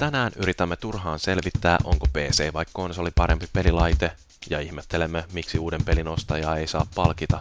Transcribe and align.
Tänään 0.00 0.32
yritämme 0.36 0.76
turhaan 0.76 1.18
selvittää, 1.18 1.78
onko 1.84 2.06
PC 2.12 2.52
vai 2.52 2.64
konsoli 2.72 3.10
parempi 3.14 3.46
pelilaite, 3.52 4.12
ja 4.50 4.60
ihmettelemme, 4.60 5.24
miksi 5.32 5.58
uuden 5.58 5.84
pelin 5.84 6.08
ostajaa 6.08 6.56
ei 6.56 6.66
saa 6.66 6.86
palkita. 6.94 7.40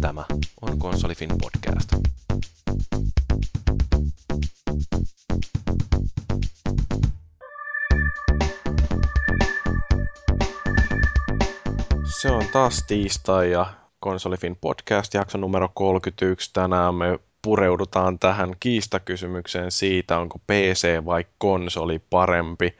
Tämä 0.00 0.24
on 0.60 0.78
Konsolifin 0.78 1.30
podcast. 1.40 1.92
Se 12.20 12.30
on 12.30 12.44
taas 12.52 12.84
tiistai 12.86 13.50
ja 13.50 13.66
Konsolifin 13.98 14.56
podcast 14.56 15.14
jakso 15.14 15.38
numero 15.38 15.68
31. 15.74 16.50
Tänään 16.52 16.94
me 16.94 17.18
pureudutaan 17.42 18.18
tähän 18.18 18.54
kiistakysymykseen 18.60 19.70
siitä, 19.70 20.18
onko 20.18 20.38
PC 20.46 21.04
vai 21.04 21.24
konsoli 21.38 21.98
parempi. 22.10 22.76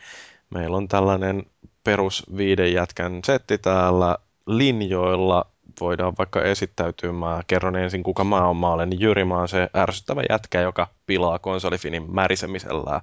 Meillä 0.50 0.76
on 0.76 0.88
tällainen 0.88 1.46
perus 1.84 2.26
viiden 2.36 2.72
jätkän 2.72 3.20
setti 3.24 3.58
täällä 3.58 4.18
linjoilla. 4.46 5.46
Voidaan 5.80 6.14
vaikka 6.18 6.42
esittäytyä. 6.42 7.12
Mä 7.12 7.42
kerron 7.46 7.76
ensin, 7.76 8.02
kuka 8.02 8.24
mä 8.24 8.46
oon. 8.46 8.56
Mä 8.56 8.68
olen 8.68 9.00
Jyri, 9.00 9.24
mä 9.24 9.38
oon 9.38 9.48
se 9.48 9.70
ärsyttävä 9.76 10.22
jätkä, 10.28 10.60
joka 10.60 10.88
pilaa 11.06 11.38
konsolifinin 11.38 12.14
märisemisellään. 12.14 13.00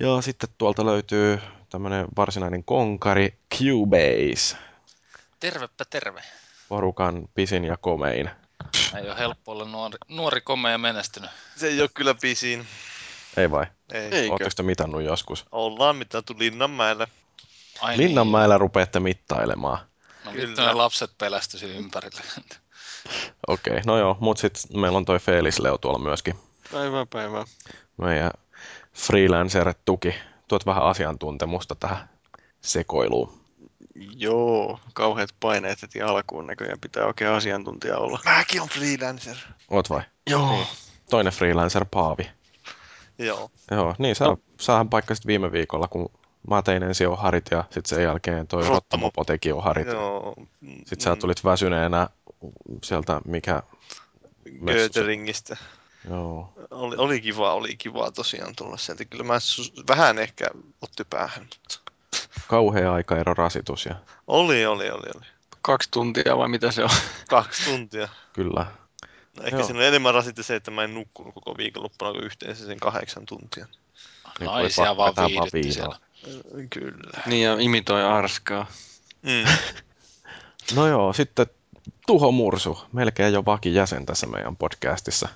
Ja 0.00 0.20
sitten 0.20 0.48
tuolta 0.58 0.86
löytyy 0.86 1.38
tämmönen 1.70 2.06
varsinainen 2.16 2.64
konkari, 2.64 3.34
Cubase. 3.54 4.56
Tervepä 5.40 5.84
terve. 5.90 6.22
Porukan 6.68 7.28
pisin 7.34 7.64
ja 7.64 7.76
komein. 7.76 8.30
Ei 8.96 9.08
ole 9.08 9.18
helppo 9.18 9.52
olla 9.52 9.64
nuori, 9.64 9.98
nuori 10.08 10.40
komea 10.40 10.72
ja 10.72 10.78
menestynyt. 10.78 11.30
Se 11.56 11.66
ei 11.66 11.80
ole 11.80 11.90
kyllä 11.94 12.14
pisin. 12.14 12.66
Ei 13.36 13.50
vai? 13.50 13.66
Ei. 13.92 14.02
Eikö? 14.02 14.32
Oletteko 14.32 14.50
te 14.56 14.62
mitannut 14.62 15.02
joskus? 15.02 15.46
Ollaan 15.52 15.96
mitattu 15.96 16.34
Linnanmäellä. 16.38 17.08
Ai 17.80 17.98
Linnanmäellä 17.98 18.58
rupeatte 18.58 19.00
mittailemaan. 19.00 19.78
Niin. 19.78 20.24
No 20.24 20.32
Kyllä. 20.32 20.66
ne 20.66 20.72
lapset 20.72 21.10
pelästyisi 21.18 21.66
ympärille. 21.66 22.20
Okei, 23.48 23.70
okay, 23.70 23.82
no 23.86 23.98
joo, 23.98 24.16
mutta 24.20 24.40
sitten 24.40 24.80
meillä 24.80 24.98
on 24.98 25.04
toi 25.04 25.18
Felis 25.18 25.58
Leo 25.58 25.78
tuolla 25.78 25.98
myöskin. 25.98 26.34
Päivää 26.72 27.06
päivää. 27.12 27.44
Meidän 27.96 28.30
freelancer-tuki. 28.94 30.14
Tuot 30.48 30.66
vähän 30.66 30.82
asiantuntemusta 30.82 31.74
tähän 31.74 32.08
sekoiluun. 32.60 33.45
Joo, 34.16 34.80
kauheat 34.94 35.30
paineet 35.40 35.82
heti 35.82 36.02
alkuun 36.02 36.46
näköjään 36.46 36.80
pitää 36.80 37.06
oikein 37.06 37.30
asiantuntija 37.30 37.98
olla. 37.98 38.20
Mäkin 38.24 38.62
on 38.62 38.68
freelancer. 38.68 39.36
Oot 39.70 39.90
vai? 39.90 40.02
Joo. 40.30 40.66
Toinen 41.10 41.32
freelancer 41.32 41.84
Paavi. 41.90 42.30
Joo. 43.18 43.50
Joo, 43.70 43.94
niin 43.98 44.16
sä, 44.16 44.24
no. 44.24 44.38
sähän 44.60 44.88
paikkasit 44.88 45.26
viime 45.26 45.52
viikolla, 45.52 45.88
kun 45.88 46.12
mä 46.50 46.62
tein 46.62 46.82
ensin 46.82 47.08
oharit 47.08 47.46
ja 47.50 47.64
sitten 47.70 47.96
sen 47.96 48.02
jälkeen 48.02 48.46
toi 48.46 48.60
Rottamo. 48.60 48.74
Rottamopo 48.74 49.24
teki 49.24 49.52
oharit. 49.52 49.86
Joo. 49.86 50.34
Sitten 50.60 51.00
sä 51.00 51.16
tulit 51.16 51.44
väsyneenä 51.44 52.08
sieltä, 52.84 53.20
mikä... 53.24 53.62
Göteringistä. 54.66 55.56
Joo. 56.10 56.52
Oli, 56.70 56.96
oli 56.96 57.20
kiva, 57.20 57.52
oli 57.54 57.76
kiva 57.76 58.10
tosiaan 58.10 58.56
tulla 58.56 58.76
sieltä. 58.76 59.04
Kyllä 59.04 59.24
mä 59.24 59.38
vähän 59.88 60.18
ehkä 60.18 60.46
otti 60.82 61.04
päähän, 61.10 61.42
mutta... 61.42 61.85
Kauhea 62.48 62.92
aikaero 62.92 63.34
rasitus 63.34 63.86
ja 63.86 63.94
Oli, 64.26 64.66
oli, 64.66 64.90
oli, 64.90 65.10
oli. 65.16 65.26
Kaksi 65.62 65.88
tuntia 65.90 66.36
vai 66.38 66.48
mitä 66.48 66.70
se 66.70 66.84
on? 66.84 66.90
Kaksi 67.28 67.70
tuntia. 67.70 68.08
kyllä. 68.32 68.66
No, 69.36 69.44
ehkä 69.44 69.56
Joo. 69.56 69.66
siinä 69.66 69.78
on 69.78 69.86
enemmän 69.86 70.14
rasitti 70.14 70.42
se, 70.42 70.56
että 70.56 70.70
mä 70.70 70.84
en 70.84 70.94
nukkunut 70.94 71.34
koko 71.34 71.56
viikonloppuna 71.56 72.12
kuin 72.12 72.24
yhteensä 72.24 72.66
sen 72.66 72.80
kahdeksan 72.80 73.26
tuntia. 73.26 73.66
Nyt 74.40 74.48
Naisia 74.48 74.96
vaan 74.96 75.14
viihdytti 75.16 75.72
siellä. 75.72 75.98
Kyllä. 76.70 77.22
niin 77.26 77.44
ja 77.44 77.56
imitoi 77.60 78.04
arskaa. 78.04 78.66
Mm. 79.22 79.44
No 80.74 80.86
joo, 80.86 81.12
sitten 81.12 81.46
Tuho 82.06 82.32
Mursu, 82.32 82.78
melkein 82.92 83.34
jo 83.34 83.44
vakijäsen 83.44 84.06
tässä 84.06 84.26
meidän 84.26 84.56
podcastissa. 84.56 85.28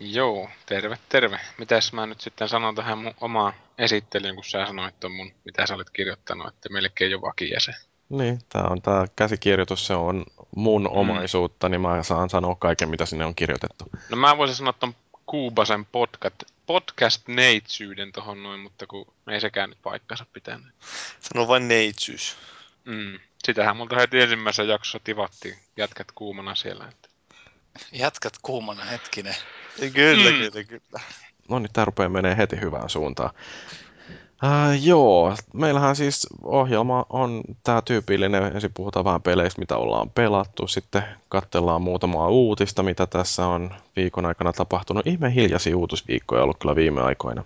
Joo, 0.00 0.48
terve, 0.66 0.98
terve. 1.08 1.40
Mitäs 1.58 1.92
mä 1.92 2.06
nyt 2.06 2.20
sitten 2.20 2.48
sanon 2.48 2.74
tähän 2.74 2.98
mun 2.98 3.14
omaan 3.20 3.52
esittelyyn, 3.78 4.34
kun 4.34 4.44
sä 4.44 4.66
sanoit 4.66 5.00
ton 5.00 5.12
mun, 5.12 5.32
mitä 5.44 5.66
sä 5.66 5.74
olet 5.74 5.90
kirjoittanut, 5.90 6.48
että 6.48 6.68
melkein 6.68 7.10
jo 7.10 7.20
vakijäsen. 7.20 7.74
Niin, 8.08 8.38
tää 8.48 8.62
on 8.62 8.82
tää 8.82 9.06
käsikirjoitus, 9.16 9.86
se 9.86 9.94
on 9.94 10.24
mun 10.56 10.82
Mm. 10.82 10.88
omaisuutta, 10.90 11.68
niin 11.68 11.80
mä 11.80 12.02
saan 12.02 12.30
sanoa 12.30 12.54
kaiken, 12.54 12.88
mitä 12.88 13.06
sinne 13.06 13.24
on 13.24 13.34
kirjoitettu. 13.34 13.84
No 14.10 14.16
mä 14.16 14.36
voisin 14.36 14.56
sanoa 14.56 14.72
ton 14.72 14.94
Kuubasen 15.26 15.84
podcast, 15.84 16.42
podcast-neitsyyden 16.66 18.12
tohon 18.12 18.42
noin, 18.42 18.60
mutta 18.60 18.86
kun 18.86 19.06
ei 19.30 19.40
sekään 19.40 19.68
nyt 19.70 19.78
paikkansa 19.82 20.26
pitänyt. 20.32 20.66
Sano 21.20 21.48
vain 21.48 21.68
neitsyys. 21.68 22.36
Mm. 22.84 23.18
Sitähän 23.44 23.76
multa 23.76 23.96
heti 23.96 24.20
ensimmäisessä 24.20 24.62
jaksossa 24.62 25.00
tivattiin 25.04 25.58
jätkät 25.76 26.06
kuumana 26.14 26.54
siellä. 26.54 26.88
Että. 26.88 27.07
Jätkät 27.92 28.32
kuumana 28.42 28.84
hetkinen. 28.84 29.34
Kyllä, 29.94 30.30
Mm. 30.30 30.36
kyllä, 30.36 30.64
kyllä. 30.64 31.00
No 31.48 31.58
niin, 31.58 31.70
tää 31.72 31.84
rupeaa 31.84 32.08
menee 32.08 32.36
heti 32.36 32.60
hyvään 32.60 32.90
suuntaan. 32.90 33.30
Äh, 34.44 34.84
joo, 34.84 35.36
meillähän 35.52 35.96
siis 35.96 36.26
ohjelma 36.42 37.06
on 37.10 37.42
tää 37.64 37.82
tyypillinen, 37.82 38.42
ensin 38.42 38.70
puhutaan 38.74 39.04
vähän 39.04 39.22
peleistä, 39.22 39.60
mitä 39.60 39.76
ollaan 39.76 40.10
pelattu, 40.10 40.66
sitten 40.66 41.02
katsellaan 41.28 41.82
muutamaa 41.82 42.28
uutista, 42.28 42.82
mitä 42.82 43.06
tässä 43.06 43.46
on 43.46 43.74
viikon 43.96 44.26
aikana 44.26 44.52
tapahtunut. 44.52 45.06
Ihme 45.06 45.34
hiljaisia 45.34 45.76
uutisviikkoja 45.76 46.42
ollut 46.42 46.58
kyllä 46.58 46.76
viime 46.76 47.00
aikoina. 47.02 47.44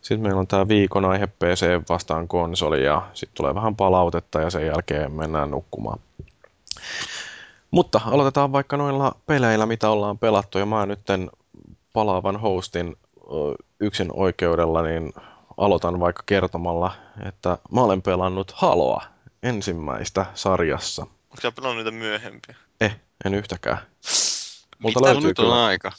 Sitten 0.00 0.20
meillä 0.20 0.40
on 0.40 0.46
tämä 0.46 0.68
viikon 0.68 1.04
aihe 1.04 1.26
PC 1.26 1.66
vastaan 1.88 2.28
konsoli 2.28 2.84
ja 2.84 3.08
sitten 3.14 3.36
tulee 3.36 3.54
vähän 3.54 3.76
palautetta 3.76 4.40
ja 4.40 4.50
sen 4.50 4.66
jälkeen 4.66 5.12
mennään 5.12 5.50
nukkumaan. 5.50 6.00
Mutta 7.70 8.00
aloitetaan 8.04 8.52
vaikka 8.52 8.76
noilla 8.76 9.14
peleillä, 9.26 9.66
mitä 9.66 9.90
ollaan 9.90 10.18
pelattu 10.18 10.58
ja 10.58 10.66
mä 10.66 10.86
nytten 10.86 11.30
palaavan 11.92 12.40
hostin 12.40 12.96
yksin 13.80 14.10
oikeudella, 14.12 14.82
niin 14.82 15.12
aloitan 15.56 16.00
vaikka 16.00 16.22
kertomalla, 16.26 16.92
että 17.28 17.58
mä 17.72 17.80
olen 17.80 18.02
pelannut 18.02 18.52
Haloa 18.56 19.02
ensimmäistä 19.42 20.26
sarjassa. 20.34 21.02
Onko 21.02 21.40
sä 21.42 21.52
pelannut 21.52 21.84
niitä 21.84 21.98
myöhempiä? 21.98 22.56
Eh, 22.80 22.96
en 23.24 23.34
yhtäkään. 23.34 23.78
Multa 24.78 25.00
Mitä 25.00 25.14
nyt 25.14 25.38
on 25.38 25.44
kyllä. 25.44 25.64
aika? 25.64 25.92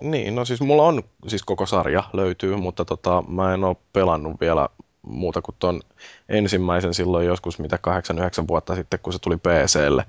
Niin, 0.00 0.34
no 0.34 0.44
siis 0.44 0.60
mulla 0.60 0.82
on 0.82 1.02
siis 1.28 1.42
koko 1.42 1.66
sarja 1.66 2.04
löytyy, 2.12 2.56
mutta 2.56 2.84
tota, 2.84 3.24
mä 3.28 3.54
en 3.54 3.64
oo 3.64 3.80
pelannut 3.92 4.40
vielä 4.40 4.68
muuta 5.02 5.42
kuin 5.42 5.56
ton 5.58 5.80
ensimmäisen 6.28 6.94
silloin 6.94 7.26
joskus 7.26 7.58
mitä 7.58 7.78
8-9 8.42 8.48
vuotta 8.48 8.74
sitten, 8.74 9.00
kun 9.02 9.12
se 9.12 9.18
tuli 9.18 9.36
PClle. 9.36 10.06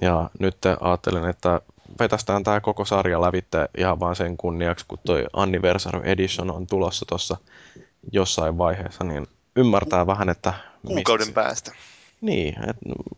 Ja 0.00 0.30
nyt 0.38 0.56
ajattelin, 0.80 1.24
että 1.24 1.60
vetästään 1.98 2.44
tää 2.44 2.60
koko 2.60 2.84
sarja 2.84 3.20
lävitte 3.20 3.68
ihan 3.78 4.00
vaan 4.00 4.16
sen 4.16 4.36
kunniaksi, 4.36 4.84
kun 4.88 4.98
toi 5.06 5.26
Anniversary 5.32 6.00
Edition 6.04 6.50
on 6.50 6.66
tulossa 6.66 7.06
tuossa 7.08 7.36
jossain 8.12 8.58
vaiheessa, 8.58 9.04
niin 9.04 9.26
ymmärtää 9.56 10.06
vähän, 10.06 10.28
että... 10.28 10.54
mistä 10.82 10.94
Kuukauden 10.94 11.26
se- 11.26 11.32
päästä. 11.32 11.72
niin, 12.20 12.56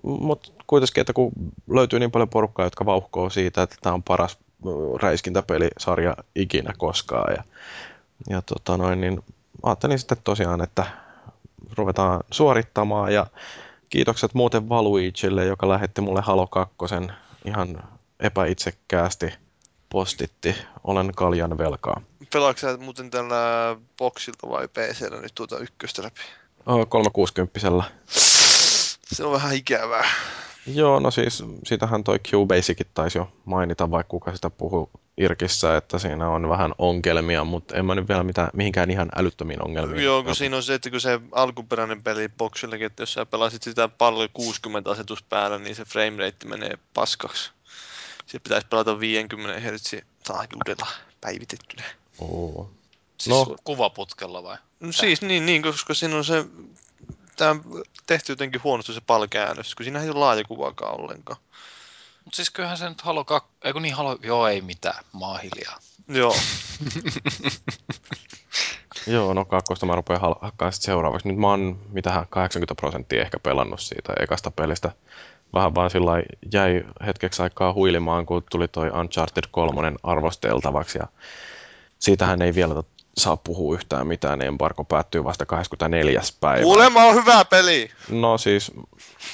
mutta 0.02 0.50
kuitenkin, 0.66 1.00
että 1.00 1.12
kun 1.12 1.32
löytyy 1.70 1.98
niin 1.98 2.10
paljon 2.10 2.28
porukkaa, 2.28 2.66
jotka 2.66 2.86
vauhkoo 2.86 3.30
siitä, 3.30 3.62
että 3.62 3.76
tämä 3.82 3.94
on 3.94 4.02
paras 4.02 4.38
ö, 4.66 4.70
räiskintäpelisarja 5.02 6.16
ikinä 6.34 6.72
koskaan. 6.78 7.34
Ja, 7.36 7.44
ja 8.30 8.42
tota 8.42 8.76
noin, 8.76 9.00
niin 9.00 9.24
ajattelin 9.62 9.98
sitten 9.98 10.18
tosiaan, 10.24 10.60
että 10.62 10.86
ruvetaan 11.76 12.20
suorittamaan 12.30 13.14
ja 13.14 13.26
kiitokset 13.92 14.34
muuten 14.34 14.68
Valuigille, 14.68 15.44
joka 15.44 15.68
lähetti 15.68 16.00
mulle 16.00 16.20
Halo 16.20 16.46
2 16.46 16.74
ihan 17.44 17.82
epäitsekkäästi 18.20 19.34
postitti. 19.88 20.54
Olen 20.84 21.12
kaljan 21.16 21.58
velkaa. 21.58 22.02
Pelaatko 22.32 22.66
muuten 22.80 23.10
tällä 23.10 23.36
boxilta 23.98 24.48
vai 24.48 24.68
PCllä 24.68 25.20
nyt 25.20 25.32
tuota 25.34 25.58
ykköstä 25.58 26.02
läpi? 26.02 26.20
Ö, 26.60 26.86
360 26.86 27.60
Se 29.12 29.24
on 29.24 29.32
vähän 29.32 29.54
ikävää. 29.54 30.04
Joo, 30.66 31.00
no 31.00 31.10
siis 31.10 31.44
sitähän 31.64 32.04
toi 32.04 32.18
Cubasicin 32.18 32.86
taisi 32.94 33.18
jo 33.18 33.32
mainita, 33.44 33.90
vaikka 33.90 34.10
kuka 34.10 34.34
sitä 34.34 34.50
puhuu 34.50 34.90
Irkissä, 35.16 35.76
että 35.76 35.98
siinä 35.98 36.28
on 36.28 36.48
vähän 36.48 36.74
ongelmia, 36.78 37.44
mutta 37.44 37.76
en 37.76 37.84
mä 37.84 37.94
nyt 37.94 38.08
vielä 38.08 38.22
mitään, 38.22 38.48
mihinkään 38.52 38.90
ihan 38.90 39.08
älyttömiin 39.16 39.64
ongelmiin. 39.64 40.04
Joo, 40.04 40.22
kun 40.22 40.34
siinä 40.34 40.56
on 40.56 40.62
se, 40.62 40.74
että 40.74 40.90
kun 40.90 41.00
se 41.00 41.20
alkuperäinen 41.32 42.02
peli 42.02 42.28
boxillakin, 42.28 42.86
että 42.86 43.02
jos 43.02 43.12
sä 43.12 43.26
pelasit 43.26 43.62
sitä 43.62 43.88
paljon 43.88 44.28
60 44.32 44.90
asetus 44.90 45.22
päällä, 45.22 45.58
niin 45.58 45.76
se 45.76 45.84
frame 45.84 46.16
rate 46.24 46.48
menee 46.48 46.78
paskaksi. 46.94 47.50
Sitten 48.18 48.40
pitäisi 48.42 48.66
pelata 48.70 49.00
50 49.00 49.60
Hz 49.60 49.94
taajuudella 50.24 50.86
päivitettynä. 51.20 51.84
Oo. 52.18 52.70
Siis 53.18 53.36
No. 53.36 53.44
no. 53.44 53.56
kuvaputkella 53.64 54.42
vai? 54.42 54.56
No 54.80 54.92
siis 54.92 55.22
niin, 55.22 55.46
niin, 55.46 55.62
koska 55.62 55.94
siinä 55.94 56.16
on 56.16 56.24
se, 56.24 56.44
tämä 57.42 57.50
on 57.50 57.82
tehty 58.06 58.32
jotenkin 58.32 58.62
huonosti 58.64 58.92
se 58.92 59.00
palkäännös, 59.00 59.74
kun 59.74 59.84
siinä 59.84 60.02
ei 60.02 60.10
ole 60.10 60.18
laajakuvaakaan 60.18 61.00
ollenkaan. 61.00 61.40
Mut 62.24 62.34
siis 62.34 62.50
kyllähän 62.50 62.78
se 62.78 62.88
nyt 62.88 63.00
Halo 63.00 63.24
2, 63.24 63.50
ei 63.64 63.72
kun 63.72 63.82
niin 63.82 63.94
Halo, 63.94 64.18
joo 64.22 64.46
ei 64.46 64.60
mitään, 64.60 65.04
maa 65.12 65.38
hiljaa. 65.38 65.78
Joo. 66.08 66.36
Joo, 69.06 69.34
no 69.34 69.44
kakkosta 69.44 69.86
mä 69.86 69.94
rupean 69.94 70.20
hal- 70.20 70.38
hakkaan 70.40 70.72
sit 70.72 70.82
seuraavaksi. 70.82 71.28
Nyt 71.28 71.36
mä 71.36 71.48
oon 71.48 71.80
mitähän 71.88 72.26
80 72.30 72.74
prosenttia 72.74 73.22
ehkä 73.22 73.38
pelannut 73.38 73.80
siitä 73.80 74.12
ekasta 74.20 74.50
pelistä. 74.50 74.92
Vähän 75.54 75.74
vaan 75.74 75.90
sillä 75.90 76.12
jäi 76.52 76.84
hetkeksi 77.06 77.42
aikaa 77.42 77.72
huilimaan, 77.72 78.26
kun 78.26 78.42
tuli 78.50 78.68
toi 78.68 78.90
Uncharted 78.90 79.44
3 79.50 79.92
arvosteltavaksi. 80.02 80.98
Ja 80.98 81.06
siitähän 81.98 82.42
ei 82.42 82.54
vielä 82.54 82.74
tot- 82.74 82.91
saa 83.16 83.36
puhua 83.36 83.74
yhtään 83.74 84.06
mitään. 84.06 84.42
Embargo 84.42 84.84
päättyy 84.84 85.24
vasta 85.24 85.46
24. 85.46 86.20
päivä. 86.40 86.62
Kuulemma 86.62 87.04
on 87.04 87.14
hyvä 87.14 87.44
peli! 87.44 87.90
No 88.10 88.38
siis, 88.38 88.72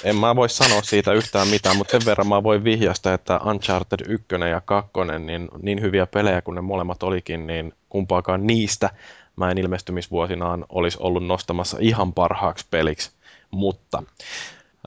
en 0.03 0.15
mä 0.15 0.35
voi 0.35 0.49
sanoa 0.49 0.81
siitä 0.81 1.13
yhtään 1.13 1.47
mitään, 1.47 1.77
mutta 1.77 1.91
sen 1.91 2.05
verran 2.05 2.27
mä 2.27 2.43
voin 2.43 2.63
vihjasta, 2.63 3.13
että 3.13 3.39
Uncharted 3.45 3.99
1 4.07 4.27
ja 4.49 4.61
2, 4.61 4.91
niin, 5.19 5.49
niin 5.61 5.81
hyviä 5.81 6.07
pelejä 6.07 6.41
kuin 6.41 6.55
ne 6.55 6.61
molemmat 6.61 7.03
olikin, 7.03 7.47
niin 7.47 7.73
kumpaakaan 7.89 8.47
niistä 8.47 8.89
mä 9.35 9.51
en 9.51 9.57
ilmestymisvuosinaan 9.57 10.65
olisi 10.69 10.97
ollut 11.01 11.25
nostamassa 11.25 11.77
ihan 11.79 12.13
parhaaksi 12.13 12.65
peliksi. 12.71 13.11
Mutta, 13.51 14.03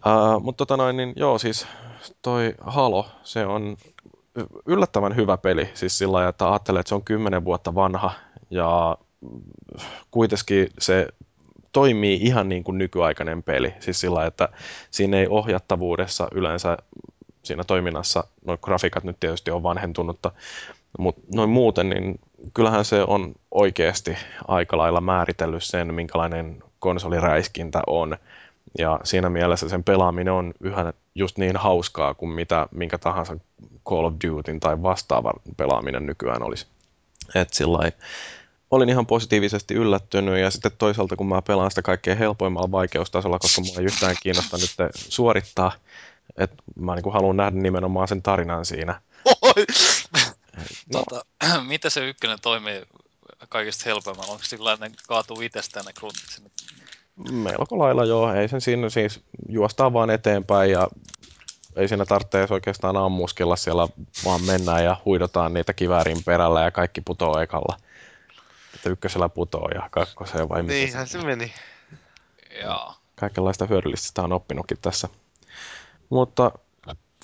uh, 0.06 0.42
mutta 0.42 0.58
tota 0.58 0.76
noin, 0.76 0.96
niin 0.96 1.12
joo, 1.16 1.38
siis 1.38 1.66
toi 2.22 2.54
Halo, 2.60 3.06
se 3.22 3.46
on 3.46 3.76
yllättävän 4.66 5.16
hyvä 5.16 5.36
peli. 5.36 5.70
Siis 5.74 5.98
sillä 5.98 6.12
lailla, 6.12 6.28
että 6.28 6.50
ajattelee, 6.50 6.80
että 6.80 6.88
se 6.88 6.94
on 6.94 7.04
10 7.04 7.44
vuotta 7.44 7.74
vanha 7.74 8.10
ja 8.52 8.98
kuitenkin 10.10 10.68
se 10.78 11.08
toimii 11.72 12.18
ihan 12.22 12.48
niin 12.48 12.64
kuin 12.64 12.78
nykyaikainen 12.78 13.42
peli. 13.42 13.74
Siis 13.80 14.00
sillä 14.00 14.26
että 14.26 14.48
siinä 14.90 15.16
ei 15.16 15.26
ohjattavuudessa 15.28 16.28
yleensä 16.32 16.78
siinä 17.42 17.64
toiminnassa, 17.64 18.24
noin 18.46 18.58
grafiikat 18.62 19.04
nyt 19.04 19.20
tietysti 19.20 19.50
on 19.50 19.62
vanhentunutta, 19.62 20.32
mutta 20.98 21.22
noin 21.34 21.50
muuten, 21.50 21.88
niin 21.90 22.20
kyllähän 22.54 22.84
se 22.84 23.02
on 23.02 23.34
oikeasti 23.50 24.16
aika 24.48 24.76
lailla 24.78 25.00
määritellyt 25.00 25.62
sen, 25.62 25.94
minkälainen 25.94 26.62
konsoliräiskintä 26.78 27.82
on. 27.86 28.16
Ja 28.78 29.00
siinä 29.04 29.30
mielessä 29.30 29.68
sen 29.68 29.84
pelaaminen 29.84 30.32
on 30.32 30.54
yhä 30.60 30.92
just 31.14 31.38
niin 31.38 31.56
hauskaa 31.56 32.14
kuin 32.14 32.32
mitä, 32.32 32.66
minkä 32.70 32.98
tahansa 32.98 33.36
Call 33.88 34.04
of 34.04 34.14
Duty 34.14 34.58
tai 34.60 34.82
vastaava 34.82 35.32
pelaaminen 35.56 36.06
nykyään 36.06 36.42
olisi. 36.42 36.66
Et 37.34 37.52
sillai, 37.52 37.92
olin 38.72 38.88
ihan 38.88 39.06
positiivisesti 39.06 39.74
yllättynyt 39.74 40.38
ja 40.38 40.50
sitten 40.50 40.72
toisaalta 40.78 41.16
kun 41.16 41.28
mä 41.28 41.42
pelaan 41.42 41.70
sitä 41.70 41.82
kaikkein 41.82 42.18
helpoimmalla 42.18 42.70
vaikeustasolla, 42.70 43.38
koska 43.38 43.60
mua 43.60 43.74
ei 43.78 43.84
yhtään 43.84 44.16
kiinnosta 44.22 44.56
nyt 44.56 44.70
suorittaa, 44.94 45.72
että 46.36 46.62
mä 46.76 46.94
niin 46.94 47.12
haluan 47.12 47.36
nähdä 47.36 47.60
nimenomaan 47.60 48.08
sen 48.08 48.22
tarinan 48.22 48.64
siinä. 48.64 49.00
Oi! 49.42 49.66
No, 50.92 51.02
Tota, 51.04 51.24
miten 51.68 51.90
se 51.90 52.08
ykkönen 52.08 52.38
toimii 52.42 52.82
kaikista 53.48 53.84
helpoimmalla? 53.86 54.32
Onko 54.32 54.44
sillä 54.44 54.76
ne 54.80 54.90
kaatuu 55.08 55.40
itsestään 55.40 55.86
ne 55.86 55.92
gruntit 55.92 56.28
sinne? 56.28 56.50
melko 57.30 57.78
lailla 57.78 58.04
joo, 58.04 58.34
ei 58.34 58.48
sen 58.48 58.60
siinä 58.60 58.90
siis 58.90 59.20
juostaan 59.48 59.92
vaan 59.92 60.10
eteenpäin 60.10 60.70
ja 60.70 60.88
ei 61.76 61.88
siinä 61.88 62.04
tarvitse 62.04 62.38
edes 62.38 62.50
oikeastaan 62.50 62.96
ammuskella 62.96 63.56
siellä, 63.56 63.88
vaan 64.24 64.42
mennään 64.42 64.84
ja 64.84 64.96
huidotaan 65.04 65.54
niitä 65.54 65.72
kiväärin 65.72 66.24
perällä 66.24 66.62
ja 66.62 66.70
kaikki 66.70 67.00
putoo 67.00 67.40
ekalla. 67.40 67.76
Että 68.82 68.90
ykkösellä 68.90 69.28
putoo 69.28 69.68
ja 69.74 69.88
kakkoseen 69.90 70.48
vai 70.48 70.62
mitä 70.62 70.74
Niinhän 70.74 71.06
se 71.06 71.18
meni. 71.24 71.52
Jaa. 72.62 72.98
kaikenlaista 73.16 73.66
hyödyllistä 73.66 74.08
sitä 74.08 74.22
on 74.22 74.32
oppinutkin 74.32 74.78
tässä. 74.82 75.08
Mutta 76.10 76.52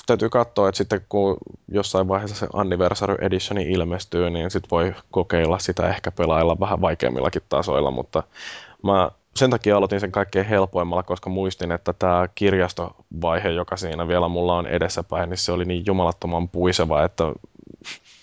täytyy 0.06 0.28
katsoa, 0.28 0.68
että 0.68 0.76
sitten 0.76 1.06
kun 1.08 1.36
jossain 1.68 2.08
vaiheessa 2.08 2.36
se 2.36 2.46
Anniversary 2.52 3.16
Editioni 3.20 3.62
ilmestyy, 3.62 4.30
niin 4.30 4.50
sitten 4.50 4.70
voi 4.70 4.94
kokeilla 5.10 5.58
sitä 5.58 5.88
ehkä 5.88 6.10
pelailla 6.10 6.60
vähän 6.60 6.80
vaikeammillakin 6.80 7.42
tasoilla, 7.48 7.90
mutta 7.90 8.22
mä 8.82 9.10
sen 9.36 9.50
takia 9.50 9.76
aloitin 9.76 10.00
sen 10.00 10.12
kaikkein 10.12 10.46
helpoimmalla, 10.46 11.02
koska 11.02 11.30
muistin, 11.30 11.72
että 11.72 11.92
tämä 11.92 12.28
kirjastovaihe, 12.34 13.48
joka 13.48 13.76
siinä 13.76 14.08
vielä 14.08 14.28
mulla 14.28 14.56
on 14.56 14.66
edessäpäin, 14.66 15.30
niin 15.30 15.38
se 15.38 15.52
oli 15.52 15.64
niin 15.64 15.82
jumalattoman 15.86 16.48
puiseva, 16.48 17.04
että, 17.04 17.24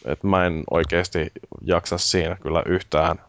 että 0.06 0.28
mä 0.28 0.46
en 0.46 0.64
oikeasti 0.72 1.32
jaksa 1.62 1.98
siinä 1.98 2.36
kyllä 2.36 2.64
yhtään 2.66 3.20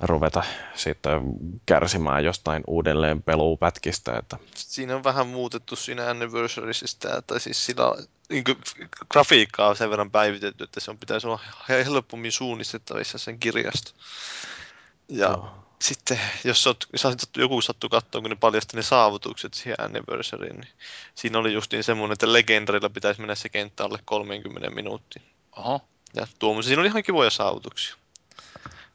ruveta 0.00 0.42
sitten 0.74 1.20
kärsimään 1.66 2.24
jostain 2.24 2.62
uudelleen 2.66 3.22
peluupätkistä. 3.22 4.16
Että 4.16 4.36
Siinä 4.54 4.96
on 4.96 5.04
vähän 5.04 5.26
muutettu 5.26 5.76
siinä 5.76 6.10
Anniversariesista, 6.10 7.22
tai 7.22 7.40
siis 7.40 7.66
sillä 7.66 7.84
niin 8.28 8.44
kuin, 8.44 8.58
grafiikkaa 9.10 9.68
on 9.68 9.76
sen 9.76 9.90
verran 9.90 10.10
päivitetty, 10.10 10.64
että 10.64 10.80
se 10.80 10.90
on 10.90 10.98
pitäisi 10.98 11.26
olla 11.26 11.40
helpommin 11.68 12.32
suunnistettavissa 12.32 13.18
sen 13.18 13.38
kirjasto. 13.38 13.90
Ja 15.08 15.28
Joo. 15.28 15.50
sitten, 15.82 16.20
jos, 16.44 16.64
sattu, 16.96 17.40
joku 17.40 17.60
sattuu 17.60 17.90
katsoa, 17.90 18.20
kun 18.20 18.30
ne 18.30 18.36
paljasti 18.36 18.76
ne 18.76 18.82
saavutukset 18.82 19.54
siihen 19.54 19.80
Anniversaryin, 19.80 20.60
niin 20.60 20.72
siinä 21.14 21.38
oli 21.38 21.52
justiin 21.52 21.84
semmoinen, 21.84 22.12
että 22.12 22.32
Legendarilla 22.32 22.90
pitäisi 22.90 23.20
mennä 23.20 23.34
se 23.34 23.48
kenttä 23.48 23.84
alle 23.84 23.98
30 24.04 24.70
minuuttia. 24.70 25.22
Oho. 25.56 25.80
Ja 26.14 26.26
tuommoisia, 26.38 26.68
siinä 26.68 26.80
oli 26.80 26.88
ihan 26.88 27.02
kivoja 27.02 27.30
saavutuksia. 27.30 27.96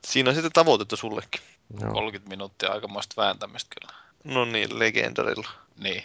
Siinä 0.06 0.30
on 0.30 0.36
sitten 0.36 0.52
tavoitetta 0.52 0.96
sullekin. 0.96 1.42
joo, 1.82 1.94
30 1.94 2.30
minuuttia 2.30 2.72
aikamoista 2.72 3.22
vääntämistä 3.22 3.76
kyllä. 3.80 4.02
No 4.24 4.46
niin, 4.46 4.80
Legendarilla. 4.80 5.50
Niin. 5.78 6.04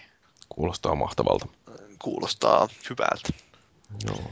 kuulostaa 0.49 0.95
mahtavalta. 0.95 1.47
Kuulostaa 1.99 2.69
hyvältä. 2.91 3.29
Joo. 4.07 4.31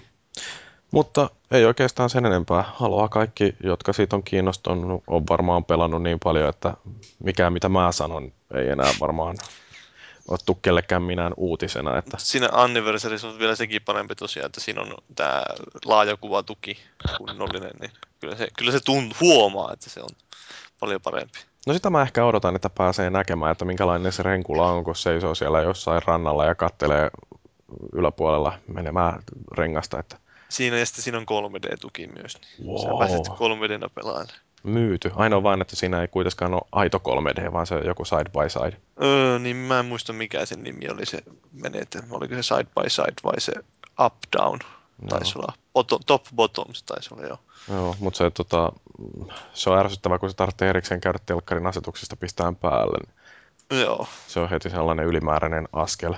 Mutta 0.91 1.31
ei 1.51 1.65
oikeastaan 1.65 2.11
sen 2.11 2.27
enempää. 2.27 2.65
Haluaa 2.75 3.09
kaikki, 3.09 3.55
jotka 3.63 3.93
siitä 3.93 4.17
on 4.17 4.23
kiinnostunut, 4.23 5.03
on 5.07 5.23
varmaan 5.31 5.65
pelannut 5.65 6.03
niin 6.03 6.19
paljon, 6.25 6.49
että 6.49 6.75
mikään 7.25 7.53
mitä 7.53 7.69
mä 7.69 7.93
sanon 7.93 8.33
ei 8.55 8.69
enää 8.69 8.93
varmaan 9.01 9.37
ole 10.29 10.57
kellekään 10.63 11.03
minään 11.03 11.33
uutisena. 11.37 11.99
Että 11.99 12.17
Siinä 12.21 12.49
Anniversarissa 12.53 13.29
on 13.29 13.39
vielä 13.39 13.55
sekin 13.55 13.83
parempi 13.83 14.15
tosiaan, 14.15 14.47
että 14.47 14.61
siinä 14.61 14.81
on 14.81 14.95
tämä 15.15 15.43
laajakuvatuki 15.85 16.79
kunnollinen, 17.19 17.73
niin 17.81 17.91
kyllä 18.21 18.37
se, 18.37 18.49
kyllä 18.59 18.73
se 18.73 18.81
tunt, 18.81 19.21
huomaa, 19.21 19.73
että 19.73 19.91
se 19.91 20.01
on 20.01 20.09
paljon 20.81 21.01
parempi. 21.01 21.39
No 21.67 21.75
sitä 21.75 21.91
mä 21.91 22.03
ehkä 22.03 22.25
odotan, 22.25 22.57
että 22.57 22.71
pääsee 22.71 23.11
näkemään, 23.11 23.53
että 23.53 23.65
minkälainen 23.65 24.13
se 24.13 24.23
renkula 24.23 24.73
on, 24.73 24.85
kun 24.85 24.97
seisoo 24.97 25.35
siellä 25.35 25.63
jossain 25.63 26.03
rannalla 26.07 26.45
ja 26.45 26.55
kattelee 26.55 27.11
yläpuolella 27.93 28.59
menemään 28.69 29.23
rengasta, 29.57 29.99
että 29.99 30.17
Siinä 30.49 30.79
ja 30.79 30.87
sitten 30.87 31.05
siinä 31.05 31.19
on 31.19 31.25
3D-tuki 31.25 32.07
myös, 32.07 32.39
niin 32.59 32.69
wow. 32.69 32.83
sä 32.83 32.89
pääset 32.99 33.29
3D 33.29 33.91
pelaamaan. 33.95 34.27
Myyty. 34.65 35.11
Ainoa 35.15 35.43
vain, 35.43 35.61
että 35.61 35.77
siinä 35.77 36.01
ei 36.01 36.09
kuitenkaan 36.09 36.55
ole 36.55 36.63
aito 36.73 36.99
3D, 36.99 37.53
vaan 37.53 37.67
se 37.67 37.79
joku 37.79 38.05
side 38.05 38.25
by 38.25 38.49
side. 38.49 38.81
Öö, 39.03 39.39
niin 39.39 39.57
mä 39.57 39.81
en 39.81 39.87
muista 39.87 40.13
mikä 40.13 40.47
sen 40.47 40.63
nimi 40.63 40.89
oli 40.93 41.07
se 41.07 41.19
menetelmä. 41.53 42.07
Oliko 42.11 42.35
se 42.35 42.43
side 42.43 42.67
by 42.83 42.91
side 42.91 43.15
vai 43.25 43.41
se 43.41 43.53
up 44.05 44.15
down? 44.39 44.59
Taisi 45.09 45.39
olla. 45.39 45.53
Bottom, 45.73 46.01
top 46.07 46.23
bottoms 46.35 46.83
taisi 46.83 47.15
olla 47.15 47.27
joo. 47.27 47.39
Joo, 47.69 47.97
mutta 48.01 48.19
se, 48.19 48.31
tota, 48.31 48.73
se 49.55 49.71
on 49.71 49.79
ärsyttävää, 49.79 50.19
kun 50.19 50.31
se 50.31 50.37
tarvitsee 50.37 50.69
erikseen 50.69 51.01
käydä 51.01 51.19
telkkarin 51.27 51.67
asetuksista 51.67 52.17
pistään 52.17 52.57
päälle. 52.57 52.99
Joo. 53.71 54.07
Se 54.27 54.41
on 54.41 54.51
heti 54.51 54.71
sellainen 54.71 55.07
ylimääräinen 55.07 55.69
askel. 55.73 56.15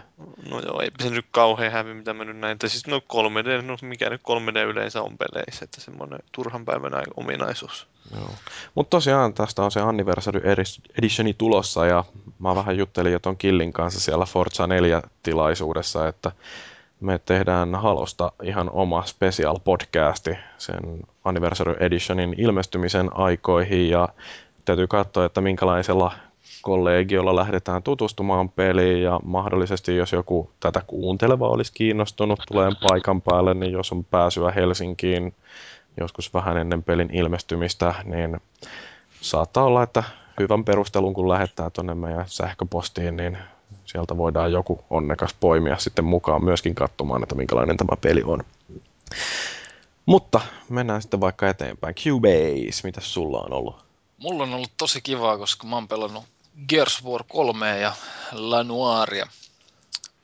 No 0.50 0.61
joo, 0.67 0.81
ei 0.81 0.91
se 1.03 1.11
nyt 1.11 1.26
kauhean 1.31 1.73
hävi, 1.73 1.95
mitä 1.95 2.15
mä 2.15 2.25
nyt 2.25 2.38
näin. 2.38 2.59
Tai 2.59 2.69
siis 2.69 2.87
no 2.87 2.99
3D, 2.99 3.62
no 3.62 3.76
mikä 3.83 4.11
nyt 4.11 4.21
3D 4.21 4.59
yleensä 4.59 5.03
on 5.03 5.19
peleissä, 5.19 5.65
että 5.65 5.81
semmoinen 5.81 6.19
turhan 6.33 6.65
päivän 6.65 6.95
ai- 6.95 7.03
ominaisuus. 7.17 7.87
Joo. 8.15 8.31
Mutta 8.75 8.91
tosiaan 8.91 9.35
tästä 9.35 9.62
on 9.62 9.71
se 9.71 9.81
Anniversary 9.81 10.41
Editioni 10.99 11.35
tulossa 11.35 11.87
ja 11.87 12.05
mä 12.38 12.55
vähän 12.55 12.79
juttelin 12.79 13.12
jo 13.12 13.19
ton 13.19 13.37
Killin 13.37 13.73
kanssa 13.73 14.00
siellä 14.00 14.25
Forza 14.25 14.67
4 14.67 15.03
tilaisuudessa, 15.23 16.09
että 16.09 16.33
me 17.00 17.19
tehdään 17.19 17.75
Halosta 17.75 18.33
ihan 18.43 18.71
oma 18.71 19.05
special 19.05 19.59
podcasti 19.65 20.31
sen 20.59 20.81
Anniversary 21.25 21.76
Editionin 21.81 22.35
ilmestymisen 22.38 23.17
aikoihin 23.17 23.91
ja 23.91 24.09
täytyy 24.65 24.87
katsoa, 24.87 25.25
että 25.25 25.41
minkälaisella 25.41 26.12
kollegiolla 26.67 27.37
lähdetään 27.37 27.83
tutustumaan 27.83 28.49
peliin 28.49 29.03
ja 29.03 29.21
mahdollisesti 29.25 29.97
jos 29.97 30.13
joku 30.13 30.51
tätä 30.61 30.83
kuunteleva 30.87 31.49
olisi 31.49 31.73
kiinnostunut 31.73 32.41
tulee 32.49 32.71
paikan 32.89 33.23
päälle, 33.23 33.55
niin 33.55 33.73
jos 33.73 33.93
on 33.93 34.05
pääsyä 34.05 34.51
Helsinkiin 34.51 35.35
joskus 36.01 36.35
vähän 36.35 36.57
ennen 36.57 36.83
pelin 36.83 37.11
ilmestymistä, 37.13 37.95
niin 38.05 38.41
saattaa 39.21 39.65
olla, 39.65 39.83
että 39.83 40.03
hyvän 40.41 40.65
perustelun 40.65 41.15
kun 41.15 41.29
lähettää 41.29 41.71
tuonne 41.71 41.95
meidän 41.95 42.25
sähköpostiin, 42.29 43.17
niin 43.17 43.39
sieltä 43.85 44.17
voidaan 44.17 44.53
joku 44.53 44.85
onnekas 44.91 45.35
poimia 45.41 45.79
sitten 45.79 46.05
mukaan 46.05 46.45
myöskin 46.45 46.75
katsomaan, 46.75 47.23
että 47.23 47.35
minkälainen 47.35 47.77
tämä 47.77 47.97
peli 48.01 48.23
on. 48.23 48.45
Mutta 50.07 50.41
mennään 50.69 51.03
sitten 51.03 51.21
vaikka 51.21 51.49
eteenpäin. 51.49 51.95
Cubase, 51.95 52.81
mitä 52.85 53.01
sulla 53.01 53.41
on 53.41 53.53
ollut? 53.53 53.77
Mulla 54.19 54.43
on 54.43 54.55
ollut 54.55 54.73
tosi 54.77 55.01
kivaa, 55.03 55.39
koska 55.39 55.67
mä 55.67 55.77
oon 55.77 55.89
pelannut 55.89 56.25
Gears 56.69 57.05
War 57.05 57.25
3 57.29 57.81
ja 57.81 57.93
La 58.33 58.65
Noiria. 58.65 59.27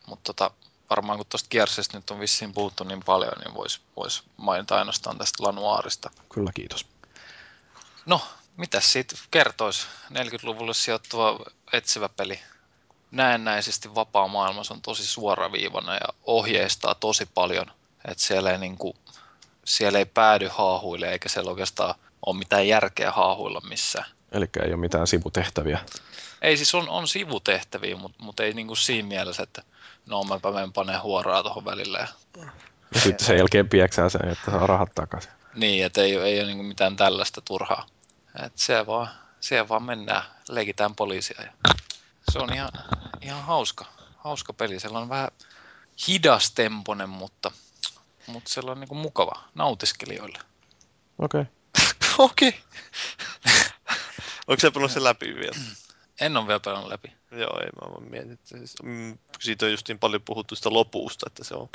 Mutta 0.06 0.32
tota, 0.32 0.50
varmaan 0.90 1.18
kun 1.18 1.26
tuosta 1.26 1.48
Gearsista 1.50 1.98
nyt 1.98 2.10
on 2.10 2.20
vissiin 2.20 2.52
puhuttu 2.52 2.84
niin 2.84 3.02
paljon, 3.06 3.32
niin 3.44 3.54
vois, 3.54 3.80
vois 3.96 4.22
mainita 4.36 4.78
ainoastaan 4.78 5.18
tästä 5.18 5.42
La 5.42 5.52
Noirista. 5.52 6.10
Kyllä, 6.28 6.50
kiitos. 6.54 6.86
No, 8.06 8.20
Mitäs 8.56 8.92
siitä 8.92 9.14
kertoisi? 9.30 9.86
40-luvulle 10.10 10.74
sijoittuva 10.74 11.40
etsivä 11.72 12.08
peli. 12.08 12.40
Näennäisesti 13.10 13.94
vapaa 13.94 14.28
maailma 14.28 14.64
se 14.64 14.72
on 14.72 14.82
tosi 14.82 15.06
suoraviivainen 15.06 15.94
ja 15.94 16.14
ohjeistaa 16.24 16.94
tosi 16.94 17.26
paljon. 17.26 17.66
Että 18.08 18.24
siellä 18.24 18.50
ei, 18.50 18.58
niinku, 18.58 18.96
siellä 19.64 19.98
ei 19.98 20.04
päädy 20.04 20.48
haahuille 20.52 21.12
eikä 21.12 21.28
siellä 21.28 21.50
oikeastaan 21.50 21.94
ole 22.26 22.36
mitään 22.36 22.68
järkeä 22.68 23.12
haahuilla 23.12 23.60
missään. 23.60 24.10
Eli 24.32 24.48
ei 24.62 24.72
ole 24.72 24.80
mitään 24.80 25.06
sivutehtäviä. 25.06 25.78
Ei 26.42 26.56
siis 26.56 26.74
on, 26.74 26.88
on 26.88 27.08
sivutehtäviä, 27.08 27.96
mutta 27.96 28.24
mut 28.24 28.40
ei 28.40 28.52
niinku 28.52 28.74
siinä 28.74 29.08
mielessä, 29.08 29.42
että 29.42 29.62
no 30.06 30.24
mäpä 30.24 30.52
menen 30.52 30.72
panee 30.72 30.98
huoraa 30.98 31.42
tuohon 31.42 31.64
välille. 31.64 31.98
Ja, 31.98 32.06
Ja 32.94 33.00
sitten 33.00 33.26
sen 33.26 33.36
jälkeen 33.36 33.68
pieksää 33.68 34.08
sen, 34.08 34.28
että 34.28 34.50
saa 34.50 34.66
rahat 34.66 34.94
takaisin. 34.94 35.32
niin, 35.54 35.86
että 35.86 36.02
ei, 36.02 36.16
ei 36.16 36.38
ole 36.40 36.46
niinku 36.46 36.62
mitään 36.62 36.96
tällaista 36.96 37.40
turhaa. 37.40 37.86
Et 38.44 38.52
siellä, 38.58 38.86
vaan, 38.86 39.08
siellä 39.40 39.68
vaan 39.68 39.82
mennään, 39.82 40.22
leikitään 40.48 40.94
poliisia. 40.94 41.42
Ja 41.42 41.52
se 42.30 42.38
on 42.38 42.54
ihan, 42.54 42.70
ihan 43.20 43.42
hauska, 43.42 43.84
hauska 44.16 44.52
peli. 44.52 44.80
Se 44.80 44.88
on 44.88 45.08
vähän 45.08 45.28
hidastemponen, 46.08 47.08
mutta, 47.08 47.50
mutta 48.26 48.50
se 48.50 48.60
on 48.64 48.80
niinku 48.80 48.94
mukava 48.94 49.44
nautiskelijoille. 49.54 50.38
Okei. 51.18 51.40
Okay. 51.40 51.52
Okei. 52.30 52.60
Onko 54.52 54.60
se 54.60 54.70
pelannut 54.70 54.92
sen 54.92 55.04
läpi 55.04 55.34
vielä? 55.34 55.56
En 56.20 56.36
ole 56.36 56.46
vielä 56.46 56.60
pelannut 56.60 56.90
läpi. 56.90 57.12
Joo, 57.30 57.60
ei 57.60 57.66
mä 57.66 57.92
vaan 57.92 58.10
mietin. 58.10 58.32
Että 58.32 58.48
siis, 58.48 58.74
mm, 58.82 59.18
siitä 59.40 59.66
on 59.66 59.70
just 59.70 59.88
niin 59.88 59.98
paljon 59.98 60.22
puhuttu 60.22 60.54
sitä 60.54 60.72
lopusta, 60.72 61.26
että 61.26 61.44
se 61.44 61.54
on, 61.54 61.68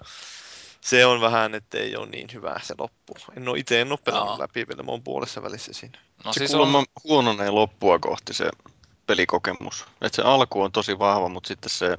se 0.81 1.05
on 1.05 1.21
vähän, 1.21 1.55
että 1.55 1.77
ei 1.77 1.95
ole 1.95 2.07
niin 2.07 2.27
hyvä 2.33 2.59
se 2.63 2.75
loppu. 2.77 3.17
En 3.37 3.47
ole 3.47 3.59
itse 3.59 3.81
en 3.81 3.91
ole 3.91 3.99
pelannut 4.03 4.29
Joo. 4.29 4.39
läpi 4.39 4.67
vielä, 4.67 4.83
mä 4.83 4.91
oon 4.91 5.03
puolessa 5.03 5.43
välissä 5.43 5.73
siinä. 5.73 5.99
No 6.25 6.33
se 6.33 6.37
siis 6.37 6.51
kuulemma 6.51 6.77
on, 6.77 6.85
huononee 7.03 7.49
loppua 7.49 7.99
kohti 7.99 8.33
se 8.33 8.49
pelikokemus. 9.05 9.85
Et 10.01 10.13
se 10.13 10.21
alku 10.21 10.61
on 10.61 10.71
tosi 10.71 10.99
vahva, 10.99 11.29
mutta 11.29 11.47
sitten 11.47 11.69
se 11.69 11.97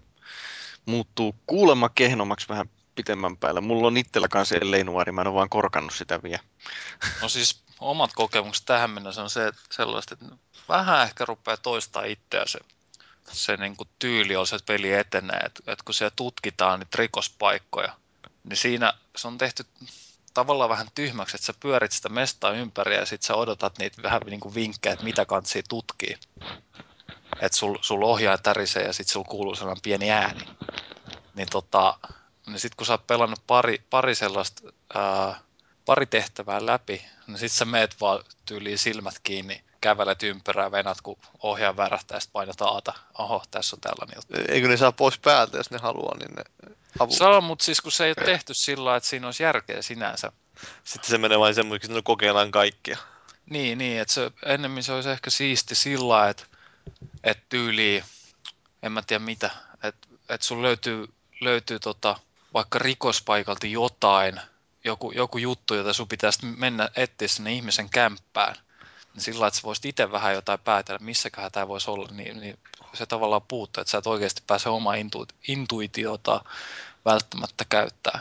muuttuu 0.87 1.35
kuulemma 1.47 1.89
kehnommaksi 1.89 2.49
vähän 2.49 2.71
pitemmän 2.95 3.37
päällä. 3.37 3.61
Mulla 3.61 3.87
on 3.87 3.97
itsellä 3.97 4.29
kanssa 4.29 4.57
ellei 4.57 4.85
nuori, 4.85 5.13
mä 5.13 5.21
en 5.21 5.27
ole 5.27 5.35
vaan 5.35 5.49
korkannut 5.49 5.95
sitä 5.95 6.23
vielä. 6.23 6.43
no 7.23 7.29
siis 7.29 7.68
omat 7.81 8.11
kokemukset 8.15 8.65
tähän 8.65 8.91
mennessä 8.91 9.23
on 9.23 9.31
se, 9.31 9.53
sellaista, 9.71 10.15
että 10.15 10.37
vähän 10.69 11.03
ehkä 11.03 11.25
rupeaa 11.25 11.57
toistaa 11.57 12.05
itseä 12.05 12.47
se, 12.47 12.59
se 13.33 13.57
niin 13.57 13.77
kuin 13.77 13.89
tyyli, 13.99 14.37
on 14.37 14.47
se 14.47 14.57
että 14.57 14.73
peli 14.73 14.93
etenee, 14.93 15.39
että, 15.39 15.73
että 15.73 15.85
kun 15.85 15.95
siellä 15.95 16.13
tutkitaan 16.17 16.81
niitä 16.81 16.99
rikospaikkoja, 16.99 17.93
niin 18.45 18.57
siinä 18.57 18.93
se 19.17 19.29
on 19.29 19.39
tehty 19.39 19.65
tavallaan 20.35 20.71
vähän 20.71 20.89
tyhmäksi, 20.95 21.37
että 21.37 21.47
sä 21.47 21.55
pyörit 21.61 21.93
sitä 21.93 22.09
mestaa 22.09 22.51
ympäri 22.51 22.95
ja 22.95 23.07
sit 23.07 23.23
sä 23.23 23.35
odotat 23.35 23.79
niitä 23.79 24.03
vähän 24.03 24.23
niin 24.27 24.41
kuin 24.41 24.55
vinkkejä, 24.55 24.93
että 24.93 25.05
mitä 25.05 25.25
kantsii 25.25 25.63
tutkii. 25.69 26.17
Että 27.41 27.59
sul, 27.59 27.79
sul 27.81 28.03
ohjaa 28.03 28.39
tärisee 28.39 28.85
ja 28.85 28.93
sit 28.93 29.09
sul 29.09 29.25
kuuluu 29.25 29.55
sellainen 29.55 29.83
pieni 29.83 30.11
ääni. 30.11 30.45
Niin 31.35 31.49
tota, 31.51 31.99
niin 32.47 32.61
sit 32.61 32.75
kun 32.75 32.87
sä 32.87 32.93
oot 32.93 33.07
pelannut 33.07 33.43
pari, 33.47 33.83
pari 33.91 34.15
sellaista, 34.15 34.73
ää, 34.95 35.41
pari 35.89 36.07
tehtävää 36.07 36.67
läpi, 36.67 37.05
niin 37.27 37.39
sit 37.39 37.53
sä 37.53 37.65
meet 37.65 38.01
vaan 38.01 38.25
tyyliin 38.47 38.79
silmät 38.79 39.15
kiinni, 39.23 39.63
kävelet 39.81 40.23
ympärää, 40.23 40.73
venat, 40.73 41.01
kun 41.01 41.19
ohjaa 41.43 41.77
värähtää 41.77 42.17
ja 42.17 42.21
sit 42.21 42.33
painat 42.33 42.61
aata. 42.61 42.93
Oho, 43.19 43.43
tässä 43.51 43.77
on 43.77 43.81
tällainen 43.81 44.17
juttu. 44.17 44.53
Eikö 44.53 44.69
ne 44.69 44.77
saa 44.77 44.93
pois 44.93 45.19
päältä, 45.19 45.57
jos 45.57 45.71
ne 45.71 45.79
haluaa, 45.79 46.17
niin 46.19 46.35
ne 46.35 46.43
avut. 46.99 47.15
Se 47.15 47.25
on, 47.25 47.45
mutta 47.45 47.65
siis 47.65 47.81
kun 47.81 47.93
se 47.93 48.05
ei 48.05 48.15
ole 48.19 48.27
tehty 48.27 48.55
sillä 48.55 48.85
lailla, 48.85 48.97
että 48.97 49.09
siinä 49.09 49.27
olisi 49.27 49.43
järkeä 49.43 49.83
sinänsä. 49.83 50.33
Sitten 50.85 51.11
se 51.11 51.19
menee 51.19 51.39
vain 51.39 51.55
semmoiksi, 51.55 51.87
että 51.87 51.97
no 51.97 52.03
kokeillaan 52.03 52.51
kaikkia. 52.51 52.99
Niin, 53.51 53.79
niin 53.79 54.01
että 54.01 54.15
se, 54.15 54.31
ennemmin 54.45 54.83
se 54.83 54.93
olisi 54.93 55.11
ehkä 55.11 55.31
siisti 55.31 55.75
sillä 55.75 56.09
lailla, 56.09 56.31
että, 56.31 56.45
että 57.25 57.45
tyyliin, 57.49 58.05
en 58.83 58.93
mä 58.93 59.03
tiedä 59.03 59.25
mitä, 59.25 59.51
että, 59.83 60.09
että 60.29 60.47
sun 60.47 60.63
löytyy, 60.63 61.07
löytyy 61.41 61.79
tota, 61.79 62.17
vaikka 62.55 62.79
rikospaikalta 62.79 63.67
jotain, 63.67 64.41
joku, 64.89 65.13
joku 65.13 65.39
juttu, 65.39 65.75
jota 65.75 65.93
sun 65.93 66.09
pitäisi 66.09 66.47
mennä 66.47 66.89
etsiä 66.97 67.29
sinne 67.29 67.53
ihmisen 67.53 67.89
kämppään, 67.91 68.55
niin 69.15 69.23
sillä 69.23 69.35
lailla, 69.35 69.49
että 69.49 69.61
sä 69.61 69.67
voisit 69.67 69.85
itse 69.85 70.13
vähän 70.13 70.35
jotain 70.35 70.61
päätellä, 70.65 70.99
missäköhän 70.99 71.53
tämä 71.53 71.69
voisi 71.69 71.91
olla, 71.91 72.09
niin, 72.13 72.41
niin 72.41 72.59
se 72.93 73.07
tavallaan 73.07 73.43
puuttuu, 73.49 73.81
että 73.81 73.91
sä 73.91 73.99
et 73.99 74.07
oikeasti 74.07 74.43
pääse 74.47 74.69
omaa 74.69 74.95
intu, 74.95 75.27
intuitiota 75.49 76.45
välttämättä 77.05 77.65
käyttää. 77.69 78.21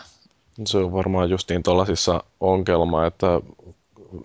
Se 0.65 0.77
on 0.77 0.93
varmaan 0.93 1.29
justiin 1.29 1.63
tuollaisissa 1.63 2.23
ongelma, 2.39 3.05
että 3.05 3.27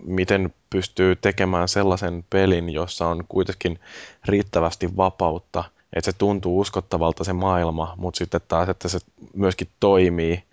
miten 0.03 0.53
pystyy 0.69 1.15
tekemään 1.15 1.67
sellaisen 1.67 2.25
pelin, 2.29 2.69
jossa 2.69 3.07
on 3.07 3.23
kuitenkin 3.29 3.79
riittävästi 4.25 4.97
vapautta, 4.97 5.63
että 5.93 6.11
se 6.11 6.17
tuntuu 6.17 6.59
uskottavalta 6.59 7.23
se 7.23 7.33
maailma, 7.33 7.93
mutta 7.97 8.17
sitten 8.17 8.41
taas, 8.47 8.69
että 8.69 8.87
se 8.87 8.99
myöskin 9.33 9.67
toimii, 9.79 10.43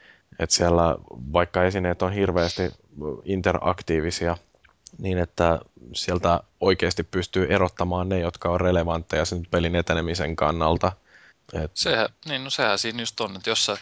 että 0.41 0.57
siellä 0.57 0.97
vaikka 1.33 1.65
esineet 1.65 2.03
on 2.03 2.13
hirveästi 2.13 2.63
interaktiivisia, 3.25 4.37
niin 4.99 5.19
että 5.19 5.59
sieltä 5.95 6.41
oikeasti 6.61 7.03
pystyy 7.03 7.47
erottamaan 7.51 8.09
ne, 8.09 8.19
jotka 8.19 8.49
on 8.49 8.61
relevantteja 8.61 9.25
sen 9.25 9.47
pelin 9.51 9.77
etenemisen 9.77 10.37
kannalta. 10.37 10.93
Et, 11.53 11.71
Sehän, 11.75 12.09
niin 12.29 12.45
no 12.45 12.51
sehän 12.51 12.79
siinä 12.79 13.03
just 13.03 13.21
on, 13.21 13.37
että 13.37 13.51
jos 13.51 13.67
sä, 13.67 13.77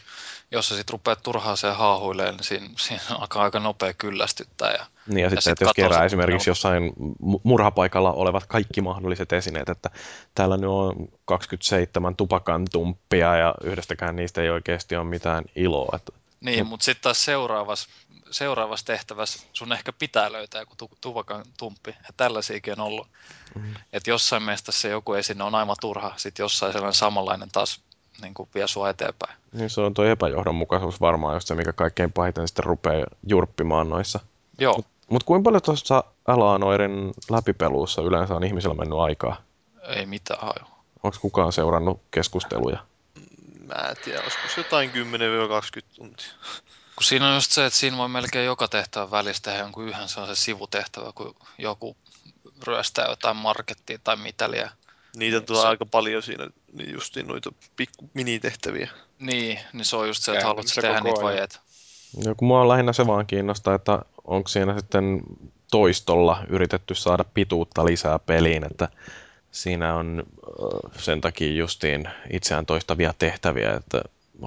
jos 0.51 0.69
sä 0.69 0.77
sit 0.77 0.91
rupeat 0.91 1.23
turhaan 1.23 1.57
se 1.57 1.71
haahuilemaan, 1.71 2.37
niin 2.37 2.45
siinä, 2.45 2.69
siinä 2.79 3.03
alkaa 3.11 3.43
aika 3.43 3.61
nopea 3.61 3.93
kyllästyttää. 3.93 4.73
Ja, 4.73 4.87
niin 5.07 5.23
ja, 5.23 5.31
sitten, 5.31 5.43
sit 5.43 5.53
että 5.53 5.65
jos 5.65 5.73
kerää 5.75 6.05
esimerkiksi 6.05 6.45
pelaa. 6.45 6.51
jossain 6.51 6.93
mu- 7.23 7.41
murhapaikalla 7.43 8.13
olevat 8.13 8.47
kaikki 8.47 8.81
mahdolliset 8.81 9.33
esineet, 9.33 9.69
että 9.69 9.91
täällä 10.35 10.57
nyt 10.57 10.71
on 10.71 11.09
27 11.25 12.17
tupakan 12.17 12.65
tumppia 12.73 13.37
ja 13.37 13.55
yhdestäkään 13.65 14.17
niistä 14.17 14.43
ei 14.43 14.51
oikeasti 14.51 14.97
ole 14.97 15.05
mitään 15.05 15.45
iloa. 15.57 15.97
Että, 15.97 16.13
niin, 16.41 16.67
mutta 16.67 16.85
sitten 16.85 17.03
taas 17.03 17.25
seuraavassa, 17.25 17.89
seuraavassa 18.31 18.87
tehtävässä 18.87 19.47
sun 19.53 19.73
ehkä 19.73 19.93
pitää 19.93 20.33
löytää 20.33 20.61
joku 20.63 20.75
tu- 20.77 20.91
tupakan 21.01 21.45
tumppi. 21.59 21.91
Ja 21.91 22.09
tällaisiakin 22.17 22.73
on 22.81 22.87
ollut. 22.87 23.07
Mhm. 23.55 23.73
Että 23.93 24.11
jossain 24.11 24.43
mestassa 24.43 24.89
joku 24.89 25.15
esine 25.15 25.45
on 25.45 25.55
aivan 25.55 25.77
turha, 25.81 26.13
sitten 26.17 26.45
jossain 26.45 26.73
sellainen 26.73 26.95
samanlainen 26.95 27.49
taas 27.53 27.81
niin 28.23 28.35
kuin 28.35 28.49
vie 28.55 28.69
sua 28.69 28.91
eteenpäin. 28.91 29.39
niin 29.53 29.71
se 29.71 29.81
on 29.81 29.95
tuo 29.95 30.05
epäjohdonmukaisuus 30.05 31.01
varmaan 31.01 31.35
just 31.37 31.49
se, 31.49 31.55
mikä 31.55 31.73
kaikkein 31.73 32.13
pahiten 32.13 32.49
sitten 32.49 32.65
rupeaa 32.65 33.07
jurppimaan 33.27 33.89
noissa. 33.91 34.21
Joo, 34.59 34.81
Mutta 35.11 35.27
kuinka 35.27 35.45
paljon 35.45 35.63
tuossa 35.63 36.05
Alaanoirin 36.27 37.13
läpipeluussa 37.31 38.03
yleensä 38.03 38.35
on 38.35 38.45
ihmisillä 38.45 38.75
mennyt 38.75 38.99
aikaa? 38.99 39.37
ei 39.89 40.07
mitään 40.07 40.41
haju. 40.41 40.67
Onko 41.03 41.17
kukaan 41.21 41.53
seurannut 41.53 42.01
keskusteluja? 42.11 42.79
Mä 43.69 43.89
en 43.89 43.97
tiedä, 44.05 44.21
olisiko 44.23 44.49
se 44.49 44.61
jotain 44.61 44.91
10-20 44.91 44.93
tuntia. 45.97 46.29
Kun 46.97 47.05
siinä 47.05 47.29
on 47.29 47.35
just 47.35 47.53
se, 47.53 47.67
että 47.67 47.79
siinä 47.79 47.97
voi 47.97 48.09
melkein 48.09 48.47
joka 48.47 48.69
tehtävän 48.69 49.11
välistä 49.11 49.51
tehdä 49.51 49.63
jonkun 49.65 49.89
yhden 49.89 50.09
sellaisen 50.09 50.37
sivutehtävä, 50.37 51.13
kun 51.15 51.35
joku 51.59 51.97
ryöstää 52.67 53.09
jotain 53.09 53.37
markettia 53.37 53.99
tai 54.05 54.17
mitä 54.17 54.51
liian. 54.51 54.71
Niitä 55.17 55.41
tulee 55.41 55.63
Se- 55.63 55.69
aika 55.69 55.87
paljon 55.87 56.23
siinä, 56.23 56.49
niin 56.73 56.93
justiin 56.93 57.27
noita 57.27 57.53
pikku 57.77 58.11
minitehtäviä. 58.15 58.91
Niin, 59.19 59.61
niin 59.73 59.85
se 59.85 59.97
on 59.97 60.07
just 60.07 60.23
se, 60.23 60.33
että 60.33 60.45
haluat 60.45 60.57
Käynnissä 60.57 60.81
tehdä 60.81 61.01
niitä 61.01 61.23
vajeita. 61.23 61.61
Ja 62.25 62.35
kun 62.35 62.49
mua 62.49 62.69
lähinnä 62.69 62.93
se 62.93 63.07
vaan 63.07 63.27
kiinnostaa, 63.27 63.75
että 63.75 63.99
onko 64.25 64.49
siinä 64.49 64.79
sitten 64.79 65.21
toistolla 65.71 66.45
yritetty 66.49 66.95
saada 66.95 67.25
pituutta 67.25 67.85
lisää 67.85 68.19
peliin, 68.19 68.65
että 68.65 68.89
siinä 69.53 69.95
on 69.95 70.23
sen 70.99 71.21
takia 71.21 71.53
justiin 71.53 72.09
itseään 72.33 72.67
toistavia 72.67 73.15
tehtäviä, 73.19 73.73
että 73.73 74.03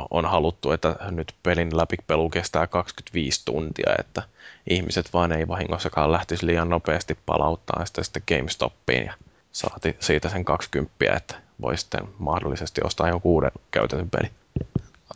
on 0.10 0.26
haluttu, 0.26 0.72
että 0.72 0.96
nyt 1.12 1.36
pelin 1.44 1.78
läpipelu 1.78 2.30
kestää 2.30 2.68
25 2.68 3.42
tuntia, 3.46 3.92
että 4.00 4.24
ihmiset 4.70 5.14
vaan 5.14 5.32
ei 5.32 5.48
vahingossakaan 5.48 6.12
lähtisi 6.12 6.46
liian 6.46 6.70
nopeasti 6.70 7.18
palauttaa 7.26 7.86
sitä 7.86 8.04
sitten 8.04 8.24
GameStopiin 8.28 9.06
ja 9.06 9.14
saati 9.52 9.98
siitä 10.00 10.30
sen 10.30 10.46
20, 10.46 10.96
että 11.18 11.36
voi 11.62 11.78
sitten 11.78 12.08
mahdollisesti 12.20 12.82
ostaa 12.84 13.10
jonkun 13.10 13.32
uuden 13.32 13.52
käytetyn 13.72 14.10
pelin. 14.10 14.32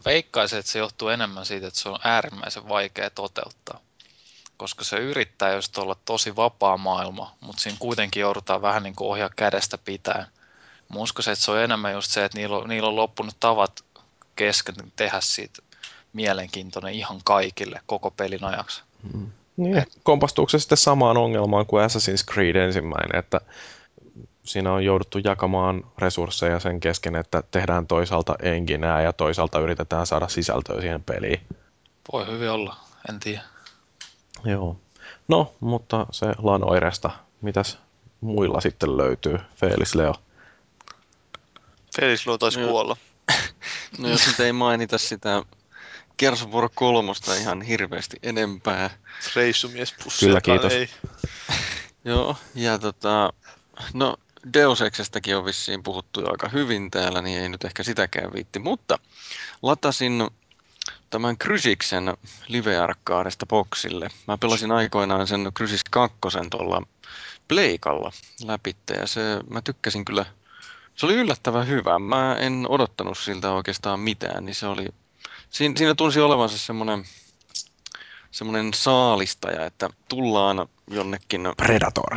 Veikkaisin, 0.05 0.59
että 0.59 0.71
se 0.71 0.79
johtuu 0.79 1.07
enemmän 1.07 1.45
siitä, 1.45 1.67
että 1.67 1.79
se 1.79 1.89
on 1.89 1.99
äärimmäisen 2.03 2.69
vaikea 2.69 3.09
toteuttaa. 3.09 3.79
Koska 4.57 4.83
se 4.83 4.97
yrittää 4.97 5.53
just 5.53 5.77
olla 5.77 5.95
tosi 6.05 6.35
vapaa 6.35 6.77
maailma, 6.77 7.35
mutta 7.41 7.61
siinä 7.61 7.77
kuitenkin 7.79 8.21
joudutaan 8.21 8.61
vähän 8.61 8.83
niin 8.83 8.95
kuin 8.95 9.07
ohjaa 9.07 9.29
kädestä 9.35 9.77
pitäen. 9.77 10.25
Mä 10.93 10.99
uskoisin, 10.99 11.33
että 11.33 11.45
se 11.45 11.51
on 11.51 11.59
enemmän 11.59 11.93
just 11.93 12.11
se, 12.11 12.25
että 12.25 12.37
niillä 12.37 12.57
on, 12.57 12.69
niillä 12.69 12.89
on 12.89 12.95
loppunut 12.95 13.35
tavat 13.39 13.83
kesken 14.35 14.75
tehdä 14.95 15.21
siitä 15.21 15.61
mielenkiintoinen 16.13 16.93
ihan 16.93 17.21
kaikille 17.23 17.81
koko 17.85 18.11
pelin 18.11 18.43
ajaksi. 18.43 18.83
Niin, 19.57 19.85
kompastuuko 20.03 20.49
se 20.49 20.59
sitten 20.59 20.77
samaan 20.77 21.17
ongelmaan 21.17 21.65
kuin 21.65 21.85
Assassin's 21.85 22.33
Creed 22.33 22.55
ensimmäinen, 22.55 23.19
että 23.19 23.41
siinä 24.43 24.73
on 24.73 24.85
jouduttu 24.85 25.17
jakamaan 25.17 25.83
resursseja 25.97 26.59
sen 26.59 26.79
kesken, 26.79 27.15
että 27.15 27.43
tehdään 27.51 27.87
toisaalta 27.87 28.35
engineä 28.41 29.01
ja 29.01 29.13
toisaalta 29.13 29.59
yritetään 29.59 30.07
saada 30.07 30.27
sisältöä 30.27 30.81
siihen 30.81 31.03
peliin. 31.03 31.41
Voi 32.13 32.27
hyvin 32.27 32.49
olla, 32.49 32.75
en 33.09 33.19
tiedä. 33.19 33.41
Joo. 34.45 34.79
No, 35.27 35.53
mutta 35.59 36.07
se 36.11 36.25
Lanoiresta. 36.37 37.11
Mitäs 37.41 37.77
muilla 38.21 38.61
sitten 38.61 38.97
löytyy? 38.97 39.37
Felis 39.55 39.95
Leo. 39.95 40.13
Felix 41.95 42.27
Lou 42.27 42.37
taisi 42.37 42.59
Joo. 42.59 42.69
kuolla. 42.69 42.97
No 43.99 44.09
jos 44.09 44.27
nyt 44.27 44.39
ei 44.39 44.53
mainita 44.53 44.97
sitä 44.97 45.43
Kersovuoro 46.17 46.69
kolmosta 46.75 47.35
ihan 47.35 47.61
hirveästi 47.61 48.17
enempää. 48.23 48.89
Reissumies. 49.35 49.95
Kyllä, 50.19 50.41
kiitos. 50.41 50.73
Ei. 50.73 50.89
Joo, 52.05 52.35
ja 52.55 52.79
tota, 52.79 53.33
no 53.93 54.17
Deus 54.53 54.81
Exestäkin 54.81 55.37
on 55.37 55.45
vissiin 55.45 55.83
puhuttu 55.83 56.21
jo 56.21 56.27
aika 56.31 56.49
hyvin 56.49 56.91
täällä, 56.91 57.21
niin 57.21 57.41
ei 57.41 57.49
nyt 57.49 57.63
ehkä 57.63 57.83
sitäkään 57.83 58.33
viitti, 58.33 58.59
mutta 58.59 58.99
latasin 59.61 60.27
tämän 61.15 61.37
Crysiksen 61.37 62.17
live 62.47 62.77
Arcadeista 62.77 63.45
boksille. 63.45 64.09
Mä 64.27 64.37
pelasin 64.37 64.71
aikoinaan 64.71 65.27
sen 65.27 65.51
Crysis 65.57 65.83
2 65.91 66.17
tuolla 66.49 66.81
Pleikalla 67.47 68.11
läpitte 68.43 68.93
ja 68.93 69.07
se, 69.07 69.21
mä 69.49 69.61
tykkäsin 69.61 70.05
kyllä, 70.05 70.25
se 70.95 71.05
oli 71.05 71.13
yllättävän 71.13 71.67
hyvä. 71.67 71.99
Mä 71.99 72.35
en 72.35 72.65
odottanut 72.69 73.17
siltä 73.17 73.51
oikeastaan 73.51 73.99
mitään, 73.99 74.45
niin 74.45 74.55
se 74.55 74.67
oli, 74.67 74.87
siinä, 75.49 75.75
siinä 75.77 75.95
tunsi 75.95 76.19
olevansa 76.19 76.57
semmoinen 76.57 77.05
semmoinen 78.31 78.73
saalistaja, 78.73 79.65
että 79.65 79.89
tullaan 80.07 80.67
jonnekin 80.91 81.41
Predator. 81.57 82.15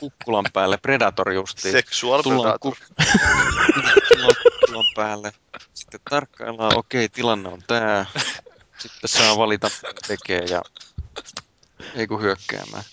Kukkulan 0.00 0.44
päälle, 0.52 0.76
Predator 0.76 1.32
justiin. 1.32 1.72
Sexual 1.72 2.22
tullaan, 2.22 2.58
predator. 2.60 2.74
ku- 2.74 4.24
kukkulan 4.74 4.94
päälle, 4.96 5.32
sitten 5.74 6.00
tarkkaillaan, 6.10 6.76
okei, 6.76 7.08
tilanne 7.08 7.48
on 7.48 7.62
tää. 7.66 8.06
Sitten 8.78 9.08
saa 9.08 9.36
valita, 9.38 9.70
mitä 9.82 10.00
tekee 10.06 10.44
ja 10.44 10.62
ei 11.94 12.06
kun 12.06 12.22
hyökkäämään. 12.22 12.84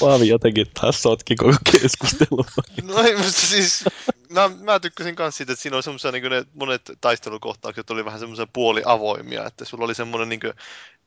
Paavi 0.00 0.28
jotenkin 0.28 0.66
taas 0.80 1.02
sotki 1.02 1.36
koko 1.36 1.56
keskustelun. 1.72 2.44
No 2.82 2.98
ei, 3.02 3.16
mutta 3.16 3.32
siis, 3.32 3.84
mä, 4.28 4.48
mä 4.48 4.80
tykkäsin 4.80 5.14
myös 5.18 5.36
siitä, 5.36 5.52
että 5.52 5.62
siinä 5.62 5.76
oli 5.76 5.82
semmoisia 5.82 6.12
niin 6.12 6.30
ne 6.30 6.44
monet 6.54 6.82
taistelukohtaukset 7.00 7.90
oli 7.90 8.04
vähän 8.04 8.20
semmoisia 8.20 8.46
puoliavoimia, 8.52 9.46
että 9.46 9.64
sulla 9.64 9.84
oli 9.84 9.94
semmoinen 9.94 10.28
niin 10.28 10.40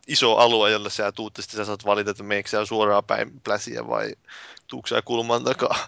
iso 0.08 0.36
alue, 0.36 0.72
jolla 0.72 0.90
sä 0.90 1.12
tuut, 1.12 1.38
ja 1.38 1.44
sitten 1.44 1.58
sä 1.58 1.66
saat 1.66 1.86
valita, 1.86 2.12
että 2.12 2.24
meneekö 2.24 2.50
sä 2.50 2.66
suoraan 2.66 3.04
päin 3.04 3.42
pläsiä 3.42 3.88
vai 3.88 4.16
tuuko 4.68 4.88
sä 4.88 5.02
kulman 5.02 5.44
takaa, 5.44 5.88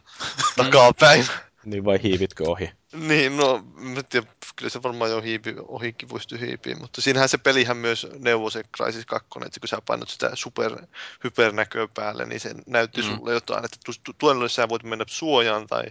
takaa 0.58 0.94
päin. 0.94 1.28
Niin 1.66 1.86
vai 1.86 2.00
hiivitkö 2.04 2.44
ohi? 2.48 2.72
Niin, 2.94 3.38
no, 3.38 3.64
mä 3.76 4.00
en 4.00 4.06
tiedä, 4.06 4.28
kyllä 4.56 4.70
se 4.70 4.84
varmaan 4.84 5.12
jo 5.12 5.22
hiipi, 5.22 5.56
ohikin 5.68 6.10
pystyi 6.10 6.40
hiipiin, 6.40 6.80
mutta 6.82 7.02
siinähän 7.02 7.30
se 7.30 7.38
pelihän 7.38 7.78
myös 7.78 8.08
neuvoi 8.20 8.52
se 8.52 8.64
Crysis 8.78 9.06
2, 9.06 9.28
että 9.46 9.60
kun 9.60 9.68
sä 9.68 9.78
painat 9.86 10.10
sitä 10.10 10.32
super, 10.34 10.78
hypernäköä 11.24 11.88
päälle, 11.94 12.26
niin 12.26 12.40
se 12.40 12.56
näytti 12.68 13.02
Mm. 13.02 13.08
sulle 13.08 13.34
jotain, 13.34 13.66
että 13.66 13.78
tu- 13.86 13.92
tu- 14.04 14.14
tuolle 14.18 14.50
sä 14.50 14.70
voit 14.70 14.84
mennä 14.84 15.06
suojaan 15.08 15.68
tai 15.68 15.84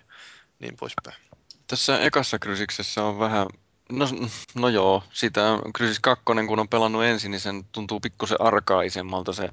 niin 0.58 0.76
poispäin. 0.76 1.16
Tässä 1.66 1.98
ekassa 2.00 2.38
Krysiksessä 2.38 3.04
on 3.04 3.18
vähän, 3.18 3.46
no, 3.92 4.08
no 4.54 4.68
joo, 4.68 5.02
sitä 5.12 5.42
Krysis 5.74 6.00
2, 6.00 6.24
kun 6.24 6.58
on 6.58 6.68
pelannut 6.68 7.04
ensin, 7.04 7.30
niin 7.30 7.40
sen 7.40 7.64
tuntuu 7.64 8.00
pikkusen 8.00 8.40
arkaisemmalta 8.40 9.32
se, 9.32 9.48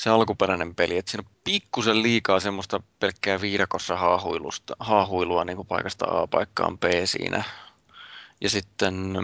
se 0.00 0.10
alkuperäinen 0.10 0.74
peli. 0.74 0.98
Et 0.98 1.08
siinä 1.08 1.24
on 1.28 1.36
pikkusen 1.44 2.02
liikaa 2.02 2.40
semmoista 2.40 2.80
pelkkää 2.98 3.40
viidakossa 3.40 3.96
haahuilusta, 3.96 4.76
haahuilua 4.80 5.44
niin 5.44 5.56
kuin 5.56 5.68
paikasta 5.68 6.06
A 6.08 6.26
paikkaan 6.26 6.78
B 6.78 6.84
siinä. 7.04 7.44
Ja 8.40 8.50
sitten 8.50 9.16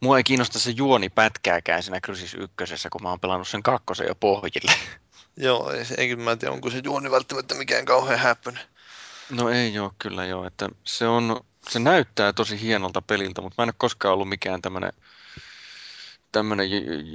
mua 0.00 0.16
ei 0.16 0.24
kiinnosta 0.24 0.58
se 0.58 0.70
juoni 0.70 1.08
pätkääkään 1.08 1.82
siinä 1.82 2.00
Krysis 2.00 2.34
1, 2.34 2.88
kun 2.92 3.02
mä 3.02 3.08
oon 3.08 3.20
pelannut 3.20 3.48
sen 3.48 3.62
kakkosen 3.62 4.06
jo 4.06 4.14
pohjille. 4.14 4.72
Joo, 5.36 5.72
enkin 5.96 6.20
mä 6.20 6.32
en 6.32 6.38
tiedä, 6.38 6.54
onko 6.54 6.70
se 6.70 6.80
juoni 6.84 7.10
välttämättä 7.10 7.54
mikään 7.54 7.84
kauhean 7.84 8.18
häppöinen. 8.20 8.62
No 9.30 9.48
ei 9.48 9.74
joo, 9.74 9.92
kyllä 9.98 10.24
joo. 10.24 10.46
Että 10.46 10.68
se, 10.84 11.06
on, 11.06 11.40
se 11.68 11.78
näyttää 11.78 12.32
tosi 12.32 12.60
hienolta 12.60 13.02
peliltä, 13.02 13.40
mutta 13.42 13.54
mä 13.58 13.62
en 13.62 13.68
ole 13.68 13.74
koskaan 13.78 14.14
ollut 14.14 14.28
mikään 14.28 14.62
tämmöinen, 14.62 14.92
tämmönen, 16.32 16.68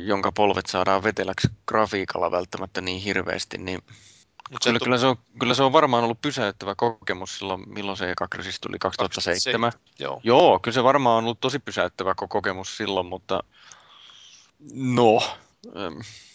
jonka 0.08 0.32
polvet 0.32 0.66
saadaan 0.66 1.04
veteläksi 1.04 1.48
grafiikalla 1.68 2.32
välttämättä 2.32 2.82
niin 2.82 3.02
hirveästi, 3.02 3.58
niin 3.58 3.80
Mut 4.52 4.64
kyllä, 4.64 4.80
se 4.80 4.86
kyllä, 4.86 4.98
se 4.98 5.06
on, 5.06 5.18
kyllä 5.40 5.54
se 5.54 5.64
on 5.64 5.74
varmaan 5.74 6.04
ollut 6.04 6.22
pysäyttävä 6.22 6.76
kokemus 6.76 7.38
silloin, 7.38 7.70
milloin 7.70 7.98
se 7.98 8.12
eka 8.12 8.28
Crysis 8.28 8.60
tuli, 8.60 8.80
2007. 8.80 9.72
Joo. 10.00 10.22
Joo, 10.24 10.60
kyllä 10.60 10.76
se 10.76 10.84
varmaan 10.84 11.18
on 11.18 11.24
ollut 11.24 11.40
tosi 11.40 11.60
pysäyttävä 11.60 12.12
ko- 12.22 12.28
kokemus 12.30 12.78
silloin, 12.78 13.06
mutta 13.06 13.44
no, 14.74 15.22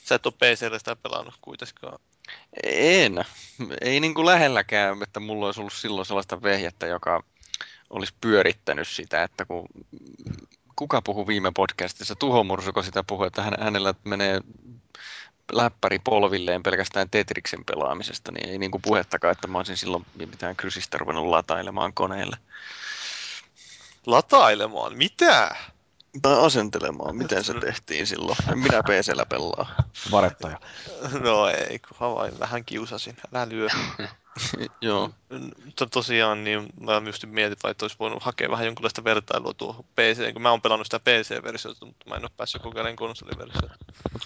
Sä 0.05 0.15
et 0.15 0.27
ole 0.27 0.35
PCllä 0.35 0.79
sitä 0.79 0.97
pelannut 0.97 1.35
kuitenkaan. 1.41 1.99
En. 2.63 3.25
Ei 3.81 4.01
niin 4.01 4.15
kuin 4.15 4.27
lähelläkään, 4.27 5.03
että 5.03 5.21
mulla 5.21 5.47
olisi 5.47 5.61
ollut 5.61 5.73
silloin 5.73 6.07
sellaista 6.07 6.43
vehjettä, 6.43 6.87
joka 6.87 7.23
olisi 7.91 8.15
pyörittänyt 8.21 8.89
sitä, 8.89 9.23
että 9.23 9.45
kun 9.45 9.67
kuka 10.77 11.03
puhui 11.03 11.27
viime 11.27 11.53
podcastissa, 11.57 12.15
Tuho 12.15 12.45
Mursuko 12.45 12.83
sitä 12.83 13.05
puhui, 13.05 13.27
että 13.27 13.43
hän, 13.43 13.55
hänellä 13.61 13.95
menee 14.05 14.41
läppäri 15.53 15.99
polvilleen 15.99 16.63
pelkästään 16.63 17.11
Tetriksen 17.11 17.65
pelaamisesta, 17.65 18.33
niin 18.33 18.49
ei 18.49 18.59
niin 18.59 18.71
kuin 18.71 18.83
puhettakaan, 18.83 19.33
että 19.33 19.49
mä 19.49 19.59
olisin 19.59 19.77
silloin 19.77 20.07
mitään 20.15 20.57
krysistä 20.57 20.99
ruvennut 20.99 21.27
latailemaan 21.27 21.93
koneelle. 21.93 22.37
Latailemaan? 24.07 24.97
Mitä? 24.97 25.57
Tai 26.23 26.45
asentelemaan, 26.47 27.17
miten 27.17 27.45
se 27.45 27.55
tehtiin 27.55 28.07
silloin. 28.07 28.39
En 28.53 28.59
minä 28.59 28.83
PCllä 28.83 29.27
pelaa. 29.27 29.75
Varettaja. 30.11 30.61
No 31.21 31.49
ei, 31.49 31.79
kun 31.79 32.15
vain 32.15 32.39
vähän 32.41 32.65
kiusasin. 32.65 33.17
Älä 33.35 33.49
lyö. 33.49 33.69
Joo. 34.81 35.11
Mutta 35.65 35.87
tosiaan, 35.87 36.45
niin 36.45 36.69
mä 36.81 37.03
just 37.07 37.25
mietin, 37.27 37.71
että 37.71 37.85
olisi 37.85 37.97
voinut 38.01 38.23
hakea 38.23 38.51
vähän 38.51 38.67
jonkinlaista 38.67 39.05
vertailua 39.05 39.55
tuohon 39.55 39.85
PC, 39.85 40.33
kun 40.33 40.43
mä 40.43 40.51
oon 40.51 40.63
pelannut 40.63 40.87
sitä 40.87 41.01
PC-versiota, 41.01 41.87
mutta 41.87 42.11
mä 42.11 42.17
en 42.17 42.23
ole 42.23 42.31
päässyt 42.37 42.63
kokeilemaan 42.63 42.97
konsoliversiota. 42.97 43.75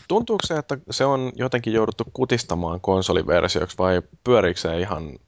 Tuntuuko 0.08 0.46
se, 0.46 0.56
että 0.56 0.78
se 0.90 1.04
on 1.04 1.32
jotenkin 1.36 1.72
jouduttu 1.72 2.04
kutistamaan 2.12 2.80
konsoliversioksi 2.80 3.78
vai 3.78 4.02
pyöriikö 4.24 4.60
se 4.60 4.80
ihan 4.80 5.18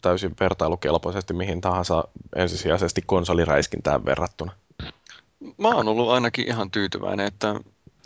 täysin 0.00 0.34
vertailukelpoisesti 0.40 1.34
mihin 1.34 1.60
tahansa 1.60 2.04
ensisijaisesti 2.36 3.02
konsoliräiskintään 3.06 4.04
verrattuna? 4.04 4.52
Mä 5.58 5.68
oon 5.68 5.88
ollut 5.88 6.10
ainakin 6.10 6.48
ihan 6.48 6.70
tyytyväinen, 6.70 7.26
että 7.26 7.54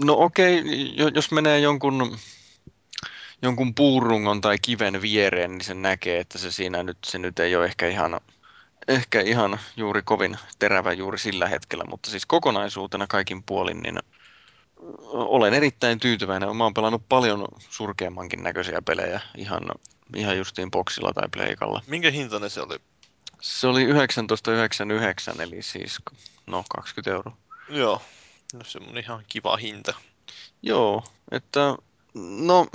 no 0.01 0.17
okei, 0.19 0.63
jo- 0.97 1.11
jos 1.15 1.31
menee 1.31 1.61
jonkun, 1.61 2.17
jonkun 3.45 3.75
puurungon 3.75 4.41
tai 4.41 4.59
kiven 4.63 5.03
viereen, 5.03 5.51
niin 5.51 5.65
se 5.65 5.75
näkee, 5.75 6.21
että 6.21 6.39
se 6.39 6.53
siinä 6.53 6.83
nyt, 6.83 6.99
se 7.07 7.19
nyt 7.19 7.39
ei 7.39 7.57
ole 7.57 7.65
ehkä 7.65 7.89
ihan, 7.89 8.21
ehkä 8.89 9.21
ihan 9.21 9.61
juuri 9.77 10.03
kovin 10.03 10.39
terävä 10.59 10.93
juuri 10.93 11.19
sillä 11.19 11.49
hetkellä, 11.49 11.85
mutta 11.91 12.11
siis 12.11 12.27
kokonaisuutena 12.27 13.07
kaikin 13.07 13.43
puolin, 13.43 13.81
niin 13.83 13.99
olen 15.13 15.55
erittäin 15.55 16.01
tyytyväinen. 16.01 16.57
Mä 16.57 16.65
oon 16.65 16.75
pelannut 16.75 17.09
paljon 17.09 17.49
surkeammankin 17.59 18.43
näköisiä 18.43 18.83
pelejä 18.83 19.21
ihan, 19.37 19.63
ihan 20.17 20.39
justiin 20.39 20.71
boksilla 20.71 21.13
tai 21.13 21.29
pleikalla. 21.33 21.83
Minkä 21.87 22.11
hintainen 22.11 22.51
se 22.51 22.61
oli? 22.61 22.77
Se 23.41 23.67
oli 23.67 23.87
19,99 23.87 25.43
eli 25.43 25.63
siis 25.63 25.99
no 26.47 26.65
20 26.77 27.11
euroa. 27.11 27.37
Joo. 27.69 28.03
No 28.55 28.61
se 28.65 28.79
on 28.79 28.99
ihan 28.99 29.25
kiva 29.29 29.57
hinta. 29.57 29.95
Joo, 30.63 31.05
että 31.31 31.61
no 32.15 32.67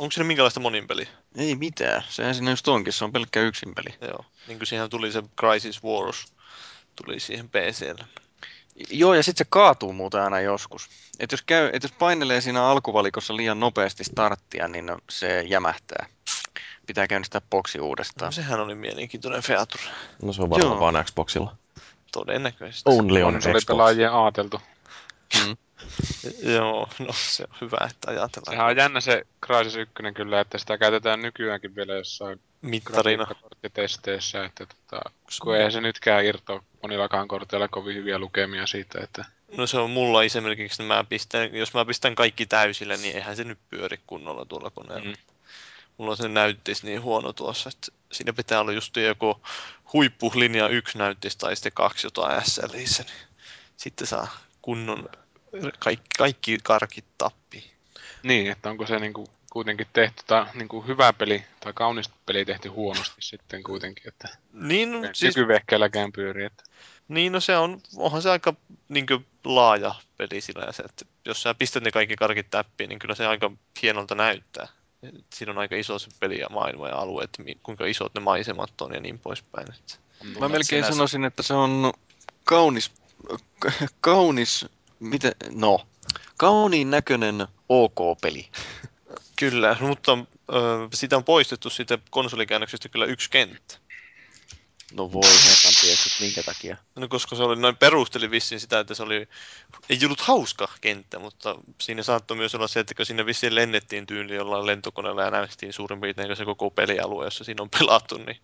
Onko 0.00 0.12
siinä 0.12 0.26
minkälaista 0.26 0.60
monin 0.60 0.86
peli? 0.86 1.08
ei 1.36 1.56
mitään. 1.56 2.02
Sehän 2.08 2.34
siinä 2.34 2.50
just 2.50 2.68
onkin, 2.68 2.92
se 2.92 3.04
on 3.04 3.12
pelkkä 3.12 3.40
yksin 3.40 3.74
peli. 3.74 3.94
Joo. 4.00 4.24
Niin 4.48 4.58
kuin 4.58 4.66
siihen 4.66 4.90
tuli 4.90 5.12
se 5.12 5.22
Crisis 5.40 5.84
Wars. 5.84 6.32
Tuli 6.96 7.20
siihen 7.20 7.48
PClle. 7.48 8.04
Joo, 8.90 9.14
ja 9.14 9.22
sitten 9.22 9.46
se 9.46 9.48
kaatuu 9.50 9.92
muuten 9.92 10.22
aina 10.22 10.40
joskus. 10.40 10.88
Et 11.18 11.32
jos, 11.32 11.42
käy, 11.42 11.70
et 11.72 11.82
jos 11.82 11.92
painelee 11.92 12.40
siinä 12.40 12.64
alkuvalikossa 12.64 13.36
liian 13.36 13.60
nopeasti 13.60 14.04
starttia, 14.04 14.68
niin 14.68 14.92
se 15.10 15.42
jämähtää. 15.42 16.06
Pitää 16.86 17.06
käynnistää 17.06 17.40
boksi 17.50 17.80
uudestaan. 17.80 18.26
No, 18.28 18.32
sehän 18.32 18.60
oli 18.60 18.74
mielenkiintoinen 18.74 19.42
feature. 19.42 19.84
No 20.22 20.32
se 20.32 20.42
on 20.42 20.50
varmaan 20.50 20.72
Joo. 20.72 20.80
vaan 20.80 21.04
Xboxilla. 21.04 21.56
Todennäköisesti. 22.12 22.90
Only 22.90 23.22
on 23.22 23.34
On, 23.34 23.42
se 23.42 23.50
oli 23.50 23.58
Xbox. 23.58 23.66
pelaajien 23.66 24.12
aateltu. 24.12 24.60
Mm. 25.46 25.56
Joo, 26.54 26.88
no 26.98 27.12
se 27.12 27.44
on 27.50 27.56
hyvä, 27.60 27.88
että 27.90 28.10
ajatellaan. 28.10 28.52
Sehän 28.52 28.66
on 28.66 28.76
jännä 28.76 29.00
se 29.00 29.26
Crysis 29.46 29.76
1 29.76 29.94
kyllä, 30.14 30.40
että 30.40 30.58
sitä 30.58 30.78
käytetään 30.78 31.22
nykyäänkin 31.22 31.74
vielä 31.74 31.94
jossain 31.94 32.40
mittarina. 32.62 33.24
grafiikkakorttitesteissä, 33.24 34.44
että 34.44 34.66
tota, 34.66 35.10
kun 35.42 35.56
eihän 35.56 35.72
se 35.72 35.80
nytkään 35.80 36.24
irtoa 36.24 36.62
monillakaan 36.82 37.28
korteilla 37.28 37.68
kovin 37.68 37.96
hyviä 37.96 38.18
lukemia 38.18 38.66
siitä, 38.66 39.00
että 39.02 39.24
No 39.56 39.66
se 39.66 39.78
on 39.78 39.90
mulla 39.90 40.22
esimerkiksi, 40.22 40.82
että 40.82 40.94
mä 40.94 41.04
pistän, 41.04 41.54
jos 41.54 41.74
mä 41.74 41.84
pistän 41.84 42.14
kaikki 42.14 42.46
täysille, 42.46 42.96
niin 42.96 43.16
eihän 43.16 43.36
se 43.36 43.44
nyt 43.44 43.58
pyöri 43.68 44.00
kunnolla 44.06 44.44
tuolla 44.44 44.70
koneella. 44.70 45.04
Mm. 45.04 45.16
Mulla 45.96 46.10
on 46.10 46.16
se 46.16 46.28
näyttis 46.28 46.82
niin 46.82 47.02
huono 47.02 47.32
tuossa, 47.32 47.68
että 47.68 47.92
siinä 48.12 48.32
pitää 48.32 48.60
olla 48.60 48.72
just 48.72 48.96
joku 48.96 49.42
huippulinja 49.92 50.68
1 50.68 50.98
näyttis 50.98 51.36
tai 51.36 51.56
sitten 51.56 51.72
kaksi 51.72 52.06
jotain 52.06 52.42
SLissä, 52.44 53.02
niin 53.02 53.28
sitten 53.76 54.06
saa 54.06 54.28
kunnon 54.62 55.08
kaikki, 55.78 56.08
kaikki 56.18 56.58
karkit 56.62 57.04
tappiin. 57.18 57.70
niin, 58.22 58.50
että 58.50 58.70
onko 58.70 58.86
se 58.86 58.98
niinku 58.98 59.26
kuitenkin 59.50 59.86
tehty, 59.92 60.22
tai 60.26 60.46
niin 60.54 60.68
kuin 60.68 60.86
hyvä 60.86 61.12
peli 61.12 61.44
tai 61.60 61.72
kaunis 61.72 62.10
peli 62.26 62.44
tehty 62.44 62.68
huonosti 62.68 63.22
sitten 63.22 63.62
kuitenkin, 63.62 64.08
että 64.08 64.28
Niin, 64.52 64.92
no, 64.92 65.08
siis... 65.12 65.36
nykyvehkeelläkään 65.36 66.12
pyörii. 66.12 66.44
Että... 66.44 66.64
niin, 67.08 67.32
no 67.32 67.40
se 67.40 67.56
on, 67.56 67.80
onhan 67.96 68.22
se 68.22 68.30
aika 68.30 68.54
niin 68.88 69.06
kuin, 69.06 69.26
laaja 69.44 69.94
peli 70.16 70.40
sillä 70.40 70.72
se, 70.72 70.82
että 70.82 71.04
jos 71.24 71.42
sä 71.42 71.54
pistät 71.54 71.82
ne 71.82 71.90
kaikki 71.90 72.16
karkit 72.16 72.50
täppiin, 72.50 72.88
niin 72.88 72.98
kyllä 72.98 73.14
se 73.14 73.26
aika 73.26 73.50
hienolta 73.82 74.14
näyttää. 74.14 74.68
Siinä 75.34 75.52
on 75.52 75.58
aika 75.58 75.76
iso 75.76 75.98
se 75.98 76.08
peli 76.20 76.38
ja 76.38 76.46
maailma 76.50 76.88
ja 76.88 76.96
alue, 76.96 77.24
että 77.24 77.42
kuinka 77.62 77.86
isot 77.86 78.14
ne 78.14 78.20
maisemat 78.20 78.80
on 78.80 78.94
ja 78.94 79.00
niin 79.00 79.18
poispäin. 79.18 79.66
Että. 79.72 79.94
Mä 80.40 80.48
melkein 80.48 80.84
sanoisin, 80.84 81.24
että 81.24 81.42
se 81.42 81.54
on 81.54 81.92
kaunis, 82.44 82.92
kaunis, 84.00 84.66
miten, 85.00 85.32
no, 85.50 85.86
kauniin 86.36 86.90
näköinen 86.90 87.46
OK-peli. 87.68 88.48
Kyllä, 89.36 89.76
mutta 89.80 90.18
ö, 90.52 90.88
sitä 90.94 91.16
on 91.16 91.24
poistettu 91.24 91.70
siitä 91.70 91.98
konsolikäännöksestä 92.10 92.88
kyllä 92.88 93.04
yksi 93.04 93.30
kenttä. 93.30 93.76
No 94.92 95.12
voi 95.12 95.22
herran 95.22 95.74
tiedät, 95.80 95.98
minkä 96.20 96.42
takia. 96.42 96.76
No 96.96 97.08
koska 97.08 97.36
se 97.36 97.42
oli 97.42 97.56
noin 97.56 97.76
perusteli 97.76 98.30
vissiin 98.30 98.60
sitä, 98.60 98.80
että 98.80 98.94
se 98.94 99.02
oli, 99.02 99.28
ei 99.88 99.98
ollut 100.04 100.20
hauska 100.20 100.68
kenttä, 100.80 101.18
mutta 101.18 101.56
siinä 101.80 102.02
saattoi 102.02 102.36
myös 102.36 102.54
olla 102.54 102.68
se, 102.68 102.80
että 102.80 102.94
kun 102.94 103.06
sinne 103.06 103.26
vissiin 103.26 103.54
lennettiin 103.54 104.06
tyyli 104.06 104.34
jollain 104.34 104.66
lentokoneella 104.66 105.22
ja 105.22 105.30
nähtiin 105.30 105.72
suurin 105.72 106.00
piirtein 106.00 106.36
se 106.36 106.44
koko 106.44 106.70
pelialue, 106.70 107.24
jossa 107.24 107.44
siinä 107.44 107.62
on 107.62 107.70
pelattu, 107.70 108.18
niin 108.18 108.40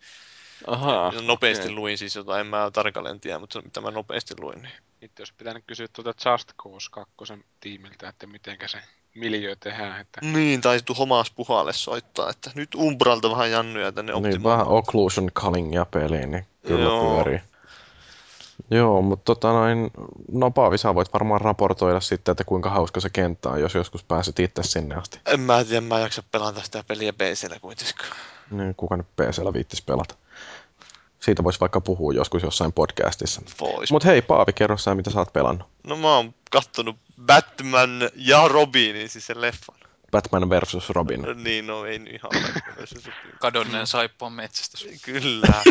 Ahaa, 0.67 1.13
ja 1.15 1.23
nopeasti 1.23 1.65
okei. 1.65 1.75
luin 1.75 1.99
siis 1.99 2.15
jotain, 2.15 2.41
en 2.41 2.47
mä 2.47 2.71
tarkalleen 2.73 3.21
tiedä, 3.21 3.39
mutta 3.39 3.63
mitä 3.63 3.81
mä 3.81 3.91
nopeasti 3.91 4.35
luin. 4.39 4.63
Niin. 4.63 4.73
Nyt 5.07 5.19
jos 5.19 5.33
pitänyt 5.33 5.65
kysyä 5.67 5.87
tuota 5.93 6.31
Just 6.31 6.53
Cause 6.63 6.89
2 6.91 7.15
tiimiltä, 7.61 8.09
että 8.09 8.27
mitenkä 8.27 8.69
se 8.69 8.79
miljö 9.15 9.57
tehdään, 9.57 10.01
että 10.01 10.21
Niin, 10.23 10.61
tai 10.61 10.81
tu 10.85 10.95
Homas 10.95 11.31
Puhalle 11.31 11.73
soittaa, 11.73 12.31
että 12.31 12.51
nyt 12.55 12.75
Umbralta 12.75 13.31
vähän 13.31 13.51
jannuja 13.51 13.93
tänne 13.93 14.13
Niin, 14.13 14.43
vähän 14.43 14.69
occlusion 14.69 15.31
cullingia 15.33 15.85
peliin, 15.85 16.31
niin 16.31 16.47
kyllä 16.67 16.85
Joo. 16.85 17.15
pyörii. 17.15 17.41
Joo, 18.71 19.03
mutta 19.03 19.25
tota 19.25 19.53
noin, 19.53 19.91
no 20.33 20.51
Paavi, 20.51 20.79
sä 20.79 20.95
voit 20.95 21.13
varmaan 21.13 21.41
raportoida 21.41 22.01
sitten, 22.01 22.33
että 22.33 22.45
kuinka 22.45 22.71
hauska 22.71 23.01
se 23.01 23.11
kenttä 23.11 23.49
on, 23.49 23.61
jos 23.61 23.75
joskus 23.75 24.05
pääset 24.05 24.39
itse 24.39 24.63
sinne 24.63 24.95
asti. 24.95 25.21
En 25.27 25.41
mä 25.41 25.65
tiedä, 25.65 25.81
mä 25.81 25.97
en 25.97 26.03
jaksa 26.03 26.23
pelata 26.33 26.63
sitä 26.63 26.85
peliä 26.89 27.13
PCllä 27.13 27.61
kuitenkaan. 27.61 28.17
Niin, 28.51 28.75
kuka 28.75 28.97
nyt 28.97 29.07
PCllä 29.17 29.53
viittis 29.53 29.83
pelata. 29.83 30.15
Siitä 31.27 31.45
voisi 31.45 31.61
vaikka 31.61 31.81
puhua 31.81 32.13
joskus 32.13 32.43
jossain 32.43 32.73
podcastissa. 32.73 33.43
Vois. 33.61 33.93
Mutta 33.93 34.09
hei, 34.09 34.23
Paavi, 34.23 34.53
kerro 34.53 34.77
sä, 34.77 34.95
mitä 34.95 35.11
sä 35.11 35.19
oot 35.19 35.33
pelannut. 35.33 35.69
No 35.87 35.97
mä 35.97 36.17
oon 36.17 36.35
kattonut 36.51 36.97
Batman 37.27 38.11
ja 38.15 38.49
Robinin, 38.49 39.09
siis 39.09 39.27
sen 39.27 39.41
leffan. 39.41 39.77
Batman 40.11 40.51
versus 40.51 40.91
Robin. 40.91 41.27
Niin, 41.35 41.67
no 41.67 41.85
ei 41.85 41.99
nyt 41.99 42.15
ihan. 42.15 42.31
Kadonneen 43.41 43.87
saippua 43.87 44.31
metsästys. 44.31 44.89
Kyllä. 45.03 45.63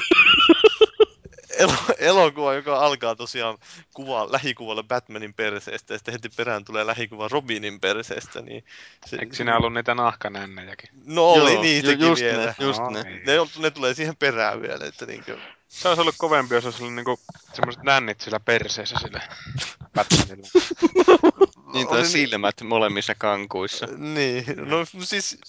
Elo, 1.57 1.73
elokuva, 1.97 2.53
joka 2.53 2.79
alkaa 2.79 3.15
tosiaan 3.15 3.57
kuva, 3.93 4.31
lähikuvalla 4.31 4.83
Batmanin 4.83 5.33
perseestä 5.33 5.93
ja 5.93 5.97
sitten 5.97 6.11
heti 6.11 6.29
perään 6.29 6.65
tulee 6.65 6.85
lähikuva 6.87 7.27
Robinin 7.27 7.79
perseestä. 7.79 8.41
Niin 8.41 8.65
se, 9.05 9.17
eikö 9.19 9.35
siinä 9.35 9.57
ollut 9.57 9.73
niitä 9.73 9.95
nahkanännejäkin? 9.95 10.89
No 11.05 11.25
oli 11.31 11.53
Joo, 11.53 11.61
niitäkin 11.61 11.99
ju- 11.99 12.07
just 12.07 12.21
vielä. 12.21 12.45
ne, 12.45 12.55
just 12.59 12.79
Aa, 12.79 12.91
ne. 12.91 13.03
niin. 13.03 13.21
Ne, 13.25 13.33
ne 13.59 13.71
tulee 13.71 13.93
siihen 13.93 14.15
perään 14.15 14.61
vielä, 14.61 14.85
että 14.85 15.05
niinkö... 15.05 15.37
Se 15.67 15.87
olisi 15.87 16.01
ollut 16.01 16.15
kovempi, 16.17 16.55
jos 16.55 16.65
olisi 16.65 16.83
ollut 16.83 16.95
niinku 16.95 17.19
semmoiset 17.53 17.83
nännit 17.83 18.21
sillä 18.21 18.39
perseessä 18.39 18.95
sillä 19.01 19.21
Batmanilla. 19.93 20.47
Niin, 21.73 21.87
tai 21.87 22.01
ni- 22.01 22.07
silmät 22.07 22.61
molemmissa 22.61 23.15
kankuissa. 23.15 23.87
Niin, 23.97 24.45
no 24.57 24.85
siis 25.03 25.39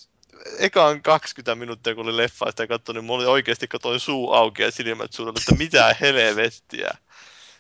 ekaan 0.59 1.03
20 1.03 1.55
minuuttia, 1.55 1.95
kun 1.95 2.05
oli 2.07 2.17
leffa 2.17 2.51
sitä 2.51 2.67
katsoin, 2.67 2.95
niin 2.95 3.05
mulla 3.05 3.19
oli 3.19 3.33
oikeasti 3.33 3.69
katoin 3.69 4.01
suu 4.01 4.33
auki 4.33 4.63
ja 4.63 4.71
silmät 4.71 5.13
suurella, 5.13 5.41
että 5.41 5.55
mitä 5.55 5.97
helvettiä. 6.01 6.91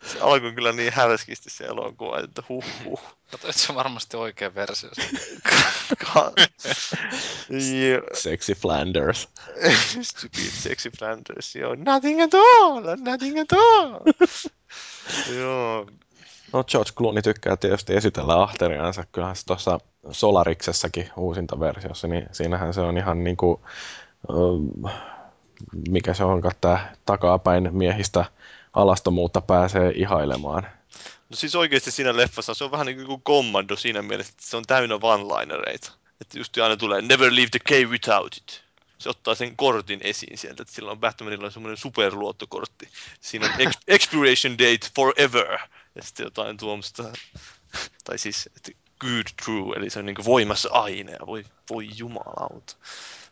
Se 0.07 0.21
alkoi 0.21 0.53
kyllä 0.53 0.73
niin 0.73 0.93
härskisti 0.93 1.51
se 1.51 1.65
elokuva, 1.65 2.21
että 2.21 2.43
huh 2.49 2.65
huh. 2.85 3.01
Katsoit 3.31 3.57
se 3.57 3.75
varmasti 3.75 4.17
oikea 4.17 4.55
versio. 4.55 4.91
Sexy 8.15 8.55
Flanders. 8.55 9.29
Stupid 10.03 10.51
sexy 10.51 10.91
Flanders, 10.99 11.57
joo. 11.57 11.75
Nothing 11.75 12.23
at 12.23 12.35
all, 12.35 12.97
nothing 13.05 13.41
at 13.41 13.53
all. 13.53 14.01
joo. 15.39 15.87
No 16.53 16.65
George 16.65 16.93
Clooney 16.93 17.23
tykkää 17.23 17.57
tietysti 17.57 17.95
esitellä 17.95 18.43
ahteriansa. 18.43 19.05
Kyllähän 19.13 19.37
se 19.37 19.47
tuossa 19.47 19.81
Solariksessakin 20.11 21.11
uusinta 21.17 21.61
versiossa, 21.61 22.09
niin 22.09 22.27
siinähän 22.33 22.75
se 22.75 22.81
on 22.81 22.99
ihan 22.99 23.25
niinku, 23.25 23.61
ö, 24.31 24.35
mikä 25.89 26.15
se 26.15 26.25
onkaan 26.25 26.55
tää 26.61 26.97
takapäin 27.07 27.69
miehistä 27.73 28.25
alastomuutta 28.73 29.41
pääsee 29.41 29.93
ihailemaan. 29.95 30.67
No 31.31 31.37
siis 31.37 31.57
oikeasti 31.57 31.91
siinä 31.91 32.17
leffassa 32.17 32.55
se 32.55 32.65
on 32.65 32.71
vähän 32.71 32.87
niin 32.87 33.07
kuin 33.07 33.23
kommando 33.23 33.77
siinä 33.77 34.03
mielessä, 34.03 34.33
että 34.33 34.47
se 34.47 34.57
on 34.57 34.65
täynnä 34.67 34.95
one-linereita. 34.95 35.93
Että 36.21 36.39
just 36.39 36.59
aina 36.59 36.77
tulee 36.77 37.03
never 37.03 37.35
leave 37.35 37.49
the 37.51 37.59
cave 37.59 37.85
without 37.85 38.37
it. 38.37 38.63
Se 38.99 39.09
ottaa 39.09 39.35
sen 39.35 39.57
kortin 39.57 40.01
esiin 40.03 40.39
sieltä, 40.39 40.63
että 40.63 40.75
sillä 40.75 40.91
on 40.91 41.01
Batmanilla 41.01 41.47
on 41.47 41.53
semmoinen 41.53 41.77
superluottokortti. 41.77 42.89
Siinä 43.21 43.47
on 43.47 43.53
ex- 43.59 43.79
expiration 43.89 44.59
date 44.59 44.89
forever. 44.97 45.59
Ja 45.95 46.03
sitten 46.03 46.25
jotain 46.25 46.57
tuommoista, 46.57 47.05
tai 48.05 48.19
siis 48.19 48.49
että 48.57 48.73
good 49.01 49.27
true, 49.45 49.77
eli 49.77 49.91
se 49.91 49.99
on 49.99 50.07
niin 50.07 50.17
voimassa 50.25 50.69
aina 50.73 51.11
ja 51.11 51.27
voi, 51.27 51.45
voi 51.71 51.89
jumalauta. 51.97 52.77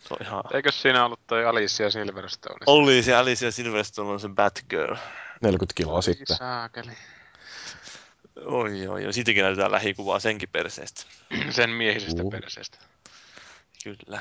Se 0.01 0.15
on 0.15 0.27
ihan... 0.27 0.43
Eikö 0.55 0.73
siinä 0.73 1.05
ollut 1.05 1.21
toi 1.27 1.45
Alicia 1.47 1.91
Silverstone? 1.91 2.59
Oli 2.67 3.03
se 3.03 3.15
Alicia 3.15 3.53
Silverstone 3.53 4.11
on 4.11 4.21
se 4.21 4.29
Batgirl. 4.29 4.97
40 5.41 5.73
kiloa 5.75 6.03
sitten. 6.03 6.37
Saakeli. 6.37 6.93
Oi, 8.47 8.87
oi, 8.87 9.07
oi. 9.07 9.13
Siitäkin 9.13 9.43
näytetään 9.43 9.73
lähikuvaa 9.73 10.19
senkin 10.19 10.49
perseestä. 10.49 11.03
Sen 11.51 11.71
miehisestä 11.71 12.23
Uh. 12.23 12.31
perseestä. 12.31 12.79
Kyllä. 13.85 14.21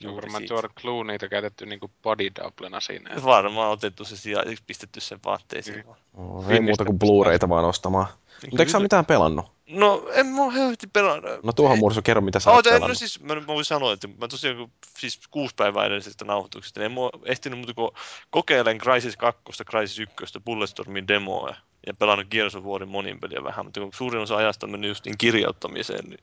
Juuri 0.00 0.22
varmaan 0.22 0.40
siitä. 0.40 0.54
George 0.54 0.74
Clooneyta 0.80 1.28
käytetty 1.28 1.66
niinku 1.66 1.90
body 2.02 2.30
doublena 2.42 2.80
siinä. 2.80 3.10
Varmaan 3.24 3.70
otettu 3.70 4.04
se 4.04 4.16
sija, 4.16 4.44
pistetty 4.66 5.00
sen 5.00 5.18
vaatteisiin. 5.24 5.86
Vaan. 5.86 5.98
Oh, 6.14 6.50
ei 6.50 6.60
muuta 6.60 6.84
kuin 6.84 6.98
Blu-rayta 6.98 7.48
vaan 7.48 7.64
ostamaan. 7.64 8.06
Mutta 8.50 8.62
eikö 8.62 8.72
sä 8.72 8.80
mitään 8.80 9.06
pelannut? 9.06 9.53
No, 9.66 10.08
en 10.12 10.26
mä 10.26 10.42
oo 10.42 10.52
pelannut. 10.92 11.42
No 11.42 11.52
tuohon 11.52 11.78
Mursu, 11.78 12.02
kerro 12.02 12.20
mitä 12.22 12.40
sä 12.40 12.50
oot 12.50 12.64
no 12.64 12.70
pelannut. 12.70 12.98
siis, 12.98 13.20
mä, 13.20 13.34
mä 13.34 13.46
voin 13.46 13.64
sanoa, 13.64 13.92
että 13.92 14.08
mä 14.08 14.28
tosiaan 14.28 14.56
kun- 14.56 14.72
siis 14.98 15.20
kuusi 15.30 15.54
päivää 15.54 15.86
edellisestä 15.86 16.24
nauhoituksesta, 16.24 16.80
niin 16.80 16.84
en 16.84 16.92
mä 16.92 17.00
oo 17.00 17.10
ehtinyt 17.24 17.58
muuta 17.58 17.74
kuin 17.74 17.90
kokeilen 18.30 18.78
Crysis 18.78 19.16
2, 19.16 19.42
Crysis 19.70 19.98
1, 19.98 20.40
Bulletstormin 20.44 21.08
demoa 21.08 21.54
ja 21.86 21.94
pelannut 21.94 22.28
Gears 22.30 22.54
of 22.54 22.64
Warin 22.64 22.88
monin 22.88 23.20
peliä 23.20 23.44
vähän, 23.44 23.66
mutta 23.66 23.80
kun 23.80 23.90
suurin 23.94 24.22
osa 24.22 24.36
ajasta 24.36 24.66
meni 24.66 24.88
justiin 24.88 25.18
kirjoittamiseen, 25.18 26.04
niin 26.04 26.20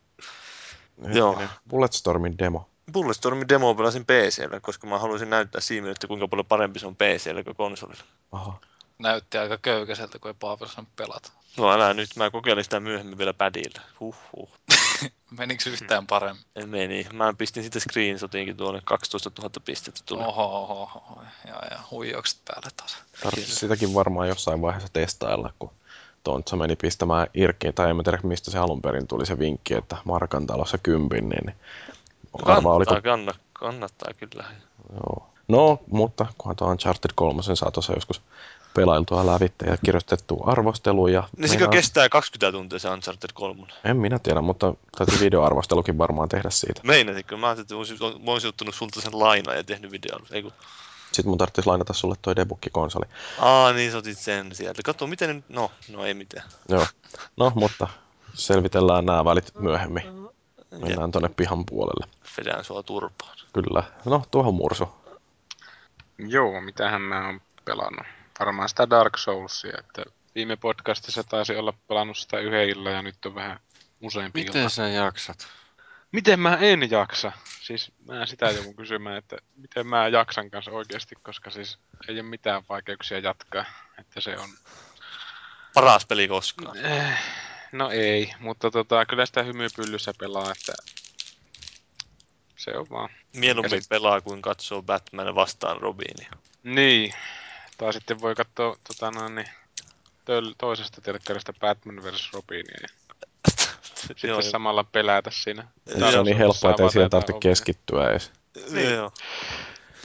joo. 1.15 1.29
Hetkinen. 1.31 1.49
Bulletstormin 1.69 2.37
demo. 2.37 2.69
Bulletstormin 2.93 3.49
demo 3.49 3.75
pelasin 3.75 4.05
PCllä, 4.05 4.59
koska 4.59 4.87
mä 4.87 4.99
haluaisin 4.99 5.29
näyttää 5.29 5.61
Siimille, 5.61 5.91
että 5.91 6.07
kuinka 6.07 6.27
paljon 6.27 6.45
parempi 6.45 6.79
se 6.79 6.87
on 6.87 6.95
PCllä 6.95 7.43
kuin 7.43 7.55
konsolilla. 7.55 8.03
Aha. 8.31 8.59
Näytti 8.99 9.37
aika 9.37 9.57
köykäiseltä, 9.57 10.19
kun 10.19 10.29
ei 10.29 10.35
Paavilla 10.39 10.71
saanut 10.71 10.95
pelata. 10.95 11.31
No 11.57 11.71
älä 11.71 11.93
nyt, 11.93 12.09
mä 12.15 12.29
kokeilin 12.29 12.63
sitä 12.63 12.79
myöhemmin 12.79 13.17
vielä 13.17 13.33
padilla. 13.33 13.81
Huhhuh. 13.99 14.49
Menikö 15.37 15.63
se 15.63 15.69
yhtään 15.69 16.07
paremmin? 16.07 16.43
En 16.55 16.69
meni. 16.69 17.07
Mä 17.13 17.33
pistin 17.37 17.63
sitten 17.63 17.81
screenshotinkin 17.81 18.57
tuonne 18.57 18.81
12 18.83 19.31
000 19.39 19.51
pistettä 19.65 20.01
tuli. 20.05 20.23
Oho, 20.23 20.43
oho, 20.43 20.81
oho. 20.81 21.21
Ja, 21.47 21.61
ja 21.71 21.79
huijaukset 21.91 22.39
päälle 22.47 22.69
taas. 22.77 22.97
Tarvitsisi 23.23 23.59
sitäkin 23.59 23.93
varmaan 23.93 24.27
jossain 24.27 24.61
vaiheessa 24.61 24.93
testailla, 24.93 25.53
kun 25.59 25.71
Tontsa 26.23 26.55
meni 26.55 26.75
pistämään 26.75 27.27
Irkkiin, 27.33 27.73
tai 27.73 27.89
en 27.89 27.95
mä 27.95 28.03
tiedä 28.03 28.19
mistä 28.23 28.51
se 28.51 28.57
alun 28.57 28.81
perin 28.81 29.07
tuli 29.07 29.25
se 29.25 29.39
vinkki, 29.39 29.73
että 29.73 29.97
Markan 30.03 30.47
talossa 30.47 30.77
kympin, 30.77 31.29
niin 31.29 31.55
arvaa 32.33 32.55
Kannattaa, 32.55 32.73
oliko... 32.73 33.01
kanna, 33.03 33.33
kannattaa 33.53 34.13
kyllä. 34.13 34.45
Joo. 34.93 35.27
No, 35.47 35.79
mutta 35.91 36.25
kunhan 36.37 36.55
tuo 36.55 36.67
Uncharted 36.67 37.11
3 37.15 37.41
saa 37.43 37.71
tuossa 37.71 37.93
joskus 37.93 38.21
pelailtua 38.73 39.25
lävitte 39.25 39.65
ja 39.65 39.77
kirjoitettua 39.77 40.43
arvosteluja. 40.47 41.23
Niin 41.37 41.49
sekö 41.49 41.67
kestää 41.67 42.09
20 42.09 42.57
tuntia 42.57 42.79
se 42.79 42.89
Uncharted 42.89 43.29
3? 43.33 43.63
En 43.83 43.97
minä 43.97 44.19
tiedä, 44.19 44.41
mutta 44.41 44.73
täytyy 44.97 45.19
videoarvostelukin 45.19 45.97
varmaan 45.97 46.29
tehdä 46.29 46.49
siitä. 46.49 46.81
Meinasitko? 46.83 47.37
Mä 47.37 47.47
ajattelin, 47.47 47.65
että 47.65 47.75
olisin, 47.75 48.23
mä 48.25 48.31
olisin 48.31 48.49
ottanut 48.49 48.75
sulta 48.75 49.01
sen 49.01 49.19
lainaa 49.19 49.55
ja 49.55 49.63
tehnyt 49.63 49.91
videon. 49.91 50.21
Ei 50.31 50.41
kun... 50.41 50.51
Sitten 51.11 51.29
mun 51.29 51.37
tarvitsisi 51.37 51.67
lainata 51.67 51.93
sulle 51.93 52.15
toi 52.21 52.35
debuggi-konsoli. 52.35 53.05
Aa, 53.39 53.73
niin 53.73 53.91
sä 53.91 53.97
otit 53.97 54.17
sen 54.17 54.55
sieltä. 54.55 54.81
Katso, 54.85 55.07
miten 55.07 55.35
ne... 55.35 55.43
No, 55.49 55.71
no 55.89 56.05
ei 56.05 56.13
mitään. 56.13 56.49
Joo. 56.69 56.85
No, 57.37 57.51
mutta 57.55 57.87
selvitellään 58.33 59.05
nämä 59.05 59.25
välit 59.25 59.55
myöhemmin. 59.59 60.03
Mennään 60.71 61.11
tonne 61.11 61.29
pihan 61.29 61.65
puolelle. 61.65 62.07
Vedään 62.37 62.63
sua 62.63 62.83
turpaan. 62.83 63.37
Kyllä. 63.53 63.83
No, 64.05 64.23
tuohon 64.31 64.53
mursu. 64.53 64.89
Joo, 66.17 66.61
mitähän 66.61 67.01
mä 67.01 67.25
oon 67.25 67.41
pelannut. 67.65 68.05
Varmaan 68.41 68.69
sitä 68.69 68.89
Dark 68.89 69.17
Soulsia, 69.17 69.77
että 69.79 70.03
viime 70.35 70.55
podcastissa 70.55 71.23
taisi 71.23 71.55
olla 71.55 71.73
pelannut 71.87 72.17
sitä 72.17 72.39
yhden 72.39 72.69
illan 72.69 72.93
ja 72.93 73.01
nyt 73.01 73.25
on 73.25 73.35
vähän 73.35 73.59
useampi 74.01 74.41
ilta. 74.41 74.53
Miten 74.53 74.69
sä 74.69 74.87
jaksat? 74.87 75.47
Miten 76.11 76.39
mä 76.39 76.55
en 76.55 76.91
jaksa? 76.91 77.31
Siis 77.61 77.91
mä 78.07 78.25
sitä 78.25 78.49
joudun 78.49 78.75
kysymään, 78.75 79.17
että 79.17 79.37
miten 79.55 79.87
mä 79.87 80.07
jaksan 80.07 80.51
kanssa 80.51 80.71
oikeasti, 80.71 81.15
koska 81.23 81.49
siis 81.49 81.79
ei 82.07 82.15
ole 82.15 82.23
mitään 82.23 82.63
vaikeuksia 82.69 83.19
jatkaa. 83.19 83.65
Että 83.99 84.21
se 84.21 84.37
on... 84.37 84.49
Paras 85.73 86.05
peli 86.05 86.27
koskaan. 86.27 86.77
Eh, 86.77 87.17
no 87.71 87.89
ei, 87.89 88.33
mutta 88.39 88.71
tota, 88.71 89.05
kyllä 89.05 89.25
sitä 89.25 89.43
hymypyllyssä 89.43 90.13
pelaa, 90.19 90.51
että 90.51 90.73
se 92.57 92.71
on 92.77 92.89
vaan. 92.89 93.09
Mieluummin 93.35 93.71
Käsit- 93.71 93.89
pelaa 93.89 94.21
kuin 94.21 94.41
katsoo 94.41 94.81
Batman 94.81 95.35
vastaan 95.35 95.81
Robinia. 95.81 96.31
Niin. 96.63 97.13
Tai 97.81 97.93
sitten 97.93 98.21
voi 98.21 98.35
katsoa 98.35 98.77
tota, 98.87 99.11
noin, 99.11 99.35
niin, 99.35 99.47
töl- 100.25 100.55
toisesta 100.57 101.01
telkkarista 101.01 101.53
Batman 101.59 102.03
vs. 102.03 102.33
Robinia 102.33 102.77
ja 102.81 102.87
sitten 104.07 104.27
Joo, 104.29 104.41
samalla 104.41 104.83
pelätä 104.83 105.31
siinä. 105.33 105.67
Se 106.09 106.19
on 106.19 106.25
niin 106.25 106.37
helppoa, 106.37 106.71
että 106.71 106.83
ei 106.83 106.89
siihen 106.91 107.09
tarvitse 107.09 107.33
Avata 107.33 107.39
keskittyä 107.39 108.09
edes. 108.09 108.31
Niin. 108.71 108.91
Joo. 108.91 109.11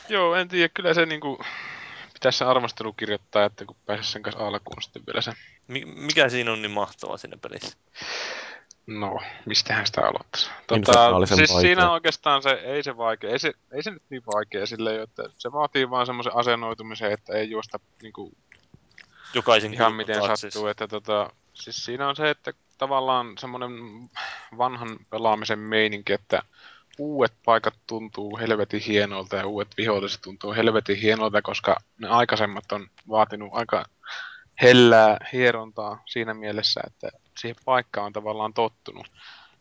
Joo, 0.09 0.35
en 0.35 0.49
tiedä, 0.49 0.69
kyllä 0.75 0.95
se 0.95 1.07
niinku... 1.07 1.39
Pitäisi 2.13 2.39
se 2.39 2.45
arvostelu 2.45 2.93
kirjoittaa, 2.93 3.45
että 3.45 3.65
kun 3.65 3.77
pääsisi 3.87 4.13
sen 4.13 4.23
kanssa 4.23 4.47
alkuun 4.47 4.83
sitten 4.83 5.03
vielä 5.07 5.21
se... 5.21 5.33
Mi- 5.69 5.85
mikä 5.85 6.29
siinä 6.29 6.53
on 6.53 6.63
niin 6.63 6.71
mahtavaa 6.71 7.17
siinä 7.17 7.37
pelissä? 7.37 7.77
No, 8.87 9.19
mistähän 9.47 9.87
sitä 9.87 10.01
aloittaisi? 10.01 10.51
Tota, 10.67 11.27
siis 11.27 11.51
vaikea. 11.51 11.61
siinä 11.61 11.93
oikeastaan 11.93 12.43
se, 12.43 12.51
ei 12.51 12.83
se 12.83 12.97
vaikea, 12.97 13.31
ei 13.31 13.39
se, 13.39 13.53
ei 13.73 13.83
se 13.83 13.91
nyt 13.91 14.03
niin 14.11 14.23
vaikea 14.35 14.67
silleen, 14.67 15.03
että 15.03 15.23
se 15.39 15.53
vaatii 15.53 15.91
vaan 15.91 16.07
semmoisen 16.07 16.37
asennoitumisen, 16.37 17.13
että 17.13 17.33
ei 17.33 17.51
juosta 17.51 17.79
niinku 18.03 18.33
Jokaisen 19.35 19.75
ihan 19.75 19.95
miten 19.95 20.37
sattuu, 20.37 20.67
että 20.67 20.89
tota, 20.89 21.31
siis 21.55 21.85
siinä 21.85 22.09
on 22.09 22.17
se, 22.17 22.31
että 22.31 22.53
tavallaan 22.79 23.39
semmoinen 23.39 23.71
vanhan 24.59 24.99
pelaamisen 25.11 25.59
meininki, 25.59 26.13
että 26.13 26.43
uudet 26.99 27.33
paikat 27.45 27.75
tuntuu 27.87 28.39
helvetin 28.39 28.81
hienolta 28.81 29.37
ja 29.37 29.47
uudet 29.47 29.77
viholliset 29.77 30.21
tuntuu 30.23 30.55
helvetin 30.55 30.97
hienolta, 30.97 31.43
koska 31.43 31.77
ne 31.99 32.09
aikaisemmat 32.09 32.73
on 32.73 32.87
vaatinut 33.09 33.51
aika 33.53 33.85
hellää 34.63 35.19
hierontaa 35.33 36.03
siinä 36.07 36.35
mielessä, 36.35 36.81
että 36.87 37.11
siihen 37.39 37.57
paikkaan 37.65 38.07
on 38.07 38.13
tavallaan 38.13 38.55
tottunut. 38.55 39.07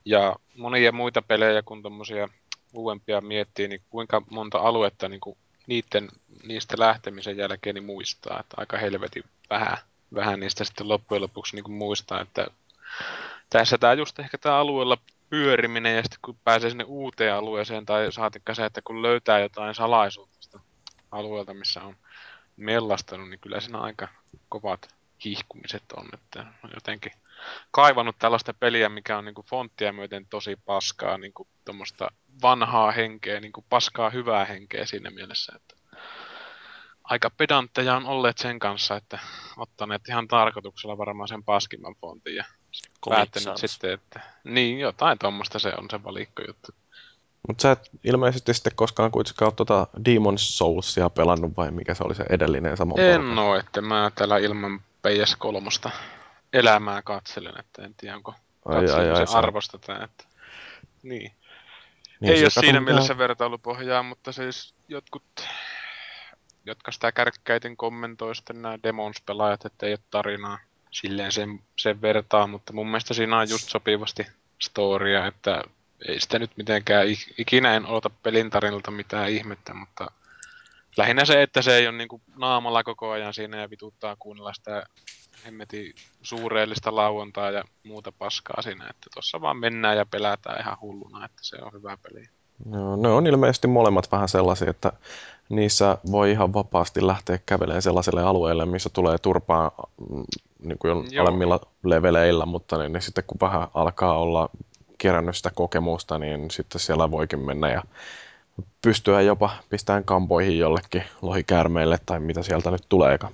Ja 0.06 0.36
monia 0.58 0.92
muita 0.92 1.22
pelejä, 1.22 1.62
kun 1.62 1.82
tommosia 1.82 2.30
uudempia 2.74 3.22
miettii, 3.22 3.68
niin 3.68 3.82
kuinka 3.90 4.22
monta 4.30 4.58
aluetta 4.58 5.10
niin 5.10 5.22
kuin 5.22 5.38
niiden, 5.68 6.10
niistä 6.48 6.76
lähtemisen 6.80 7.38
jälkeen 7.38 7.76
niin 7.76 7.86
muistaa, 7.86 8.40
että 8.40 8.56
aika 8.58 8.78
helvetin 8.78 9.24
vähän, 9.50 9.78
vähän 10.14 10.40
niistä 10.40 10.64
sitten 10.64 10.90
loppujen 10.90 11.22
lopuksi 11.22 11.56
niin 11.56 11.64
kuin 11.64 11.76
muistaa, 11.76 12.22
että 12.22 12.48
tässä 13.50 13.78
tämä 13.78 13.94
just 13.94 14.20
ehkä 14.20 14.38
tämä 14.38 14.58
alueella 14.58 14.98
pyöriminen 15.30 15.96
ja 15.96 16.04
sitten 16.04 16.20
kun 16.22 16.38
pääsee 16.44 16.70
sinne 16.70 16.84
uuteen 16.84 17.34
alueeseen 17.34 17.86
tai 17.86 18.12
saatikka 18.12 18.54
se, 18.54 18.66
että 18.66 18.82
kun 18.82 19.02
löytää 19.02 19.40
jotain 19.40 19.76
salaisuutta 19.76 20.60
alueelta, 21.12 21.54
missä 21.54 21.84
on 21.84 21.96
mellastanut, 22.58 23.30
niin 23.30 23.40
kyllä 23.40 23.60
siinä 23.60 23.80
aika 23.80 24.08
kovat 24.50 24.96
hihkumiset 25.26 25.84
on, 25.98 26.06
että 26.14 26.46
jotenkin 26.74 27.12
kaivannut 27.72 28.16
tällaista 28.20 28.54
peliä, 28.54 28.90
mikä 28.90 29.18
on 29.18 29.26
niinku 29.26 29.46
fonttia 29.50 29.94
myöten 29.94 30.26
tosi 30.30 30.56
paskaa, 30.66 31.18
niinku 31.18 31.48
tuommoista 31.66 32.08
vanhaa 32.42 32.92
henkeä, 32.92 33.40
niinku 33.40 33.66
paskaa 33.70 34.10
hyvää 34.10 34.46
henkeä 34.46 34.86
siinä 34.86 35.10
mielessä, 35.12 35.54
että 35.56 35.76
aika 37.04 37.30
pedantteja 37.30 37.96
on 37.96 38.06
olleet 38.06 38.38
sen 38.38 38.60
kanssa, 38.60 38.96
että 38.96 39.20
ottaneet 39.58 40.02
ihan 40.10 40.28
tarkoituksella 40.28 40.98
varmaan 40.98 41.28
sen 41.28 41.44
paskimman 41.44 41.96
fontin 41.96 42.36
ja 42.36 42.46
päättänyt 43.10 43.58
sitten, 43.58 43.94
että 43.94 44.20
niin 44.44 44.80
jotain 44.80 45.20
tuommoista 45.20 45.60
se 45.60 45.74
on 45.78 45.88
se 45.92 46.04
valikkojuttu. 46.04 46.72
Mutta 47.48 47.62
sä 47.62 47.72
et 47.72 47.90
ilmeisesti 48.04 48.54
sitten 48.54 48.76
koskaan 48.76 49.12
kuitenkaan 49.12 49.48
ole 49.48 49.54
tuota 49.56 49.88
Demon's 49.98 50.38
Soulsia 50.38 51.10
pelannut 51.10 51.58
vai 51.58 51.72
mikä 51.72 51.94
se 51.94 52.04
oli 52.04 52.16
se 52.16 52.26
edellinen 52.30 52.78
sama 52.78 52.96
En 52.98 53.40
oo, 53.40 53.56
että 53.56 53.82
mä 53.82 54.12
täällä 54.16 54.38
ilman 54.38 54.82
PS3 55.08 55.90
elämää 56.56 57.02
katselen, 57.02 57.60
että 57.60 57.82
en 57.84 57.94
tiedä 57.96 58.16
onko 58.16 58.36
katselemisen 58.74 59.28
sä- 59.28 59.38
arvostetaan, 59.38 60.04
että 60.04 60.24
niin. 61.04 61.32
Niin, 62.20 62.32
ei 62.32 62.38
se 62.38 62.44
ole 62.44 62.50
siinä 62.50 62.66
mitään- 62.66 62.84
mielessä 62.84 63.18
vertailupohjaa, 63.18 64.04
mutta 64.04 64.32
siis 64.32 64.74
jotkut, 64.88 65.24
jotka 66.66 66.92
sitä 66.92 67.12
kärkkäiten 67.12 67.78
kommentoi 67.78 68.36
sitten 68.36 68.62
nämä 68.62 68.80
Demons-pelaajat, 68.84 69.66
että 69.66 69.86
ei 69.86 69.92
ole 69.92 70.00
tarinaa 70.12 70.60
silleen 70.92 71.32
sen, 71.32 71.60
sen 71.78 72.02
vertaa, 72.02 72.48
mutta 72.48 72.74
mun 72.74 72.88
mielestä 72.88 73.14
siinä 73.14 73.38
on 73.38 73.50
just 73.50 73.70
sopivasti 73.70 74.28
storia, 74.62 75.26
että 75.28 75.64
ei 76.08 76.20
sitä 76.20 76.40
nyt 76.40 76.52
mitenkään, 76.58 77.08
ik- 77.08 77.34
ikinä 77.38 77.76
en 77.76 77.86
odota 77.86 78.10
pelin 78.10 78.50
tarinalta 78.50 78.92
mitään 78.92 79.30
ihmettä, 79.30 79.74
mutta 79.74 80.12
lähinnä 80.98 81.26
se, 81.26 81.42
että 81.42 81.62
se 81.62 81.76
ei 81.76 81.88
ole 81.88 81.98
niinku 81.98 82.22
naamalla 82.38 82.84
koko 82.84 83.12
ajan 83.12 83.34
siinä 83.34 83.62
ja 83.62 83.70
vituttaa 83.70 84.16
kuunnella 84.20 84.54
sitä 84.54 84.84
hemmetin 85.46 85.94
suureellista 86.22 86.96
lauantaa 86.96 87.52
ja 87.52 87.64
muuta 87.84 88.12
paskaa 88.12 88.62
siinä, 88.62 88.88
että 88.90 89.08
tuossa 89.14 89.42
vaan 89.42 89.58
mennään 89.58 89.98
ja 89.98 90.06
pelätään 90.06 90.62
ihan 90.62 90.78
hulluna, 90.82 91.26
että 91.26 91.40
se 91.42 91.58
on 91.62 91.72
hyvä 91.74 91.98
peli. 91.98 92.26
Joo, 92.72 92.96
ne 92.96 93.08
on 93.08 93.28
ilmeisesti 93.28 93.68
molemmat 93.68 94.12
vähän 94.12 94.30
sellaisia, 94.30 94.70
että 94.70 94.92
niissä 95.50 95.98
voi 96.12 96.32
ihan 96.32 96.54
vapaasti 96.54 97.08
lähteä 97.08 97.40
kävelemään 97.46 97.82
sellaiselle 97.82 98.24
alueelle, 98.24 98.66
missä 98.66 98.90
tulee 98.94 99.18
turpaa 99.18 99.72
mm, 100.10 100.24
niin 100.64 100.78
kuin 100.78 100.90
jo 100.90 101.04
Joo. 101.12 101.26
alemmilla 101.26 101.60
leveleillä, 101.84 102.46
mutta 102.46 102.78
niin, 102.78 102.94
niin 102.94 103.02
sitten 103.02 103.24
kun 103.28 103.38
vähän 103.42 103.68
alkaa 103.74 104.18
olla 104.18 104.50
kerännyt 104.98 105.36
sitä 105.38 105.52
kokemusta, 105.56 106.20
niin 106.20 106.52
sitten 106.52 106.82
siellä 106.82 107.12
voikin 107.12 107.40
mennä 107.40 107.70
ja 107.70 107.84
pystyä 108.82 109.22
jopa 109.22 109.50
pistämään 109.70 110.04
kampoihin 110.04 110.60
jollekin 110.60 111.04
lohikäärmeille 111.22 111.98
tai 112.06 112.20
mitä 112.20 112.44
sieltä 112.44 112.72
nyt 112.72 112.86
tuleekaan. 112.90 113.34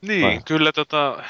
Niin, 0.00 0.26
Vai? 0.26 0.40
kyllä 0.44 0.72
tota, 0.72 1.24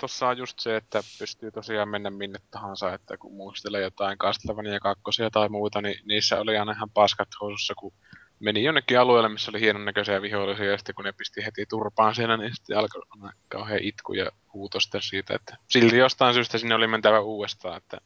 tossa 0.00 0.28
on 0.28 0.38
just 0.38 0.60
se, 0.60 0.76
että 0.76 1.02
pystyy 1.18 1.50
tosiaan 1.50 1.88
mennä 1.88 2.10
minne 2.10 2.38
tahansa, 2.50 2.94
että 2.94 3.16
kun 3.16 3.34
muistelee 3.34 3.80
jotain 3.80 4.18
Castlevania 4.18 4.80
kakkosia 4.80 5.30
tai 5.30 5.48
muuta, 5.48 5.82
niin 5.82 6.00
niissä 6.04 6.40
oli 6.40 6.58
aina 6.58 6.72
ihan 6.72 6.90
paskat 6.90 7.28
housussa, 7.40 7.74
kun 7.74 7.92
meni 8.40 8.64
jonnekin 8.64 9.00
alueelle, 9.00 9.28
missä 9.28 9.50
oli 9.50 9.60
hienon 9.60 9.84
näköisiä 9.84 10.22
vihollisia, 10.22 10.70
ja 10.70 10.78
sitten 10.78 10.94
kun 10.94 11.04
ne 11.04 11.12
pisti 11.12 11.44
heti 11.44 11.66
turpaan 11.66 12.14
siinä, 12.14 12.36
niin 12.36 12.54
sitten 12.54 12.78
alkoi 12.78 13.02
kauhean 13.48 13.80
itku 13.82 14.12
ja 14.12 14.30
huuto 14.52 14.80
sitten 14.80 15.02
siitä, 15.02 15.34
että 15.34 15.56
silti 15.68 15.96
jostain 15.96 16.34
syystä 16.34 16.58
sinne 16.58 16.74
oli 16.74 16.86
mentävä 16.86 17.20
uudestaan, 17.20 17.76
että 17.76 17.98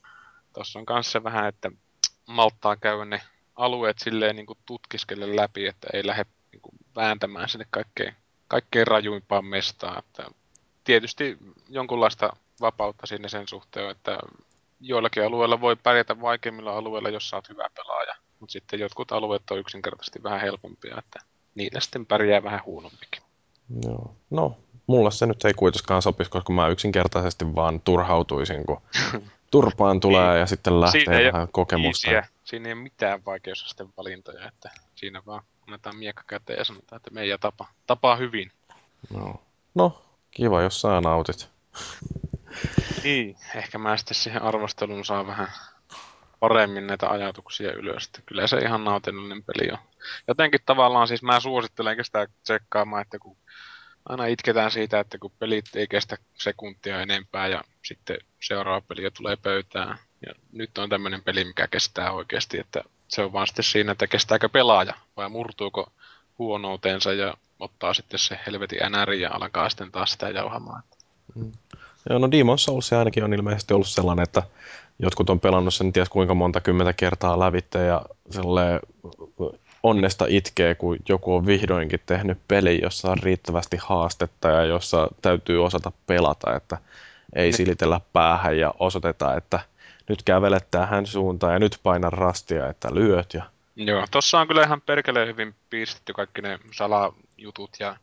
tossa 0.53 0.79
on 0.79 0.87
kanssa 0.87 1.25
vähän, 1.25 1.49
että 1.49 1.70
malttaa 2.27 2.77
käydä 2.77 3.05
ne 3.05 3.20
alueet 3.57 3.99
silleen 3.99 4.37
niin 4.37 4.47
kuin 4.47 4.59
tutkiskelle 4.67 5.37
läpi, 5.37 5.67
että 5.67 5.88
ei 5.93 6.07
lähde 6.07 6.25
niin 6.53 6.62
kuin 6.62 6.75
vääntämään 6.97 7.49
sinne 7.49 7.67
kaikkein, 7.71 8.14
kaikkein 8.49 8.87
rajuimpaan 8.87 9.45
mestaan, 9.45 9.99
että 9.99 10.27
tietysti 10.85 11.38
jonkunlaista 11.69 12.37
vapautta 12.61 13.07
sinne 13.07 13.29
sen 13.29 13.49
suhteen, 13.49 13.90
että 13.90 14.19
joillakin 14.81 15.25
alueilla 15.25 15.61
voi 15.61 15.77
pärjätä 15.77 16.21
vaikeimmilla 16.21 16.77
alueilla, 16.77 17.09
jos 17.09 17.31
sä 17.31 17.37
oot 17.37 17.49
hyvä 17.49 17.69
pelaaja. 17.75 18.14
Mutta 18.40 18.53
sitten 18.53 18.81
jotkut 18.81 19.12
alueet 19.12 19.51
on 19.51 19.59
yksinkertaisesti 19.59 20.23
vähän 20.23 20.40
helpompia, 20.40 20.99
että 20.99 21.21
niillä 21.55 21.81
sitten 21.81 22.07
pärjää 22.07 22.43
vähän 22.43 22.61
huonompikin. 22.67 23.23
Joo. 23.85 24.14
No, 24.31 24.57
mulla 24.87 25.11
se 25.11 25.27
nyt 25.27 25.45
ei 25.45 25.55
kuitenkaan 25.55 26.03
sopisi, 26.03 26.31
koska 26.31 26.53
mä 26.53 26.69
yksinkertaisesti 26.69 27.55
vaan 27.55 27.81
turhautuisin, 27.81 28.67
kun 28.67 28.81
turpaan 29.51 30.01
tulee 30.01 30.31
Niin. 30.31 30.40
ja 30.40 30.47
sitten 30.47 30.81
lähtee 30.81 31.05
Siinä 31.05 31.33
vähän 31.33 31.49
kokemusta. 31.53 32.11
Easyä. 32.11 32.34
Siinä 32.44 32.68
ei 32.68 32.72
ole 32.72 32.83
mitään 32.83 33.24
vaikeusasten 33.24 33.88
valintoja, 33.96 34.48
että 34.48 34.70
siinä 34.94 35.22
vaan 35.26 35.42
annetaan 35.66 35.96
miekka 35.96 36.22
käteen 36.26 36.59
ja 36.59 36.64
sanotaan, 36.64 36.96
että 36.96 37.11
meidän 37.11 37.40
tapa, 37.40 37.68
tapaa 37.87 38.16
hyvin. 38.16 38.52
No. 39.11 39.42
no, 39.74 40.02
kiva, 40.30 40.62
jos 40.62 40.80
sä 40.80 41.00
nautit. 41.00 41.48
Niin. 43.04 43.37
Ehkä 43.54 43.78
mä 43.78 43.96
sitten 43.96 44.14
siihen 44.14 44.42
arvosteluun 44.42 45.04
saa 45.04 45.26
vähän 45.26 45.48
paremmin 46.40 46.87
näitä 46.87 47.11
ajatuksia 47.11 47.72
ylös. 47.72 48.07
Että 48.07 48.20
kyllä 48.26 48.46
se 48.46 48.59
ihan 48.59 48.85
nautinnollinen 48.85 49.44
peli 49.44 49.70
on. 49.72 49.78
Jotenkin 50.28 50.61
tavallaan 50.66 51.09
siis 51.09 51.22
mä 51.22 51.40
suosittelen 51.40 52.04
sitä 52.04 52.26
tsekkaamaan, 52.42 53.02
että 53.02 53.18
kun 53.18 53.37
aina 54.09 54.26
itketään 54.26 54.70
siitä, 54.70 55.00
että 55.00 55.18
kun 55.18 55.33
pelit 55.38 55.76
ei 55.76 55.88
kestä 55.88 56.16
sekuntia 56.35 57.00
enempää 57.00 57.46
ja 57.46 57.64
sitten 57.83 58.16
seuraava 58.40 58.80
peli 58.80 59.02
jo 59.02 59.11
tulee 59.11 59.37
pöytään. 59.37 59.98
Ja 60.27 60.35
nyt 60.53 60.79
on 60.79 60.89
tämmöinen 60.89 61.23
peli, 61.23 61.45
mikä 61.45 61.67
kestää 61.67 62.13
oikeasti, 62.13 62.59
että 62.59 62.85
se 63.09 63.23
on 63.23 63.33
vaan 63.33 63.47
sitten 63.47 63.65
siinä, 63.65 63.93
että 63.93 64.07
kestääkö 64.07 64.49
pelaaja 64.49 64.95
vai 65.17 65.29
murtuuko 65.29 65.93
huonouteensa 66.39 67.13
ja 67.13 67.35
ottaa 67.61 67.95
sitten 67.95 68.19
se 68.19 68.39
helvetin 68.47 68.79
NR 68.91 69.13
ja 69.13 69.31
alkaa 69.33 69.69
sitten 69.69 69.93
taas 69.93 70.13
sitä 70.13 70.31
jauhamaan. 70.31 70.83
Joo, 72.11 72.19
no 72.19 72.27
Demon's 72.27 72.59
Souls 72.59 72.93
ainakin 72.93 73.25
on 73.25 73.35
ilmeisesti 73.35 73.75
ollut 73.75 73.89
sellainen, 73.89 74.23
että 74.23 74.43
jotkut 74.99 75.31
on 75.31 75.41
pelannut 75.41 75.75
sen 75.75 75.93
ties 75.93 76.09
kuinka 76.09 76.35
monta 76.35 76.61
kymmentä 76.61 76.93
kertaa 76.93 77.41
lävitte 77.41 77.85
ja 77.85 78.03
onnesta 79.83 80.25
itkee, 80.29 80.75
kun 80.75 80.97
joku 81.09 81.35
on 81.35 81.47
vihdoinkin 81.47 82.01
tehnyt 82.07 82.39
peli, 82.49 82.81
jossa 82.83 83.11
on 83.11 83.19
riittävästi 83.19 83.77
haastetta 83.81 84.49
ja 84.49 84.65
jossa 84.65 85.09
täytyy 85.23 85.65
osata 85.65 85.93
pelata, 86.07 86.57
että 86.57 86.79
ei 87.35 87.53
silitellä 87.53 88.01
päähän 88.13 88.59
ja 88.59 88.75
osoiteta, 88.79 89.37
että 89.37 89.61
nyt 90.09 90.23
kävelet 90.23 90.71
tähän 90.71 91.07
suuntaan 91.07 91.53
ja 91.53 91.59
nyt 91.59 91.81
paina 91.83 92.11
rastia, 92.11 92.69
että 92.69 92.95
lyöt. 92.95 93.35
Ja... 93.35 93.45
Joo, 93.77 94.05
tossa 94.11 94.40
on 94.40 94.49
kyllä 94.49 94.62
ihan 94.62 94.81
perkeleen 94.81 95.29
hyvin 95.29 95.55
piistetty 95.71 96.12
kaikki 96.12 96.43
ne 96.43 96.59
salajutut 96.73 97.71
ja 97.81 97.97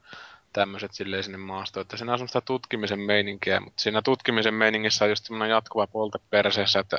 tämmöiset 0.53 0.93
silleen 0.93 1.23
sinne 1.23 1.37
maastoon, 1.37 1.81
että 1.81 1.97
siinä 1.97 2.11
on 2.11 2.17
semmoista 2.17 2.41
tutkimisen 2.41 2.99
meininkiä, 2.99 3.59
mutta 3.59 3.81
siinä 3.81 4.01
tutkimisen 4.01 4.53
meiningissä 4.53 5.05
on 5.05 5.11
just 5.11 5.25
semmoinen 5.25 5.49
jatkuva 5.49 5.87
polte 5.87 6.19
perseessä, 6.29 6.79
että 6.79 6.97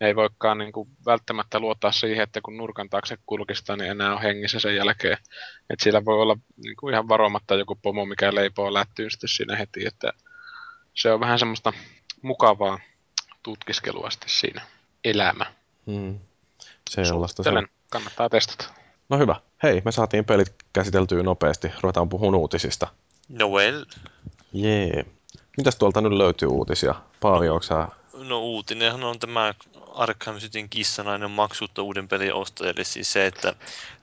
ei 0.00 0.16
voikaan 0.16 0.58
niin 0.58 0.72
kuin 0.72 0.88
välttämättä 1.06 1.60
luottaa 1.60 1.92
siihen, 1.92 2.22
että 2.22 2.40
kun 2.40 2.56
nurkan 2.56 2.90
taakse 2.90 3.18
kulkistaa, 3.26 3.76
niin 3.76 3.90
enää 3.90 4.14
on 4.14 4.22
hengissä 4.22 4.60
sen 4.60 4.76
jälkeen. 4.76 5.18
Että 5.70 5.82
siellä 5.82 6.04
voi 6.04 6.22
olla 6.22 6.36
niin 6.64 6.76
kuin 6.76 6.92
ihan 6.92 7.08
varomatta 7.08 7.54
joku 7.54 7.78
pomo, 7.82 8.06
mikä 8.06 8.34
leipoo 8.34 8.74
lättyyn 8.74 9.10
sitten 9.10 9.28
siinä 9.28 9.56
heti, 9.56 9.86
että 9.86 10.12
se 10.94 11.12
on 11.12 11.20
vähän 11.20 11.38
semmoista 11.38 11.72
mukavaa 12.22 12.78
tutkiskelua 13.42 14.10
sitten 14.10 14.28
siinä 14.28 14.62
elämä. 15.04 15.46
Hmm. 15.86 16.18
Sellaista 16.90 17.42
se 17.42 17.50
on. 17.50 17.68
Kannattaa 17.90 18.28
testata. 18.28 18.64
No 19.08 19.18
hyvä. 19.18 19.36
Hei, 19.62 19.82
me 19.84 19.92
saatiin 19.92 20.24
pelit 20.24 20.54
käsiteltyä 20.72 21.22
nopeasti. 21.22 21.72
Ruvetaan 21.80 22.08
puhumaan 22.08 22.40
uutisista. 22.40 22.88
No 23.28 23.48
well. 23.48 23.84
Jee. 24.52 25.06
Mitäs 25.56 25.76
tuolta 25.76 26.00
nyt 26.00 26.12
löytyy 26.12 26.48
uutisia? 26.48 26.94
Paavi, 27.20 27.48
onko 27.48 27.62
sä... 27.62 27.88
No 28.12 28.40
uutinenhan 28.40 29.04
on 29.04 29.18
tämä 29.18 29.54
Arkham 29.94 30.36
Cityn 30.36 30.68
kissanainen 30.68 31.30
maksutta 31.30 31.82
uuden 31.82 32.08
pelin 32.08 32.34
ostajille. 32.34 32.84
Siis 32.84 33.12
se, 33.12 33.26
että 33.26 33.54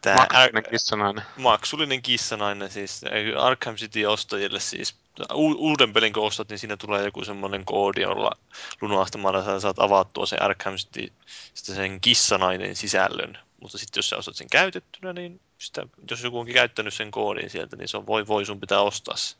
tämä 0.02 0.16
Maksullinen 0.16 0.64
kissanainen. 0.72 1.24
maksullinen 1.38 2.02
kissanainen 2.02 2.70
siis 2.72 3.02
Arkham 3.40 3.76
City 3.76 4.06
ostajille 4.06 4.60
siis 4.60 4.96
uuden 5.34 5.94
pelin 5.94 6.14
kun 6.14 6.24
ostat, 6.24 6.50
niin 6.50 6.60
siinä 6.60 6.78
tulee 6.78 7.06
joku 7.06 7.26
semmoinen 7.26 7.66
koodi, 7.66 8.02
jolla 8.02 8.32
lunastamalla 8.82 9.46
sä 9.46 9.60
saat 9.60 9.80
avattua 9.80 10.26
sen 10.26 10.42
Arkham 10.42 10.76
City, 10.76 11.14
sen 11.54 12.02
kissanainen 12.02 12.76
sisällön. 12.76 13.38
Mutta 13.62 13.78
sitten 13.78 13.98
jos 13.98 14.10
sä 14.10 14.18
ostat 14.18 14.36
sen 14.36 14.50
käytettynä, 14.52 15.14
niin 15.14 15.42
sitä, 15.58 15.88
jos 16.10 16.24
joku 16.24 16.40
onkin 16.40 16.56
käyttänyt 16.56 16.94
sen 16.94 17.12
koodin 17.12 17.50
sieltä, 17.50 17.76
niin 17.76 17.88
se 17.88 17.98
on 17.98 18.08
voi, 18.08 18.28
voi 18.28 18.46
sun 18.46 18.60
pitää 18.60 18.82
ostaa 18.82 19.16
se. 19.16 19.36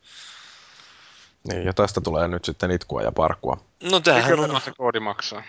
Niin, 1.52 1.66
ja 1.66 1.74
tästä 1.74 2.02
tulee 2.02 2.28
nyt 2.28 2.46
sitten 2.46 2.72
itkua 2.72 3.02
ja 3.02 3.12
parkua. 3.12 3.58
No 3.84 4.00
tämähän 4.00 4.40
Mikä 4.40 4.54
on, 4.54 4.62
se 4.62 4.72
koodi 4.78 5.00
maksaa? 5.00 5.44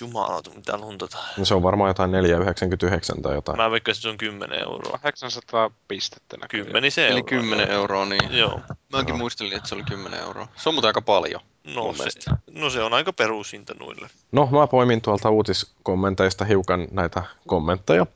Jumalauta, 0.00 0.50
mitä 0.54 0.78
luntata. 0.78 1.18
No, 1.36 1.44
se 1.44 1.54
on 1.54 1.62
varmaan 1.62 1.90
jotain 1.90 2.10
4,99 2.10 3.22
tai 3.22 3.34
jotain. 3.34 3.58
Mä 3.58 3.70
veikkaan, 3.70 3.92
että 3.92 4.02
se 4.02 4.08
on 4.08 4.18
10 4.18 4.58
euroa. 4.62 4.98
800 5.02 5.70
pistettä 5.88 6.36
näkyy. 6.36 6.64
Kymmenisen 6.64 7.04
Eli 7.06 7.12
euroa. 7.18 7.28
10 7.28 7.70
euroa, 7.70 8.04
niin 8.04 8.38
Joo. 8.38 8.60
mäkin 8.92 9.08
Joo. 9.08 9.18
muistelin, 9.18 9.52
että 9.52 9.68
se 9.68 9.74
oli 9.74 9.84
10 9.84 10.20
euroa. 10.20 10.48
Se 10.56 10.68
on 10.68 10.74
muuten 10.74 10.88
aika 10.88 11.02
paljon. 11.02 11.40
No 11.74 11.92
se, 11.92 11.98
mielestä. 11.98 12.36
no 12.50 12.70
se 12.70 12.82
on 12.82 12.92
aika 12.92 13.12
perushinta 13.12 13.74
noille. 13.80 14.08
No, 14.32 14.48
mä 14.52 14.66
poimin 14.66 15.02
tuolta 15.02 15.30
uutiskommenteista 15.30 16.44
hiukan 16.44 16.88
näitä 16.90 17.22
kommentteja. 17.46 18.06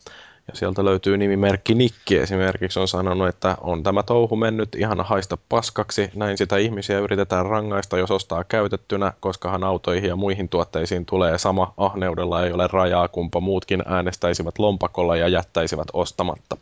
Ja 0.51 0.57
sieltä 0.57 0.85
löytyy 0.85 1.17
nimimerkki 1.17 1.75
Nikki 1.75 2.17
esimerkiksi 2.17 2.81
on 2.81 2.89
sanonut, 2.89 3.29
että 3.29 3.57
on 3.61 3.83
tämä 3.83 4.03
touhu 4.03 4.37
mennyt 4.37 4.75
ihan 4.75 5.01
haista 5.01 5.39
paskaksi. 5.49 6.11
Näin 6.15 6.39
sitä 6.39 6.57
ihmisiä 6.57 6.99
yritetään 6.99 7.47
rangaista, 7.47 7.99
jos 7.99 8.11
ostaa 8.11 8.45
käytettynä, 8.45 9.13
koskahan 9.21 9.65
autoihin 9.65 10.09
ja 10.09 10.17
muihin 10.17 10.49
tuotteisiin 10.49 11.07
tulee 11.07 11.39
sama 11.39 11.75
ahneudella 11.77 12.45
ei 12.45 12.53
ole 12.53 12.69
rajaa, 12.73 13.09
kumpa 13.09 13.41
muutkin 13.41 13.83
äänestäisivät 13.87 14.59
lompakolla 14.59 15.17
ja 15.17 15.29
jättäisivät 15.29 15.89
ostamatta. 15.93 16.57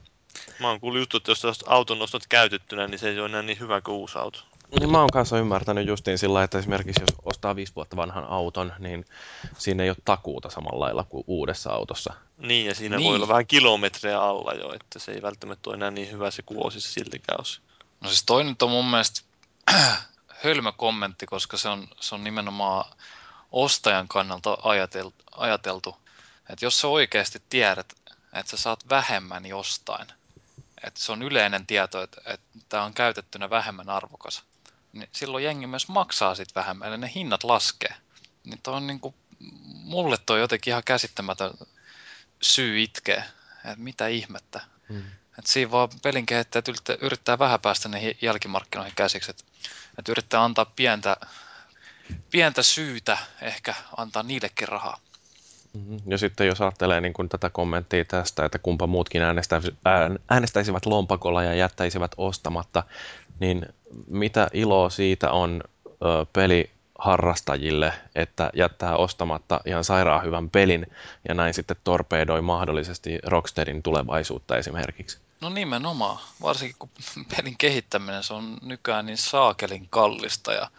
Mä 0.60 0.68
oon 0.68 0.80
kuullut 0.80 1.00
juttu, 1.00 1.16
että 1.16 1.30
jos 1.30 1.64
auton 1.66 2.02
ostat 2.02 2.22
käytettynä, 2.28 2.86
niin 2.86 2.98
se 2.98 3.08
ei 3.08 3.18
ole 3.18 3.28
enää 3.28 3.42
niin 3.42 3.60
hyvä 3.60 3.80
kuin 3.80 3.94
uusi 3.94 4.18
auto. 4.18 4.38
Niin 4.80 4.90
mä 4.90 4.98
oon 4.98 5.10
kanssa 5.12 5.38
ymmärtänyt 5.38 5.86
justiin 5.86 6.18
sillä 6.18 6.42
että 6.42 6.58
esimerkiksi 6.58 7.02
jos 7.02 7.16
ostaa 7.24 7.56
viisi 7.56 7.72
vuotta 7.76 7.96
vanhan 7.96 8.24
auton, 8.24 8.72
niin 8.78 9.04
siinä 9.58 9.82
ei 9.82 9.90
ole 9.90 9.96
takuuta 10.04 10.50
samalla 10.50 10.80
lailla 10.80 11.04
kuin 11.08 11.24
uudessa 11.26 11.70
autossa. 11.70 12.14
Niin, 12.38 12.66
ja 12.66 12.74
siinä 12.74 12.96
Niin. 12.96 13.08
voi 13.08 13.16
olla 13.16 13.28
vähän 13.28 13.46
kilometrejä 13.46 14.20
alla 14.20 14.52
jo, 14.52 14.72
että 14.72 14.98
se 14.98 15.12
ei 15.12 15.22
välttämättä 15.22 15.70
ole 15.70 15.76
enää 15.76 15.90
niin 15.90 16.10
hyvä 16.12 16.30
se 16.30 16.42
kuosi 16.42 16.80
se 16.80 16.88
siltikään. 16.88 17.38
No 18.00 18.08
siis 18.08 18.24
toi 18.24 18.44
nyt 18.44 18.62
on 18.62 18.70
mun 18.70 18.90
mielestä 18.90 19.20
hölmö 20.44 20.72
kommentti, 20.72 21.26
koska 21.26 21.56
se 21.56 21.68
on, 21.68 21.88
se 22.00 22.14
on 22.14 22.24
nimenomaan 22.24 22.84
ostajan 23.52 24.08
kannalta 24.08 24.58
ajateltu, 24.62 25.24
ajateltu. 25.36 25.96
Että 26.50 26.64
jos 26.64 26.80
sä 26.80 26.88
oikeasti 26.88 27.42
tiedät, 27.50 27.92
että 28.32 28.50
sä 28.50 28.56
saat 28.56 28.88
vähemmän 28.90 29.46
jostain, 29.46 30.06
että 30.84 31.00
se 31.00 31.12
on 31.12 31.22
yleinen 31.22 31.66
tieto, 31.66 32.02
että, 32.02 32.20
että 32.26 32.46
tämä 32.68 32.84
on 32.84 32.94
käytettynä 32.94 33.50
vähemmän 33.50 33.88
arvokas, 33.88 34.42
niin 34.92 35.08
silloin 35.12 35.44
jengi 35.44 35.66
myös 35.66 35.88
maksaa 35.88 36.34
sit 36.34 36.54
vähemmän, 36.54 36.88
eli 36.88 36.98
ne 36.98 37.10
hinnat 37.14 37.44
laskee. 37.44 37.94
Niin 38.44 38.60
toi 38.62 38.74
on 38.74 38.86
niinku, 38.86 39.14
mulle 39.68 40.18
toi 40.26 40.40
jotenkin 40.40 40.70
ihan 40.70 40.84
käsittämätön 40.84 41.50
syy 42.42 42.82
itkeä, 42.82 43.24
että 43.64 43.76
mitä 43.76 44.06
ihmettä. 44.06 44.60
Mm. 44.88 45.02
Et 45.38 45.46
siinä 45.46 45.70
vaan 45.70 45.88
pelin 46.02 46.26
kehittäjät 46.26 46.68
yrittää, 46.68 46.96
yrittää 47.00 47.38
vähän 47.38 47.60
päästä 47.60 47.88
niihin 47.88 48.16
jälkimarkkinoihin 48.22 48.94
käsiksi. 48.96 49.30
Että 49.30 49.44
et 49.98 50.08
yrittää 50.08 50.44
antaa 50.44 50.64
pientä, 50.64 51.16
pientä 52.30 52.62
syytä 52.62 53.18
ehkä 53.42 53.74
antaa 53.96 54.22
niillekin 54.22 54.68
rahaa. 54.68 55.00
Mhm. 55.72 55.96
Ja 56.06 56.18
sitten 56.18 56.46
jos 56.46 56.60
ajattelee 56.60 57.00
niin 57.00 57.12
kuin 57.12 57.28
tätä 57.28 57.50
kommenttia 57.50 58.04
tästä, 58.04 58.44
että 58.44 58.58
kumpa 58.58 58.86
muutkin 58.86 59.22
äänestäis- 59.22 59.76
ään- 59.84 60.18
äänestäisivät 60.28 60.86
lompakolla 60.86 61.42
ja 61.42 61.54
jättäisivät 61.54 62.12
ostamatta, 62.16 62.82
niin 63.40 63.66
mitä 64.06 64.48
iloa 64.52 64.90
siitä 64.90 65.30
on 65.30 65.62
ö, 65.86 66.26
peliharrastajille, 66.98 67.92
että 68.14 68.50
jättää 68.54 68.96
ostamatta 68.96 69.60
ihan 69.66 69.84
sairaan 69.84 70.24
hyvän 70.24 70.50
pelin 70.50 70.86
ja 71.28 71.34
näin 71.34 71.54
sitten 71.54 71.76
torpeedoi 71.84 72.42
mahdollisesti 72.42 73.18
Rocksteadin 73.26 73.82
tulevaisuutta 73.82 74.56
esimerkiksi. 74.56 75.18
No 75.40 75.48
nimenomaan, 75.48 76.18
varsinkin 76.42 76.76
kun 76.78 76.90
pelin 77.36 77.58
kehittäminen 77.58 78.22
se 78.22 78.34
on 78.34 78.58
nykyään 78.62 79.06
niin 79.06 79.18
saakelin 79.18 79.88
kallista 79.90 80.52
ja 80.52 80.70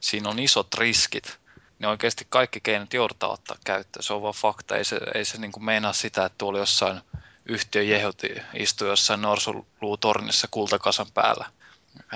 siinä 0.00 0.28
on 0.28 0.38
isot 0.38 0.74
riskit. 0.74 1.38
Niin 1.78 1.88
oikeasti 1.88 2.26
kaikki 2.28 2.60
keinot 2.60 2.94
joudutaan 2.94 3.32
ottaa 3.32 3.56
käyttöön. 3.64 4.02
Se 4.02 4.12
on 4.12 4.22
vaan 4.22 4.34
fakta. 4.34 4.76
Ei 4.76 4.84
se, 4.84 5.00
ei 5.14 5.24
se 5.24 5.38
niin 5.38 5.52
kuin 5.52 5.64
meinaa 5.64 5.92
sitä, 5.92 6.24
että 6.24 6.38
tuolla 6.38 6.58
jossain 6.58 7.00
yhtiö 7.46 7.82
jehuti 7.82 8.28
istuu 8.54 8.88
jossain 8.88 9.22
norsuluutornissa 9.22 10.48
kultakasan 10.50 11.06
päällä. 11.14 11.46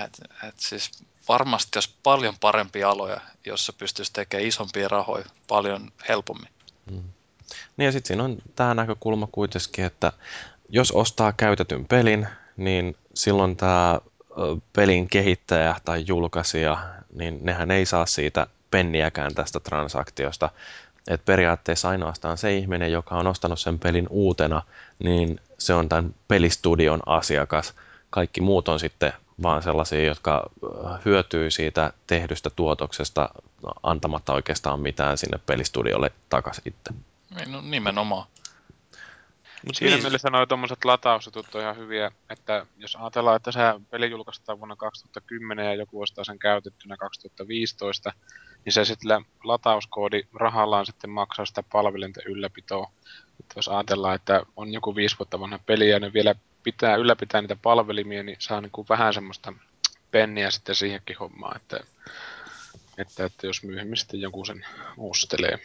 Et, 0.05 0.21
et 0.47 0.59
siis 0.59 0.91
varmasti 1.27 1.77
jos 1.77 1.95
paljon 2.03 2.35
parempia 2.39 2.89
aloja, 2.89 3.21
jossa 3.45 3.73
pystyisi 3.73 4.13
tekemään 4.13 4.47
isompia 4.47 4.87
rahoja 4.87 5.25
paljon 5.47 5.91
helpommin. 6.09 6.49
Niin 7.77 7.85
ja 7.85 7.91
sitten 7.91 8.07
siinä 8.07 8.23
on 8.23 8.37
tämä 8.55 8.73
näkökulma 8.73 9.27
kuitenkin, 9.31 9.85
että 9.85 10.11
jos 10.69 10.91
ostaa 10.91 11.33
käytetyn 11.33 11.85
pelin, 11.85 12.27
niin 12.57 12.97
silloin 13.13 13.57
tämä 13.57 13.99
pelin 14.73 15.07
kehittäjä 15.07 15.75
tai 15.85 16.03
julkaisija, 16.07 16.77
niin 17.13 17.39
nehän 17.41 17.71
ei 17.71 17.85
saa 17.85 18.05
siitä 18.05 18.47
penniäkään 18.71 19.35
tästä 19.35 19.59
transaktiosta. 19.59 20.49
Et 21.07 21.25
periaatteessa 21.25 21.89
ainoastaan 21.89 22.37
se 22.37 22.57
ihminen, 22.57 22.91
joka 22.91 23.15
on 23.15 23.27
ostanut 23.27 23.59
sen 23.59 23.79
pelin 23.79 24.07
uutena, 24.09 24.61
niin 24.99 25.39
se 25.57 25.73
on 25.73 25.89
tämän 25.89 26.15
pelistudion 26.27 26.99
asiakas. 27.05 27.73
Kaikki 28.09 28.41
muut 28.41 28.67
on 28.67 28.79
sitten 28.79 29.13
vaan 29.43 29.63
sellaisia, 29.63 30.03
jotka 30.03 30.49
äh, 30.85 30.99
hyötyy 31.05 31.51
siitä 31.51 31.93
tehdystä 32.07 32.49
tuotoksesta 32.49 33.29
antamatta 33.83 34.33
oikeastaan 34.33 34.79
mitään 34.79 35.17
sinne 35.17 35.39
pelistudiolle 35.45 36.11
takaisin 36.29 36.63
itse. 36.65 36.93
Niin, 37.35 37.51
No, 37.51 37.61
nimenomaan. 37.61 38.27
Mut 39.65 39.75
Siinä 39.75 39.95
niin, 39.95 40.03
mielessä 40.03 40.29
nuo 40.29 40.45
tuommoiset 40.45 40.85
latausjutut 40.85 41.55
on 41.55 41.61
ihan 41.61 41.77
hyviä, 41.77 42.11
että 42.29 42.65
jos 42.77 42.95
ajatellaan, 42.95 43.35
että 43.35 43.51
se 43.51 43.59
peli 43.89 44.11
julkaistaan 44.11 44.59
vuonna 44.59 44.75
2010 44.75 45.65
ja 45.65 45.73
joku 45.73 46.01
ostaa 46.01 46.23
sen 46.23 46.39
käytettynä 46.39 46.97
2015, 46.97 48.13
niin 48.65 48.73
se 48.73 48.85
sitten 48.85 49.25
latauskoodi 49.43 50.23
rahallaan 50.33 50.85
sitten 50.85 51.09
maksaa 51.09 51.45
sitä 51.45 51.63
palvelinten 51.63 52.23
ylläpitoa. 52.25 52.91
Että 53.39 53.53
jos 53.55 53.67
ajatellaan, 53.67 54.15
että 54.15 54.43
on 54.55 54.73
joku 54.73 54.95
viisi 54.95 55.19
vuotta 55.19 55.39
vanha 55.39 55.59
peli 55.65 55.89
ja 55.89 55.99
ne 55.99 56.13
vielä 56.13 56.35
pitää 56.63 56.95
ylläpitää 56.95 57.41
niitä 57.41 57.55
palvelimia, 57.61 58.23
niin 58.23 58.37
saa 58.39 58.61
niin 58.61 58.71
kuin 58.71 58.87
vähän 58.89 59.13
semmoista 59.13 59.53
penniä 60.11 60.51
sitten 60.51 60.75
siihenkin 60.75 61.17
hommaan, 61.17 61.55
että, 61.55 61.79
että, 62.97 63.25
että 63.25 63.47
jos 63.47 63.63
myöhemmin 63.63 63.97
sitten 63.97 64.21
joku 64.21 64.45
sen 64.45 64.65
ostelee. 64.97 65.59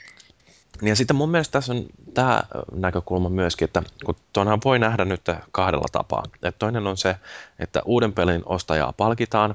Ja 0.82 0.96
sitten 0.96 1.16
mun 1.16 1.30
mielestä 1.30 1.52
tässä 1.52 1.72
on 1.72 1.86
tämä 2.14 2.42
näkökulma 2.72 3.28
myöskin, 3.28 3.64
että 3.64 3.82
kun 4.04 4.16
tuonhan 4.32 4.60
voi 4.64 4.78
nähdä 4.78 5.04
nyt 5.04 5.20
kahdella 5.52 5.86
tapaa. 5.92 6.22
Et 6.42 6.58
toinen 6.58 6.86
on 6.86 6.96
se, 6.96 7.16
että 7.58 7.82
uuden 7.84 8.12
pelin 8.12 8.42
ostajaa 8.46 8.92
palkitaan, 8.92 9.54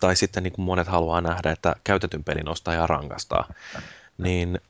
tai 0.00 0.16
sitten 0.16 0.42
niin 0.42 0.52
kuin 0.52 0.64
monet 0.64 0.88
haluaa 0.88 1.20
nähdä, 1.20 1.50
että 1.50 1.76
käytetyn 1.84 2.24
pelin 2.24 2.48
ostajaa 2.48 2.86
rankastaa. 2.86 3.52
Niin 4.18 4.60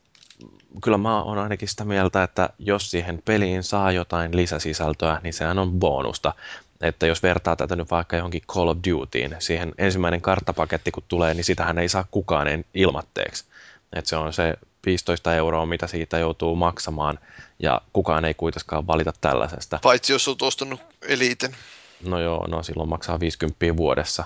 kyllä 0.82 0.98
mä 0.98 1.22
oon 1.22 1.38
ainakin 1.38 1.68
sitä 1.68 1.84
mieltä, 1.84 2.22
että 2.22 2.48
jos 2.58 2.90
siihen 2.90 3.22
peliin 3.24 3.62
saa 3.62 3.92
jotain 3.92 4.36
lisäsisältöä, 4.36 5.20
niin 5.22 5.34
sehän 5.34 5.58
on 5.58 5.72
bonusta. 5.72 6.34
Että 6.80 7.06
jos 7.06 7.22
vertaa 7.22 7.56
tätä 7.56 7.76
nyt 7.76 7.90
vaikka 7.90 8.16
johonkin 8.16 8.42
Call 8.48 8.68
of 8.68 8.78
Dutyin, 8.90 9.36
siihen 9.38 9.72
ensimmäinen 9.78 10.20
karttapaketti 10.20 10.90
kun 10.90 11.02
tulee, 11.08 11.34
niin 11.34 11.44
sitähän 11.44 11.78
ei 11.78 11.88
saa 11.88 12.04
kukaan 12.10 12.48
ilmatteeksi. 12.74 13.44
Että 13.92 14.08
se 14.08 14.16
on 14.16 14.32
se 14.32 14.54
15 14.86 15.34
euroa, 15.34 15.66
mitä 15.66 15.86
siitä 15.86 16.18
joutuu 16.18 16.56
maksamaan, 16.56 17.18
ja 17.58 17.80
kukaan 17.92 18.24
ei 18.24 18.34
kuitenkaan 18.34 18.86
valita 18.86 19.12
tällaisesta. 19.20 19.78
Paitsi 19.82 20.12
jos 20.12 20.28
olet 20.28 20.42
ostanut 20.42 20.80
Eliten. 21.02 21.56
No 22.04 22.20
joo, 22.20 22.46
no 22.46 22.62
silloin 22.62 22.88
maksaa 22.88 23.20
50 23.20 23.76
vuodessa. 23.76 24.24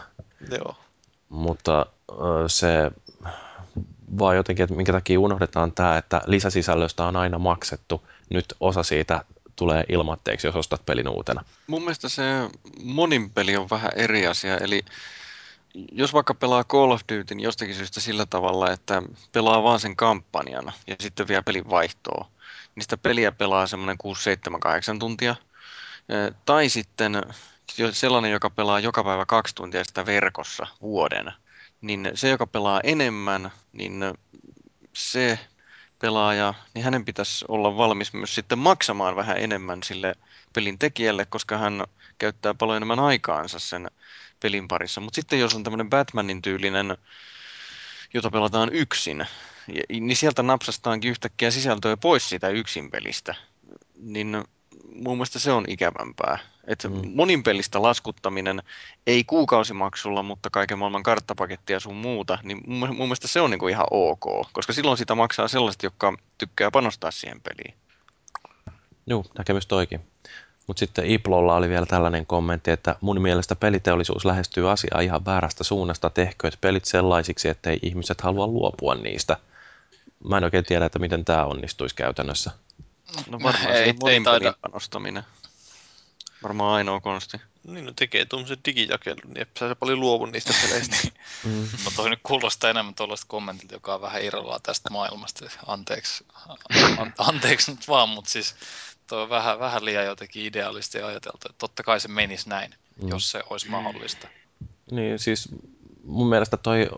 Joo. 0.51 0.77
Mutta 1.29 1.87
se 2.47 2.91
vaan 4.19 4.37
jotenkin, 4.37 4.65
että 4.65 4.77
minkä 4.77 4.93
takia 4.93 5.21
unohdetaan 5.21 5.73
tämä, 5.73 5.97
että 5.97 6.21
lisäsisällöstä 6.27 7.05
on 7.05 7.17
aina 7.17 7.39
maksettu. 7.39 8.09
Nyt 8.31 8.55
osa 8.61 8.83
siitä 8.83 9.25
tulee 9.57 9.85
ilmatteeksi, 9.89 10.47
jos 10.47 10.57
ostat 10.57 10.87
pelin 10.87 11.09
uutena. 11.09 11.45
Mun 11.67 11.83
mielestä 11.83 12.09
se 12.09 12.23
monin 12.83 13.31
peli 13.31 13.57
on 13.57 13.71
vähän 13.71 13.91
eri 13.97 14.27
asia, 14.27 14.59
eli 14.59 14.85
jos 15.93 16.15
vaikka 16.15 16.35
pelaa 16.35 16.65
Call 16.65 16.91
of 16.91 17.01
Duty 17.13 17.35
niin 17.35 17.45
jostakin 17.45 17.75
syystä 17.75 18.01
sillä 18.01 18.27
tavalla, 18.27 18.71
että 18.71 19.03
pelaa 19.33 19.63
vaan 19.63 19.81
sen 19.81 19.97
kampanjan 19.97 20.73
ja 20.87 20.97
sitten 21.01 21.29
vielä 21.29 21.43
pelin 21.43 21.71
vaihtoa, 21.71 22.29
niin 22.75 22.83
sitä 22.83 22.97
peliä 22.97 23.33
pelaa 23.33 23.67
semmoinen 23.67 23.99
6, 23.99 24.23
7, 24.23 24.61
8 24.61 24.99
tuntia. 24.99 25.37
Tai 26.45 26.69
sitten 26.69 27.23
sellainen, 27.93 28.31
joka 28.31 28.51
pelaa 28.51 28.81
joka 28.81 29.05
päivä 29.05 29.27
kaksi 29.27 29.55
tuntia 29.55 29.85
sitä 29.85 30.07
verkossa 30.07 30.67
vuoden, 30.83 31.33
niin 31.87 32.11
se, 32.15 32.29
joka 32.29 32.47
pelaa 32.47 32.81
enemmän, 32.85 33.51
niin 33.73 34.05
se 34.93 35.39
pelaaja, 35.99 36.55
niin 36.75 36.85
hänen 36.85 37.05
pitäisi 37.05 37.45
olla 37.49 37.77
valmis 37.77 38.13
myös 38.13 38.35
sitten 38.35 38.59
maksamaan 38.59 39.17
vähän 39.17 39.39
enemmän 39.39 39.83
sille 39.83 40.15
pelin 40.53 40.79
tekijälle, 40.79 41.25
koska 41.25 41.59
hän 41.59 41.85
käyttää 42.19 42.55
paljon 42.55 42.77
enemmän 42.77 43.01
aikaansa 43.01 43.59
sen 43.59 43.91
pelin 44.41 44.69
parissa. 44.69 45.01
Mutta 45.01 45.17
sitten 45.17 45.41
jos 45.41 45.55
on 45.55 45.65
tämmöinen 45.65 45.91
Batmanin 45.91 46.43
tyylinen, 46.43 46.97
jota 48.15 48.31
pelataan 48.31 48.73
yksin, 48.73 49.27
niin 49.89 50.17
sieltä 50.17 50.43
napsastaankin 50.43 51.11
yhtäkkiä 51.11 51.51
sisältöä 51.51 51.97
pois 51.97 52.29
siitä 52.29 52.49
yksin 52.49 52.91
pelistä. 52.91 53.35
Niin 53.97 54.45
mun 54.95 55.17
mielestä 55.17 55.39
se 55.39 55.53
on 55.53 55.65
ikävämpää. 55.69 56.39
Että 56.67 56.89
mm. 56.89 57.03
monin 57.15 57.43
pelistä 57.43 57.83
laskuttaminen, 57.83 58.63
ei 59.07 59.25
kuukausimaksulla, 59.25 60.23
mutta 60.23 60.51
kaiken 60.51 60.79
maailman 60.79 61.03
karttapakettia 61.03 61.81
sun 61.81 61.97
muuta, 61.97 62.39
niin 62.43 62.61
mun, 62.67 62.89
mun 62.89 63.07
mielestä 63.07 63.29
se 63.29 63.41
on 63.41 63.51
niinku 63.51 63.69
ihan 63.69 63.87
ok, 63.91 64.25
koska 64.53 64.73
silloin 64.73 64.99
sitä 64.99 65.15
maksaa 65.15 65.49
sellaiset, 65.49 65.83
jotka 65.83 66.17
tykkää 66.39 66.71
panostaa 66.71 67.11
siihen 67.11 67.41
peliin. 67.41 67.75
Joo, 69.07 69.25
näkemys 69.39 69.67
toikin. 69.67 70.01
Mutta 70.67 70.81
sitten 70.81 71.07
Iplolla 71.07 71.57
oli 71.57 71.69
vielä 71.69 71.87
tällainen 71.87 72.27
kommentti, 72.27 72.71
että 72.71 72.97
mun 73.01 73.21
mielestä 73.21 73.57
peliteollisuus 73.57 74.25
lähestyy 74.25 74.71
asiaa 74.71 75.01
ihan 75.01 75.25
väärästä 75.25 75.65
suunnasta. 75.65 76.11
Tehkööt 76.11 76.59
pelit 76.61 76.85
sellaisiksi, 76.85 77.49
ettei 77.49 77.79
ihmiset 77.83 78.21
halua 78.21 78.47
luopua 78.47 78.95
niistä. 78.95 79.37
Mä 80.29 80.37
en 80.37 80.45
oikein 80.45 80.65
tiedä, 80.65 80.85
että 80.85 80.99
miten 80.99 81.25
tämä 81.25 81.45
onnistuisi 81.45 81.95
käytännössä. 81.95 82.51
No 83.31 83.39
varmaan 83.43 83.73
ei, 83.73 83.95
ei 84.09 84.21
taida... 84.21 84.55
panostaminen. 84.61 85.23
Varmaan 86.47 86.75
ainoa 86.75 87.01
konsti. 87.01 87.41
Niin, 87.65 87.85
no 87.85 87.93
tekee 87.97 88.25
tuommoisen 88.25 88.59
digijakelun, 88.65 89.35
niin 89.35 89.47
sä 89.59 89.75
paljon 89.75 90.01
luovu 90.01 90.27
niistä 90.27 90.55
peleistä. 90.63 90.97
mm. 91.45 91.69
No 91.85 91.91
toi 91.97 92.11
nyt 92.11 92.19
kuulostaa 92.23 92.71
enemmän 92.71 92.95
tuollaista 92.95 93.27
kommentilta, 93.29 93.75
joka 93.75 93.95
on 93.95 94.01
vähän 94.01 94.25
irrallaan 94.25 94.63
tästä 94.63 94.91
maailmasta. 94.91 95.51
Anteeksi, 95.67 96.25
an, 96.99 97.15
anteeksi 97.19 97.71
nyt 97.71 97.89
vaan, 97.89 98.09
mutta 98.09 98.31
siis 98.31 98.55
tuo 99.07 99.23
on 99.23 99.29
vähän, 99.29 99.59
vähän 99.59 99.85
liian 99.85 100.07
jotenkin 100.07 100.45
idealisti 100.45 101.03
ajateltu. 101.03 101.39
Että 101.45 101.59
totta 101.59 101.83
kai 101.83 102.01
se 102.01 102.09
menisi 102.09 102.49
näin, 102.49 102.75
mm. 103.03 103.09
jos 103.09 103.31
se 103.31 103.43
olisi 103.51 103.69
mahdollista. 103.69 104.29
Niin, 104.91 105.19
siis 105.19 105.49
mun 106.05 106.29
mielestä 106.29 106.57
toi 106.57 106.89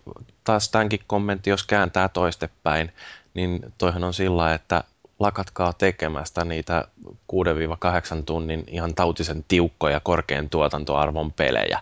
taas 0.44 0.68
tämänkin 0.68 1.00
kommentti, 1.06 1.50
jos 1.50 1.64
kääntää 1.64 2.08
toistepäin, 2.08 2.92
niin 3.34 3.60
toihan 3.78 4.04
on 4.04 4.14
sillä, 4.14 4.54
että 4.54 4.84
lakatkaa 5.18 5.72
tekemästä 5.72 6.44
niitä 6.44 6.84
6-8 7.06 8.22
tunnin 8.26 8.64
ihan 8.66 8.94
tautisen 8.94 9.44
tiukkoja 9.48 10.00
korkean 10.00 10.50
tuotantoarvon 10.50 11.32
pelejä. 11.32 11.80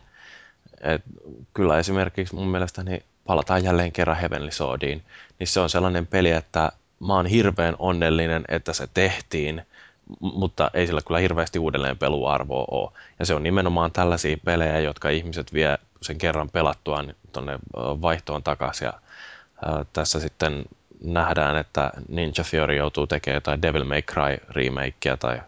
Et 0.80 1.02
kyllä 1.54 1.78
esimerkiksi 1.78 2.34
mun 2.34 2.48
mielestäni 2.48 3.02
palataan 3.26 3.64
jälleen 3.64 3.92
kerran 3.92 4.16
Heavenly 4.16 4.50
Swordiin, 4.50 5.02
niin 5.38 5.46
se 5.46 5.60
on 5.60 5.70
sellainen 5.70 6.06
peli, 6.06 6.30
että 6.30 6.72
mä 7.00 7.14
oon 7.14 7.26
hirveän 7.26 7.76
onnellinen, 7.78 8.44
että 8.48 8.72
se 8.72 8.88
tehtiin, 8.94 9.66
mutta 10.20 10.70
ei 10.74 10.86
sillä 10.86 11.00
kyllä 11.06 11.20
hirveästi 11.20 11.58
uudelleen 11.58 11.98
peluarvoa 11.98 12.64
ole. 12.70 12.92
Ja 13.18 13.26
se 13.26 13.34
on 13.34 13.42
nimenomaan 13.42 13.92
tällaisia 13.92 14.36
pelejä, 14.44 14.78
jotka 14.78 15.08
ihmiset 15.08 15.52
vie 15.52 15.78
sen 16.02 16.18
kerran 16.18 16.50
pelattuaan 16.50 17.14
tuonne 17.32 17.58
vaihtoon 17.76 18.42
takaisin. 18.42 18.86
Ja, 18.86 18.92
tässä 19.92 20.20
sitten 20.20 20.64
nähdään, 21.00 21.56
että 21.56 21.90
Ninja 22.08 22.44
Theory 22.50 22.76
joutuu 22.76 23.06
tekemään 23.06 23.36
jotain 23.36 23.62
Devil 23.62 23.84
May 23.84 24.02
Cry 24.02 24.38
remakea 24.50 25.16
tai 25.16 25.40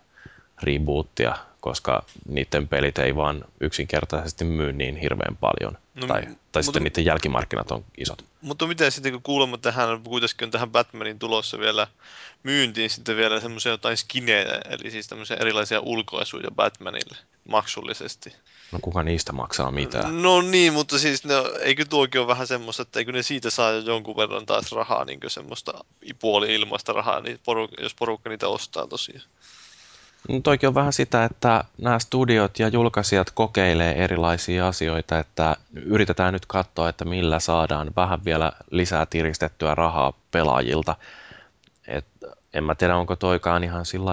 rebootia, 0.62 1.36
koska 1.60 2.04
niiden 2.28 2.68
pelit 2.68 2.98
ei 2.98 3.16
vaan 3.16 3.44
yksinkertaisesti 3.60 4.44
myy 4.44 4.72
niin 4.72 4.96
hirveän 4.96 5.36
paljon. 5.36 5.78
No, 5.94 6.06
tai, 6.06 6.22
tai 6.22 6.30
mutta, 6.32 6.62
sitten 6.62 6.84
niiden 6.84 7.04
jälkimarkkinat 7.04 7.70
on 7.70 7.84
isot. 7.98 8.24
Mutta 8.40 8.66
miten 8.66 8.92
sitten 8.92 9.12
kun 9.12 9.22
kuulemma 9.22 9.58
tähän, 9.58 10.02
kuitenkin 10.02 10.44
on 10.44 10.50
tähän 10.50 10.70
Batmanin 10.70 11.18
tulossa 11.18 11.58
vielä 11.58 11.86
myyntiin 12.42 12.90
sitten 12.90 13.16
vielä 13.16 13.40
semmoisia 13.40 13.72
jotain 13.72 13.96
skinejä, 13.96 14.60
eli 14.70 14.90
siis 14.90 15.08
tämmöisiä 15.08 15.36
erilaisia 15.36 15.80
ulkoasuja 15.80 16.50
Batmanille 16.50 17.16
maksullisesti. 17.48 18.32
No 18.72 18.78
kuka 18.82 19.02
niistä 19.02 19.32
maksaa 19.32 19.70
mitään? 19.70 20.22
No 20.22 20.40
niin, 20.40 20.72
mutta 20.72 20.98
siis 20.98 21.24
no, 21.24 21.52
eikö 21.60 21.84
tuokin 21.84 22.20
ole 22.20 22.28
vähän 22.28 22.46
semmoista, 22.46 22.82
että 22.82 22.98
eikö 22.98 23.12
ne 23.12 23.22
siitä 23.22 23.50
saa 23.50 23.72
jonkun 23.72 24.16
verran 24.16 24.46
taas 24.46 24.72
rahaa, 24.72 25.04
niin 25.04 25.20
semmoista 25.26 25.84
puoli 26.18 26.54
ilmaista 26.54 26.92
rahaa, 26.92 27.20
niin 27.20 27.36
poruk- 27.36 27.82
jos 27.82 27.94
porukka 27.94 28.30
niitä 28.30 28.48
ostaa 28.48 28.86
tosiaan. 28.86 29.22
No 30.28 30.40
toikin 30.40 30.68
on 30.68 30.74
vähän 30.74 30.92
sitä, 30.92 31.24
että 31.24 31.64
nämä 31.78 31.98
studiot 31.98 32.58
ja 32.58 32.68
julkaisijat 32.68 33.30
kokeilee 33.30 34.04
erilaisia 34.04 34.68
asioita, 34.68 35.18
että 35.18 35.56
yritetään 35.74 36.32
nyt 36.32 36.46
katsoa, 36.46 36.88
että 36.88 37.04
millä 37.04 37.40
saadaan 37.40 37.90
vähän 37.96 38.24
vielä 38.24 38.52
lisää 38.70 39.06
tiristettyä 39.06 39.74
rahaa 39.74 40.12
pelaajilta. 40.30 40.96
Et 41.86 42.06
en 42.54 42.64
mä 42.64 42.74
tiedä, 42.74 42.96
onko 42.96 43.16
toikaan 43.16 43.64
ihan 43.64 43.86
sillä 43.86 44.12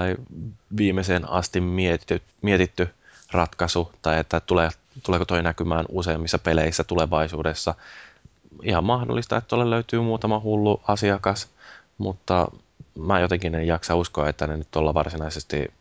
viimeiseen 0.78 1.30
asti 1.30 1.62
mietitty, 1.62 2.22
mietitty 2.42 2.90
ratkaisu, 3.32 3.92
tai 4.02 4.20
että 4.20 4.40
tulee, 4.40 4.70
tuleeko 5.04 5.26
toi 5.26 5.44
näkymään 5.44 5.86
useimmissa 5.90 6.40
peleissä 6.40 6.84
tulevaisuudessa. 6.84 7.76
Ihan 8.64 8.84
mahdollista, 8.84 9.38
että 9.38 9.48
tuolle 9.48 9.70
löytyy 9.70 10.02
muutama 10.02 10.40
hullu 10.40 10.82
asiakas, 10.88 11.50
mutta 11.98 12.48
mä 12.96 13.20
jotenkin 13.20 13.56
en 13.56 13.68
jaksa 13.68 13.96
uskoa, 13.96 14.30
että 14.30 14.48
ne 14.48 14.58
nyt 14.58 14.76
olla 14.76 14.94
varsinaisesti 14.94 15.74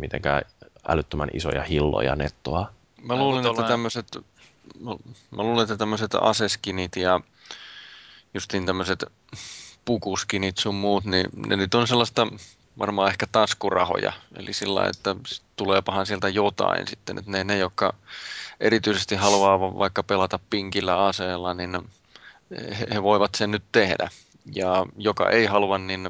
mitenkään 0.00 0.42
älyttömän 0.88 1.28
isoja 1.32 1.62
hilloja 1.62 2.16
nettoa. 2.16 2.70
Mä 3.02 3.16
luulen, 3.16 3.46
että 3.46 3.62
tämmöiset 3.62 4.06
mä 5.30 5.42
luulen, 5.42 5.62
että 5.62 5.76
tämmöiset 5.76 6.14
aseskinit 6.14 6.96
ja 6.96 7.20
justiin 8.34 8.66
tämmöiset 8.66 9.04
pukuskinit 9.84 10.58
sun 10.58 10.74
muut, 10.74 11.04
niin 11.04 11.26
ne 11.46 11.56
nyt 11.56 11.74
on 11.74 11.86
sellaista 11.86 12.26
varmaan 12.78 13.10
ehkä 13.10 13.26
taskurahoja. 13.32 14.12
Eli 14.36 14.52
sillä, 14.52 14.86
että 14.86 15.16
tuleepahan 15.60 16.06
sieltä 16.06 16.28
jotain 16.28 16.88
sitten. 16.88 17.18
Että 17.18 17.30
ne, 17.30 17.44
ne, 17.44 17.58
jotka 17.58 17.94
erityisesti 18.60 19.14
haluaa 19.14 19.60
vaikka 19.60 20.02
pelata 20.02 20.38
pinkillä 20.50 21.06
aseella, 21.06 21.54
niin 21.54 21.78
he, 22.50 22.86
he 22.94 23.02
voivat 23.02 23.34
sen 23.34 23.50
nyt 23.50 23.64
tehdä. 23.72 24.10
Ja 24.54 24.86
joka 24.96 25.30
ei 25.30 25.46
halua, 25.46 25.78
niin 25.78 26.08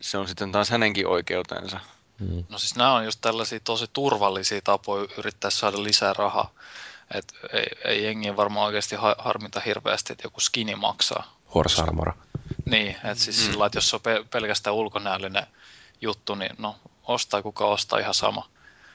se 0.00 0.18
on 0.18 0.28
sitten 0.28 0.52
taas 0.52 0.70
hänenkin 0.70 1.06
oikeutensa. 1.06 1.80
Hmm. 2.20 2.44
No 2.48 2.58
siis 2.58 2.76
nämä 2.76 2.94
on 2.94 3.04
just 3.04 3.20
tällaisia 3.20 3.60
tosi 3.60 3.86
turvallisia 3.92 4.60
tapoja 4.64 5.08
yrittää 5.18 5.50
saada 5.50 5.82
lisää 5.82 6.12
rahaa. 6.12 6.50
Et 7.14 7.34
ei, 7.52 7.66
ei 7.84 8.04
jengi 8.04 8.36
varmaan 8.36 8.66
oikeasti 8.66 8.96
harmita 9.18 9.60
hirveästi, 9.60 10.12
että 10.12 10.26
joku 10.26 10.40
skini 10.40 10.74
maksaa. 10.74 11.36
Horse 11.54 11.82
Armor. 11.82 12.12
Niin, 12.64 12.90
että 12.90 13.14
siis 13.14 13.36
mm. 13.36 13.52
sillä 13.52 13.66
että 13.66 13.78
jos 13.78 13.90
se 13.90 13.96
on 13.96 14.02
pelkästään 14.30 14.76
ulkonäöllinen 14.76 15.46
juttu, 16.00 16.34
niin 16.34 16.50
no, 16.58 16.76
ostaa 17.02 17.42
kuka 17.42 17.66
ostaa 17.66 17.98
ihan 17.98 18.14
sama. 18.14 18.48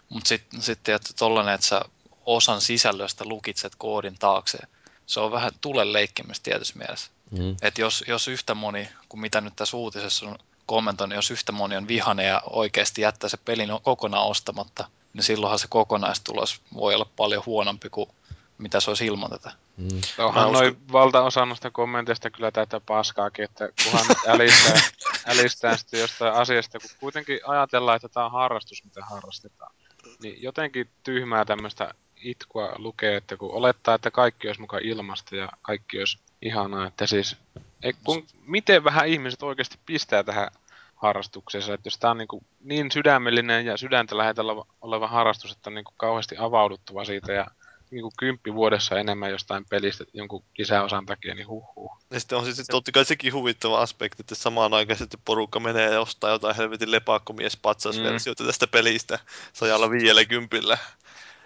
Mutta 0.10 0.28
sitten 0.28 0.62
sit, 0.62 0.90
että 0.90 1.14
tollainen, 1.20 1.56
että 1.56 1.68
sä 1.68 1.82
osan 2.26 2.62
sisällöstä 2.62 3.26
lukitset 3.26 3.76
koodin 3.76 4.16
taakse, 4.20 4.58
se 5.06 5.20
on 5.20 5.32
vähän 5.32 5.52
tulen 5.62 5.94
leikkimistä 5.94 6.44
tietyssä 6.44 6.78
mielessä. 6.78 7.12
Mm. 7.32 7.56
Että 7.62 7.82
jos, 7.82 8.04
jos 8.08 8.28
yhtä 8.28 8.56
moni, 8.56 8.90
kuin 9.10 9.22
mitä 9.22 9.42
nyt 9.42 9.56
tässä 9.56 9.78
uutisessa 9.78 10.26
on 10.26 10.38
kommentoinut, 10.66 11.16
jos 11.16 11.32
yhtä 11.32 11.52
moni 11.52 11.78
on 11.78 11.88
vihane 11.88 12.24
ja 12.24 12.42
oikeasti 12.50 13.02
jättää 13.02 13.30
se 13.30 13.38
pelin 13.38 13.70
kokonaan 13.84 14.28
ostamatta, 14.28 14.88
niin 15.14 15.24
silloinhan 15.24 15.60
se 15.60 15.68
kokonaistulos 15.70 16.62
voi 16.74 16.96
olla 16.96 17.10
paljon 17.16 17.44
huonompi 17.46 17.90
kuin 17.90 18.10
mitä 18.58 18.80
se 18.80 18.92
olisi 18.92 19.06
ilman 19.06 19.30
tätä. 19.30 19.52
Mm. 19.78 20.02
Onhan 20.18 20.46
uskon... 20.46 20.54
noin 20.54 20.78
valtaosa 20.92 21.46
noista 21.46 21.72
kommenteista 21.72 22.30
kyllä 22.30 22.52
tätä 22.52 22.80
paskaakin, 22.80 23.46
että 23.46 23.70
kunhan 23.84 24.06
älistää, 24.28 24.82
älistää 25.26 25.78
sitten 25.78 26.00
jostain 26.00 26.34
asiasta, 26.34 26.80
kun 26.80 26.90
kuitenkin 27.00 27.40
ajatellaan, 27.48 27.96
että 27.96 28.10
tämä 28.10 28.26
on 28.26 28.32
harrastus, 28.32 28.84
mitä 28.84 29.06
harrastetaan. 29.06 29.76
Niin 30.24 30.42
jotenkin 30.42 30.90
tyhmää 31.04 31.46
tämmöistä 31.46 31.94
itkua 32.24 32.74
lukee, 32.78 33.16
että 33.16 33.38
kun 33.38 33.54
olettaa, 33.54 33.96
että 33.96 34.12
kaikki 34.12 34.48
olisi 34.48 34.62
mukaan 34.62 34.84
ilmasta 34.84 35.36
ja 35.36 35.50
kaikki 35.62 36.00
olisi 36.00 36.20
ihanaa, 36.42 36.88
että 36.88 37.08
siis 37.08 37.38
Ei, 37.84 37.94
kun, 38.04 38.26
miten 38.46 38.84
vähän 38.84 39.08
ihmiset 39.08 39.44
oikeasti 39.44 39.78
pistää 39.86 40.24
tähän 40.24 40.52
harrastukseensa, 40.96 41.74
että 41.74 41.88
jos 41.88 41.98
tämä 41.98 42.12
on 42.12 42.18
niin, 42.18 42.28
kuin 42.28 42.46
niin 42.60 42.92
sydämellinen 42.92 43.66
ja 43.66 43.78
sydäntä 43.78 44.18
lähetällä 44.18 44.54
oleva 44.82 45.08
harrastus, 45.08 45.52
että 45.52 45.70
on 45.70 45.74
niin 45.74 45.86
kuin 45.86 45.96
kauheasti 45.98 46.36
avauduttava 46.40 47.06
siitä 47.06 47.32
ja 47.32 47.48
niin 47.92 48.02
kuin 48.02 48.14
kymppi 48.20 48.54
vuodessa 48.54 49.00
enemmän 49.00 49.32
jostain 49.32 49.66
pelistä 49.66 50.04
jonkun 50.14 50.44
lisäosan 50.58 51.06
takia, 51.06 51.36
niin 51.36 51.48
huh. 51.48 51.92
Ja 52.10 52.20
sitten 52.20 52.38
on 52.38 52.46
siis 52.46 52.68
totta 52.68 52.92
kai 52.92 53.06
sekin 53.06 53.34
huvittava 53.34 53.82
aspekti, 53.82 54.22
että 54.22 54.36
samaan 54.36 54.74
aikaan 54.74 54.98
sitten 54.98 55.20
porukka 55.26 55.60
menee 55.60 55.94
ja 55.94 56.02
ostaa 56.02 56.32
jotain 56.32 56.56
helvetin 56.56 56.92
lepakkomies 56.92 57.58
patsasversioita 57.58 58.44
mm. 58.44 58.48
tästä 58.48 58.68
pelistä 58.68 59.20
sajalla 59.54 59.90
viiellä 59.90 60.26
kympillä. 60.26 60.78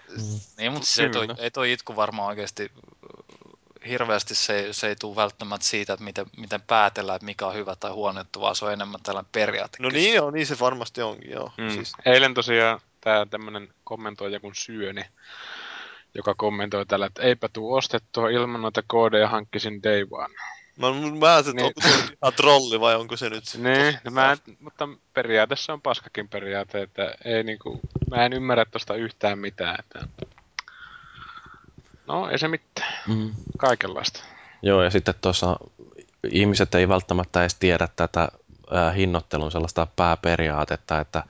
Mm. 0.10 0.40
Niin, 0.58 0.72
mutta 0.72 0.88
se 0.88 1.04
ei 1.04 1.10
toi, 1.10 1.28
ei 1.38 1.52
toi 1.52 1.72
itku 1.72 1.96
varmaan 1.96 2.28
oikeasti 2.28 2.72
hirveästi 3.88 4.36
se, 4.36 4.68
se 4.72 4.88
ei 4.88 4.96
tule 4.96 5.16
välttämättä 5.16 5.68
siitä, 5.68 5.94
että 5.94 6.04
miten, 6.04 6.26
miten 6.38 6.62
päätellään, 6.62 7.16
että 7.16 7.26
mikä 7.26 7.48
on 7.48 7.54
hyvä 7.54 7.76
tai 7.76 7.92
huono 7.92 8.26
vaan 8.40 8.56
se 8.56 8.66
on 8.66 8.74
enemmän 8.74 9.02
tällainen 9.04 9.30
periaate. 9.32 9.78
No 9.82 9.90
niin 9.90 10.16
joo, 10.16 10.32
niin 10.32 10.48
se 10.48 10.60
varmasti 10.60 11.02
onkin, 11.02 11.32
joo. 11.32 11.52
Mm. 11.58 11.70
Siis... 11.70 11.94
Eilen 12.06 12.34
tosiaan 12.34 12.80
tämä 13.02 13.26
tämmöinen 13.26 13.74
kommentoija 13.84 14.40
kuin 14.40 14.56
Syöni, 14.56 15.06
joka 16.16 16.36
kommentoi 16.36 16.86
tällä, 16.86 17.06
että 17.06 17.22
eipä 17.22 17.50
tuu 17.54 17.74
ostettua 17.74 18.30
ilman 18.30 18.62
noita 18.62 18.84
koodeja 18.88 19.30
hankkisin 19.30 19.84
day 19.84 20.08
one. 20.12 20.34
Mä, 20.78 20.88
mä 21.20 21.38
että 21.38 21.52
niin. 21.54 21.66
onko 21.66 21.82
se 21.82 21.90
ihan 21.90 22.34
trolli 22.36 22.80
vai 22.80 22.96
onko 22.96 23.18
se 23.18 23.30
nyt... 23.30 23.44
Niin, 23.58 23.98
no 24.04 24.12
mä 24.12 24.32
en, 24.32 24.38
mutta 24.60 24.90
periaatteessa 25.14 25.74
on 25.74 25.82
paskakin 25.82 26.30
periaate, 26.30 26.82
että 26.82 27.16
ei 27.26 27.44
niinku, 27.44 27.80
mä 28.10 28.26
en 28.26 28.34
ymmärrä 28.34 28.66
tosta 28.66 28.96
yhtään 28.96 29.40
mitään. 29.40 29.76
Että... 29.80 30.28
No, 32.08 32.30
ei 32.30 32.40
se 32.40 32.48
mitään. 32.48 32.94
Mm. 33.08 33.32
Kaikenlaista. 33.58 34.24
Joo, 34.62 34.84
ja 34.84 34.90
sitten 34.90 35.16
tuossa 35.22 35.58
ihmiset 36.32 36.76
ei 36.76 36.90
välttämättä 36.90 37.42
edes 37.42 37.56
tiedä 37.56 37.88
tätä 37.96 38.28
äh, 38.76 38.96
hinnoittelun 38.96 39.52
sellaista 39.52 39.88
pääperiaatetta, 39.96 41.00
että 41.00 41.24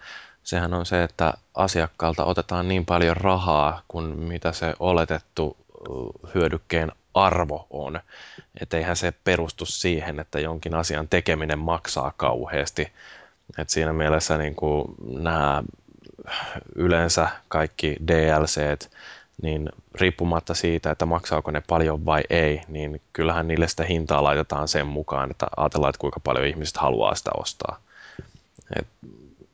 sehän 0.44 0.74
on 0.74 0.86
se, 0.86 1.04
että 1.04 1.34
asiakkaalta 1.56 2.26
otetaan 2.26 2.68
niin 2.68 2.86
paljon 2.86 3.18
rahaa 3.18 3.82
kuin 3.88 4.06
mitä 4.06 4.52
se 4.52 4.74
oletettu 4.80 5.58
hyödykkeen 6.36 6.92
arvo 7.14 7.68
on. 7.70 8.00
Että 8.62 8.78
eihän 8.78 8.96
se 8.96 9.14
perustu 9.24 9.66
siihen, 9.66 10.20
että 10.20 10.40
jonkin 10.40 10.76
asian 10.76 11.08
tekeminen 11.08 11.60
maksaa 11.60 12.14
kauheasti. 12.18 12.92
Et 13.58 13.70
siinä 13.70 13.94
mielessä 13.94 14.38
niin 14.38 14.56
kuin 14.56 14.96
nämä 15.08 15.64
yleensä 16.76 17.30
kaikki 17.48 17.98
DLCt, 18.08 18.92
niin 19.42 19.70
riippumatta 19.96 20.54
siitä, 20.54 20.92
että 20.92 21.06
maksaako 21.06 21.52
ne 21.52 21.64
paljon 21.68 22.06
vai 22.06 22.24
ei, 22.30 22.62
niin 22.68 23.02
kyllähän 23.14 23.48
niille 23.48 23.68
sitä 23.68 23.84
hintaa 23.84 24.24
laitetaan 24.24 24.68
sen 24.68 24.88
mukaan, 24.88 25.32
että 25.32 25.48
ajatellaan, 25.58 25.90
että 25.90 26.00
kuinka 26.00 26.20
paljon 26.20 26.48
ihmiset 26.48 26.78
haluaa 26.78 27.16
sitä 27.16 27.32
ostaa. 27.38 27.78
Et 28.80 28.88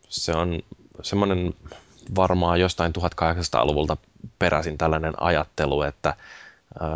se 0.10 0.32
on 0.32 0.60
semmoinen 1.02 1.54
varmaan 2.16 2.60
jostain 2.60 2.94
1800-luvulta 2.98 3.98
peräisin 4.40 4.78
tällainen 4.78 5.14
ajattelu, 5.22 5.82
että 5.82 6.14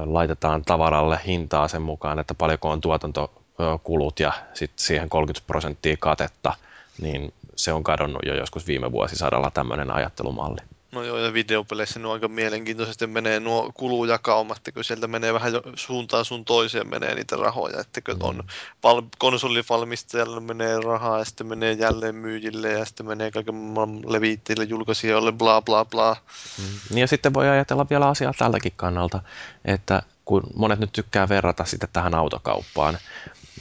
laitetaan 0.06 0.66
tavaralle 0.66 1.20
hintaa 1.28 1.68
sen 1.68 1.82
mukaan, 1.82 2.20
että 2.20 2.34
paljonko 2.34 2.70
on 2.70 2.82
tuotantokulut 2.82 4.20
ja 4.20 4.34
sitten 4.54 4.86
siihen 4.86 5.10
30 5.10 5.48
prosenttia 5.48 5.98
katetta, 6.00 6.54
niin 7.02 7.34
se 7.56 7.74
on 7.74 7.84
kadonnut 7.84 8.22
jo 8.26 8.36
joskus 8.36 8.68
viime 8.68 8.92
vuosisadalla 8.92 9.52
tämmöinen 9.52 9.92
ajattelumalli. 9.92 10.62
No 10.92 11.04
joo, 11.04 11.18
ja 11.18 11.34
videopeleissä 11.34 12.00
ne 12.00 12.08
on 12.08 12.14
aika 12.14 12.28
mielenkiintoisesti 12.28 13.08
menee 13.08 13.40
nuo 13.40 13.72
kulujakaumat, 13.74 14.58
että 14.58 14.72
kun 14.72 14.84
sieltä 14.84 15.08
menee 15.08 15.34
vähän 15.34 15.52
suuntaan 15.76 16.26
sun 16.26 16.46
toiseen 16.46 16.90
menee 16.90 17.16
niitä 17.16 17.36
rahoja, 17.36 17.80
että 17.80 18.02
kun 18.02 18.18
on 18.20 18.44
val- 18.84 19.02
konsolivalmistajalle 19.18 20.40
menee 20.40 20.80
rahaa, 20.80 21.20
ja 21.20 21.26
sitten 21.26 21.48
menee 21.48 21.74
jälleen 21.74 22.16
myyjille, 22.16 22.70
ja 22.70 22.86
sitten 22.86 23.06
menee 23.06 23.32
kaiken 23.32 23.56
maailman 23.56 24.02
leviitteille, 24.12 24.64
julkaisijoille, 24.64 25.32
bla 25.32 25.62
bla 25.62 25.86
bla. 25.86 26.18
Mm. 26.58 26.98
Ja 26.98 27.08
sitten 27.08 27.34
voi 27.34 27.50
ajatella 27.50 27.90
vielä 27.90 28.08
asiaa 28.08 28.34
tältäkin 28.38 28.74
kannalta, 28.76 29.22
että 29.66 30.02
kun 30.26 30.44
monet 30.56 30.80
nyt 30.80 30.92
tykkää 30.92 31.30
verrata 31.30 31.66
sitä 31.66 31.88
tähän 31.94 32.16
autokauppaan, 32.16 32.98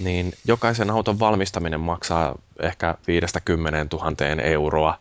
niin 0.00 0.32
jokaisen 0.44 0.90
auton 0.90 1.18
valmistaminen 1.20 1.80
maksaa 1.80 2.38
ehkä 2.60 2.94
50 3.06 3.96
000 3.96 4.42
euroa, 4.42 4.98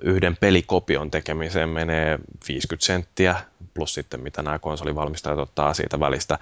yhden 0.00 0.36
pelikopion 0.36 1.10
tekemiseen 1.10 1.68
menee 1.68 2.18
50 2.48 2.86
senttiä, 2.86 3.36
plus 3.74 3.94
sitten 3.94 4.22
mitä 4.22 4.42
nämä 4.42 4.58
konsolivalmistajat 4.58 5.38
ottaa 5.38 5.74
siitä 5.74 6.00
välistä. 6.00 6.38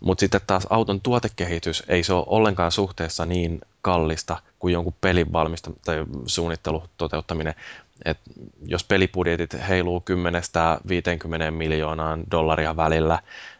Mutta 0.00 0.20
sitten 0.20 0.40
taas 0.46 0.66
auton 0.70 1.00
tuotekehitys 1.00 1.82
ei 1.88 2.02
se 2.02 2.12
ole 2.12 2.24
ollenkaan 2.26 2.72
suhteessa 2.72 3.26
niin 3.26 3.60
kallista 3.82 4.36
kuin 4.58 4.72
jonkun 4.72 4.94
pelin 5.00 5.32
valmista 5.32 5.70
tai 5.84 6.04
suunnittelu, 6.26 6.82
toteuttaminen. 6.96 7.54
Et 8.04 8.18
jos 8.66 8.84
pelibudjetit 8.84 9.56
heiluu 9.68 10.04
10-50 11.48 11.50
miljoonaan 11.50 12.24
dollaria 12.30 12.76
välillä, 12.76 13.18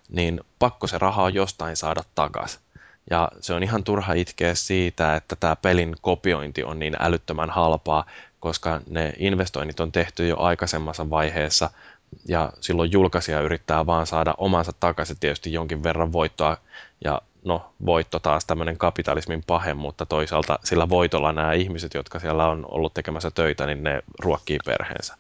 niin 0.09 0.41
pakko 0.59 0.87
se 0.87 0.99
raha 0.99 1.23
on 1.23 1.35
jostain 1.35 1.77
saada 1.77 2.03
takaisin. 2.15 2.61
Ja 3.11 3.29
se 3.41 3.55
on 3.55 3.63
ihan 3.63 3.85
turha 3.85 4.13
itkeä 4.13 4.55
siitä, 4.55 5.17
että 5.17 5.37
tämä 5.37 5.57
pelin 5.57 5.97
kopiointi 6.01 6.65
on 6.65 6.79
niin 6.79 6.97
älyttömän 7.01 7.51
halpaa, 7.51 8.05
koska 8.41 8.81
ne 8.91 9.13
investoinnit 9.19 9.81
on 9.81 9.93
tehty 9.93 10.29
jo 10.29 10.39
aikaisemmassa 10.39 11.11
vaiheessa 11.11 11.71
ja 12.29 12.53
silloin 12.61 12.93
julkaisija 12.93 13.41
yrittää 13.41 13.87
vaan 13.87 14.07
saada 14.07 14.35
omansa 14.39 14.73
takaisin 14.81 15.17
tietysti 15.21 15.53
jonkin 15.53 15.83
verran 15.83 16.13
voittoa 16.13 16.57
ja 17.05 17.23
no 17.45 17.73
voitto 17.87 18.19
taas 18.19 18.45
tämmöinen 18.45 18.79
kapitalismin 18.79 19.45
pahe, 19.47 19.75
mutta 19.75 20.07
toisaalta 20.07 20.59
sillä 20.65 20.89
voitolla 20.89 21.33
nämä 21.33 21.53
ihmiset, 21.53 21.95
jotka 21.95 22.19
siellä 22.19 22.47
on 22.47 22.67
ollut 22.69 22.95
tekemässä 22.95 23.31
töitä, 23.31 23.67
niin 23.67 23.83
ne 23.83 24.03
ruokkii 24.19 24.59
perheensä. 24.65 25.17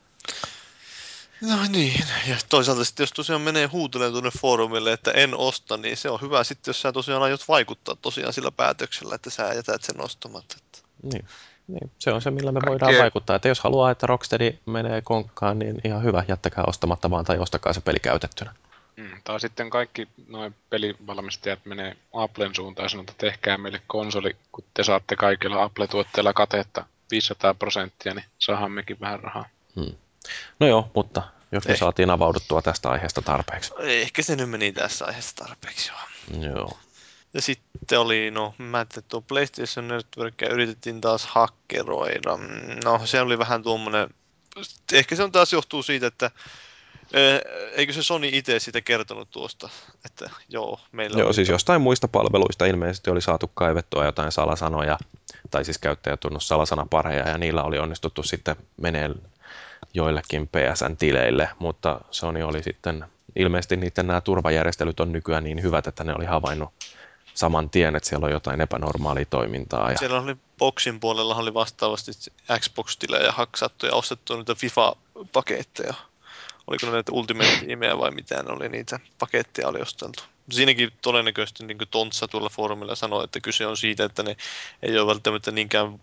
No 1.41 1.57
niin, 1.69 2.05
ja 2.29 2.37
toisaalta 2.49 2.85
sitten 2.85 3.03
jos 3.05 3.12
tosiaan 3.12 3.43
menee 3.43 3.66
huutelemaan 3.66 4.12
tuonne 4.12 4.31
foorumille, 4.41 4.93
että 4.93 5.11
en 5.11 5.35
osta, 5.35 5.77
niin 5.77 5.97
se 5.97 6.11
on 6.11 6.21
hyvä 6.21 6.45
sitten, 6.45 6.71
jos 6.71 6.83
sä 6.83 6.93
tosiaan 6.93 7.23
aiot 7.23 7.49
vaikuttaa 7.49 7.97
tosiaan 7.97 8.33
sillä 8.33 8.51
päätöksellä, 8.51 9.14
että 9.14 9.31
sä 9.31 9.55
jätät 9.55 9.83
sen 9.83 10.01
ostamatta. 10.01 10.57
Niin. 11.03 11.25
Niin, 11.69 11.91
se 11.99 12.12
on 12.12 12.23
se, 12.23 12.31
millä 12.31 12.53
me 12.53 12.61
voidaan 12.66 12.95
vaikuttaa. 12.99 13.37
Että 13.37 13.49
jos 13.49 13.61
haluaa, 13.61 13.91
että 13.91 14.07
Rocksteady 14.07 14.59
menee 14.66 15.03
konkkaan, 15.03 15.59
niin 15.59 15.81
ihan 15.85 16.03
hyvä, 16.03 16.25
jättäkää 16.29 16.64
ostamatta 16.66 17.11
vaan 17.11 17.25
tai 17.25 17.39
ostakaa 17.39 17.73
se 17.73 17.81
peli 17.81 17.99
käytettynä. 18.03 18.55
Mm, 18.97 19.11
tai 19.25 19.41
sitten 19.41 19.71
kaikki 19.71 20.09
noin 20.29 20.55
pelivalmistajat 20.71 21.59
menee 21.64 21.97
Applen 22.12 22.55
suuntaan 22.55 22.85
ja 22.85 22.89
sanoo, 22.89 23.01
että 23.03 23.14
tehkää 23.19 23.59
meille 23.59 23.83
konsoli, 23.87 24.37
kun 24.53 24.64
te 24.75 24.85
saatte 24.85 25.16
kaikilla 25.16 25.62
Apple-tuotteilla 25.62 26.33
katetta 26.33 26.85
500 27.11 27.55
prosenttia, 27.55 28.14
niin 28.14 28.25
saahan 28.39 28.73
mekin 28.73 29.01
vähän 29.01 29.21
rahaa. 29.21 29.49
Hmm. 29.77 29.95
No 30.61 30.66
joo, 30.66 30.91
mutta 30.95 31.23
jos 31.53 31.69
me 31.69 31.73
eh. 31.73 31.79
saatiin 31.79 32.11
avauduttua 32.11 32.62
tästä 32.62 32.91
aiheesta 32.91 33.23
tarpeeksi. 33.23 33.73
Ehkä 33.79 34.23
se 34.23 34.37
nyt 34.37 34.51
meni 34.51 34.73
tässä 34.73 35.05
aiheesta 35.05 35.45
tarpeeksi, 35.45 35.91
joo. 35.91 36.51
Joo. 36.55 36.79
Ja 37.39 37.43
sitten 37.43 38.01
oli, 38.01 38.30
no 38.30 38.55
mä 38.59 38.80
että 38.80 39.03
tuo 39.03 39.20
PlayStation 39.20 39.89
Networkia 39.89 40.49
yritettiin 40.49 41.01
taas 41.01 41.26
hakkeroida. 41.26 42.39
No 42.84 43.01
se 43.05 43.20
oli 43.20 43.39
vähän 43.39 43.62
tuommoinen, 43.62 44.09
ehkä 44.93 45.16
se 45.16 45.22
on 45.22 45.32
taas 45.32 45.53
johtuu 45.53 45.82
siitä, 45.82 46.07
että 46.07 46.30
eh, 47.12 47.41
Eikö 47.72 47.93
se 47.93 48.03
Sony 48.03 48.28
itse 48.32 48.59
siitä 48.59 48.80
kertonut 48.80 49.30
tuosta, 49.30 49.68
että 50.05 50.30
joo, 50.49 50.80
meillä 50.93 51.18
Joo, 51.18 51.32
siis 51.32 51.49
jostain 51.49 51.82
muista 51.82 52.09
palveluista 52.09 52.66
ilmeisesti 52.66 53.11
oli 53.11 53.22
saatu 53.22 53.51
kaivettua 53.55 54.05
jotain 54.05 54.32
salasanoja, 54.32 54.99
tai 55.51 55.64
siis 55.64 55.78
käyttäjätunnus 55.78 56.49
salasanapareja, 56.49 57.28
ja 57.28 57.39
niillä 57.39 57.62
oli 57.62 57.78
onnistuttu 57.78 58.22
sitten 58.22 58.57
menee 58.76 59.11
joillekin 59.95 60.49
PSN-tileille, 60.49 61.49
mutta 61.59 62.01
Sony 62.11 62.43
oli 62.43 62.62
sitten, 62.62 63.05
ilmeisesti 63.36 63.76
niiden 63.76 64.07
nämä 64.07 64.20
turvajärjestelyt 64.20 65.01
on 65.01 65.12
nykyään 65.12 65.45
niin 65.45 65.62
hyvät, 65.62 65.86
että 65.86 66.05
ne 66.05 66.14
oli 66.14 66.24
havainnut 66.24 66.70
saman 67.39 67.70
tien, 67.70 67.97
että 67.97 68.09
siellä 68.09 68.26
on 68.26 68.32
jotain 68.32 68.61
epänormaalia 68.61 69.24
toimintaa. 69.24 69.91
Ja... 69.91 69.99
Siellä 69.99 70.20
oli 70.20 70.36
Boxin 70.59 71.01
puolella 71.01 71.34
oli 71.34 71.55
vastaavasti 71.55 72.12
Xbox-tilejä 72.59 73.32
haksattu 73.32 73.86
ja 73.86 73.95
ostettu 73.95 74.36
niitä 74.36 74.55
FIFA-paketteja. 74.55 75.95
Oliko 76.66 76.86
ne 76.86 76.93
näitä 76.93 77.12
Ultimate-tiimejä 77.12 77.99
vai 77.99 78.11
mitä 78.11 78.43
ne 78.43 78.53
oli, 78.53 78.68
niitä 78.68 79.01
paketteja 79.18 79.68
oli 79.68 79.80
osteltu. 79.80 80.22
Siinäkin 80.51 80.91
todennäköisesti 81.03 81.66
niin 81.66 81.78
kuin 81.78 81.89
Tontsa 81.89 82.28
tuolla 82.28 82.49
foorumilla 82.49 82.95
sanoi, 82.95 83.24
että 83.24 83.41
kyse 83.41 83.66
on 83.66 83.76
siitä, 83.76 84.05
että 84.05 84.22
ne 84.22 84.36
ei 84.82 84.99
ole 84.99 85.07
välttämättä 85.07 85.51
niinkään 85.51 86.01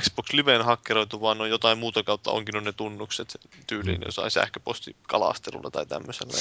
Xbox 0.00 0.32
Liveen 0.32 0.64
hakkeroitu, 0.64 1.20
vaan 1.20 1.40
on 1.40 1.50
jotain 1.50 1.78
muuta 1.78 2.02
kautta 2.02 2.30
onkin 2.30 2.56
on 2.56 2.64
ne 2.64 2.72
tunnukset 2.72 3.36
tyyliin 3.66 4.00
mm. 4.00 4.04
jossain 4.06 4.30
sähköpostikalastelulla 4.30 5.70
tai 5.70 5.86
tämmöisellä. 5.86 6.32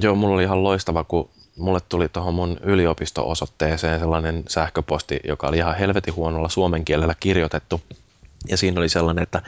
Joo, 0.00 0.14
mulla 0.14 0.34
oli 0.34 0.42
ihan 0.42 0.62
loistava, 0.62 1.04
kun 1.04 1.30
mulle 1.56 1.80
tuli 1.88 2.08
tuohon 2.08 2.34
mun 2.34 2.60
yliopisto-osoitteeseen 2.62 4.00
sellainen 4.00 4.44
sähköposti, 4.48 5.20
joka 5.24 5.48
oli 5.48 5.56
ihan 5.56 5.76
helvetin 5.76 6.16
huonolla 6.16 6.48
suomen 6.48 6.84
kielellä 6.84 7.14
kirjoitettu. 7.20 7.80
Ja 8.48 8.56
siinä 8.56 8.80
oli 8.80 8.88
sellainen, 8.88 9.22
että 9.22 9.42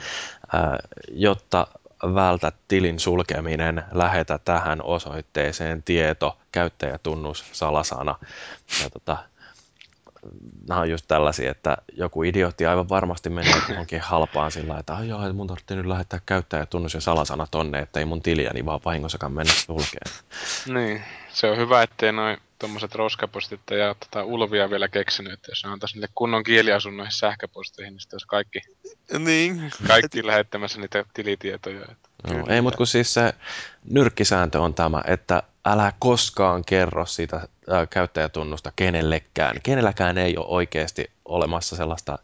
ää, 0.53 0.77
jotta 1.09 1.67
vältä 2.03 2.51
tilin 2.67 2.99
sulkeminen, 2.99 3.83
lähetä 3.91 4.39
tähän 4.45 4.81
osoitteeseen 4.81 5.83
tieto, 5.83 6.37
käyttäjätunnus, 6.51 7.45
salasana. 7.51 8.15
Ja 8.83 8.89
tota, 8.89 9.17
nämä 10.67 10.81
on 10.81 10.89
just 10.89 11.05
tällaisia, 11.07 11.51
että 11.51 11.77
joku 11.93 12.23
idiootti 12.23 12.65
aivan 12.65 12.89
varmasti 12.89 13.29
menee 13.29 13.61
johonkin 13.69 14.01
halpaan 14.01 14.51
sillä 14.51 14.79
että 14.79 14.95
ai 14.95 15.07
joo, 15.09 15.33
mun 15.33 15.47
tarvitsee 15.47 15.77
nyt 15.77 15.85
lähettää 15.85 16.19
käyttäjätunnus 16.25 16.93
ja 16.93 17.01
salasana 17.01 17.47
tonne, 17.51 17.79
että 17.79 17.99
ei 17.99 18.05
mun 18.05 18.21
tiliäni 18.21 18.65
vaan 18.65 18.79
vahingossakaan 18.85 19.31
mennä 19.31 19.53
sulkeen. 19.53 20.13
Niin, 20.73 21.03
se 21.29 21.47
on 21.47 21.57
hyvä, 21.57 21.83
ettei 21.83 22.11
noin 22.11 22.37
tuommoiset 22.59 22.95
roskapostit 22.95 23.61
ja 23.71 23.95
tota 23.99 24.23
ulvia 24.23 24.69
vielä 24.69 24.87
keksinyt, 24.87 25.33
että 25.33 25.51
jos 25.51 25.63
ne 25.63 25.71
antaisi 25.71 25.95
niille 25.95 26.09
kunnon 26.15 26.43
kieliasun 26.43 26.97
noihin 26.97 27.11
sähköposteihin, 27.11 27.93
niin 27.93 28.01
sitten 28.01 28.15
olisi 28.15 28.27
kaikki, 28.27 28.61
Niin. 29.19 29.71
kaikki 29.87 30.27
lähettämässä 30.27 30.79
niitä 30.81 31.05
tilitietoja. 31.13 31.81
Että 31.81 32.07
No, 32.33 32.45
ei, 32.47 32.61
mutta 32.61 32.77
kun 32.77 32.87
siis 32.87 33.13
se 33.13 33.33
nyrkkisääntö 33.89 34.61
on 34.61 34.73
tämä, 34.73 35.01
että 35.07 35.43
älä 35.67 35.93
koskaan 35.99 36.65
kerro 36.65 37.05
siitä 37.05 37.47
ää, 37.69 37.85
käyttäjätunnusta 37.85 38.71
kenellekään. 38.75 39.55
Kenelläkään 39.63 40.17
ei 40.17 40.37
ole 40.37 40.45
oikeasti 40.49 41.11
olemassa 41.25 41.75
sellaista 41.75 42.19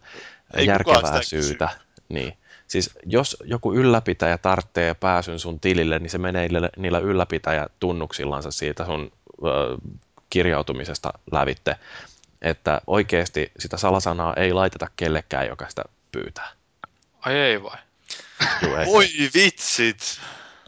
Ei 0.54 0.66
järkevää 0.66 1.06
sitä 1.06 1.20
kysy. 1.20 1.44
syytä. 1.44 1.70
Niin. 2.10 2.38
Siis 2.68 2.90
jos 3.06 3.38
joku 3.44 3.74
ylläpitäjä 3.74 4.38
tarvitsee 4.38 4.94
pääsyn 4.94 5.40
sun 5.40 5.60
tilille, 5.60 6.00
niin 6.00 6.10
se 6.10 6.18
menee 6.18 6.50
niillä, 6.78 7.00
ylläpitäjätunnuksillansa 7.00 8.52
siitä 8.52 8.86
sun 8.86 9.12
ö, 9.46 9.78
kirjautumisesta 10.30 11.14
lävitte. 11.32 11.76
Että 12.42 12.82
oikeasti 12.88 13.52
sitä 13.60 13.78
salasanaa 13.78 14.34
ei 14.34 14.54
laiteta 14.54 14.88
kellekään, 14.96 15.48
joka 15.48 15.70
sitä 15.70 15.84
pyytää. 16.12 16.50
Ai 17.20 17.36
ei 17.36 17.64
vai? 17.64 17.78
Juu, 18.62 18.76
ei. 18.76 18.86
Oi 18.88 19.08
vitsit. 19.34 20.20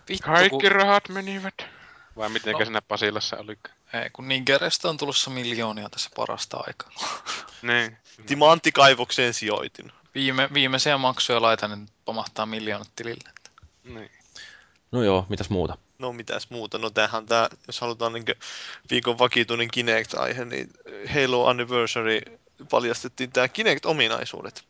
Vittu, 0.09 0.25
kaikki 0.25 0.49
kun, 0.49 0.71
rahat 0.71 1.09
menivät. 1.09 1.74
Vai 2.17 2.29
miten 2.29 2.53
No. 2.53 2.59
siinä 2.65 2.81
Pasilassa 2.81 3.37
oli? 3.37 3.57
ei, 3.93 4.09
kun 4.09 4.27
Nigeristä 4.27 4.89
on 4.89 4.97
tulossa 4.97 5.29
miljoonia 5.29 5.89
tässä 5.89 6.09
parasta 6.15 6.57
aikaa. 6.67 6.91
Niin. 7.61 7.97
Timanttikaivokseen 8.25 9.33
sijoitin. 9.33 9.91
Viime, 10.15 10.49
viimeisiä 10.53 10.97
maksuja 10.97 11.41
laitan, 11.41 11.69
niin 11.69 11.87
pamahtaa 12.05 12.45
miljoonat 12.45 12.91
tilille. 12.95 13.29
niin. 13.83 14.11
No 14.91 15.03
joo, 15.03 15.25
mitäs 15.29 15.49
muuta? 15.49 15.77
No 15.99 16.13
mitäs 16.13 16.49
muuta, 16.49 16.77
no 16.77 16.89
tämähän 16.89 17.25
tää, 17.25 17.49
jos 17.67 17.81
halutaan 17.81 18.13
niin 18.13 18.25
viikon 18.91 19.17
vakituinen 19.17 19.67
Kinect-aihe, 19.71 20.45
niin 20.45 20.69
Halo 21.13 21.45
Anniversary 21.47 22.21
paljastettiin 22.69 23.31
tämä 23.31 23.47
Kinect-ominaisuudet. 23.47 24.63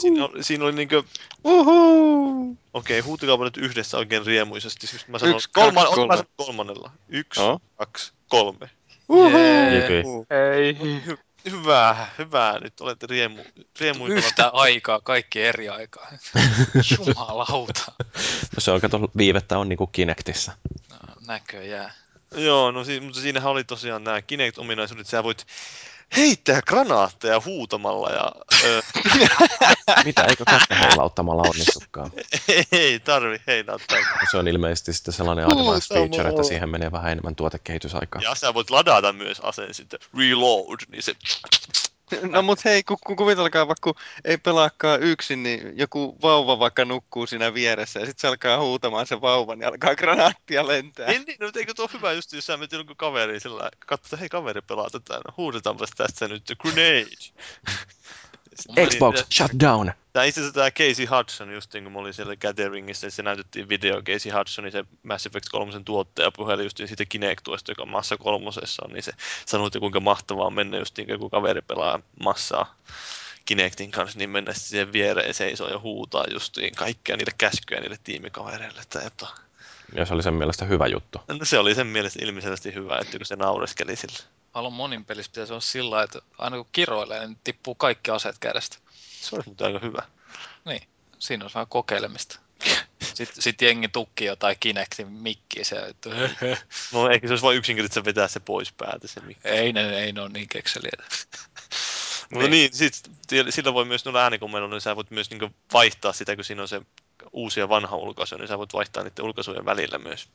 Siinä, 0.00 0.24
oli- 0.24 0.42
siinä 0.44 0.64
oli 0.64 0.72
niinkö, 0.72 1.02
Uhu! 1.44 2.57
Okei, 2.78 3.00
huutakaapa 3.00 3.44
nyt 3.44 3.56
yhdessä 3.56 3.98
oikein 3.98 4.26
riemuisesti. 4.26 4.86
Siis 4.86 5.08
mä 5.08 5.18
sanon, 5.18 5.34
Yksi, 5.36 5.48
kolman, 5.52 5.84
kaksi, 5.84 6.00
ota 6.00 6.06
mä 6.06 6.06
kolme. 6.06 6.16
sanon 6.16 6.32
kolmannella. 6.36 6.90
Yksi, 7.08 7.40
Joo. 7.40 7.60
kaksi, 7.76 8.12
kolme. 8.28 8.70
Jipi. 9.74 9.94
Ei. 10.56 10.72
Hy- 11.06 11.18
hyvää, 11.50 12.10
hyvää. 12.18 12.58
Nyt 12.58 12.80
olette 12.80 13.06
riemu, 13.06 13.44
riemuisella. 13.80 14.26
Yhtä 14.26 14.48
aikaa, 14.48 15.00
kaikki 15.00 15.42
eri 15.42 15.68
aikaa. 15.68 16.08
Jumalauta. 16.98 17.92
No 18.56 18.58
se 18.58 18.70
on, 18.70 18.80
kato, 18.80 19.10
viivettä 19.16 19.58
on 19.58 19.68
niinku 19.68 19.86
Kinectissä. 19.86 20.52
No, 20.90 20.96
näköjään. 21.26 21.92
Joo, 22.36 22.70
no 22.70 22.84
si- 22.84 23.00
mutta 23.00 23.20
siinähän 23.20 23.50
oli 23.52 23.64
tosiaan 23.64 24.04
nämä 24.04 24.22
Kinect-ominaisuudet. 24.22 25.06
Sä 25.06 25.22
voit 25.24 25.46
heittää 26.16 26.60
granaatteja 26.62 27.42
huutamalla 27.44 28.10
ja 28.10 28.32
ö, 28.64 28.82
Mitä, 30.04 30.24
eikö 30.24 30.44
kättä 30.44 30.74
heilauttamalla 30.74 31.42
onnistukaan? 31.42 32.10
ei 32.72 33.00
tarvi 33.00 33.38
heilauttaa. 33.46 33.98
Se 34.30 34.36
on 34.36 34.48
ilmeisesti 34.48 34.92
sitten 34.92 35.14
sellainen 35.14 35.44
advanced 35.44 35.96
feature, 35.96 36.28
että 36.28 36.42
siihen 36.42 36.68
menee 36.68 36.92
vähän 36.92 37.12
enemmän 37.12 37.36
tuotekehitysaikaa. 37.36 38.22
Ja 38.22 38.34
sä 38.34 38.54
voit 38.54 38.70
ladata 38.70 39.12
myös 39.12 39.40
aseen 39.40 39.74
sitten. 39.74 40.00
Reload, 40.18 40.80
niin 40.88 41.02
se... 41.02 41.16
No 42.32 42.42
mut 42.42 42.64
hei, 42.64 42.82
kun, 42.82 42.96
kun 43.06 43.16
kuvitelkaa 43.16 43.66
vaikka 43.66 43.92
kun 43.92 44.02
ei 44.24 44.38
pelaakaan 44.38 45.02
yksin, 45.02 45.42
niin 45.42 45.78
joku 45.78 46.18
vauva 46.22 46.58
vaikka 46.58 46.84
nukkuu 46.84 47.26
siinä 47.26 47.54
vieressä 47.54 48.00
ja 48.00 48.06
sitten 48.06 48.20
se 48.20 48.28
alkaa 48.28 48.60
huutamaan 48.60 49.06
se 49.06 49.20
vauva, 49.20 49.56
niin 49.56 49.68
alkaa 49.68 49.96
granaattia 49.96 50.66
lentää. 50.66 51.08
Niin, 51.08 51.24
niin, 51.26 51.36
no, 51.40 51.50
eikö 51.56 51.74
tuo 51.74 51.88
hyvä 51.92 52.12
just, 52.12 52.32
jos 52.32 52.46
sä 52.46 52.56
menet 52.56 52.72
jonkun 52.72 52.96
kaveriin 52.96 53.40
sillä 53.40 53.70
katso, 53.86 54.16
hei 54.16 54.28
kaveri 54.28 54.60
pelaa 54.60 54.90
tätä, 54.90 55.14
no 55.14 55.34
huudetaanpas 55.36 55.90
tästä 55.96 56.28
nyt 56.28 56.52
grenade. 56.62 57.16
Xbox, 58.90 59.24
shut 59.32 59.50
down! 59.60 59.92
Tämä 60.12 60.24
itse 60.24 60.40
asiassa 60.40 60.54
tämä 60.54 60.70
Casey 60.70 61.06
Hudson, 61.06 61.52
just 61.52 61.74
niin 61.74 61.84
kun 61.84 61.92
mä 61.92 61.98
olin 61.98 62.14
siellä 62.14 62.36
Gatheringissa, 62.36 63.10
se 63.10 63.22
näytettiin 63.22 63.68
video 63.68 64.02
Casey 64.02 64.32
Hudsonin, 64.32 64.72
se 64.72 64.84
Mass 65.02 65.26
Effect 65.26 65.48
3 65.50 65.72
tuottaja, 65.84 66.30
puheli 66.30 66.62
just 66.62 66.76
siitä 66.76 67.04
Kinect-tuesta, 67.04 67.70
joka 67.70 67.86
Massa 67.86 68.16
kolmosessa 68.16 68.82
on, 68.84 68.92
niin 68.92 69.02
se 69.02 69.12
sanoi, 69.46 69.66
että 69.66 69.78
kuinka 69.78 70.00
mahtavaa 70.00 70.50
mennä 70.50 70.78
just 70.78 70.96
niin 70.96 71.18
kun 71.18 71.30
kaveri 71.30 71.62
pelaa 71.62 72.00
massaa 72.24 72.74
Kinectin 73.44 73.90
kanssa, 73.90 74.18
niin 74.18 74.30
mennä 74.30 74.52
siihen 74.54 74.92
viereen 74.92 75.34
seisoo 75.34 75.68
ja 75.68 75.78
huutaa 75.78 76.24
justiin 76.32 76.74
kaikkea 76.74 77.16
niille 77.16 77.32
käskyjä 77.38 77.80
niille 77.80 77.98
tiimikavereille 78.04 78.82
tai 78.90 79.04
jotain. 79.04 79.47
Ja 79.94 80.06
se 80.06 80.14
oli 80.14 80.22
sen 80.22 80.34
mielestä 80.34 80.64
hyvä 80.64 80.86
juttu. 80.86 81.20
No 81.28 81.44
se 81.44 81.58
oli 81.58 81.74
sen 81.74 81.86
mielestä 81.86 82.18
ilmiselvästi 82.22 82.74
hyvä, 82.74 82.98
että 83.00 83.18
kun 83.18 83.26
se 83.26 83.36
naureskeli 83.36 83.96
sille. 83.96 84.18
Halo 84.52 84.70
monin 84.70 85.04
pelissä 85.04 85.30
pitäisi 85.30 85.52
olla 85.52 85.60
sillä 85.60 85.90
lailla, 85.90 86.04
että 86.04 86.20
aina 86.38 86.56
kun 86.56 86.66
kiroilee, 86.72 87.26
niin 87.26 87.38
tippuu 87.44 87.74
kaikki 87.74 88.10
aseet 88.10 88.38
kädestä. 88.38 88.76
Se 89.20 89.36
olisi 89.36 89.48
muuten 89.48 89.66
aika 89.66 89.78
hyvä. 89.78 90.02
Siinä 91.18 91.44
on 91.44 91.50
vähän 91.54 91.66
kokeilemista. 91.66 92.38
Sitten 93.14 93.42
sit 93.42 93.62
jengi 93.62 93.88
tukki 93.88 94.24
jotain 94.24 94.56
Kinectin 94.60 95.08
mikkiä 95.08 95.64
se, 95.64 95.76
että 95.76 96.10
No 96.92 97.10
ehkä 97.10 97.26
se 97.26 97.32
olisi 97.32 97.44
vain 97.44 97.58
yksinkertaisesti 97.58 98.04
vetää 98.04 98.28
se 98.28 98.40
pois 98.40 98.72
päältä 98.72 99.08
se 99.08 99.20
mikki. 99.20 99.48
ei 99.48 99.72
ne, 99.72 99.98
ei 99.98 100.12
ne 100.12 100.20
ole 100.20 100.28
niin 100.28 100.48
kekseliäitä. 100.48 101.04
Mutta 102.30 102.48
niin, 102.48 102.70
sit, 102.72 103.10
sillä 103.50 103.74
voi 103.74 103.84
myös 103.84 104.04
noilla 104.04 104.22
äänikommentoilla, 104.22 104.74
niin 104.74 104.80
sä 104.80 104.96
voit 104.96 105.10
myös 105.10 105.30
niinku 105.30 105.50
vaihtaa 105.72 106.12
sitä, 106.12 106.36
kun 106.36 106.44
siinä 106.44 106.62
on 106.62 106.68
se 106.68 106.80
uusi 107.32 107.60
ja 107.60 107.68
vanha 107.68 107.96
ulkaisu, 107.96 108.36
niin 108.36 108.48
sä 108.48 108.58
voit 108.58 108.72
vaihtaa 108.72 109.02
niiden 109.02 109.24
ulkaisujen 109.24 109.64
välillä 109.64 109.98
myös. 109.98 110.28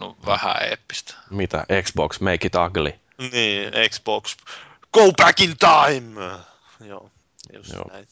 No 0.00 0.16
vähän 0.26 0.56
eeppistä. 0.62 1.14
Mitä? 1.30 1.66
Xbox, 1.82 2.20
make 2.20 2.46
it 2.46 2.54
ugly. 2.54 2.92
Niin, 3.32 3.72
Xbox, 3.90 4.36
go 4.92 5.12
back 5.12 5.40
in 5.40 5.56
time! 5.58 6.20
Joo, 6.80 7.10
just 7.52 7.72
Joo. 7.72 7.84
näin. 7.92 8.08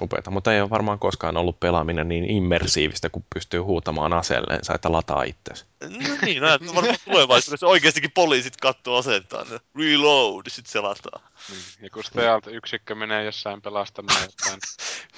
Upeeta, 0.00 0.30
mutta 0.30 0.54
ei 0.54 0.60
ole 0.60 0.70
varmaan 0.70 0.98
koskaan 0.98 1.36
ollut 1.36 1.60
pelaaminen 1.60 2.08
niin 2.08 2.30
immersiivistä, 2.30 3.10
kun 3.10 3.24
pystyy 3.34 3.60
huutamaan 3.60 4.12
aseelleensa, 4.12 4.74
että 4.74 4.92
lataa 4.92 5.22
itsesi. 5.22 5.64
No 5.80 6.16
niin, 6.22 6.42
näet, 6.42 6.74
varmaan 6.74 6.96
tulevaisuudessa 7.04 7.66
oikeastikin 7.66 8.10
poliisit 8.10 8.56
kattoo 8.56 8.96
asentaa 8.96 9.44
ne. 9.44 9.58
Reload, 9.78 10.42
sit 10.48 10.66
selataan. 10.66 11.22
Niin. 11.48 11.60
Ja 11.80 11.90
kun 11.90 12.02
täältä 12.12 12.50
yksikkö 12.50 12.94
menee 12.94 13.24
jossain 13.24 13.62
pelastamaan 13.62 14.22
jotain. 14.22 14.60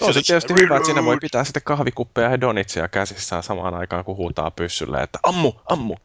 On 0.01 0.15
se 0.15 0.23
tietysti 0.23 0.55
hyvä, 0.61 0.77
että 0.77 0.87
siinä 0.87 1.05
voi 1.05 1.19
pitää 1.21 1.45
sitten 1.45 1.63
kahvikuppeja 1.63 2.31
ja 2.31 2.41
donitsia 2.41 2.89
käsissään 2.89 3.43
samaan 3.43 3.75
aikaan, 3.75 4.05
kun 4.05 4.17
huutaa 4.17 4.51
pyssylle, 4.51 5.03
että 5.03 5.19
ammu, 5.23 5.53
ammu. 5.67 5.97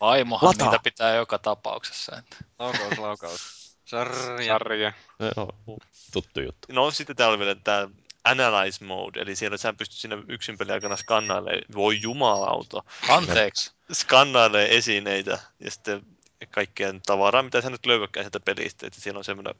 Vaimohan 0.00 0.48
Lataa. 0.48 0.70
niitä 0.70 0.82
pitää 0.82 1.14
joka 1.14 1.38
tapauksessa. 1.38 2.16
Että. 2.18 2.36
Laukaus, 2.58 2.98
laukaus. 2.98 3.55
Sarja. 3.86 4.46
Sarja. 4.46 4.92
Joo, 5.36 5.78
tuttu 6.12 6.40
juttu. 6.40 6.68
No 6.72 6.90
sitten 6.90 7.16
täällä 7.16 7.32
oli 7.34 7.38
vielä 7.38 7.54
tämä 7.64 7.88
Analyze 8.24 8.84
Mode, 8.84 9.20
eli 9.20 9.36
siellä 9.36 9.56
sä 9.56 9.72
pystyt 9.72 9.98
siinä 9.98 10.18
yksin 10.28 10.58
pelin 10.58 10.72
aikana 10.72 10.96
skannailemaan, 10.96 11.62
voi 11.74 11.98
jumalauta, 12.02 12.82
Anteeksi. 13.08 13.72
skannailee 13.92 14.76
esineitä 14.76 15.38
ja 15.60 15.70
sitten 15.70 16.02
kaikkea 16.50 16.92
tavaraa, 17.06 17.42
mitä 17.42 17.60
sä 17.60 17.70
nyt 17.70 17.86
löydätkään 17.86 18.24
sieltä 18.24 18.40
pelistä. 18.40 18.86
Että 18.86 19.00
siellä 19.00 19.18
on 19.18 19.24
semmoinen 19.24 19.54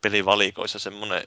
pelivalikoissa 0.00 0.78
semmoinen 0.78 1.26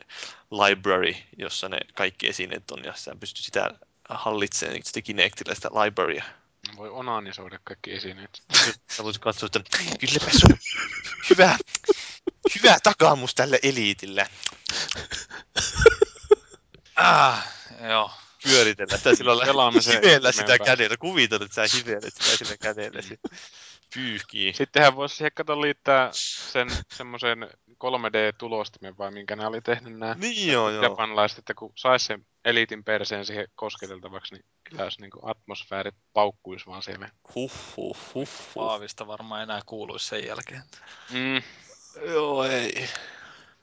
library, 0.51 1.15
jossa 1.37 1.69
ne 1.69 1.77
kaikki 1.93 2.27
esineet 2.27 2.71
on, 2.71 2.83
ja 2.83 2.93
sä 2.95 3.15
pystyt 3.19 3.45
sitä 3.45 3.71
hallitsemaan 4.09 4.79
sitten 4.83 5.03
Kinectillä 5.03 5.55
sitä 5.55 5.69
librarya. 5.83 6.23
Voi 6.77 6.89
onanisoida 6.89 7.59
kaikki 7.63 7.93
esineet. 7.93 8.43
Voit 9.03 9.17
katsoa, 9.17 9.47
että 9.47 9.77
kylläpä 9.99 10.31
se 10.31 10.45
on 10.51 10.57
hyvä, 11.29 11.57
hyvä 12.55 12.77
takaamus 12.83 13.35
tälle 13.35 13.59
eliitille. 13.63 14.27
Ah, 16.95 17.47
joo. 17.89 18.11
Pyöritellä 18.43 18.97
sitä 18.97 19.15
sillä 19.15 19.37
lailla 19.37 19.69
ihmeen 19.69 20.33
sitä 20.33 20.59
kädellä. 20.59 20.97
Kuvitella, 20.97 21.45
että 21.45 21.67
sä 21.67 21.77
hivelet 21.77 22.13
sitä 22.13 22.37
sillä 22.37 22.57
kädellä. 22.57 23.01
Pyyhkii. 23.93 24.53
Sittenhän 24.53 24.95
voisi 24.95 25.15
siihen 25.15 25.31
kato 25.35 25.61
liittää 25.61 26.09
sen 26.51 26.67
semmoisen 26.93 27.49
3D-tulostimen 27.71 28.97
vai 28.97 29.11
minkä 29.11 29.35
ne 29.35 29.47
oli 29.47 29.61
tehnyt 29.61 29.97
nämä 29.99 30.15
Niin 30.19 30.51
joo, 30.51 30.69
joo. 30.69 30.83
japanilaiset, 30.83 31.37
että 31.37 31.53
kun 31.53 31.73
saisi 31.75 32.05
sen 32.05 32.25
eliitin 32.45 32.83
perseen 32.83 33.25
siihen 33.25 33.47
kosketeltavaksi, 33.55 34.33
niin 34.33 34.45
kyllä 34.63 34.83
olisi 34.83 35.01
niin 35.01 35.11
atmosfäärit 35.21 35.95
paukkuisi 36.13 36.65
vaan 36.65 36.83
siellä. 36.83 37.09
Huh, 37.35 37.51
huh, 37.77 37.97
huh, 38.13 38.29
huh. 38.55 38.65
Paavista 38.65 39.07
varmaan 39.07 39.43
enää 39.43 39.61
kuuluisi 39.65 40.07
sen 40.07 40.25
jälkeen. 40.27 40.63
Mm. 41.11 41.41
Joo, 42.01 42.43
ei. 42.43 42.89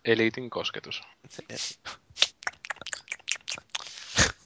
Eliitin 0.04 0.50
kosketus. 0.50 1.02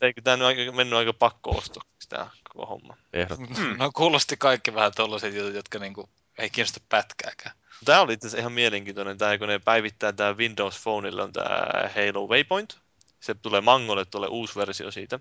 Eikö 0.00 0.20
tää 0.20 0.36
nyt 0.36 0.46
aika, 0.46 0.72
mennyt 0.72 0.98
aika 0.98 1.12
pakko-ostoksi 1.12 2.08
tää 2.08 2.30
koko 2.48 2.66
homma? 2.66 2.96
Ehdot. 3.12 3.40
No 3.78 3.90
kuulosti 3.94 4.36
kaikki 4.36 4.74
vähän 4.74 4.92
tollaset 4.96 5.34
jutut, 5.34 5.54
jotka 5.54 5.78
niinku 5.78 6.08
ei 6.38 6.50
kiinnosta 6.50 6.80
pätkääkään. 6.88 7.56
Tämä 7.84 8.00
oli 8.00 8.12
itse 8.12 8.38
ihan 8.38 8.52
mielenkiintoinen, 8.52 9.18
tämä, 9.18 9.38
kun 9.38 9.48
ne 9.48 9.58
päivittää 9.58 10.12
tämä 10.12 10.36
Windows 10.36 10.82
Phoneilla 10.82 11.22
on 11.22 11.32
tämä 11.32 11.58
Halo 11.94 12.28
Waypoint. 12.28 12.78
Se 13.20 13.34
tulee 13.34 13.60
Mangolle, 13.60 14.04
tulee 14.04 14.28
uusi 14.28 14.54
versio 14.54 14.90
siitä. 14.90 15.20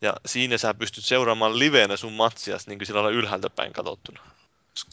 Ja 0.00 0.14
siinä 0.26 0.58
sä 0.58 0.74
pystyt 0.74 1.04
seuraamaan 1.04 1.58
liveenä 1.58 1.96
sun 1.96 2.12
matsias, 2.12 2.66
niin 2.66 2.78
kuin 2.78 2.86
sillä 2.86 3.00
on 3.00 3.12
ylhäältä 3.12 3.50
päin 3.50 3.72
katsottuna. 3.72 4.20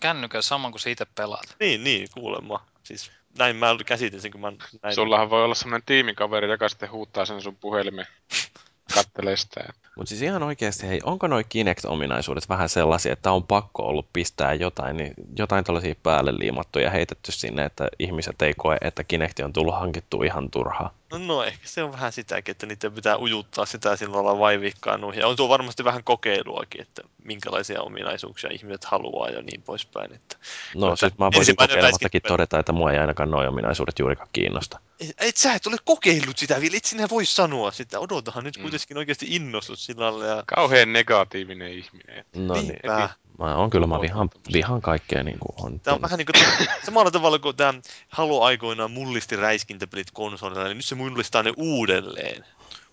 Kännykän 0.02 0.44
sama 0.44 0.72
kuin 0.72 0.82
siitä 0.82 1.06
pelaat. 1.16 1.56
Niin, 1.60 1.84
niin, 1.84 2.08
kuulemma. 2.14 2.66
Siis 2.90 3.12
näin 3.38 3.56
mä 3.56 3.76
käsitin 3.86 4.22
sen, 4.22 4.32
kun 4.32 4.42
mä 4.42 4.52
näin. 4.84 4.96
Sullahan 4.96 5.30
voi 5.30 5.44
olla 5.44 5.56
sellainen 5.56 5.86
tiimikaveri, 5.86 6.52
joka 6.52 6.70
sitten 6.70 6.92
huuttaa 6.92 7.26
sen 7.26 7.42
sun 7.42 7.56
puhelimeen. 7.56 8.08
Kattelee 8.94 9.09
sitä. 9.36 9.74
Mutta 9.96 10.10
siis 10.10 10.22
ihan 10.22 10.44
oikeasti, 10.44 10.88
hei, 10.88 11.00
onko 11.04 11.28
noi 11.28 11.44
Kinect-ominaisuudet 11.44 12.50
vähän 12.50 12.70
sellaisia, 12.70 13.14
että 13.14 13.32
on 13.32 13.44
pakko 13.44 13.84
ollut 13.84 14.14
pistää 14.14 14.54
jotain, 14.54 14.98
niin 14.98 15.14
jotain 15.38 15.64
tällaisia 15.64 15.96
päälle 16.04 16.38
liimattuja 16.38 16.90
heitetty 16.90 17.32
sinne, 17.32 17.66
että 17.66 17.88
ihmiset 18.00 18.42
ei 18.42 18.54
koe, 18.54 18.78
että 18.82 19.04
Kinect 19.04 19.40
on 19.40 19.54
tullut 19.54 19.76
hankittu 19.76 20.24
ihan 20.24 20.52
turhaa. 20.52 20.94
No, 21.12 21.18
no 21.18 21.44
ehkä 21.44 21.68
se 21.68 21.84
on 21.84 21.92
vähän 21.92 22.12
sitäkin, 22.12 22.52
että 22.52 22.66
niiden 22.66 22.92
pitää 22.92 23.18
ujuttaa 23.18 23.66
sitä 23.66 23.96
sillä 23.96 24.16
lailla 24.16 24.40
vaivikkaan. 24.40 25.02
Ja 25.16 25.28
on 25.28 25.36
tuo 25.36 25.50
varmasti 25.50 25.84
vähän 25.84 26.04
kokeiluakin, 26.04 26.82
että 26.82 27.02
minkälaisia 27.24 27.82
ominaisuuksia 27.82 28.50
ihmiset 28.54 28.84
haluaa 28.84 29.30
ja 29.30 29.42
niin 29.42 29.62
poispäin. 29.62 30.14
Että... 30.14 30.36
No, 30.76 30.88
Mutta 30.88 31.00
siis 31.00 31.18
mä 31.18 31.30
voisin 31.36 31.56
kokeilemattakin 31.56 32.22
todeta, 32.28 32.60
että 32.60 32.72
mua 32.72 32.92
ei 32.92 33.00
ainakaan 33.00 33.32
noi 33.32 33.48
ominaisuudet 33.48 34.00
juurikaan 34.00 34.30
kiinnosta. 34.34 34.80
Et, 35.00 35.16
et 35.18 35.38
sä 35.38 35.54
et 35.54 35.68
ole 35.68 35.78
kokeillut 35.86 36.38
sitä 36.38 36.62
vielä, 36.62 36.78
et 36.78 36.86
sinä 36.86 37.10
voi 37.10 37.26
sanoa 37.26 37.72
sitä. 37.72 38.00
Odotahan 38.00 38.44
nyt 38.44 38.58
Mm. 38.58 38.62
kuitenkin 38.62 38.98
oikeasti 39.10 39.36
innostut 39.36 39.80
sillä 39.80 40.06
lailla. 40.06 40.26
Ja... 40.26 40.44
Kauhean 40.46 40.94
negatiivinen 40.94 41.72
ihminen. 41.72 42.26
No 42.36 42.54
niin. 42.54 42.68
Niinpä. 42.68 43.10
Mä 43.40 43.56
on 43.56 43.70
kyllä, 43.70 43.88
mä 43.88 44.02
vihaan, 44.02 44.30
vihaan 44.54 44.82
kaikkea 44.82 45.24
niin 45.24 45.40
kuin 45.40 45.66
on. 45.66 45.80
Tämä 45.80 45.96
on 45.96 46.02
vähän 46.02 46.18
niin 46.18 46.26
kuin 46.26 46.68
samalla 46.86 47.12
tavalla 47.12 47.40
kuin 47.40 47.56
tämä 47.56 47.74
Halo 48.10 48.44
aikoinaan 48.44 48.92
mullisti 48.92 49.36
räiskintäpelit 49.36 50.12
konsolilla, 50.12 50.64
niin 50.64 50.78
nyt 50.78 50.86
se 50.86 50.96
mullistaa 50.96 51.44
ne 51.44 51.54
uudelleen. 51.58 52.46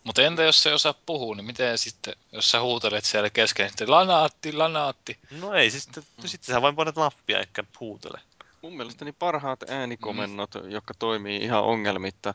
Mutta 0.04 0.22
entä 0.22 0.42
jos 0.42 0.62
se 0.62 0.68
ei 0.68 0.74
osaa 0.74 0.94
puhua, 1.06 1.36
niin 1.36 1.44
miten 1.44 1.78
sitten, 1.78 2.14
jos 2.32 2.50
sä 2.50 2.60
huutelet 2.60 3.04
siellä 3.04 3.30
kesken, 3.30 3.68
sitten 3.68 3.90
lanaatti, 3.90 4.52
lanaatti. 4.52 5.18
No 5.30 5.54
ei, 5.54 5.70
siis 5.70 5.84
sitten, 5.84 6.02
mm. 6.22 6.28
sitten 6.28 6.54
sä 6.54 6.62
vain 6.62 6.76
painat 6.76 6.96
nappia 6.96 7.38
eikä 7.38 7.64
huutele. 7.80 8.20
Mun 8.62 8.76
mielestäni 8.76 9.12
parhaat 9.12 9.70
äänikomennot, 9.70 10.54
mm. 10.54 10.70
jotka 10.70 10.94
toimii 10.94 11.42
ihan 11.42 11.62
ongelmitta, 11.62 12.34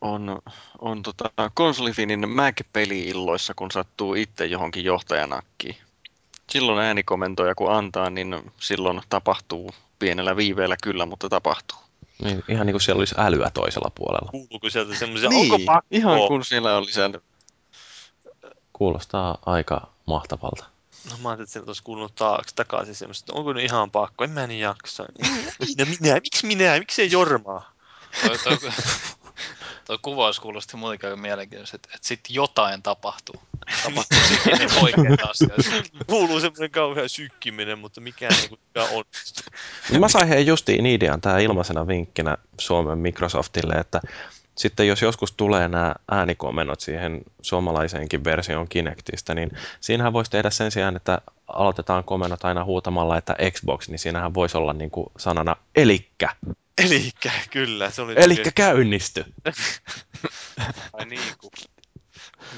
on, 0.00 0.42
on 0.78 1.02
tota, 1.02 1.30
konsolifinin 1.54 2.28
Mac-peli-illoissa, 2.28 3.54
kun 3.54 3.70
sattuu 3.70 4.14
itse 4.14 4.46
johonkin 4.46 4.84
johtajanakkiin. 4.84 5.76
Silloin 6.50 6.78
äänikomentoja 6.78 7.54
kun 7.54 7.72
antaa, 7.72 8.10
niin 8.10 8.52
silloin 8.60 9.00
tapahtuu 9.08 9.70
pienellä 9.98 10.36
viiveellä 10.36 10.76
kyllä, 10.82 11.06
mutta 11.06 11.28
tapahtuu. 11.28 11.78
Niin, 12.24 12.44
ihan 12.48 12.66
niin 12.66 12.74
kuin 12.74 12.80
siellä 12.80 13.00
olisi 13.00 13.14
älyä 13.18 13.50
toisella 13.54 13.90
puolella. 13.94 14.30
Kuuluuko 14.30 14.70
sieltä 14.70 14.94
semmoisia, 14.94 15.28
niin, 15.28 15.52
onko 15.52 15.64
pakko? 15.66 15.86
ihan 15.90 16.18
kun 16.28 16.44
siellä 16.44 16.76
oli 16.76 16.92
sen... 16.92 17.20
Kuulostaa 18.72 19.38
aika 19.46 19.88
mahtavalta. 20.06 20.64
No 21.10 21.16
mä 21.22 21.28
ajattelin, 21.28 21.42
että 21.42 21.52
sieltä 21.52 21.68
olisi 21.68 21.82
kuulunut 21.82 22.14
taakse 22.14 22.54
takaisin 22.54 22.94
semmoista, 22.94 23.24
että 23.24 23.38
onko 23.38 23.52
nyt 23.52 23.64
ihan 23.64 23.90
pakko, 23.90 24.24
en 24.24 24.30
mä 24.30 24.46
niin 24.46 24.60
jaksa. 24.60 25.04
Minä, 25.58 25.90
minä, 26.00 26.14
miksi 26.14 26.46
minä, 26.46 26.78
miksi 26.78 27.02
ei 27.02 27.10
Jormaa? 27.10 27.72
Toi, 28.26 28.38
toi, 28.38 28.70
toi 29.90 29.98
kuvaus 30.02 30.40
kuulosti 30.40 30.76
muutenkin 30.76 31.08
aika 31.08 31.20
mielenkiintoista, 31.20 31.76
että, 31.76 31.88
että 31.94 32.08
sitten 32.08 32.34
jotain 32.34 32.82
tapahtuu. 32.82 33.34
Tapahtuu 33.84 34.18
sitten 34.28 34.58
ne 34.58 34.80
oikeita 34.82 35.26
asioita. 35.28 35.62
Kuuluu 36.06 36.40
semmoinen 36.40 36.70
kauhean 36.70 37.08
sykkiminen, 37.08 37.78
mutta 37.78 38.00
mikään 38.00 38.34
ei 38.42 38.48
kuitenkaan 38.48 38.88
onnistu. 38.88 39.42
Mä 39.98 40.08
sain 40.08 40.28
hei 40.28 40.46
justiin 40.46 40.86
idean 40.86 41.20
tää 41.20 41.38
ilmaisena 41.38 41.86
vinkkinä 41.86 42.36
Suomen 42.60 42.98
Microsoftille, 42.98 43.74
että 43.74 44.00
sitten 44.54 44.88
jos 44.88 45.02
joskus 45.02 45.32
tulee 45.32 45.68
nämä 45.68 45.94
äänikomennot 46.10 46.80
siihen 46.80 47.22
suomalaiseenkin 47.42 48.24
versioon 48.24 48.68
Kinectistä, 48.68 49.34
niin 49.34 49.50
siinähän 49.80 50.12
voisi 50.12 50.30
tehdä 50.30 50.50
sen 50.50 50.70
sijaan, 50.70 50.96
että 50.96 51.20
aloitetaan 51.48 52.04
komennot 52.04 52.44
aina 52.44 52.64
huutamalla, 52.64 53.18
että 53.18 53.36
Xbox, 53.50 53.88
niin 53.88 53.98
siinähän 53.98 54.34
voisi 54.34 54.56
olla 54.56 54.72
niin 54.72 54.90
kuin 54.90 55.06
sanana 55.18 55.56
elikkä, 55.76 56.28
Elikkä, 56.84 57.32
kyllä, 57.50 57.90
se 57.90 58.02
oli 58.02 58.14
elikkä 58.16 58.50
käynnisty. 58.50 59.24
Tai 60.92 61.06
niin 61.10 61.34
kuin, 61.38 61.50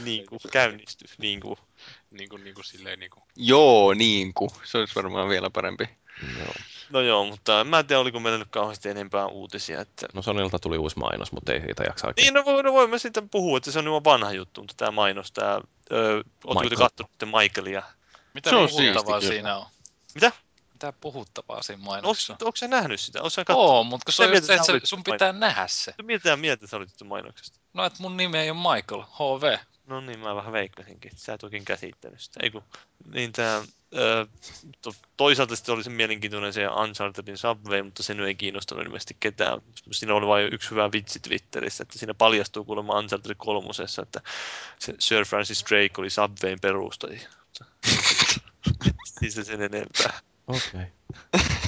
niin 0.05 0.27
kuin 0.27 0.41
käynnisty, 0.53 1.05
niin 1.19 1.41
kuin. 1.41 1.57
niin 2.11 2.29
kuin, 2.29 2.45
niin 2.45 2.55
kuin 2.55 2.65
silleen 2.65 2.99
niin 2.99 3.11
kuin. 3.11 3.23
Joo, 3.37 3.95
niin 3.95 4.35
kuin. 4.35 4.51
Se 4.65 4.79
olisi 4.79 4.95
varmaan 4.95 5.29
vielä 5.29 5.51
parempi. 5.51 5.89
Joo. 6.39 6.55
No 6.91 7.01
joo, 7.01 7.25
mutta 7.25 7.61
en 7.61 7.67
mä 7.67 7.83
tiedä, 7.83 8.01
oliko 8.01 8.21
meillä 8.21 8.39
nyt 8.39 8.49
kauheasti 8.51 8.89
enempää 8.89 9.27
uutisia. 9.27 9.81
Että... 9.81 10.07
No 10.15 10.23
Sonilta 10.23 10.59
tuli 10.59 10.79
uusi 10.79 10.99
mainos, 10.99 11.33
mutta 11.33 11.53
ei 11.53 11.61
siitä 11.61 11.83
jaksa 11.83 12.07
oikein. 12.07 12.25
Niin, 12.25 12.35
no, 12.35 12.45
voi, 12.45 12.63
no 12.63 12.73
voimme 12.73 12.99
sitten 12.99 13.29
puhua, 13.29 13.57
että 13.57 13.71
se 13.71 13.79
on 13.79 13.85
jo 13.85 14.05
vanha 14.05 14.33
juttu, 14.33 14.61
mutta 14.61 14.75
tämä 14.77 14.91
mainos, 14.91 15.33
tämä... 15.33 15.61
Öö, 15.93 16.23
Oletteko 16.45 16.69
te 16.69 16.77
kattonut 16.77 17.11
sitten 17.11 17.29
Michaelia? 17.29 17.83
Mitä 18.35 18.51
Se 18.51 18.57
on 18.57 18.69
siinä 18.69 19.57
on? 19.57 19.67
Mitä? 20.15 20.33
Mitä 20.83 20.99
puhuttavaa 21.01 21.63
siinä 21.63 21.81
Onko, 21.81 21.91
mainoksessa? 21.91 22.37
onko 22.43 22.57
sä 22.57 22.69
nähnyt 22.69 23.01
sitä? 23.01 23.31
Sä 23.31 23.45
kattonut? 23.45 23.71
Oo, 23.71 23.85
mutta 23.85 24.05
kun 24.05 24.13
se 24.13 24.25
on 24.25 24.35
just 24.35 24.45
se, 24.45 24.55
että 24.55 24.67
se, 24.67 24.81
sun 24.85 25.05
pitää 25.05 25.33
nähdä 25.33 25.67
se. 25.67 25.95
Mitä 26.03 26.37
mieltä 26.37 26.67
sä 26.67 26.77
olit 26.77 26.89
mainoksesta? 27.05 27.61
No, 27.73 27.85
että 27.85 28.03
mun 28.03 28.17
nimi 28.17 28.39
ei 28.39 28.51
ole 28.51 28.59
Michael, 28.59 29.03
HV. 29.03 29.59
No 29.87 30.01
niin, 30.01 30.19
mä 30.19 30.35
vähän 30.35 30.53
veikkasinkin, 30.53 31.11
että 31.11 31.25
sä 31.25 31.35
et 31.35 31.45
oikein 31.45 31.65
käsittänyt 31.65 32.21
sitä. 32.21 32.41
Ei 32.43 32.51
kun, 32.51 32.63
niin 33.13 33.33
tää, 33.33 33.63
ö, 33.95 34.27
to, 34.83 34.95
toisaalta 35.17 35.57
sitten 35.57 35.75
oli 35.75 35.85
se 35.85 35.91
mielenkiintoinen 35.91 36.53
se 36.53 36.69
Unchartedin 36.69 37.39
Subway, 37.39 37.83
mutta 37.83 38.03
se 38.03 38.15
nyt 38.15 38.27
ei 38.27 38.35
kiinnostanut 38.35 38.85
ilmeisesti 38.85 39.17
ketään. 39.21 39.63
Siinä 39.91 40.15
oli 40.15 40.27
vain 40.27 40.55
yksi 40.55 40.71
hyvä 40.71 40.93
vitsi 40.93 41.21
Twitterissä, 41.21 41.83
että 41.83 41.99
siinä 41.99 42.15
paljastuu 42.15 42.65
kuulemma 42.65 42.99
Uncharted 42.99 43.35
kolmosessa, 43.37 44.03
että 44.03 44.21
se 44.79 44.95
Sir 44.99 45.25
Francis 45.25 45.65
Drake 45.71 45.95
oli 45.99 46.11
Subwayn 46.11 46.61
perustaja. 46.61 47.21
siis 49.19 49.35
se 49.35 49.45
sen 49.45 49.63
enempää. 49.63 50.32
Okei, 50.47 50.61
okay. 50.75 50.87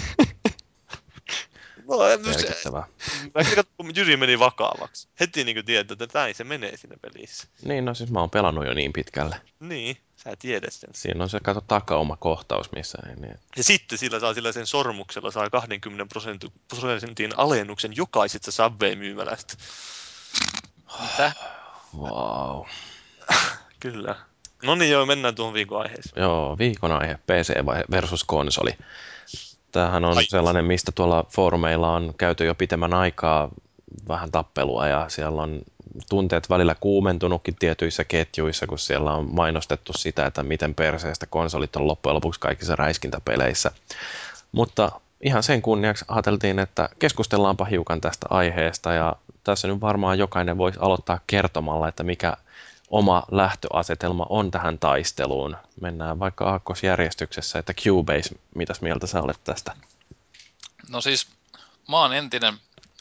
No, 1.88 1.98
merkittävää. 2.26 2.86
mä 3.34 3.44
katsoin, 3.44 3.66
kun 3.76 3.96
Jyri 3.96 4.16
meni 4.16 4.38
vakavaksi. 4.38 5.08
Heti 5.20 5.44
niin 5.44 5.64
tietää, 5.64 5.96
että 6.00 6.18
näin 6.18 6.34
se 6.34 6.44
menee 6.44 6.76
siinä 6.76 6.96
pelissä. 7.02 7.48
Niin, 7.62 7.84
no 7.84 7.94
siis 7.94 8.10
mä 8.10 8.20
oon 8.20 8.30
pelannut 8.30 8.66
jo 8.66 8.74
niin 8.74 8.92
pitkälle. 8.92 9.36
Niin, 9.60 9.96
sä 10.16 10.36
tiedät 10.38 10.72
sen. 10.72 10.90
Siinä 10.92 11.22
on 11.22 11.30
se, 11.30 11.40
kato, 11.40 11.60
takauma 11.60 12.16
kohtaus, 12.16 12.72
missä 12.72 12.98
ei 13.08 13.16
niin. 13.16 13.38
Ja 13.56 13.64
sitten 13.64 13.98
sillä 13.98 14.20
saa 14.20 14.34
sillä 14.34 14.52
sen 14.52 14.66
sormuksella 14.66 15.30
saa 15.30 15.50
20 15.50 16.06
prosentin, 16.06 16.52
prosentin 16.68 17.30
alennuksen 17.36 17.96
jokaisesta 17.96 18.50
Subway-myymälästä. 18.50 19.54
Mitä? 21.02 21.32
Wow. 21.96 22.66
Kyllä. 23.80 24.16
No 24.64 24.74
niin 24.74 24.90
joo, 24.90 25.06
mennään 25.06 25.34
tuohon 25.34 25.54
viikon 25.54 25.82
aiheeseen. 25.82 26.22
Joo, 26.22 26.58
viikon 26.58 26.92
aihe, 26.92 27.18
PC 27.26 27.54
versus 27.90 28.24
konsoli. 28.24 28.70
Tämähän 29.72 30.04
on 30.04 30.16
Ai. 30.16 30.24
sellainen, 30.24 30.64
mistä 30.64 30.92
tuolla 30.94 31.24
foorumeilla 31.30 31.92
on 31.92 32.14
käyty 32.18 32.44
jo 32.44 32.54
pitemmän 32.54 32.94
aikaa 32.94 33.50
vähän 34.08 34.30
tappelua 34.30 34.88
ja 34.88 35.08
siellä 35.08 35.42
on 35.42 35.62
tunteet 36.10 36.50
välillä 36.50 36.74
kuumentunutkin 36.80 37.54
tietyissä 37.54 38.04
ketjuissa, 38.04 38.66
kun 38.66 38.78
siellä 38.78 39.12
on 39.12 39.34
mainostettu 39.34 39.92
sitä, 39.92 40.26
että 40.26 40.42
miten 40.42 40.74
perseestä 40.74 41.26
konsolit 41.26 41.76
on 41.76 41.86
loppujen 41.86 42.14
lopuksi 42.14 42.40
kaikissa 42.40 42.76
räiskintäpeleissä. 42.76 43.70
Mutta 44.52 44.92
ihan 45.20 45.42
sen 45.42 45.62
kunniaksi 45.62 46.04
ajateltiin, 46.08 46.58
että 46.58 46.88
keskustellaanpa 46.98 47.64
hiukan 47.64 48.00
tästä 48.00 48.26
aiheesta 48.30 48.92
ja 48.92 49.16
tässä 49.44 49.68
nyt 49.68 49.80
varmaan 49.80 50.18
jokainen 50.18 50.58
voisi 50.58 50.78
aloittaa 50.82 51.20
kertomalla, 51.26 51.88
että 51.88 52.02
mikä 52.02 52.36
oma 52.94 53.22
lähtöasetelma 53.30 54.26
on 54.28 54.50
tähän 54.50 54.78
taisteluun. 54.78 55.56
Mennään 55.80 56.18
vaikka 56.18 56.44
aakkosjärjestyksessä, 56.44 57.58
että 57.58 57.74
Cubase, 57.74 58.36
mitäs 58.54 58.80
mieltä 58.80 59.06
sä 59.06 59.22
olet 59.22 59.44
tästä? 59.44 59.76
No 60.88 61.00
siis, 61.00 61.28
mä 61.88 62.00
oon 62.00 62.12
entinen, 62.14 62.54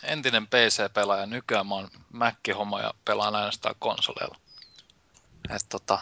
entinen 0.04 0.48
PC-pelaaja, 0.48 1.26
nykyään 1.26 1.68
mä 1.68 1.76
oon 1.76 1.90
Mac-homma 2.14 2.82
ja 2.82 2.94
pelaan 3.06 3.36
ainoastaan 3.36 3.76
konsoleilla. 3.80 4.38
Et 5.50 5.66
tota, 5.70 6.00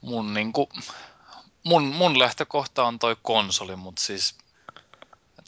mun, 0.00 0.34
niinku, 0.34 0.68
mun, 1.64 1.82
mun 1.82 2.18
lähtökohta 2.18 2.84
on 2.84 2.98
toi 2.98 3.16
konsoli, 3.22 3.76
mutta 3.76 4.02
siis 4.02 4.38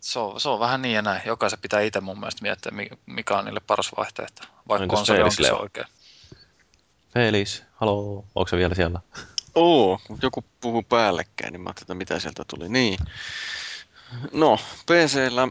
se, 0.01 0.19
on, 0.19 0.41
se 0.41 0.49
on 0.49 0.61
vähän 0.61 0.83
niin 0.83 0.95
ja 0.95 1.03
näin. 1.03 1.23
Jokaisen 1.27 1.59
pitää 1.59 1.81
itse 1.81 2.01
mun 2.01 2.21
mielestä 2.21 2.43
miettiä, 2.43 2.73
mi- 2.73 2.99
mikä 3.07 3.39
on 3.39 3.45
niille 3.45 3.61
paras 3.61 3.91
vaihtoehto. 3.97 4.43
Vaikka 4.69 4.83
Entäs 4.83 4.97
konsoli 4.97 5.31
se 5.31 5.53
oikein. 5.53 5.87
Felis, 7.17 7.65
haloo, 7.75 8.25
onko 8.35 8.49
se 8.49 8.57
vielä 8.57 8.75
siellä? 8.75 9.01
Oo, 9.55 10.01
mutta 10.09 10.27
joku 10.27 10.45
puhuu 10.61 10.83
päällekkäin, 10.83 11.53
niin 11.53 11.61
mä 11.61 11.69
ajattelin, 11.69 11.85
että 11.85 11.95
mitä 11.95 12.21
sieltä 12.21 12.45
tuli. 12.49 12.69
Niin. 12.69 12.99
No, 14.33 14.59
PCllä, 14.87 15.49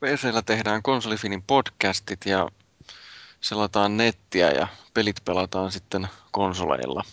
PCllä 0.00 0.42
tehdään 0.42 0.82
konsolifinin 0.82 1.42
podcastit 1.42 2.26
ja 2.26 2.48
selataan 3.40 3.96
nettiä 3.96 4.50
ja 4.50 4.66
pelit 4.94 5.16
pelataan 5.24 5.72
sitten 5.72 6.08
konsoleilla. 6.30 7.04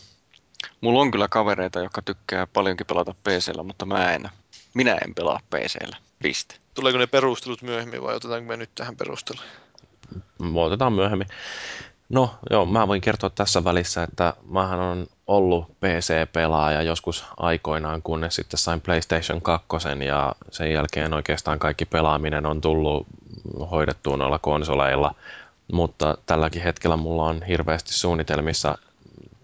Mulla 0.81 1.01
on 1.01 1.11
kyllä 1.11 1.27
kavereita, 1.27 1.79
jotka 1.79 2.01
tykkää 2.01 2.47
paljonkin 2.47 2.87
pelata 2.87 3.13
PCllä, 3.13 3.63
mutta 3.63 3.85
mä 3.85 4.13
en. 4.13 4.29
Minä 4.73 4.97
en 5.05 5.15
pelaa 5.15 5.39
PCllä. 5.49 5.97
Piste. 6.23 6.55
Tuleeko 6.73 6.99
ne 6.99 7.07
perustelut 7.07 7.61
myöhemmin 7.61 8.03
vai 8.03 8.15
otetaanko 8.15 8.47
me 8.47 8.57
nyt 8.57 8.75
tähän 8.75 8.95
perusteluun? 8.95 9.45
Me 10.39 10.59
otetaan 10.59 10.93
myöhemmin. 10.93 11.27
No 12.11 12.35
joo, 12.49 12.65
mä 12.65 12.87
voin 12.87 13.01
kertoa 13.01 13.29
tässä 13.29 13.63
välissä, 13.63 14.03
että 14.03 14.33
mähän 14.49 14.79
on 14.79 15.07
ollut 15.27 15.65
PC-pelaaja 15.79 16.81
joskus 16.81 17.25
aikoinaan, 17.37 18.01
kunnes 18.01 18.35
sitten 18.35 18.57
sain 18.57 18.81
PlayStation 18.81 19.41
2 19.41 19.67
ja 20.05 20.35
sen 20.51 20.71
jälkeen 20.73 21.13
oikeastaan 21.13 21.59
kaikki 21.59 21.85
pelaaminen 21.85 22.45
on 22.45 22.61
tullut 22.61 23.07
hoidettua 23.71 24.17
noilla 24.17 24.39
konsoleilla. 24.39 25.15
Mutta 25.71 26.17
tälläkin 26.25 26.61
hetkellä 26.61 26.97
mulla 26.97 27.23
on 27.23 27.43
hirveästi 27.43 27.93
suunnitelmissa 27.93 28.77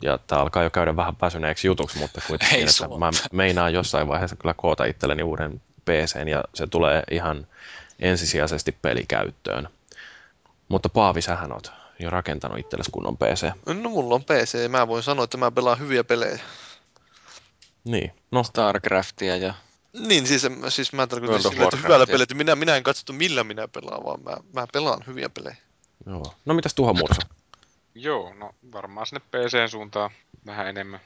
ja 0.02 0.20
tämä 0.28 0.42
alkaa 0.42 0.64
jo 0.64 0.70
käydä 0.70 0.96
vähän 0.96 1.14
väsyneeksi 1.22 1.68
jutuksi, 1.68 2.00
mutta 2.00 2.22
kuitenkin, 2.28 2.56
Ei 2.58 2.62
että 2.62 2.74
sulla. 2.74 3.00
mä 3.00 3.10
meinaan 3.32 3.74
jossain 3.74 4.08
vaiheessa 4.08 4.36
kyllä 4.36 4.54
koota 4.54 4.86
itselleni 4.86 5.24
uuden 5.24 5.62
PCn 5.86 6.28
ja 6.28 6.44
se 6.54 6.68
tulee 6.68 7.04
ihan 7.12 7.48
ensisijaisesti 8.00 8.78
pelikäyttöön. 8.82 9.70
Mutta 10.70 10.90
Paavi, 10.90 11.22
sähän 11.22 11.54
oot 11.54 11.72
jo 12.00 12.10
rakentanut 12.10 12.60
itsellesi 12.60 12.92
kunnon 12.92 13.18
PC. 13.18 13.52
No 13.66 13.90
mulla 13.90 14.16
on 14.16 14.24
PC 14.24 14.54
ja 14.64 14.70
mä 14.70 14.88
voin 14.88 15.04
sanoa, 15.04 15.24
että 15.24 15.38
mä 15.38 15.52
pelaan 15.52 15.80
hyviä 15.80 16.04
pelejä. 16.04 16.40
Niin, 17.84 18.12
no 18.32 18.44
Starcraftia 18.44 19.38
ja 19.38 19.54
Niin, 19.94 20.28
siis, 20.28 20.48
siis 20.70 20.94
mä 20.94 21.08
tarkoitan 21.08 21.42
sillä, 21.42 21.64
että 21.64 21.78
hyvällä 21.78 22.24
että 22.24 22.36
minä, 22.36 22.56
minä 22.56 22.76
en 22.76 22.84
katso, 22.84 23.14
millä 23.14 23.44
minä 23.44 23.68
pelaan, 23.68 24.04
vaan 24.04 24.24
mä, 24.24 24.38
mä 24.54 24.68
pelaan 24.74 25.04
hyviä 25.08 25.30
pelejä. 25.30 25.56
joo. 26.06 26.34
No 26.46 26.54
mitäs 26.54 26.74
Tuho 26.74 26.94
Mursa? 26.94 27.22
Joo, 27.96 28.34
no 28.34 28.56
varmaan 28.72 29.08
sinne 29.08 29.22
PC 29.32 29.72
suuntaan 29.72 30.12
vähän 30.46 30.68
enemmän 30.68 31.00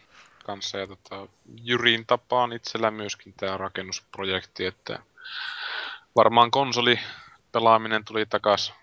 kanssa. 0.45 0.77
Ja 0.77 0.87
tota, 0.87 1.27
Jyrin 1.63 2.05
tapaan 2.05 2.53
itsellä 2.53 2.91
myöskin 2.91 3.33
tämä 3.37 3.57
rakennusprojekti, 3.57 4.65
että 4.65 4.99
varmaan 6.15 6.51
konsoli 6.51 6.99
pelaaminen 7.51 8.05
tuli 8.05 8.25
takas 8.25 8.73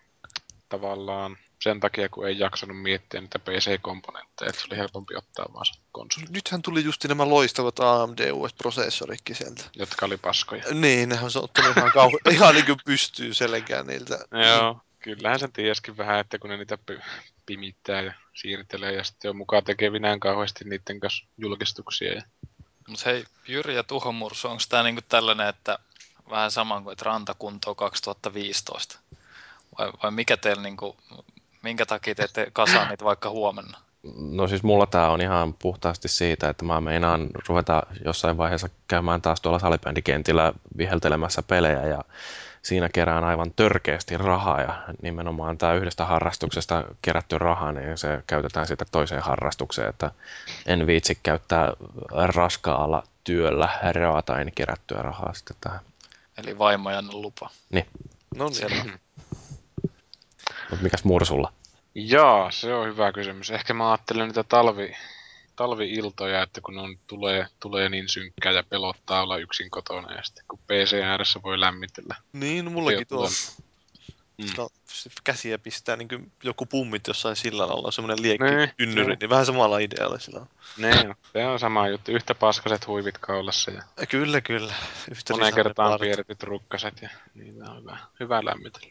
tavallaan 0.69 1.39
sen 1.63 1.81
takia, 1.81 2.09
kun 2.09 2.29
ei 2.29 2.39
jaksanut 2.39 2.83
miettiä 2.83 3.21
niitä 3.21 3.39
PC-komponentteja, 3.39 4.49
että 4.49 4.61
se 4.61 4.67
oli 4.71 4.77
helpompi 4.79 5.17
ottaa 5.17 5.47
vaan 5.55 5.67
se 5.67 5.73
konsoli, 5.93 6.27
Nythän 6.31 6.63
tuli 6.63 6.85
just 6.85 7.05
nämä 7.05 7.29
loistavat 7.29 7.81
AMD 7.81 8.31
uudet 8.31 8.57
prosessoritkin 8.59 9.37
sieltä. 9.37 9.65
jotka 9.77 10.07
oli 10.07 10.17
paskoja. 10.17 10.63
Niin, 10.73 11.09
nehän 11.09 11.25
on 11.25 11.45
ottanut 11.45 11.77
ihan, 11.77 11.93
kauhe- 11.93 12.31
ihan 12.35 12.55
niin 12.55 12.67
kuin 12.67 12.79
pystyy 12.85 13.35
selkään 13.35 13.87
niiltä. 13.87 14.19
Joo, 14.49 14.81
kyllähän 14.99 15.41
sen 15.41 15.53
tieskin 15.53 15.97
vähän, 15.97 16.21
että 16.21 16.39
kun 16.39 16.51
ne 16.51 16.57
niitä 16.57 16.79
pi- 16.79 17.01
pimittää 17.47 18.01
ja 18.03 18.13
siirtelee 18.35 18.93
ja 18.93 19.05
sitten 19.05 19.29
on 19.29 19.37
mukaan 19.37 19.65
tekevinään 19.65 20.21
kauheasti 20.21 20.65
niiden 20.65 21.01
kanssa 21.01 21.27
julkistuksia. 21.39 22.15
Ja... 22.15 22.23
Mutta 22.89 23.11
hei, 23.11 23.25
Jyri 23.49 23.75
ja 23.75 23.83
Tuho 23.83 24.13
Mursu, 24.13 24.49
onko 24.49 24.63
tämä 24.69 24.83
niinku 24.83 25.03
tällainen, 25.09 25.49
että 25.49 25.79
vähän 26.31 26.51
sama 26.51 26.81
kuin 26.81 26.93
että 26.93 27.05
rantakuntoa 27.05 27.75
2015? 27.75 28.99
Vai, 29.79 29.93
vai 30.03 30.11
mikä 30.11 30.37
teillä, 30.37 30.63
niinku, 30.63 30.97
minkä 31.63 31.87
takia 31.87 32.15
te 32.15 32.23
ette 32.23 32.51
kasaa 32.53 32.89
niitä 32.89 33.05
vaikka 33.05 33.31
huomenna? 33.31 33.79
No 34.17 34.49
siis 34.49 34.63
mulla 34.63 34.87
tää 34.87 35.11
on 35.11 35.21
ihan 35.21 35.55
puhtaasti 35.55 36.09
siitä, 36.09 36.49
että 36.49 36.65
mä 36.65 36.81
meinaan 36.81 37.29
ruveta 37.49 37.83
jossain 38.05 38.37
vaiheessa 38.37 38.69
käymään 38.89 39.23
taas 39.23 39.41
tuolla 39.41 39.59
salibändikentillä 39.59 40.53
viheltelemässä 40.77 41.43
pelejä 41.43 41.87
ja 41.87 42.05
siinä 42.63 42.89
kerään 42.89 43.25
aivan 43.25 43.53
törkeästi 43.57 44.17
rahaa 44.17 44.61
ja 44.61 44.83
nimenomaan 45.03 45.59
tämä 45.59 45.75
yhdestä 45.75 46.05
harrastuksesta 46.05 46.85
kerätty 47.03 47.39
raha, 47.39 47.73
niin 47.73 47.99
se 47.99 48.23
käytetään 48.27 48.67
sitten 48.67 48.87
toiseen 48.93 49.23
harrastukseen, 49.23 49.89
että 49.89 50.11
en 50.67 50.87
viitsi 50.87 51.19
käyttää 51.23 51.73
raskaalla 52.13 53.03
työllä 53.25 53.69
raataen 53.93 54.53
kerättyä 54.55 55.03
rahaa 55.03 55.35
sitten 55.35 55.57
tähän. 55.61 55.81
Eli 56.39 56.59
vaimojan 56.59 57.09
lupa. 57.13 57.51
No 58.37 58.49
niin. 58.49 59.01
Mutta 60.79 60.85
mikäs 60.87 61.05
Mursulla? 61.05 61.53
Jaa, 61.95 62.51
se 62.51 62.75
on 62.75 62.87
hyvä 62.87 63.13
kysymys. 63.13 63.51
Ehkä 63.51 63.75
mä 63.75 63.91
ajattelen 63.91 64.27
niitä 64.29 64.45
talvi, 64.45 64.97
talvi-iltoja, 65.57 66.43
että 66.43 66.61
kun 66.61 66.79
on, 66.79 66.99
tulee, 67.07 67.47
tulee 67.61 67.89
niin 67.89 68.09
synkkää 68.09 68.53
ja 68.53 68.63
pelottaa 68.63 69.23
olla 69.23 69.37
yksin 69.37 69.71
kotona 69.71 70.13
ja 70.15 70.23
sitten 70.23 70.45
kun 70.49 70.59
PC 70.59 70.95
ääressä 71.05 71.41
voi 71.43 71.61
lämmitellä. 71.61 72.15
Niin, 72.33 72.65
no 72.65 72.71
mullakin 72.71 73.07
tuo 73.07 73.29
Mm. 74.39 74.47
no, 74.59 74.69
se 74.87 75.11
käsiä 75.25 75.59
pistää 75.59 75.97
niin 75.97 76.09
kuin 76.09 76.33
joku 76.43 76.67
pummit 76.67 77.07
jossain 77.07 77.37
sillalla 77.37 77.75
olla 77.75 77.91
semmoinen 77.91 78.23
liekki 78.23 78.45
Niin, 78.45 78.71
tynnyri, 78.77 79.07
niin. 79.07 79.19
niin 79.21 79.31
vähän 79.31 79.47
samalla 79.47 79.79
idealla 79.79 80.19
sillä 80.19 80.41
on. 80.41 80.47
Ne, 80.77 81.15
se 81.33 81.47
on 81.47 81.59
sama 81.59 81.89
juttu. 81.89 82.13
Yhtä 82.13 82.35
paskaset 82.35 82.87
huivit 82.87 83.19
kaulassa 83.19 83.71
ja 83.71 83.83
Kyllä, 84.09 84.41
kyllä. 84.41 84.75
Yhtä 85.11 85.33
moneen 85.33 85.55
kertaan 85.55 85.91
parta. 85.91 86.03
piirretyt 86.05 86.43
rukkaset 86.43 87.03
ja 87.03 87.09
niitä 87.35 87.65
on 87.71 87.81
hyvä, 87.81 87.99
hyvä 88.21 88.45
lämmitellä. 88.45 88.91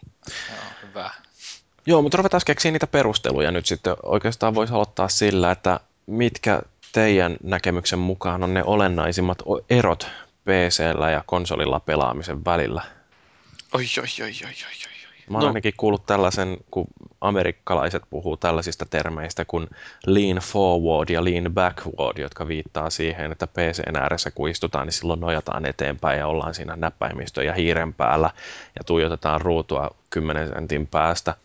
Joo, 0.49 0.89
hyvä. 0.89 1.11
Joo, 1.87 2.01
mutta 2.01 2.17
ruvetaan 2.17 2.41
keksiä 2.45 2.71
niitä 2.71 2.87
perusteluja 2.87 3.51
nyt 3.51 3.65
sitten. 3.65 3.95
Oikeastaan 4.03 4.55
voisi 4.55 4.73
aloittaa 4.73 5.07
sillä, 5.07 5.51
että 5.51 5.79
mitkä 6.05 6.61
teidän 6.91 7.37
näkemyksen 7.43 7.99
mukaan 7.99 8.43
on 8.43 8.53
ne 8.53 8.63
olennaisimmat 8.63 9.37
erot 9.69 10.07
PCllä 10.45 11.11
ja 11.11 11.23
konsolilla 11.25 11.79
pelaamisen 11.79 12.45
välillä? 12.45 12.81
Oi, 13.73 13.83
oi, 13.99 14.23
oi, 14.23 14.27
oi, 14.27 14.31
oi, 14.43 14.49
oi. 14.49 14.97
Mä 15.29 15.37
oon 15.37 15.41
No. 15.43 15.47
ainakin 15.47 15.73
kuullut 15.77 16.05
tällaisen, 16.05 16.57
kun 16.71 16.87
amerikkalaiset 17.21 18.03
puhuu 18.09 18.37
tällaisista 18.37 18.85
termeistä 18.85 19.45
kuin 19.45 19.67
lean 20.05 20.37
forward 20.37 21.09
ja 21.09 21.23
lean 21.23 21.53
backward, 21.53 22.17
jotka 22.17 22.47
viittaa 22.47 22.89
siihen, 22.89 23.31
että 23.31 23.47
PCn 23.47 23.97
ääressä 23.97 24.31
kun 24.31 24.49
istutaan, 24.49 24.87
niin 24.87 24.93
silloin 24.93 25.19
nojataan 25.19 25.65
eteenpäin 25.65 26.19
ja 26.19 26.27
ollaan 26.27 26.53
siinä 26.53 26.75
näppäimistön 26.75 27.45
ja 27.45 27.53
hiiren 27.53 27.93
päällä 27.93 28.29
ja 28.75 28.83
tuijotetaan 28.83 29.41
ruutua 29.41 29.91
10 30.09 30.47
sentin 30.47 30.87
päästä. 30.87 31.35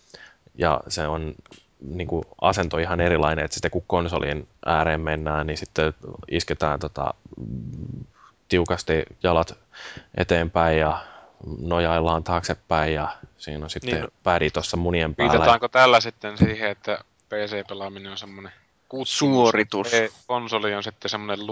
Ja 0.54 0.80
se 0.88 1.06
on 1.08 1.34
niin 1.80 2.08
kuin 2.08 2.24
asento 2.40 2.78
ihan 2.78 3.00
erilainen, 3.00 3.44
että 3.44 3.54
sitten 3.54 3.70
kun 3.70 3.84
konsolin 3.86 4.48
ääreen 4.66 5.00
mennään, 5.00 5.46
niin 5.46 5.58
sitten 5.58 5.94
isketään 6.30 6.80
tota, 6.80 7.14
tiukasti 8.48 9.02
jalat 9.22 9.58
eteenpäin 10.14 10.78
ja 10.78 11.02
nojaillaan 11.60 12.24
taaksepäin 12.24 12.94
ja 12.94 13.08
siinä 13.38 13.64
on 13.64 13.70
sitten 13.70 14.00
Niin. 14.00 14.08
pädi 14.22 14.50
tuossa 14.50 14.76
munien 14.76 15.14
päällä. 15.14 15.32
Viitataanko 15.32 15.68
tällä 15.68 16.00
sitten 16.00 16.38
siihen, 16.38 16.70
että 16.70 16.98
PC-pelaaminen 17.28 18.10
on 18.12 18.18
semmoinen 18.18 18.52
kutsumus, 18.88 19.36
Suoritus. 19.38 19.94
E- 19.94 20.08
konsoli 20.26 20.74
on 20.74 20.82
sitten 20.82 21.10
semmoinen 21.10 21.46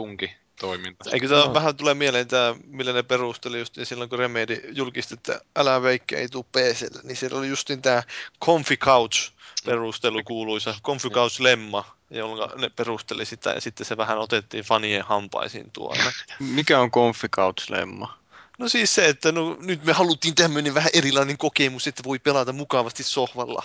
lunki-toiminta. 0.63 1.11
Eikö 1.11 1.29
tämä 1.29 1.45
No. 1.45 1.55
vähän 1.55 1.77
tulee 1.77 1.95
mieleen 1.95 2.29
tämä, 2.29 2.55
millä 2.67 2.93
ne 2.93 3.03
perusteli 3.03 3.59
just 3.59 3.77
niin 3.77 3.87
silloin, 3.87 4.11
kun 4.11 4.19
Remedy 4.19 4.71
julkisti, 4.73 5.15
että 5.15 5.41
älä 5.57 5.83
veikkä 5.83 6.19
ei 6.19 6.29
tuu 6.29 6.43
PClle, 6.43 7.01
niin 7.03 7.17
siellä 7.17 7.39
oli 7.39 7.49
justin 7.49 7.83
tämä 7.83 8.03
Comfy 8.45 8.77
Couch 8.77 9.33
perustelu 9.65 10.23
kuuluisa, 10.25 10.75
Comfy 10.83 11.11
Couch 11.11 11.41
Lemma, 11.41 11.97
jolla 12.11 12.53
ne 12.57 12.69
perusteli 12.69 13.25
sitä 13.25 13.51
ja 13.51 13.61
sitten 13.61 13.87
se 13.87 13.97
vähän 13.97 14.19
otettiin 14.19 14.65
fanien 14.65 15.05
hampaisiin 15.05 15.71
tuonne. 15.71 16.13
Mikä 16.39 16.81
on 16.81 16.91
Comfy 16.91 17.29
Couch 17.29 17.71
Lemma? 17.71 18.21
No 18.59 18.69
siis 18.69 18.95
se, 18.95 19.09
että 19.09 19.33
no, 19.33 19.57
nyt 19.61 19.85
me 19.85 19.93
haluttiin 19.93 20.35
tämmöinen 20.35 20.75
vähän 20.75 20.91
erilainen 20.95 21.39
kokemus, 21.39 21.87
että 21.87 22.03
voi 22.05 22.19
pelata 22.19 22.53
mukavasti 22.53 23.03
sohvalla 23.03 23.63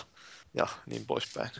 ja 0.54 0.66
niin 0.86 1.06
poispäin. 1.06 1.50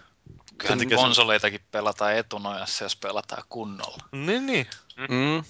Takia 0.62 0.88
se- 0.88 0.94
konsoleitakin 0.94 1.60
pelataan 1.70 2.16
etunojassa, 2.16 2.84
jos 2.84 2.96
pelataan 2.96 3.42
kunnolla. 3.48 4.04
Niin, 4.12 4.46
niin. 4.46 4.66
Mm. 4.96 5.44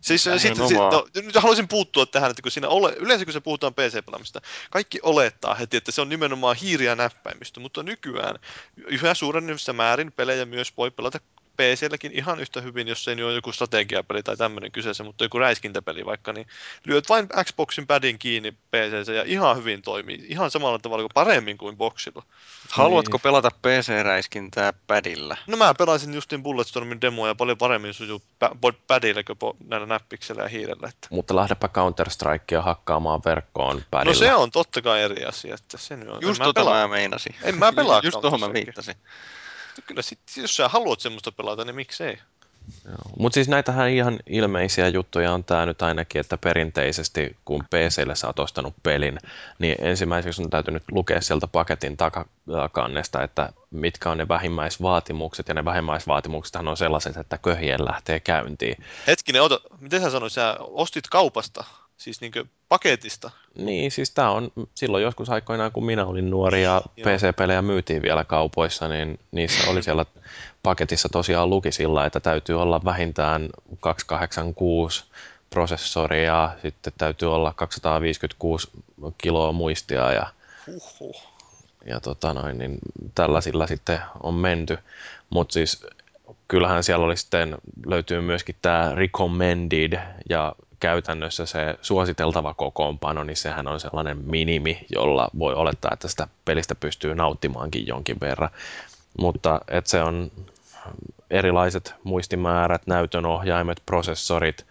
Siis, 0.00 0.26
Nimenomaan. 0.26 0.40
sitten, 0.40 0.68
sit, 0.68 0.76
no, 0.76 1.06
nyt 1.14 1.34
haluaisin 1.34 1.68
puuttua 1.68 2.06
tähän, 2.06 2.30
että 2.30 2.42
kun 2.42 2.52
siinä 2.52 2.68
ole, 2.68 2.92
yleensä 2.92 3.24
kun 3.24 3.32
se 3.32 3.40
puhutaan 3.40 3.74
PC-pelaamista, 3.74 4.40
kaikki 4.70 4.98
olettaa 5.02 5.54
heti, 5.54 5.76
että 5.76 5.92
se 5.92 6.00
on 6.00 6.08
nimenomaan 6.08 6.56
hiiri- 6.56 6.84
ja 6.84 6.94
näppäimistö, 6.94 7.60
mutta 7.60 7.82
nykyään 7.82 8.38
yhä 8.76 9.14
suurennissa 9.14 9.72
määrin 9.72 10.12
pelejä 10.12 10.44
myös 10.44 10.76
voi 10.76 10.90
pelata 10.90 11.18
PClläkin 11.58 12.12
ihan 12.12 12.40
yhtä 12.40 12.60
hyvin, 12.60 12.88
jos 12.88 13.08
ei 13.08 13.14
nyt 13.14 13.24
ole 13.24 13.34
joku 13.34 13.52
strategiapeli 13.52 14.22
tai 14.22 14.36
tämmöinen 14.36 14.72
kyseessä, 14.72 15.04
mutta 15.04 15.24
joku 15.24 15.38
räiskintäpeli 15.38 16.06
vaikka, 16.06 16.32
niin 16.32 16.46
lyöt 16.84 17.08
vain 17.08 17.28
Xboxin 17.44 17.86
padin 17.86 18.18
kiinni 18.18 18.52
PCssä 18.52 19.12
ja 19.12 19.22
ihan 19.26 19.56
hyvin 19.56 19.82
toimii, 19.82 20.26
ihan 20.28 20.50
samalla 20.50 20.78
tavalla 20.78 21.02
kuin 21.02 21.10
paremmin 21.14 21.58
kuin 21.58 21.76
boxilla. 21.76 22.22
Haluatko 22.70 23.18
pelata 23.18 23.48
PC-räiskintää 23.50 24.72
padilla? 24.86 25.36
No 25.46 25.56
mä 25.56 25.74
pelasin 25.74 26.14
justin 26.14 26.42
Bulletstormin 26.42 27.00
demoja 27.00 27.34
paljon 27.34 27.58
paremmin 27.58 27.94
sujuu 27.94 28.22
padilla 28.86 29.22
kuin 29.24 29.56
näillä 29.68 29.86
näppiksellä 29.86 30.42
ja 30.42 30.48
hiirellä. 30.48 30.88
Että. 30.88 31.08
Mutta 31.10 31.36
lähdepä 31.36 31.68
Counter-Strikea 31.68 32.62
hakkaamaan 32.62 33.20
verkkoon 33.24 33.82
pädillä. 33.90 34.12
No 34.12 34.18
se 34.18 34.34
on 34.34 34.50
totta 34.50 34.82
kai 34.82 35.02
eri 35.02 35.24
asia, 35.24 35.54
että 35.54 35.78
se 35.78 35.96
nyt 35.96 36.08
on. 36.08 36.18
Just 36.22 36.40
en 36.40 36.44
tota 36.44 36.60
pelaa. 36.60 36.88
mä 36.88 36.94
meinasin. 36.94 37.34
En 37.42 37.58
mä 37.58 37.72
pelaa 37.72 38.00
Just 38.04 38.20
tohon 38.20 38.40
mä 38.40 38.46
Counter-Strikea. 38.46 38.94
Viittasin. 39.78 39.86
Kyllä 39.86 40.02
sit, 40.02 40.42
jos 40.42 40.56
sä 40.56 40.68
haluat 40.68 41.00
semmoista 41.00 41.32
pelata, 41.32 41.64
niin 41.64 41.76
miksei? 41.76 42.18
Mutta 43.18 43.34
siis 43.34 43.48
näitähän 43.48 43.90
ihan 43.90 44.18
ilmeisiä 44.26 44.88
juttuja 44.88 45.32
on 45.32 45.44
tämä 45.44 45.66
nyt 45.66 45.82
ainakin, 45.82 46.20
että 46.20 46.36
perinteisesti 46.38 47.36
kun 47.44 47.64
PClle 47.70 48.14
sä 48.14 48.26
oot 48.26 48.38
ostanut 48.38 48.74
pelin, 48.82 49.18
niin 49.58 49.76
ensimmäiseksi 49.80 50.42
on 50.42 50.50
täytynyt 50.50 50.82
lukea 50.90 51.20
sieltä 51.20 51.46
paketin 51.46 51.96
takakannesta, 51.96 53.22
että 53.22 53.52
mitkä 53.70 54.10
on 54.10 54.18
ne 54.18 54.28
vähimmäisvaatimukset, 54.28 55.48
ja 55.48 55.54
ne 55.54 55.64
vähimmäisvaatimuksethan 55.64 56.68
on 56.68 56.76
sellaiset, 56.76 57.16
että 57.16 57.38
köhien 57.38 57.84
lähtee 57.84 58.20
käyntiin. 58.20 58.84
Hetkinen, 59.06 59.42
ota, 59.42 59.60
miten 59.80 60.00
sä 60.00 60.10
sanoit, 60.10 60.32
sä 60.32 60.56
ostit 60.60 61.08
kaupasta 61.08 61.64
Siis 61.98 62.20
niinkö 62.20 62.44
paketista? 62.68 63.30
Niin, 63.54 63.90
siis 63.90 64.10
tämä 64.10 64.30
on 64.30 64.52
silloin 64.74 65.02
joskus 65.02 65.30
aikoinaan, 65.30 65.72
kun 65.72 65.86
minä 65.86 66.06
olin 66.06 66.30
nuori 66.30 66.62
ja. 66.62 66.82
PC-pelejä 66.96 67.62
myytiin 67.62 68.02
vielä 68.02 68.24
kaupoissa, 68.24 68.88
niin 68.88 69.18
niissä 69.30 69.70
oli 69.70 69.82
siellä 69.82 70.06
paketissa 70.62 71.08
tosiaan 71.08 71.50
luki 71.50 71.72
sillä, 71.72 72.06
että 72.06 72.20
täytyy 72.20 72.62
olla 72.62 72.84
vähintään 72.84 73.48
286 73.80 75.04
prosessori 75.50 76.24
ja 76.24 76.56
sitten 76.62 76.92
täytyy 76.98 77.34
olla 77.34 77.52
256 77.56 78.70
kiloa 79.18 79.52
muistia 79.52 80.12
ja, 80.12 80.26
Huhhuh. 80.66 81.22
ja 81.86 82.00
tota 82.00 82.34
noin, 82.34 82.58
niin 82.58 82.78
tällaisilla 83.14 83.66
sitten 83.66 84.00
on 84.22 84.34
menty. 84.34 84.78
Mutta 85.30 85.52
siis 85.52 85.86
kyllähän 86.48 86.84
siellä 86.84 87.06
oli 87.06 87.16
sitten, 87.16 87.56
löytyy 87.86 88.20
myöskin 88.20 88.56
tämä 88.62 88.92
recommended 88.94 90.00
ja 90.28 90.54
käytännössä 90.80 91.46
se 91.46 91.78
suositeltava 91.82 92.54
kokoonpano, 92.54 93.24
niin 93.24 93.36
sehän 93.36 93.68
on 93.68 93.80
sellainen 93.80 94.18
minimi, 94.18 94.86
jolla 94.94 95.28
voi 95.38 95.54
olettaa, 95.54 95.90
että 95.92 96.08
sitä 96.08 96.28
pelistä 96.44 96.74
pystyy 96.74 97.14
nauttimaankin 97.14 97.86
jonkin 97.86 98.16
verran. 98.20 98.50
Mutta 99.18 99.60
et 99.68 99.86
se 99.86 100.02
on 100.02 100.30
erilaiset 101.30 101.94
muistimäärät, 102.04 102.86
näytönohjaimet, 102.86 103.82
prosessorit, 103.86 104.66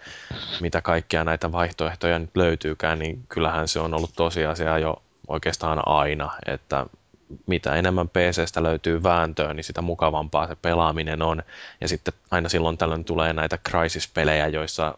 mitä 0.61 0.81
kaikkia 0.81 1.23
näitä 1.23 1.51
vaihtoehtoja 1.51 2.19
nyt 2.19 2.37
löytyykään, 2.37 2.99
niin 2.99 3.23
kyllähän 3.29 3.67
se 3.67 3.79
on 3.79 3.93
ollut 3.93 4.11
tosiasia 4.15 4.79
jo 4.79 5.01
oikeastaan 5.27 5.81
aina, 5.85 6.31
että 6.45 6.85
mitä 7.45 7.75
enemmän 7.75 8.09
PCstä 8.09 8.63
löytyy 8.63 9.03
vääntöä, 9.03 9.53
niin 9.53 9.63
sitä 9.63 9.81
mukavampaa 9.81 10.47
se 10.47 10.55
pelaaminen 10.61 11.21
on. 11.21 11.43
Ja 11.81 11.87
sitten 11.87 12.13
aina 12.31 12.49
silloin 12.49 12.77
tällöin 12.77 13.05
tulee 13.05 13.33
näitä 13.33 13.57
crisis-pelejä, 13.57 14.47
joissa 14.47 14.93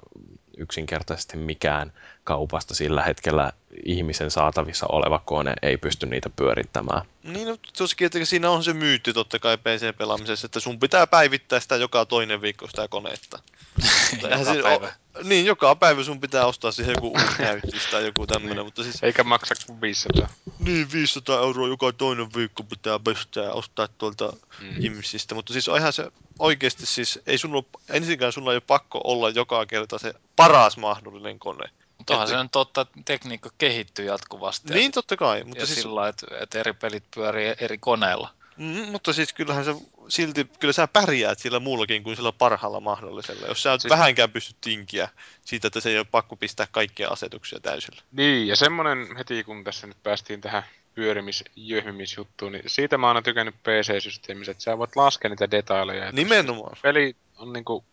yksinkertaisesti 0.60 1.38
mikään 1.38 1.91
kaupasta 2.30 2.76
sillä 2.76 3.04
hetkellä 3.04 3.52
ihmisen 3.86 4.32
saatavissa 4.32 4.86
oleva 4.90 5.20
kone 5.26 5.54
ei 5.62 5.78
pysty 5.78 6.06
niitä 6.06 6.30
pyörittämään. 6.30 7.02
Niin, 7.24 7.48
no, 7.48 7.58
tosikin, 7.78 8.06
että 8.06 8.26
siinä 8.26 8.50
on 8.50 8.64
se 8.64 8.74
myytti 8.74 9.14
totta 9.14 9.40
kai 9.40 9.58
PC-pelaamisessa, 9.58 10.46
että 10.46 10.60
sun 10.60 10.80
pitää 10.80 11.08
päivittää 11.08 11.60
sitä 11.60 11.76
joka 11.76 12.06
toinen 12.06 12.42
viikko 12.42 12.68
sitä 12.68 12.88
konetta. 12.88 13.40
Eihän 14.30 14.58
Joka 14.58 14.70
päivä. 14.70 14.88
O, 14.88 15.24
niin, 15.24 15.46
joka 15.46 15.76
päivä 15.76 16.04
sun 16.04 16.22
pitää 16.22 16.46
ostaa 16.46 16.72
siihen 16.72 16.96
joku 16.96 17.08
uusi 17.08 17.92
tai 17.92 18.06
joku 18.06 18.28
tämmönen, 18.28 18.66
mutta 18.66 18.84
siis 18.84 19.04
Eikä 19.04 19.24
maksa 19.24 19.56
kuin 19.68 19.82
500. 19.82 20.30
niin 20.60 20.92
500 20.92 21.40
euroa 21.40 21.68
joka 21.68 21.94
toinen 21.94 22.30
viikko 22.36 22.64
pitää 22.64 23.00
pestää 23.00 23.44
ja 23.44 23.54
ostaa 23.54 23.88
tuolta 23.88 24.34
Mm. 24.62 24.76
Imsistä, 24.86 25.36
mutta 25.36 25.54
siis 25.54 25.70
onhan 25.70 25.94
se 25.94 26.12
oikeasti 26.40 26.86
siis, 26.86 27.20
ei 27.28 27.38
sun 27.38 27.56
ole, 27.56 27.64
ensinnäkään 27.90 28.32
sulla 28.32 28.52
ei 28.52 28.56
ole 28.56 28.64
pakko 28.68 29.02
olla 29.04 29.30
joka 29.30 29.66
kerta 29.66 29.98
se 29.98 30.14
paras 30.36 30.78
mahdollinen 30.78 31.40
kone. 31.40 31.70
Mutta 32.10 32.14
onhan 32.14 32.28
Että- 32.28 32.38
se 32.39 32.43
nyt 32.43 32.51
totta, 32.51 32.82
että 32.82 32.99
tekniikka 33.05 33.49
kehittyy 33.57 34.05
jatkuvasti. 34.05 34.74
Niin 34.74 34.86
ja, 34.86 34.91
totta 34.91 35.18
kai, 35.18 35.39
ja 35.39 35.45
mutta 35.45 35.66
siis, 35.66 35.82
sillä 35.82 35.95
lailla, 35.95 36.10
että, 36.10 36.26
että 36.41 36.60
eri 36.60 36.74
pelit 36.74 37.03
pyörii 37.16 37.53
eri 37.60 37.78
koneilla. 37.78 38.30
mm, 38.57 38.66
mutta 38.91 39.14
siis 39.14 39.34
kyllähän 39.34 39.66
se 39.66 39.76
silti, 40.10 40.45
kyllä 40.60 40.74
sä 40.74 40.88
pärjäät 40.88 41.39
sillä 41.39 41.60
muullakin 41.60 42.03
kuin 42.03 42.16
sillä 42.16 42.32
parhaalla 42.32 42.80
mahdollisella. 42.80 43.47
Jos 43.47 43.64
sä 43.64 43.70
Siis- 43.72 43.82
siis... 43.82 43.89
vähänkään 43.89 44.32
pystyt 44.32 44.57
tinkiä 44.62 45.10
siitä, 45.45 45.68
että 45.68 45.80
se 45.80 45.89
ei 45.89 45.97
ole 45.97 46.07
pakko 46.12 46.36
pistää 46.36 46.68
kaikkia 46.72 47.10
asetuksia 47.10 47.60
täysillä. 47.60 48.01
Niin, 48.12 48.47
ja 48.47 48.55
semmonen 48.55 49.18
heti 49.18 49.43
kun 49.43 49.64
tässä 49.64 49.88
nyt 49.88 50.03
päästiin 50.03 50.41
tähän 50.41 50.64
pyörimis 50.95 51.43
jöhmimisjuttuun, 51.55 52.51
niin 52.51 52.64
siitä 52.68 52.97
mä 52.97 53.07
oon 53.07 53.16
aina 53.16 53.24
tykännyt 53.26 53.55
PC-systeemissä, 53.64 54.51
että 54.51 54.64
sä 54.64 54.78
voit 54.78 54.95
laskea 54.95 55.30
niitä 55.30 55.51
detaileja. 55.51 56.12
Nimenomaan. 56.12 56.78
Peli 56.82 57.16
on 57.38 57.53
niinku, 57.53 57.86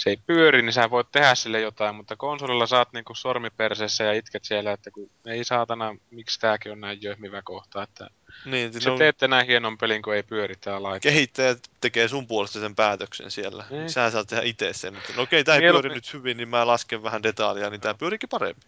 se 0.00 0.10
ei 0.10 0.16
pyöri, 0.26 0.62
niin 0.62 0.72
sä 0.72 0.90
voit 0.90 1.12
tehdä 1.12 1.34
sille 1.34 1.60
jotain, 1.60 1.94
mutta 1.94 2.16
konsolilla 2.16 2.66
saat 2.66 2.92
niinku 2.92 3.14
sormiperseessä 3.14 4.04
ja 4.04 4.12
itket 4.12 4.44
siellä, 4.44 4.72
että 4.72 4.90
kun 4.90 5.10
ei 5.26 5.44
saatana, 5.44 5.96
miksi 6.10 6.40
tääkin 6.40 6.72
on 6.72 6.80
näin 6.80 7.02
jöhmivä 7.02 7.42
kohta, 7.42 7.82
että 7.82 8.10
Niin, 8.44 8.72
se 8.72 8.80
se 8.80 8.90
on, 8.90 8.98
teette 8.98 9.28
näin 9.28 9.46
hienon 9.46 9.78
pelin, 9.78 10.02
kun 10.02 10.14
ei 10.14 10.22
pyöri 10.22 10.54
tää 10.60 10.82
laite. 10.82 11.08
kehittäjät 11.08 11.58
tekee 11.80 12.08
sun 12.08 12.26
puolesta 12.26 12.60
sen 12.60 12.74
päätöksen 12.74 13.30
siellä. 13.30 13.64
Niin. 13.70 13.90
Sä 13.90 14.10
saat 14.10 14.28
tehdä 14.28 14.42
itse 14.42 14.72
sen. 14.72 14.96
Että, 14.96 15.12
no 15.16 15.22
okei, 15.22 15.44
tää 15.44 15.54
ei 15.54 15.60
Mieluummin- 15.60 15.82
pyöri 15.82 15.94
nyt 15.94 16.12
hyvin, 16.12 16.36
niin 16.36 16.48
mä 16.48 16.66
lasken 16.66 17.02
vähän 17.02 17.22
detailia, 17.22 17.70
niin 17.70 17.80
tää 17.80 17.94
pyörikin 17.94 18.28
paremmin. 18.28 18.62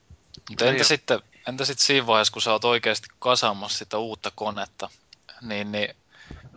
Mutta 0.50 0.64
Niin 0.64 0.72
entä 0.72 0.84
sitten, 0.84 1.20
entä 1.48 1.64
sitten 1.64 1.86
siinä 1.86 2.06
vaiheessa, 2.06 2.32
kun 2.32 2.42
sä 2.42 2.52
oot 2.52 2.64
oikeasti 2.64 3.08
kasaamassa 3.18 3.78
sitä 3.78 3.98
uutta 3.98 4.32
konetta, 4.34 4.90
niin, 5.42 5.72
niin 5.72 5.94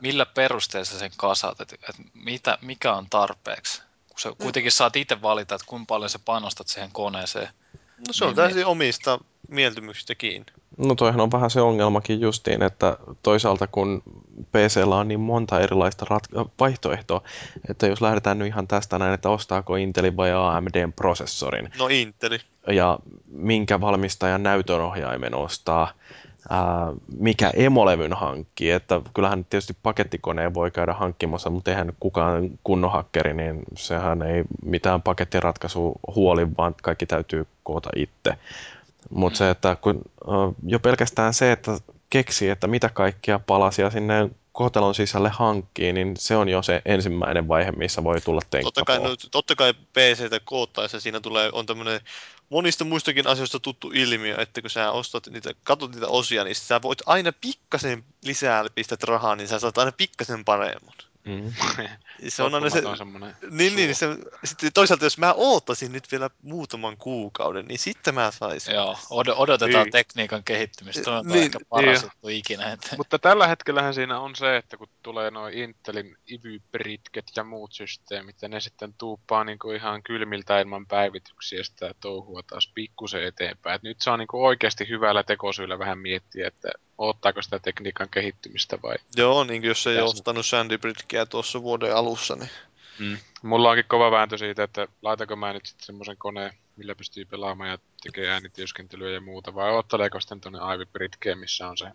millä 0.02 0.26
perusteella 0.26 0.86
sä 0.86 1.00
sen 1.00 1.12
kasat? 1.18 1.62
Et, 1.62 1.74
et 1.74 1.96
mitä, 2.14 2.58
mikä 2.62 2.94
on 2.94 3.08
tarpeeksi? 3.10 3.82
Kun 4.16 4.22
sä 4.22 4.34
kuitenkin 4.42 4.72
saat 4.72 4.96
itse 4.96 5.22
valita, 5.22 5.56
että 5.56 5.68
kuinka 5.68 5.86
paljon 5.88 6.10
sä 6.10 6.20
panostat 6.26 6.68
siihen 6.68 6.90
koneeseen. 6.94 7.48
No 8.08 8.14
se 8.14 8.24
on 8.26 8.30
Niin, 8.30 8.36
täysin 8.36 8.66
omista 8.66 9.20
mieltymyksistä 9.50 10.16
kiinni. 10.16 10.46
No 10.78 10.96
toihan 10.96 11.22
on 11.22 11.32
vähän 11.32 11.50
se 11.50 11.62
ongelmakin 11.62 12.22
justiin, 12.22 12.64
että 12.64 12.98
toisaalta 13.24 13.68
kun 13.68 14.04
PCllä 14.52 14.96
on 14.96 15.08
niin 15.08 15.20
monta 15.20 15.60
erilaista 15.60 16.06
rat- 16.06 16.50
vaihtoehtoa, 16.60 17.22
että 17.70 17.88
jos 17.88 18.02
lähdetään 18.02 18.40
nyt 18.40 18.48
ihan 18.48 18.68
tästä 18.68 19.00
näin, 19.00 19.14
että 19.14 19.30
ostaako 19.30 19.76
Intelin 19.76 20.18
vai 20.18 20.32
AMDn 20.34 20.94
prosessorin 20.94 21.70
No 21.80 21.88
Inteli. 21.88 22.40
ja 22.68 23.00
minkä 23.28 23.82
valmistajan 23.82 24.44
näytönohjaimen 24.44 25.36
ostaa, 25.36 25.92
mikä 27.20 27.52
emolevyn 27.56 28.14
hankkii, 28.14 28.72
että 28.72 29.02
kyllähän 29.14 29.46
tietysti 29.46 29.76
pakettikoneen 29.84 30.54
voi 30.54 30.72
käydä 30.72 30.94
hankkimassa, 30.94 31.50
mutta 31.50 31.72
eihän 31.72 31.94
kukaan 32.00 32.50
kunnon 32.64 32.92
hakkeri, 32.92 33.34
niin 33.34 33.64
sehän 33.76 34.22
ei 34.22 34.44
mitään 34.66 35.02
pakettiratkaisua 35.02 35.92
huoli, 36.16 36.48
vaan 36.58 36.76
kaikki 36.82 37.06
täytyy 37.06 37.48
koota 37.64 37.90
itse. 37.96 38.38
Mutta 39.10 39.38
se, 39.38 39.50
että 39.50 39.78
kun, 39.82 40.02
jo 40.68 40.80
pelkästään 40.80 41.34
se, 41.34 41.52
että 41.52 41.78
keksii, 42.10 42.50
että 42.50 42.68
mitä 42.68 42.90
kaikkia 42.90 43.40
palasia 43.40 43.90
sinne 43.90 44.30
kotelon 44.52 44.96
sisälle 44.96 45.30
hankkii, 45.30 45.94
niin 45.94 46.14
se 46.18 46.36
on 46.36 46.50
jo 46.50 46.62
se 46.62 46.82
ensimmäinen 46.86 47.48
vaihe, 47.48 47.72
missä 47.72 48.04
voi 48.04 48.22
tulla 48.22 48.42
Totta 48.64 48.86
kai, 48.86 49.00
no, 49.00 49.16
totta 49.32 49.56
kai 49.56 49.74
PCtä 49.74 50.40
koottaessa 50.46 51.00
siinä 51.00 51.20
tulee, 51.20 51.50
on 51.54 51.66
tämmöinen 51.66 52.00
monista 52.50 52.84
muistakin 52.84 53.28
asioista 53.28 53.60
tuttu 53.60 53.92
ilmiö, 53.94 54.42
että 54.42 54.62
kun 54.62 54.70
sä 54.70 54.92
ostat 54.92 55.28
niitä, 55.28 55.54
katsot 55.64 55.92
niitä 55.92 56.08
osia, 56.08 56.44
niin 56.44 56.56
sä 56.56 56.82
voit 56.82 57.02
aina 57.06 57.32
pikkasen 57.42 58.04
lisää 58.24 58.66
pistät 58.76 59.04
rahaa, 59.04 59.36
niin 59.36 59.48
sä 59.48 59.60
saat 59.60 59.78
aina 59.78 59.92
pikkasen 59.92 60.46
paremman. 60.46 60.96
Mm. 61.26 61.54
Se 62.28 62.44
on 62.44 62.56
aina 62.56 62.70
se, 62.70 62.82
semmonen 62.98 63.36
niin, 63.50 63.76
niin, 63.76 63.96
se, 63.96 64.08
sitten 64.44 64.74
toisaalta 64.74 65.06
jos 65.06 65.18
mä 65.18 65.34
oottasin 65.34 65.92
nyt 65.92 66.12
vielä 66.12 66.30
muutaman 66.42 66.98
kuukauden, 66.98 67.66
niin 67.66 67.80
sitten 67.80 68.16
mä 68.16 68.32
saisin. 68.32 68.76
Joo, 68.76 68.94
od- 68.94 69.34
odotetaan 69.36 69.84
Niin. 69.84 69.92
tekniikan 69.92 70.44
kehittymistä. 70.44 71.04
Se 71.04 71.10
on 71.10 71.28
Niin, 71.28 71.44
ehkä 71.44 71.60
paras 71.70 72.02
niin. 72.02 72.12
juttu 72.14 72.28
ikinä. 72.28 72.72
Että, 72.72 72.96
Mutta 72.98 73.20
tällä 73.20 73.48
hetkellähän 73.48 73.94
siinä 73.94 74.20
on 74.20 74.36
se, 74.36 74.58
että 74.58 74.78
kun 74.78 74.88
tulee 75.04 75.32
noin 75.32 75.54
Intelin 75.54 76.18
Ivy-britket 76.32 77.26
ja 77.36 77.44
muut 77.44 77.74
systeemit, 77.74 78.42
ja 78.42 78.48
ne 78.48 78.60
sitten 78.60 78.94
tuuppaa 78.94 79.44
niinku 79.44 79.72
ihan 79.72 80.04
kylmiltä 80.04 80.60
ilman 80.60 80.86
päivityksiä 80.88 81.64
sitä 81.64 81.92
touhua 82.02 82.44
taas 82.44 82.72
pikkusen 82.76 83.24
eteenpäin. 83.24 83.76
Et 83.76 83.84
nyt 83.84 84.02
saa 84.02 84.18
niinku 84.18 84.46
oikeasti 84.46 84.90
hyvällä 84.90 85.24
tekosyllä 85.24 85.80
vähän 85.80 86.00
miettiä, 86.00 86.48
että 86.48 86.72
ottaako 86.98 87.42
sitä 87.42 87.60
tekniikan 87.60 88.10
kehittymistä 88.10 88.78
vai... 88.84 88.96
Joo, 89.16 89.44
niin 89.44 89.62
kuin 89.62 89.68
jos 89.68 89.88
ei 89.88 89.96
Pitäisi- 89.96 90.14
ostanut 90.18 90.46
Sandy 90.46 90.78
Bridgeä 90.78 91.26
tuossa 91.26 91.62
vuoden 91.62 91.96
alussa, 91.96 92.36
niin 92.36 92.50
Mm. 93.00 93.18
Mulla 93.42 93.70
onkin 93.70 93.86
kova 93.88 94.12
vääntö 94.12 94.38
siitä, 94.38 94.64
että 94.64 94.88
laitanko 95.02 95.36
mä 95.36 95.54
nyt 95.54 95.66
sitten 95.66 95.86
semmoisen 95.86 96.18
koneen, 96.18 96.54
millä 96.76 96.96
pystyy 96.96 97.26
pelaamaan 97.26 97.70
ja 97.70 97.78
tekee 98.04 98.30
äänityöskentelyä 98.30 99.12
ja 99.12 99.22
muuta, 99.22 99.56
vai 99.56 99.72
otteleeko 99.78 100.20
sitten 100.20 100.42
tuonne 100.42 100.60
Ivy 100.76 100.86
Britkeen, 100.86 101.38
missä 101.38 101.68
on 101.70 101.78
se 101.78 101.86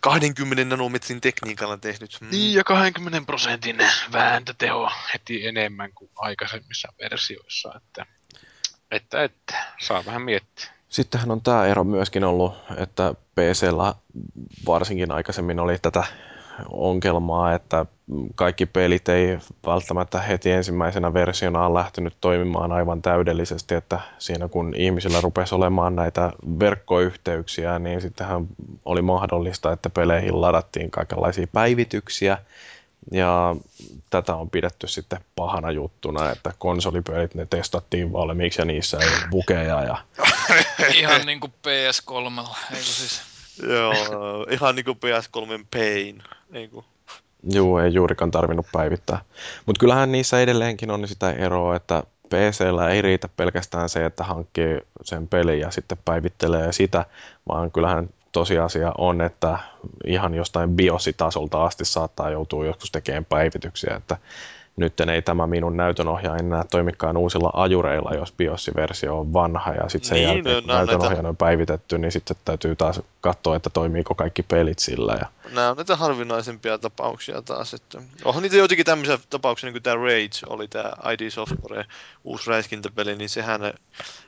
20 0.00 0.64
nanometrin 0.64 1.20
tekniikalla 1.20 1.76
tehnyt. 1.76 2.18
Mm. 2.20 2.30
Niin, 2.30 2.54
ja 2.54 2.64
20 2.64 3.26
prosentin 3.26 3.78
vääntöteho 4.12 4.90
heti 5.14 5.46
enemmän 5.46 5.92
kuin 5.94 6.10
aikaisemmissa 6.16 6.92
versioissa, 7.00 7.72
että, 7.76 8.06
että, 8.90 9.24
että 9.24 9.74
saa 9.80 10.04
vähän 10.04 10.22
miettiä. 10.22 10.70
Sittenhän 10.90 11.30
on 11.30 11.40
tämä 11.40 11.66
ero 11.66 11.84
myöskin 11.84 12.24
ollut, 12.24 12.54
että 12.76 13.14
PCllä 13.34 13.94
varsinkin 14.66 15.12
aikaisemmin 15.12 15.60
oli 15.60 15.78
tätä 15.82 16.04
ongelmaa, 16.70 17.54
että 17.54 17.86
kaikki 18.34 18.66
pelit 18.66 19.08
ei 19.08 19.38
välttämättä 19.66 20.20
heti 20.20 20.50
ensimmäisenä 20.50 21.14
versiona 21.14 21.66
on 21.66 21.74
lähtenyt 21.74 22.14
toimimaan 22.20 22.72
aivan 22.72 23.02
täydellisesti, 23.02 23.74
että 23.74 24.00
siinä 24.18 24.48
kun 24.48 24.74
ihmisillä 24.76 25.20
rupesi 25.20 25.54
olemaan 25.54 25.96
näitä 25.96 26.32
verkkoyhteyksiä, 26.60 27.78
niin 27.78 28.00
sittenhän 28.00 28.46
oli 28.84 29.02
mahdollista, 29.02 29.72
että 29.72 29.90
peleihin 29.90 30.40
ladattiin 30.40 30.90
kaikenlaisia 30.90 31.46
päivityksiä, 31.52 32.38
ja 33.12 33.56
tätä 34.10 34.34
on 34.34 34.50
pidetty 34.50 34.86
sitten 34.86 35.20
pahana 35.36 35.70
juttuna, 35.70 36.30
että 36.30 36.52
konsolipelit 36.58 37.34
ne 37.34 37.46
testattiin 37.46 38.12
valmiiksi 38.12 38.60
ja 38.60 38.64
niissä 38.64 38.98
ei 38.98 39.08
ole 39.08 39.28
bukeja 39.30 39.82
ja 39.82 39.98
ihan 41.00 41.26
niin 41.26 41.40
kuin 41.40 41.52
PS3. 41.66 42.48
Eikö 42.70 42.84
siis? 42.84 43.22
Joo, 43.62 44.46
ihan 44.50 44.74
niinku 44.74 44.92
PS3 44.92 45.66
Pain. 45.70 46.22
Niinku. 46.50 46.84
Juu, 47.52 47.78
ei 47.78 47.94
juurikaan 47.94 48.30
tarvinnut 48.30 48.66
päivittää. 48.72 49.20
Mutta 49.66 49.80
kyllähän 49.80 50.12
niissä 50.12 50.40
edelleenkin 50.40 50.90
on 50.90 51.08
sitä 51.08 51.32
eroa, 51.32 51.76
että 51.76 52.02
PCllä 52.28 52.88
ei 52.88 53.02
riitä 53.02 53.28
pelkästään 53.36 53.88
se, 53.88 54.04
että 54.04 54.24
hankkii 54.24 54.78
sen 55.04 55.28
pelin 55.28 55.60
ja 55.60 55.70
sitten 55.70 55.98
päivittelee 56.04 56.72
sitä, 56.72 57.06
vaan 57.48 57.70
kyllähän 57.70 58.08
tosiasia 58.32 58.92
on, 58.98 59.20
että 59.20 59.58
ihan 60.06 60.34
jostain 60.34 60.76
biositasolta 60.76 61.64
asti 61.64 61.84
saattaa 61.84 62.30
joutua 62.30 62.66
joskus 62.66 62.90
tekemään 62.90 63.24
päivityksiä, 63.24 63.96
että 63.96 64.16
nyt 64.76 65.00
ei 65.00 65.22
tämä 65.22 65.46
minun 65.46 65.76
näytönohjaaja 65.76 66.38
enää 66.38 66.64
toimikaan 66.70 67.16
uusilla 67.16 67.50
ajureilla, 67.54 68.10
jos 68.14 68.32
BIOS-versio 68.32 69.20
on 69.20 69.32
vanha 69.32 69.72
ja 69.72 69.88
sitten 69.88 70.08
sen 70.08 70.16
niin, 70.16 70.28
jälkeen 70.28 70.62
kun 70.62 70.74
näytönohjaaja 70.74 71.14
näitä... 71.14 71.28
on 71.28 71.36
päivitetty, 71.36 71.98
niin 71.98 72.12
sitten 72.12 72.36
täytyy 72.44 72.76
taas 72.76 73.00
katsoa, 73.20 73.56
että 73.56 73.70
toimiiko 73.70 74.14
kaikki 74.14 74.42
pelit 74.42 74.78
sillä. 74.78 75.12
Ja... 75.20 75.26
Nämä 75.54 75.70
on 75.70 75.76
näitä 75.76 75.96
harvinaisempia 75.96 76.78
tapauksia 76.78 77.42
taas. 77.42 77.74
Että... 77.74 78.02
Onhan 78.24 78.42
niitä 78.42 78.56
joitakin 78.56 78.84
tämmöisiä 78.84 79.18
tapauksia, 79.30 79.66
niin 79.66 79.74
kuin 79.74 79.82
tämä 79.82 79.96
Rage 79.96 80.40
oli 80.46 80.68
tämä 80.68 80.92
ID 81.12 81.30
Software, 81.30 81.86
uusi 82.24 82.50
räiskintäpeli, 82.50 83.16
niin 83.16 83.28
sehän 83.28 83.60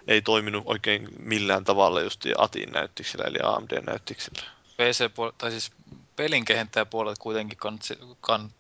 ei 0.09 0.23
toiminut 0.23 0.63
oikein 0.67 1.09
millään 1.19 1.65
tavalla 1.65 2.01
just 2.01 2.25
Atin 2.39 2.73
näyttiksellä, 2.73 3.25
eli 3.25 3.39
AMD 3.43 3.83
näyttiksellä. 3.87 4.43
PC, 4.77 5.11
tai 5.39 5.51
siis 5.51 5.71
pelin 6.17 6.45
kehittäjäpuolet 6.45 7.19
kuitenkin 7.19 7.59
kantsi, 7.59 7.99
kan, 8.21 8.51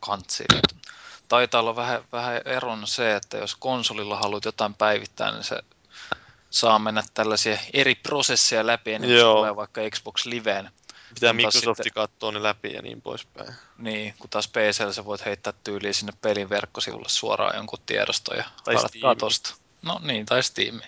kantsi, 0.00 0.44
taitaa 1.28 1.60
olla 1.60 1.76
vähän, 1.76 2.04
vähän 2.12 2.40
eron 2.44 2.86
se, 2.86 3.16
että 3.16 3.36
jos 3.38 3.54
konsolilla 3.54 4.16
haluat 4.16 4.44
jotain 4.44 4.74
päivittää, 4.74 5.32
niin 5.32 5.44
se 5.44 5.62
saa 6.50 6.78
mennä 6.78 7.02
tällaisia 7.14 7.58
eri 7.72 7.94
prosesseja 7.94 8.66
läpi 8.66 8.92
ennen 8.92 9.10
kuin 9.10 9.20
tulee 9.20 9.56
vaikka 9.56 9.80
Xbox 9.90 10.26
Liveen. 10.26 10.70
Pitää 11.14 11.32
Microsoft 11.32 11.76
sitten, 11.76 11.92
katsoa 11.92 12.32
ne 12.32 12.42
läpi 12.42 12.72
ja 12.72 12.82
niin 12.82 13.02
poispäin. 13.02 13.54
Niin, 13.78 14.14
kun 14.18 14.30
taas 14.30 14.48
PCllä 14.48 14.92
sä 14.92 15.04
voit 15.04 15.24
heittää 15.24 15.52
tyyliin 15.64 15.94
sinne 15.94 16.12
pelin 16.20 16.50
verkkosivulle 16.50 17.08
suoraan 17.08 17.56
jonkun 17.56 17.78
tiedoston 17.86 18.36
ja 18.36 18.44
katosta. 19.02 19.54
No 19.82 20.00
niin, 20.02 20.26
tai 20.26 20.42
Steam. 20.42 20.80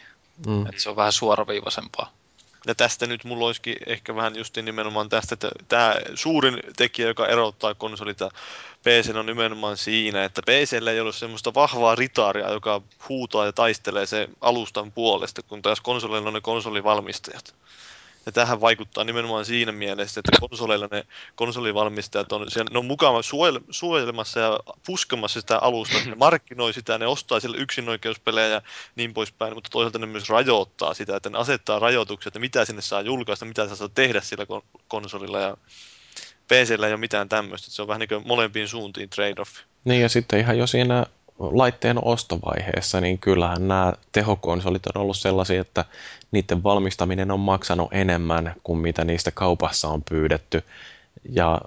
Mm. 0.47 0.67
Et 0.67 0.79
se 0.79 0.91
on 0.91 0.97
vähän 0.97 1.13
suoraviivaisempaa. 1.13 2.13
Ja 2.67 2.75
tästä 2.75 3.07
nyt 3.07 3.25
mulla 3.25 3.47
olisikin 3.47 3.77
ehkä 3.87 4.17
vähän 4.17 4.37
just 4.37 4.57
nimenomaan 4.57 5.09
tästä, 5.09 5.35
että 5.35 5.51
tämä 5.69 5.95
suurin 6.15 6.61
tekijä, 6.77 7.09
joka 7.09 7.27
erottaa 7.27 7.75
konsolita 7.75 8.31
PC 8.89 9.15
on 9.17 9.27
nimenomaan 9.27 9.77
siinä, 9.77 10.25
että 10.25 10.43
PCllä 10.43 10.91
ei 10.91 11.01
ole 11.01 11.13
semmoista 11.13 11.55
vahvaa 11.55 11.95
ritaaria, 11.95 12.53
joka 12.53 12.83
huutaa 13.09 13.47
ja 13.47 13.53
taistelee 13.53 14.07
se 14.07 14.29
alustan 14.41 14.93
puolesta, 14.93 15.43
kun 15.43 15.63
taas 15.63 15.81
konsolilla 15.81 16.29
on 16.29 16.35
ne 16.35 16.41
konsolivalmistajat. 16.41 17.55
Ja 18.27 18.33
tähän 18.33 18.61
vaikuttaa 18.61 19.05
nimenomaan 19.05 19.45
siinä 19.45 19.73
mielessä, 19.73 20.21
että 20.21 20.41
konsoleilla 20.41 20.89
ne 20.91 21.07
konsolivalmistajat 21.35 22.33
on, 22.33 22.51
siellä, 22.51 22.71
ne 22.73 22.79
on 22.79 22.87
mukava 22.87 23.23
suojel, 23.23 23.61
suojelemassa 23.71 24.41
ja 24.41 24.61
puskemassa 24.87 25.41
sitä 25.41 25.59
alusta, 25.59 25.97
ne 26.07 26.15
markkinoi 26.15 26.73
sitä, 26.73 26.99
ne 26.99 27.07
ostaa 27.07 27.41
sille 27.41 27.57
yksinoikeuspelejä 27.57 28.47
ja 28.47 28.63
niin 28.97 29.15
poispäin, 29.15 29.55
mutta 29.55 29.71
toisaalta 29.71 29.99
ne 29.99 30.07
myös 30.07 30.29
rajoittaa 30.29 30.95
sitä, 30.95 31.17
että 31.17 31.31
ne 31.31 31.39
asettaa 31.39 31.79
rajoituksia, 31.79 32.29
että 32.29 32.39
mitä 32.39 32.65
sinne 32.65 32.83
saa 32.83 33.01
julkaista, 33.01 33.45
mitä 33.45 33.75
saa 33.75 33.89
tehdä 33.89 34.21
sillä 34.21 34.47
konsolilla 34.89 35.41
ja 35.41 35.57
PCllä 36.49 36.87
ei 36.87 36.93
ole 36.93 37.01
mitään 37.01 37.29
tämmöistä, 37.29 37.71
se 37.71 37.83
on 37.83 37.89
vähän 37.89 38.01
niin 38.01 38.09
kuin 38.09 38.27
molempiin 38.27 38.69
suuntiin 38.69 39.09
trade-off. 39.11 39.51
Niin 39.85 40.03
ja 40.03 40.09
sitten 40.09 40.41
ihan 40.41 40.59
jo 40.59 40.67
siinä 40.67 41.07
laitteen 41.39 42.05
ostovaiheessa, 42.05 43.01
niin 43.01 43.19
kyllähän 43.19 43.69
nämä 43.69 43.93
tehokonsolit 44.13 44.87
on 44.87 45.03
ollut 45.03 45.17
sellaisia, 45.17 45.61
että 45.61 45.85
niiden 46.31 46.63
valmistaminen 46.63 47.31
on 47.31 47.41
maksanut 47.41 47.89
enemmän 47.93 48.55
kuin 48.63 48.79
mitä 48.79 49.05
niistä 49.05 49.31
kaupassa 49.31 49.89
on 49.89 50.03
pyydetty. 50.11 50.63
Ja 51.29 51.61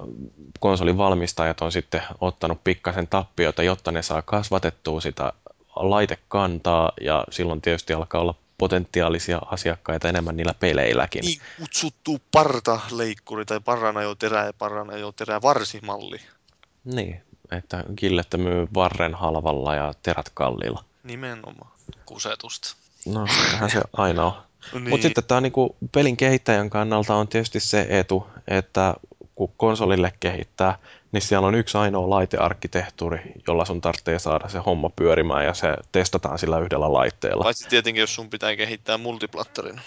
konsolin 0.60 0.98
valmistajat 0.98 1.62
on 1.62 1.72
sitten 1.72 2.02
ottanut 2.22 2.64
pikkasen 2.64 3.08
tappiota, 3.08 3.64
jotta 3.64 3.92
ne 3.92 4.02
saa 4.02 4.22
kasvatettua 4.22 5.02
sitä 5.02 5.34
laitekantaa 5.76 6.92
ja 7.02 7.24
silloin 7.32 7.62
tietysti 7.62 7.94
alkaa 7.94 8.22
olla 8.22 8.36
potentiaalisia 8.62 9.42
asiakkaita 9.46 10.10
enemmän 10.10 10.38
niillä 10.38 10.54
peleilläkin. 10.60 11.22
Niin 11.22 11.42
kutsuttu 11.60 12.22
partaleikkuri 12.32 13.46
tai 13.46 13.60
paranajoterä 13.60 14.46
ja 14.46 14.54
paranajoterä 14.54 15.42
varsimalli. 15.42 16.22
Niin, 16.86 17.22
että 17.52 17.84
killettä 17.96 18.38
myy 18.38 18.68
varren 18.74 19.16
halvalla 19.16 19.76
ja 19.76 19.94
terät 20.04 20.30
kalliilla. 20.34 20.84
Nimenomaan. 21.04 21.72
Kusetusta. 22.06 22.76
No, 23.06 23.26
tähän 23.52 23.70
se 23.70 23.82
aina 23.94 24.26
on. 24.26 24.34
niin. 24.74 24.90
Mutta 24.90 25.04
sitten 25.04 25.24
tämä 25.24 25.42
niinku 25.42 25.76
pelin 25.92 26.18
kehittäjän 26.18 26.70
kannalta 26.70 27.16
on 27.16 27.28
tietysti 27.28 27.60
se 27.60 27.88
etu, 27.90 28.28
että 28.48 28.94
kun 29.36 29.54
konsolille 29.58 30.14
kehittää, 30.20 30.78
niin 31.12 31.22
siellä 31.22 31.48
on 31.48 31.56
yksi 31.56 31.78
ainoa 31.78 32.10
laitearkkitehtuuri, 32.10 33.22
jolla 33.48 33.66
sun 33.66 33.82
tarvitsee 33.82 34.20
saada 34.20 34.50
se 34.50 34.60
homma 34.60 34.90
pyörimään 34.96 35.46
ja 35.46 35.54
se 35.54 35.76
testataan 35.92 36.40
sillä 36.40 36.60
yhdellä 36.60 36.94
laitteella. 36.94 37.44
Paitsi 37.44 37.70
tietenkin, 37.70 38.02
jos 38.02 38.16
sun 38.16 38.30
pitää 38.30 38.56
kehittää 38.56 38.98
multiplatterin. 38.98 39.82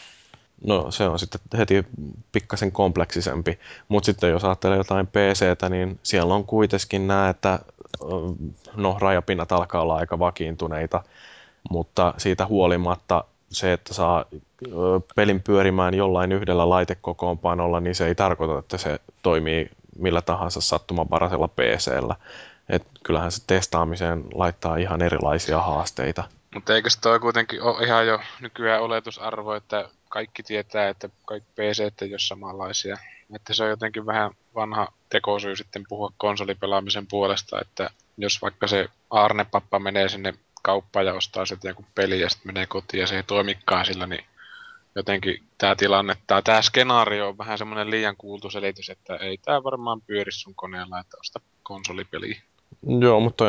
No 0.67 0.91
se 0.91 1.09
on 1.09 1.19
sitten 1.19 1.41
heti 1.59 1.85
pikkasen 2.33 2.73
kompleksisempi, 2.73 3.59
mutta 3.89 4.07
sitten 4.07 4.31
jos 4.31 4.45
ajattelee 4.45 4.77
jotain 4.77 5.07
PCtä, 5.07 5.69
niin 5.69 5.99
siellä 6.03 6.35
on 6.35 6.45
kuitenkin 6.45 7.07
nämä, 7.07 7.29
että 7.29 7.59
no 8.77 8.97
rajapinnat 9.01 9.53
alkaa 9.53 9.83
olla 9.83 9.97
aika 9.97 10.19
vakiintuneita, 10.19 11.03
mutta 11.71 12.15
siitä 12.19 12.47
huolimatta 12.47 13.25
se, 13.49 13.73
että 13.73 13.95
saa 13.95 14.25
pelin 15.17 15.43
pyörimään 15.43 15.95
jollain 15.95 16.33
yhdellä 16.33 16.69
laitekokoonpanolla, 16.69 17.81
niin 17.81 17.95
se 17.95 18.07
ei 18.07 18.15
tarkoita, 18.15 18.59
että 18.59 18.79
se 18.79 19.01
toimii 19.23 19.71
millä 19.99 20.23
tahansa 20.23 20.61
sattumanvaraisella 20.61 21.49
PCllä. 21.49 22.17
Et 22.69 22.87
kyllähän 23.03 23.33
se 23.33 23.43
testaamiseen 23.47 24.25
laittaa 24.35 24.77
ihan 24.77 25.03
erilaisia 25.03 25.61
haasteita. 25.61 26.25
Mutta 26.55 26.75
eikö 26.75 26.89
toi 27.01 27.21
kuitenkin 27.21 27.63
ole 27.63 27.87
ihan 27.87 28.07
jo 28.07 28.21
nykyään 28.41 28.83
oletusarvo, 28.83 29.55
että 29.55 29.89
kaikki 30.09 30.43
tietää, 30.43 30.89
että 30.89 31.09
kaikki 31.25 31.51
PC 31.55 32.03
ei 32.03 32.13
ole 32.13 32.19
samanlaisia. 32.19 32.99
Että 33.35 33.55
se 33.55 33.65
on 33.65 33.71
jotenkin 33.71 34.07
vähän 34.07 34.31
vanha 34.55 34.89
tekosyy 35.09 35.57
sitten 35.57 35.85
puhua 35.89 36.13
konsolipelaamisen 36.17 37.07
puolesta, 37.07 37.61
että 37.61 37.91
jos 38.17 38.43
vaikka 38.43 38.67
se 38.67 38.89
Arne-pappa 39.11 39.79
menee 39.79 40.09
sinne 40.09 40.35
kauppaan 40.63 41.07
ja 41.07 41.15
ostaa 41.15 41.47
sieltä 41.47 41.69
joku 41.69 41.85
peli 41.95 42.21
ja 42.21 42.31
sitten 42.31 42.49
menee 42.49 42.67
kotiin 42.67 43.01
ja 43.01 43.07
se 43.07 43.17
ei 43.17 43.23
toimikaan 43.23 43.87
sillä, 43.87 44.07
niin 44.07 44.25
jotenkin 44.95 45.43
tämä 45.59 45.77
tilanne, 45.77 46.17
tämä, 46.27 46.43
tämä 46.43 46.63
skenaario 46.63 47.29
on 47.29 47.39
vähän 47.39 47.59
semmoinen 47.59 47.91
liian 47.91 48.17
kuultu 48.17 48.51
selitys, 48.51 48.91
että 48.91 49.17
ei 49.17 49.39
tämä 49.39 49.65
varmaan 49.65 50.01
pyöri 50.01 50.33
sun 50.33 50.55
koneella, 50.55 51.01
että 51.01 51.17
osta 51.21 51.41
konsolipeliä. 51.63 52.43
Joo, 53.01 53.21
mutta 53.21 53.45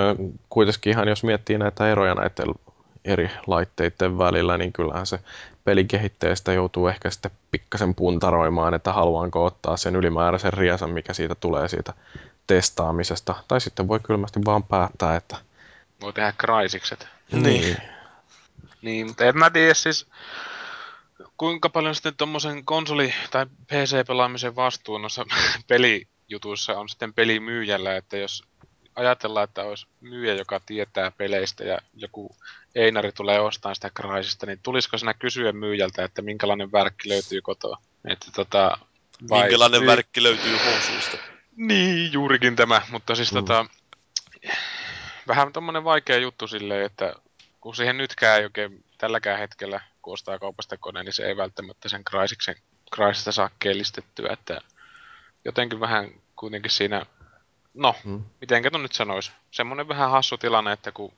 kuitenkin 0.50 0.92
ihan 0.92 1.08
jos 1.08 1.24
miettii 1.24 1.58
näitä 1.58 1.92
eroja 1.92 2.16
näiden 2.16 2.54
eri 3.06 3.30
laitteiden 3.48 4.18
välillä, 4.18 4.58
niin 4.58 4.74
kyllähän 4.74 5.06
se 5.06 5.20
pelikehittäjästä 5.64 6.54
joutuu 6.54 6.88
ehkä 6.88 7.12
sitten 7.12 7.32
pikkasen 7.52 7.96
puntaroimaan, 7.96 8.74
että 8.74 8.94
haluanko 8.94 9.46
ottaa 9.46 9.78
sen 9.78 9.96
ylimääräisen 9.96 10.54
riesan, 10.54 10.90
mikä 10.90 11.14
siitä 11.14 11.36
tulee 11.36 11.68
siitä 11.68 11.94
testaamisesta. 12.48 13.36
Tai 13.48 13.62
sitten 13.62 13.88
voi 13.88 14.00
kylmästi 14.00 14.40
vaan 14.46 14.64
päättää, 14.64 15.16
että... 15.16 15.38
Voi 16.02 16.14
tehdä 16.14 16.34
kraisikset. 16.38 17.08
Niin. 17.32 17.78
Niin, 18.82 19.08
mutta 19.08 19.26
en 19.26 19.38
mä 19.38 19.50
tiedä 19.50 19.74
siis, 19.74 20.08
kuinka 21.38 21.70
paljon 21.70 21.96
sitten 21.96 22.18
tuommoisen 22.18 22.66
konsoli- 22.66 23.14
tai 23.32 23.46
PC-pelaamisen 23.46 24.56
vastuun 24.56 25.02
noissa 25.02 25.26
pelijutuissa 25.68 26.80
on 26.80 26.90
sitten 26.90 27.14
pelimyyjällä, 27.14 27.96
että 27.98 28.18
jos 28.18 28.44
ajatellaan, 28.96 29.44
että 29.44 29.64
olisi 29.64 29.88
myyjä, 30.02 30.34
joka 30.34 30.60
tietää 30.60 31.12
peleistä 31.12 31.64
ja 31.64 31.78
joku 31.94 32.36
Einari 32.76 33.12
tulee 33.12 33.40
ostamaan 33.40 33.76
sitä 33.76 33.90
Crisista, 33.90 34.46
niin 34.46 34.60
tulisiko 34.64 34.98
sinä 34.98 35.14
kysyä 35.14 35.52
myyjältä, 35.52 36.04
että 36.04 36.22
minkälainen 36.22 36.72
värkki 36.72 37.10
löytyy 37.10 37.42
kotoa? 37.42 37.78
Että 38.10 38.32
tota, 38.36 38.78
vai 39.30 39.42
minkälainen 39.42 39.82
myy... 39.82 39.88
värkki 39.88 40.24
löytyy 40.24 40.58
housuista? 40.66 41.18
Niin, 41.56 42.14
juurikin 42.14 42.56
tämä, 42.56 42.82
mutta 42.90 43.16
siis 43.16 43.32
mm. 43.32 43.36
tota, 43.36 43.66
vähän 45.28 45.54
tommonen 45.54 45.84
vaikea 45.84 46.18
juttu 46.18 46.48
silleen, 46.48 46.86
että 46.86 47.14
kun 47.62 47.76
siihen 47.76 47.98
nytkään 47.98 48.40
ei 48.40 48.44
oikein 48.44 48.84
tälläkään 48.98 49.40
hetkellä, 49.40 49.82
kun 50.06 50.14
ostaa 50.14 50.40
kaupasta 50.40 50.78
koneen, 50.78 51.06
niin 51.06 51.14
se 51.14 51.26
ei 51.26 51.38
välttämättä 51.38 51.90
sen 51.90 52.04
Crysiksen 52.04 52.56
Crysista 52.96 53.32
saa 53.32 53.50
kelistettyä, 53.60 54.34
että 54.34 54.62
jotenkin 55.46 55.80
vähän 55.80 56.12
kuitenkin 56.36 56.72
siinä 56.72 57.06
no, 57.74 57.96
mm. 58.04 58.24
mitenkä 58.42 58.70
nyt 58.70 58.92
sanois, 58.92 59.32
semmonen 59.52 59.88
vähän 59.88 60.12
hassu 60.12 60.38
tilanne, 60.38 60.72
että 60.72 60.92
kun 60.92 61.14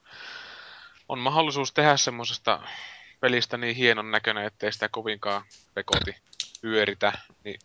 on 1.09 1.19
mahdollisuus 1.19 1.73
tehdä 1.73 1.97
semmoisesta 1.97 2.59
pelistä 3.19 3.57
niin 3.57 3.76
hienon 3.76 4.11
näköinen, 4.11 4.45
ettei 4.45 4.72
sitä 4.72 4.89
kovinkaan 4.89 5.43
pekoti 5.73 6.15
pyöritä, 6.61 7.14
niin... 7.43 7.59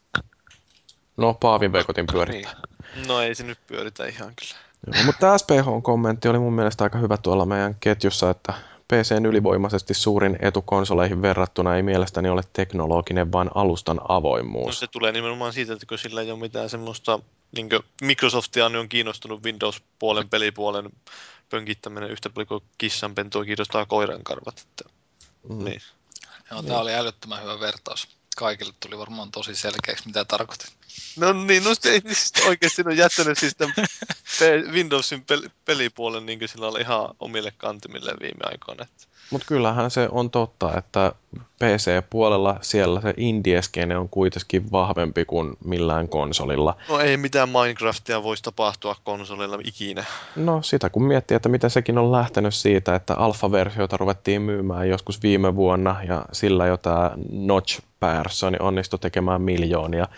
No, 1.16 1.34
Paavin 1.34 1.72
pekotin 1.72 2.06
pyörittää. 2.12 2.54
Niin. 2.94 3.08
No 3.08 3.20
ei 3.20 3.34
se 3.34 3.44
nyt 3.44 3.58
pyöritä 3.66 4.06
ihan 4.06 4.32
kyllä. 4.36 4.54
Joo, 4.86 5.04
mutta 5.04 5.20
tämä 5.20 5.38
SPH-kommentti 5.38 6.28
oli 6.28 6.38
mun 6.38 6.52
mielestä 6.52 6.84
aika 6.84 6.98
hyvä 6.98 7.16
tuolla 7.16 7.46
meidän 7.46 7.74
ketjussa, 7.80 8.30
että 8.30 8.52
PCn 8.92 9.26
ylivoimaisesti 9.26 9.94
suurin 9.94 10.38
etu 10.40 10.62
konsoleihin 10.62 11.22
verrattuna 11.22 11.76
ei 11.76 11.82
mielestäni 11.82 12.28
ole 12.28 12.42
teknologinen, 12.52 13.32
vaan 13.32 13.50
alustan 13.54 14.00
avoimuus. 14.08 14.66
No 14.66 14.72
se 14.72 14.86
tulee 14.86 15.12
nimenomaan 15.12 15.52
siitä, 15.52 15.72
että 15.72 15.86
kun 15.86 15.98
sillä 15.98 16.20
ei 16.20 16.30
ole 16.30 16.38
mitään 16.38 16.70
semmoista, 16.70 17.18
niin 17.56 17.68
Microsoftia 18.02 18.66
on 18.66 18.88
kiinnostunut 18.88 19.44
Windows-puolen 19.44 20.28
pelipuolen 20.28 20.90
pönkittäminen 21.50 22.10
yhtä 22.10 22.30
paljon 22.30 22.48
kuin 22.48 22.64
kissanpentua 22.78 23.44
kiinnostaa 23.44 23.86
koiran 23.86 24.24
karvat. 24.24 24.58
Että, 24.58 24.84
Mm. 25.48 25.64
niin. 25.64 25.80
Joo, 26.50 26.62
tämä 26.62 26.78
oli 26.80 26.94
älyttömän 26.94 27.42
hyvä 27.42 27.60
vertaus. 27.60 28.08
Kaikille 28.36 28.72
tuli 28.80 28.98
varmaan 28.98 29.30
tosi 29.30 29.54
selkeäksi, 29.54 30.06
mitä 30.06 30.24
tarkoitit. 30.24 30.72
No 31.16 31.32
niin, 31.32 31.64
no 31.64 31.74
siis 31.74 32.32
oikeasti 32.46 32.82
on 32.86 32.96
jättänyt 32.96 33.38
siis 33.38 33.54
tämän 33.56 33.74
Windowsin 34.72 35.24
pel- 35.32 35.50
pelipuolen 35.64 36.26
niin 36.26 36.48
sillä 36.48 36.80
ihan 36.80 37.08
omille 37.20 37.52
kantimille 37.56 38.14
viime 38.20 38.44
aikoina. 38.44 38.84
Että. 38.84 39.11
Mutta 39.32 39.46
kyllähän 39.46 39.90
se 39.90 40.08
on 40.12 40.30
totta, 40.30 40.78
että 40.78 41.12
PC-puolella 41.58 42.58
siellä 42.60 43.00
se 43.00 43.14
indieskene 43.16 43.98
on 43.98 44.08
kuitenkin 44.08 44.72
vahvempi 44.72 45.24
kuin 45.24 45.56
millään 45.64 46.08
konsolilla. 46.08 46.76
No 46.88 47.00
ei 47.00 47.16
mitään 47.16 47.48
Minecraftia 47.48 48.22
voisi 48.22 48.42
tapahtua 48.42 48.96
konsolilla 49.04 49.58
ikinä. 49.64 50.04
No 50.36 50.62
sitä 50.62 50.90
kun 50.90 51.02
miettii, 51.04 51.34
että 51.34 51.48
miten 51.48 51.70
sekin 51.70 51.98
on 51.98 52.12
lähtenyt 52.12 52.54
siitä, 52.54 52.94
että 52.94 53.14
alfa-versioita 53.14 53.96
ruvettiin 53.96 54.42
myymään 54.42 54.88
joskus 54.88 55.22
viime 55.22 55.56
vuonna 55.56 55.96
ja 56.08 56.24
sillä 56.32 56.66
jo 56.66 56.76
tämä 56.76 57.10
Notch 57.30 57.80
Personi 58.00 58.56
onnistui 58.60 58.98
tekemään 58.98 59.42
miljoonia. 59.42 60.08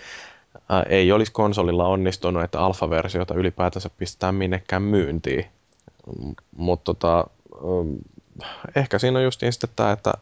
Ää, 0.69 0.83
ei 0.83 1.13
olisi 1.13 1.33
konsolilla 1.33 1.87
onnistunut, 1.87 2.43
että 2.43 2.61
alfa-versioita 2.61 3.35
ylipäätänsä 3.35 3.91
pistetään 3.99 4.35
minnekään 4.35 4.83
myyntiin. 4.83 5.47
Mutta 6.57 6.85
tota, 6.85 7.27
mm, 7.63 7.99
ehkä 8.77 8.99
siinä 8.99 9.19
on 9.19 9.25
justiin 9.25 9.53
sitten 9.53 9.71
tämä, 9.77 9.93
että 9.93 10.13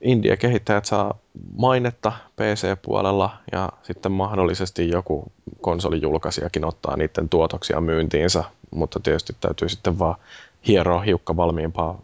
indie-kehittäjät 0.00 0.84
saa 0.84 1.18
mainetta 1.56 2.12
PC-puolella 2.36 3.36
ja 3.52 3.68
sitten 3.82 4.12
mahdollisesti 4.12 4.88
joku 4.88 5.32
konsolijulkaisijakin 5.60 6.64
ottaa 6.64 6.96
niiden 6.96 7.28
tuotoksia 7.28 7.80
myyntiinsä, 7.80 8.44
mutta 8.70 9.00
tietysti 9.00 9.36
täytyy 9.40 9.68
sitten 9.68 9.98
vaan 9.98 10.16
hieroa 10.66 11.00
hiukka 11.00 11.36
valmiimpaa 11.36 12.00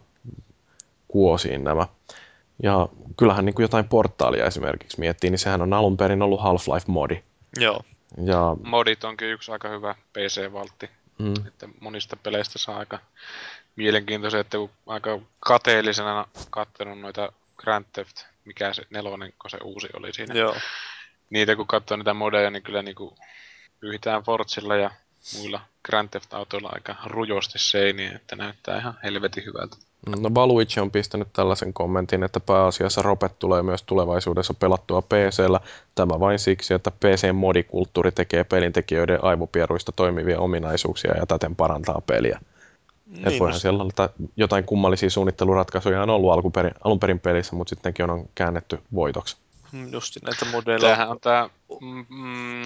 kuosiin 1.07 1.63
nämä. 1.63 1.87
Ja 2.63 2.87
kyllähän 3.17 3.45
niin 3.45 3.53
kuin 3.53 3.63
jotain 3.63 3.87
portaalia 3.87 4.45
esimerkiksi 4.45 4.99
miettii, 4.99 5.29
niin 5.29 5.39
sehän 5.39 5.61
on 5.61 5.73
alun 5.73 5.97
perin 5.97 6.21
ollut 6.21 6.41
Half-Life-modi. 6.41 7.23
Joo. 7.59 7.81
Ja 8.25 8.55
Modit 8.63 9.03
onkin 9.03 9.27
yksi 9.27 9.51
aika 9.51 9.69
hyvä 9.69 9.95
PC-valtti. 10.13 10.89
mm, 11.19 11.33
Että 11.47 11.67
monista 11.79 12.17
peleistä 12.23 12.59
saa 12.59 12.77
aika 12.77 12.99
mielenkiintoisia, 13.75 14.39
että 14.39 14.57
kun 14.57 14.69
aika 14.87 15.19
kateellisena 15.39 16.27
katsonut 16.49 16.99
noita 16.99 17.31
Grand 17.57 17.85
Theft, 17.93 18.17
mikä 18.45 18.73
se 18.73 18.83
nelonen, 18.89 19.33
kun 19.41 19.49
se 19.49 19.57
uusi 19.63 19.87
oli 19.93 20.13
siinä. 20.13 20.33
Joo. 20.33 20.55
Niitä 21.29 21.55
kun 21.55 21.67
katsoo 21.67 21.97
niitä 21.97 22.13
modeja, 22.13 22.51
niin 22.51 22.63
kyllä 22.63 22.81
niinku 22.81 23.17
pyyhitään 23.79 24.23
Forzilla 24.23 24.75
ja 24.75 24.91
muilla 25.37 25.61
Grand 25.83 26.09
Theft 26.09 26.33
autoilla 26.33 26.69
aika 26.73 26.95
rujosti 27.05 27.59
seiniä, 27.59 28.11
että 28.15 28.35
näyttää 28.35 28.77
ihan 28.77 28.97
helvetin 29.03 29.45
hyvältä. 29.45 29.77
No 30.07 30.33
Valuichi 30.35 30.79
on 30.79 30.91
pistänyt 30.91 31.27
tällaisen 31.33 31.73
kommentin, 31.73 32.23
että 32.23 32.39
pääasiassa 32.39 33.01
Ropet 33.01 33.39
tulee 33.39 33.63
myös 33.63 33.83
tulevaisuudessa 33.83 34.53
pelattua 34.53 35.01
PCllä. 35.01 35.59
Tämä 35.95 36.19
vain 36.19 36.39
siksi, 36.39 36.73
että 36.73 36.91
PC-modikulttuuri 36.91 38.11
tekee 38.11 38.43
pelintekijöiden 38.43 39.23
aivopieruista 39.23 39.91
toimivia 39.91 40.39
ominaisuuksia 40.39 41.17
ja 41.17 41.25
täten 41.25 41.55
parantaa 41.55 42.01
peliä. 42.07 42.39
Niin, 43.05 43.27
Et 43.27 43.39
voihan 43.39 43.53
no, 43.53 43.59
siellä 43.59 43.83
olla 43.83 44.09
jotain 44.35 44.63
kummallisia 44.63 45.09
suunnitteluratkaisuja 45.09 46.03
on 46.03 46.09
ollut 46.09 46.31
alkuperin, 46.31 46.71
alun 46.83 46.99
perin 46.99 47.19
pelissä, 47.19 47.55
mutta 47.55 47.69
sittenkin 47.69 48.09
on 48.09 48.29
käännetty 48.35 48.79
voitoksi. 48.93 49.37
mm, 49.71 49.91
just 49.91 50.17
näitä. 50.23 50.45
Tämähän 50.79 51.09
on 51.09 51.19
tää 51.19 51.49
mm, 51.81 52.05
mm, 52.09 52.63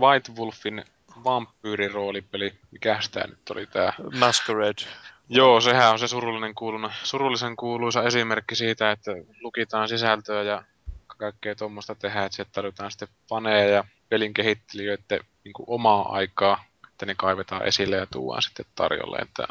White 0.00 0.32
Wolfin 0.38 0.84
vampyyriroolipeli. 1.24 2.52
Mikäs 2.70 3.08
tää 3.08 3.26
nyt 3.26 3.50
oli 3.50 3.66
tää? 3.66 3.92
Masquerade. 4.18 4.82
Joo, 5.28 5.60
sehän 5.60 5.92
on 5.92 5.98
se 5.98 6.08
surullinen 6.08 6.54
kuuluna, 6.54 6.92
surullisen 7.02 7.56
kuuluisa 7.56 8.02
esimerkki 8.02 8.54
siitä, 8.54 8.90
että 8.90 9.10
lukitaan 9.42 9.88
sisältöä 9.88 10.42
ja 10.42 10.64
kaikkea 11.06 11.54
tuommoista 11.54 11.94
tehdään, 11.94 12.26
että 12.26 12.36
sieltä 12.36 12.50
tarvitaan 12.52 12.90
sitten 12.90 13.08
faneja 13.28 13.70
ja 13.70 13.84
pelin 14.08 14.34
kehittelijöiden 14.34 15.20
niin 15.44 15.54
omaa 15.66 16.12
aikaa, 16.12 16.64
että 16.98 17.06
ne 17.06 17.14
kaivetaan 17.14 17.66
esille 17.66 17.96
ja 17.96 18.06
tuodaan 18.06 18.42
sitten 18.42 18.66
tarjolle. 18.74 19.18
Että 19.18 19.48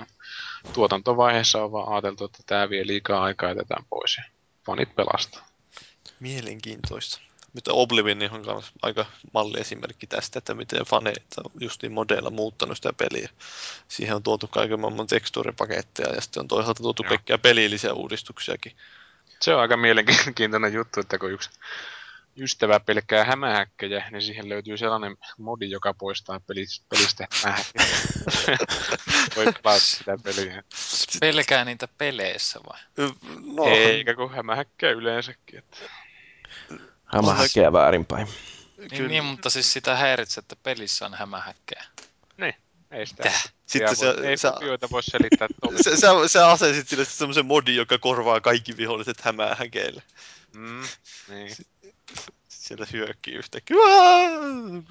tuotantovaiheessa 0.74 1.64
on 1.64 1.72
vaan 1.72 1.94
ajateltu, 1.94 2.26
että 2.26 2.44
tämä 2.46 2.70
vie 2.70 2.88
liikaa 2.88 3.24
aikaa 3.24 3.50
ja 3.50 3.56
jätetään 3.56 3.86
pois 3.90 4.18
ja 4.18 4.24
fanit 4.66 4.96
pelastaa. 4.96 5.48
Mielenkiintoista. 6.20 7.22
Mutta 7.54 7.74
Oblivion 7.74 8.32
on 8.32 8.46
myös 8.46 8.72
aika 8.82 9.06
malliesimerkki 9.34 10.08
tästä, 10.08 10.40
että 10.40 10.54
miten 10.54 10.86
faneet 10.86 11.24
on 11.44 11.52
justiin 11.60 11.92
modeilla 11.92 12.30
muuttanut 12.30 12.78
sitä 12.78 12.94
peliä. 12.94 13.30
Siihen 13.88 14.16
on 14.16 14.24
tuotu 14.24 14.48
kaiken 14.48 14.80
maailman 14.80 15.08
tekstuuripaketteja 15.08 16.16
ja 16.16 16.22
sitten 16.22 16.42
on 16.42 16.48
toisaalta 16.48 16.84
tuotu 16.84 17.04
Joo. 17.04 17.10
kaikkia 17.10 17.38
pelillisiä 17.38 17.94
uudistuksiakin. 17.94 18.72
Se 19.42 19.56
on 19.56 19.62
aika 19.62 19.78
mielenkiintoinen 19.78 20.74
juttu, 20.74 21.00
että 21.00 21.18
kun 21.18 21.32
yksi 21.32 21.50
ystävä 22.38 22.80
pelkää 22.80 23.24
hämähäkkejä, 23.24 24.10
niin 24.12 24.22
siihen 24.22 24.50
löytyy 24.50 24.78
sellainen 24.78 25.18
modi, 25.38 25.70
joka 25.70 25.94
poistaa 25.94 26.38
pelis- 26.40 26.84
pelistä 26.90 27.28
hämähäkkejä. 27.44 27.88
Voi 29.36 29.46
pelata 29.46 29.80
sitä 29.80 30.18
peliä. 30.24 30.64
Pelkää 31.20 31.66
niitä 31.66 31.88
peleissä 31.88 32.60
vai? 32.70 33.10
No, 33.56 33.66
Eikä 33.66 34.16
kun 34.16 34.32
hämähäkkejä 34.32 34.92
yleensäkin. 34.92 35.60
Että... 35.60 35.78
Hämähäkkiä 37.06 37.74
väärinpäin. 37.74 38.28
Niin, 38.92 39.08
niin, 39.08 39.26
mutta 39.26 39.50
siis 39.50 39.74
sitä 39.74 39.96
häiritsee, 39.96 40.42
että 40.42 40.56
pelissä 40.64 41.06
on 41.06 41.14
hämähäkkejä. 41.14 41.84
Ei 42.92 43.06
sitä. 43.06 43.24
Täh? 43.24 43.54
Sitten 43.66 43.96
se, 43.96 44.16
ei 44.24 44.38
sä, 44.38 44.52
kopioita 44.52 44.88
voi 44.92 45.04
selittää 45.04 45.48
tuolla. 45.62 45.80
sä, 45.84 45.98
sä, 45.98 46.28
sä 46.28 46.48
asetit 46.48 46.88
sille 46.88 47.06
semmoisen 47.06 47.46
modin, 47.46 47.76
joka 47.76 47.98
korvaa 47.98 48.42
kaikki 48.42 48.78
viholliset 48.78 49.22
hämähäkeille. 49.22 50.04
Mm, 50.56 50.84
niin. 51.30 51.56
Siellä 52.48 52.86
hyökkii 52.94 53.34
yhtäkkiä. 53.34 53.78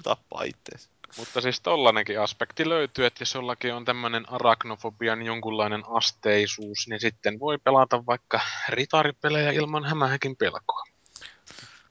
Tappaa 0.03 0.43
itteensä. 0.43 0.89
Mutta 1.17 1.41
siis 1.41 1.61
tollanenkin 1.61 2.21
aspekti 2.21 2.69
löytyy, 2.69 3.05
että 3.05 3.21
jos 3.21 3.33
jollakin 3.33 3.73
on 3.73 3.85
tämmöinen 3.85 4.29
arachnofobian 4.29 5.21
jonkunlainen 5.21 5.83
asteisuus, 5.87 6.87
niin 6.87 6.99
sitten 6.99 7.39
voi 7.39 7.57
pelata 7.57 8.05
vaikka 8.05 8.39
ritaripelejä 8.69 9.51
ilman 9.51 9.85
hämähäkin 9.85 10.35
pelkoa. 10.35 10.83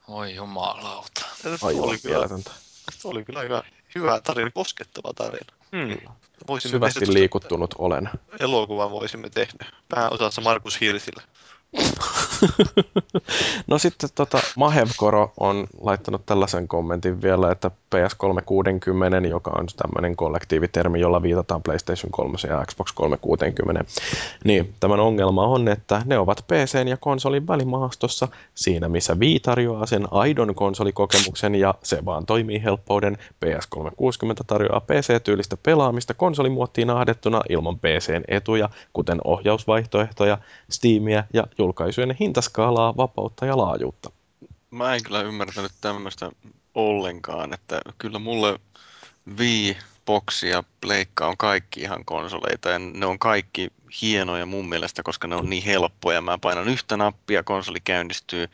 Oi 0.09 0.35
jumalauta. 0.35 1.27
Ai 1.63 1.75
oli, 1.81 1.99
kyllä, 1.99 2.29
oli 3.05 3.25
kyllä 3.25 3.39
aika 3.39 3.63
hyvä 3.95 4.21
tarina, 4.21 4.51
koskettava 4.51 5.13
tarina. 5.15 5.53
Hmm. 5.77 6.15
Voisimme 6.49 6.77
Syvästi 6.77 7.01
tehdä 7.01 7.13
liikuttunut 7.13 7.75
olen. 7.79 8.11
Elokuvan 8.41 8.91
voisimme 8.91 9.31
tehdä. 9.31 9.67
Pääosassa 9.89 10.41
Markus 10.41 10.81
Hirsillä. 10.81 11.23
no 13.67 13.79
sitten 13.79 14.11
tota, 14.15 14.41
Mahevkoro 14.57 15.33
on 15.41 15.67
laittanut 15.81 16.27
tällaisen 16.27 16.69
kommentin 16.69 17.23
vielä, 17.23 17.53
että 17.53 17.71
PS3 17.95 18.43
60, 18.47 19.29
joka 19.29 19.51
on 19.59 19.67
tämmöinen 19.77 20.17
kollektiivitermi, 20.17 21.01
jolla 21.01 21.23
viitataan 21.23 21.63
PlayStation 21.63 22.11
3 22.11 22.39
ja 22.49 22.65
Xbox 22.65 22.93
360, 22.93 23.85
niin 24.45 24.75
tämän 24.81 25.01
ongelma 25.01 25.47
on, 25.47 25.69
että 25.69 26.03
ne 26.05 26.19
ovat 26.19 26.45
PC 26.49 26.89
ja 26.89 26.97
konsolin 26.97 27.47
välimaastossa 27.47 28.29
siinä, 28.55 28.89
missä 28.89 29.15
Wii 29.15 29.41
tarjoaa 29.41 29.87
sen 29.87 30.09
aidon 30.11 30.55
konsolikokemuksen 30.55 31.55
ja 31.55 31.75
se 31.83 32.05
vaan 32.05 32.27
toimii 32.27 32.63
helppouden. 32.63 33.19
PS3 33.45 33.91
60 33.97 34.45
tarjoaa 34.47 34.81
PC-tyylistä 34.81 35.57
pelaamista 35.63 36.15
konsolimuottiin 36.15 36.91
ahdettuna 36.91 37.43
ilman 37.49 37.79
PCn 37.79 38.25
etuja, 38.29 38.69
kuten 38.93 39.19
ohjausvaihtoehtoja, 39.25 40.39
Steamia 40.71 41.25
ja 41.33 41.45
julkaisujen 41.59 42.17
hintaskaalaa, 42.21 42.97
vapautta 42.97 43.47
ja 43.47 43.57
laajuutta. 43.57 44.11
Mä 44.71 44.95
en 44.95 45.03
kyllä 45.03 45.23
ymmärtänyt 45.23 45.73
tämmöistä 45.81 46.31
ollenkaan, 46.77 47.55
että 47.55 47.81
kyllä 47.99 48.19
mulle 48.19 48.59
Wii, 49.39 49.77
Boxi 50.07 50.49
ja 50.49 50.63
Pleikka 50.81 51.27
on 51.27 51.37
kaikki 51.37 51.81
ihan 51.81 52.05
konsoleita 52.05 52.71
ja 52.71 52.79
ne 52.79 53.07
on 53.07 53.19
kaikki 53.19 53.73
hienoja 54.03 54.47
mun 54.47 54.69
mielestä, 54.69 55.03
koska 55.03 55.29
ne 55.29 55.37
on 55.37 55.51
niin 55.51 55.63
helppoja. 55.63 56.21
Mä 56.21 56.39
painan 56.39 56.69
yhtä 56.69 56.97
nappia, 56.97 57.43
konsoli 57.43 57.81
käynnistyy, 57.81 58.47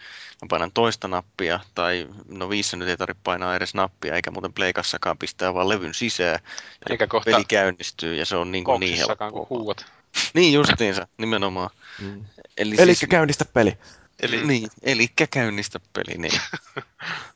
mä 0.42 0.46
painan 0.48 0.72
toista 0.72 1.08
nappia, 1.08 1.60
tai 1.74 2.08
no 2.28 2.48
viissä 2.48 2.76
nyt 2.76 2.88
ei 2.88 2.96
tarvitse 2.96 3.20
painaa 3.24 3.56
edes 3.56 3.74
nappia, 3.74 4.14
eikä 4.14 4.30
muuten 4.30 4.52
Pleikassakaan 4.52 5.18
pistää 5.18 5.54
vaan 5.54 5.68
levyn 5.68 5.94
sisään. 5.94 6.38
Ja 6.42 6.90
Eikä 6.90 7.06
kohta 7.06 7.30
peli 7.30 7.44
käynnistyy 7.44 8.14
ja 8.14 8.26
se 8.26 8.36
on 8.36 8.52
niin, 8.52 8.64
kuin 8.64 8.80
niin 8.80 8.96
helppoa. 8.96 9.46
huuat. 9.50 9.86
Niin 10.34 10.52
justiinsa, 10.52 11.06
nimenomaan. 11.18 11.70
Mm. 12.00 12.24
Eli, 12.56 12.74
Eli 12.78 12.94
siis, 12.94 13.10
käynnistä 13.10 13.44
peli. 13.44 13.78
Eli 14.20 14.46
Niin, 14.46 14.68
elikkä 14.82 15.26
käynnistä 15.26 15.80
peli, 15.92 16.18
niin. 16.18 16.40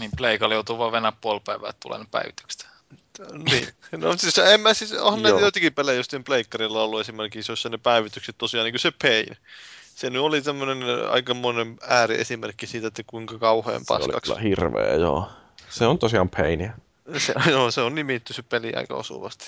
Niin 0.00 0.10
Pleikalla 0.16 0.54
joutuu 0.54 0.78
vaan 0.78 0.92
venää 0.92 1.12
puoli 1.20 1.40
päivää, 1.44 1.70
että 1.70 1.80
tulee 1.80 1.98
ne 1.98 2.06
päivitykset. 2.10 2.66
Niin. 3.32 3.68
No 3.96 4.16
siis 4.16 4.38
en 4.38 4.60
mä 4.60 4.74
siis, 4.74 4.92
onhan 4.92 5.22
näitä 5.22 5.40
joitakin 5.40 5.74
pelejä 5.74 5.96
justiin 5.96 6.24
pleikkarilla 6.24 6.82
ollut 6.82 7.00
esimerkiksi, 7.00 7.52
jossa 7.52 7.68
ne 7.68 7.78
päivitykset 7.78 8.38
tosiaan, 8.38 8.64
niin 8.64 8.72
kuin 8.72 8.80
se 8.80 8.92
Pain. 9.02 9.36
Se 9.94 10.10
nyt 10.10 10.22
oli 10.22 10.42
tämmöinen 10.42 11.10
aikamoinen 11.10 11.78
ääriesimerkki 11.88 12.66
siitä, 12.66 12.86
että 12.86 13.02
kuinka 13.06 13.38
kauhean 13.38 13.84
Se 13.84 13.92
oli 13.92 13.98
paskaksi. 13.98 14.30
kyllä 14.30 14.42
hirveä, 14.42 14.94
joo. 14.94 15.28
Se 15.70 15.86
on 15.86 15.98
tosiaan 15.98 16.28
painia. 16.28 16.72
Se, 17.18 17.34
joo, 17.50 17.70
se 17.70 17.80
on 17.80 17.94
nimitty 17.94 18.32
se 18.32 18.42
peli 18.42 18.74
aika 18.74 18.94
osuvasti. 18.94 19.44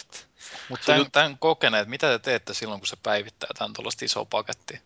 Mutta 0.69 0.87
tämän, 0.87 1.11
tämän 1.13 1.39
kokeneet, 1.39 1.89
mitä 1.89 2.07
te 2.07 2.19
teette 2.19 2.55
silloin, 2.55 2.81
kun 2.81 2.87
se 2.87 2.97
päivittää 3.03 3.51
tämän 3.59 3.73
tuollaista 3.73 4.05
isoa 4.05 4.25
pakettia? 4.25 4.79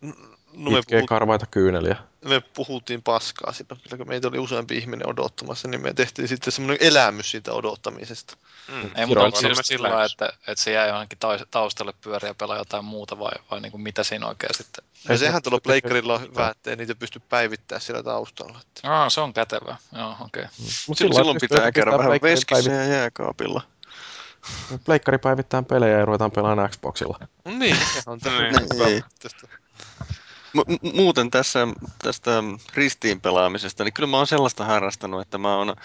No 0.53 0.71
me, 0.71 0.79
Itkee 0.79 0.99
puhut, 0.99 1.09
karvaita 1.09 1.45
kyyneliä. 1.45 1.95
me 2.25 2.39
puhuttiin 2.39 3.03
paskaa 3.03 3.53
kyllä 3.67 3.97
kun 3.97 4.07
meitä 4.07 4.27
oli 4.27 4.39
useampi 4.39 4.77
ihminen 4.77 5.09
odottamassa, 5.09 5.67
niin 5.67 5.81
me 5.81 5.93
tehtiin 5.93 6.27
sitten 6.27 6.53
semmoinen 6.53 6.87
elämys 6.87 7.31
siitä 7.31 7.53
odottamisesta. 7.53 8.37
Mm. 8.67 8.81
Ei, 8.81 8.89
Joo, 8.97 9.07
mutta 9.07 9.23
onko 9.23 9.41
se 9.41 9.47
just 9.47 9.65
sillä 9.65 9.89
lähes. 9.91 10.11
että, 10.11 10.29
että 10.47 10.63
se 10.63 10.71
jää 10.71 10.87
johonkin 10.87 11.19
taus- 11.19 11.45
taustalle 11.51 11.93
pyöriä 12.01 12.29
ja 12.29 12.33
pelaa 12.33 12.57
jotain 12.57 12.85
muuta 12.85 13.19
vai, 13.19 13.31
vai 13.51 13.61
niin 13.61 13.71
kuin 13.71 13.81
mitä 13.81 14.03
siinä 14.03 14.27
oikein 14.27 14.53
sitten? 14.53 14.83
Ja 15.05 15.11
Ei 15.11 15.17
sehän 15.17 15.35
se- 15.35 15.41
tuolla 15.41 15.59
pleikkarilla 15.63 16.13
on 16.13 16.21
hyvä, 16.21 16.49
että 16.49 16.69
ei 16.69 16.75
niitä 16.75 16.95
pysty 16.95 17.19
päivittämään 17.29 17.81
siellä 17.81 18.03
taustalla. 18.03 18.59
Että. 18.61 18.91
Aa, 18.93 19.09
se 19.09 19.21
on 19.21 19.33
kätevää. 19.33 19.77
Joo, 19.97 20.11
okei. 20.11 20.25
Okay. 20.25 20.45
Mut 20.87 20.97
Silloin, 20.97 21.15
silloin 21.15 21.37
pitää 21.41 21.71
käydä 21.71 21.97
vähän 21.97 22.19
veskissä 22.21 22.71
ja 22.71 22.85
jääkaapilla. 22.85 23.61
Pleikkari 24.85 25.17
päivittää 25.17 25.63
pelejä 25.63 25.99
ja 25.99 26.05
ruvetaan 26.05 26.31
pelaamaan 26.31 26.69
Xboxilla. 26.69 27.19
Niin, 27.45 27.75
se 27.75 28.09
on 28.09 28.19
Niin. 28.77 29.03
M- 30.53 30.95
muuten 30.95 31.31
tässä 31.31 31.67
tästä 32.03 32.31
ristiin 32.73 33.21
pelaamisesta, 33.21 33.83
niin 33.83 33.93
kyllä 33.93 34.07
mä 34.07 34.17
oon 34.17 34.27
sellaista 34.27 34.65
harrastanut, 34.65 35.21
että 35.21 35.37
mä 35.37 35.55
oon 35.55 35.75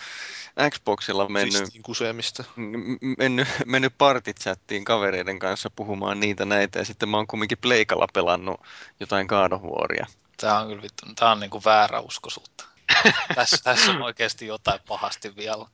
Xboxilla 0.70 1.29
mennyt, 1.29 1.61
Ristiin 1.61 1.83
kuseemista. 1.83 2.45
m- 2.57 3.15
mennyt, 3.19 3.49
mennyt 3.66 3.99
partichattiin 3.99 4.85
kavereiden 4.85 5.39
kanssa 5.39 5.70
puhumaan 5.70 6.20
niitä 6.20 6.45
näitä, 6.45 6.79
ja 6.79 6.85
sitten 6.85 7.09
mä 7.09 7.16
oon 7.16 7.27
kumminkin 7.27 7.59
pleikalla 7.59 8.07
pelannut 8.12 8.61
jotain 9.01 9.27
God 9.27 9.53
of 9.53 9.62
Waria. 9.62 10.07
Tämä 10.37 10.59
on 10.59 10.69
kyllä 10.69 10.83
vittu, 10.83 11.07
tämä 11.16 11.31
on 11.31 11.41
niin 11.41 11.51
kuin 11.51 11.65
väärä 11.65 12.01
uskoisuutta. 12.01 12.65
tässä, 13.35 13.57
tässä 13.65 13.91
on 13.91 14.03
oikeasti 14.03 14.47
jotain 14.47 14.81
pahasti 14.89 15.37
vielä. 15.37 15.66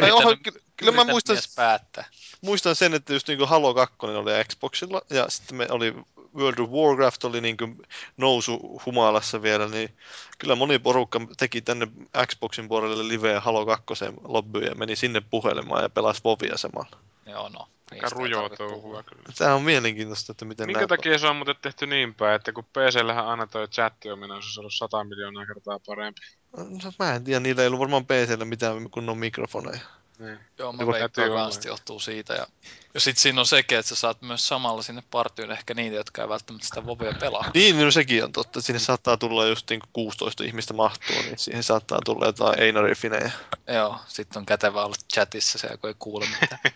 Tai 0.00 0.12
onhan, 0.12 0.38
kyllä, 0.38 0.58
kyllä 0.76 0.92
mä 0.92 1.02
yritän 1.02 1.14
muistan, 1.14 1.36
päättää. 1.56 2.04
muistan 2.40 2.76
sen, 2.76 2.94
että 2.94 3.12
just 3.12 3.28
niin 3.28 3.38
kuin 3.38 3.48
Halo 3.48 3.74
2 3.74 3.96
oli 4.00 4.44
Xboxilla 4.44 5.02
ja 5.10 5.28
sitten 5.28 5.56
me 5.56 5.66
oli 5.70 5.94
World 6.36 6.58
of 6.58 6.70
Warcraft 6.70 7.24
oli 7.24 7.40
niin 7.40 7.56
kuin 7.56 7.82
nousu 8.16 8.82
humalassa 8.86 9.42
vielä, 9.42 9.68
niin 9.68 9.96
kyllä 10.38 10.54
moni 10.54 10.78
porukka 10.78 11.20
teki 11.36 11.60
tänne 11.60 11.88
Xboxin 12.26 12.68
puolelle 12.68 13.08
liveä 13.08 13.40
Halo 13.40 13.66
2 13.66 13.84
lobbyyn 14.24 14.64
ja 14.64 14.74
meni 14.74 14.96
sinne 14.96 15.20
puhelemaan 15.20 15.82
ja 15.82 15.88
pelasi 15.88 16.20
Vovia 16.24 16.56
samalla. 16.56 16.98
Joo, 17.26 17.48
no. 17.48 17.68
Aika 17.92 18.08
rujoa 18.08 18.48
touhua 18.48 19.02
kyllä. 19.02 19.22
Tämä 19.38 19.54
on 19.54 19.62
mielenkiintoista, 19.62 20.32
että 20.32 20.44
miten 20.44 20.66
Minkä 20.66 20.86
takia 20.86 21.18
se 21.18 21.26
on 21.26 21.36
muuten 21.36 21.56
tehty 21.62 21.86
niin 21.86 22.14
päin, 22.14 22.36
että 22.36 22.52
kun 22.52 22.64
PCllähän 22.64 23.26
aina 23.26 23.46
toi 23.46 23.68
chatti-ominaisuus 23.68 24.58
on 24.58 24.62
ollut 24.62 24.74
100 24.74 25.04
miljoonaa 25.04 25.46
kertaa 25.46 25.80
parempi. 25.86 26.20
No, 26.56 26.92
mä 26.98 27.14
en 27.14 27.24
tiedä, 27.24 27.40
niillä 27.40 27.62
ei 27.62 27.66
ollut 27.68 27.80
varmaan 27.80 28.06
PCllä 28.06 28.44
mitään 28.44 28.90
kunnon 28.90 29.18
mikrofoneja. 29.18 29.80
Niin. 30.18 30.38
Joo, 30.58 30.72
mä 30.72 30.86
veikkaan 30.86 31.52
että 31.54 31.68
johtuu 31.68 32.00
siitä. 32.00 32.34
Ja, 32.34 32.46
ja 32.94 33.00
sitten 33.00 33.22
siinä 33.22 33.40
on 33.40 33.46
sekin, 33.46 33.78
että 33.78 33.88
sä 33.88 33.94
saat 33.94 34.22
myös 34.22 34.48
samalla 34.48 34.82
sinne 34.82 35.02
partyyn 35.10 35.50
ehkä 35.50 35.74
niitä, 35.74 35.96
jotka 35.96 36.22
ei 36.22 36.28
välttämättä 36.28 36.66
sitä 36.66 36.86
Vovia 36.86 37.12
pelaa. 37.20 37.50
Niin, 37.54 37.78
no 37.78 37.90
sekin 37.90 38.24
on 38.24 38.32
totta. 38.32 38.60
Sinne 38.60 38.78
saattaa 38.78 39.16
tulla 39.16 39.46
just 39.46 39.70
niin 39.70 39.80
16 39.92 40.44
ihmistä 40.44 40.74
mahtuu, 40.74 41.16
niin 41.16 41.38
siihen 41.38 41.62
saattaa 41.62 41.98
tulla 42.04 42.26
jotain 42.26 42.60
Einari-finejä. 42.60 43.30
Joo, 43.68 43.96
sitten 44.08 44.40
on 44.40 44.46
kätevä 44.46 44.84
olla 44.84 44.96
chatissa 45.14 45.58
se, 45.58 45.68
kun 45.80 45.88
ei 45.88 45.94
kuule 45.98 46.26
mitään. 46.40 46.60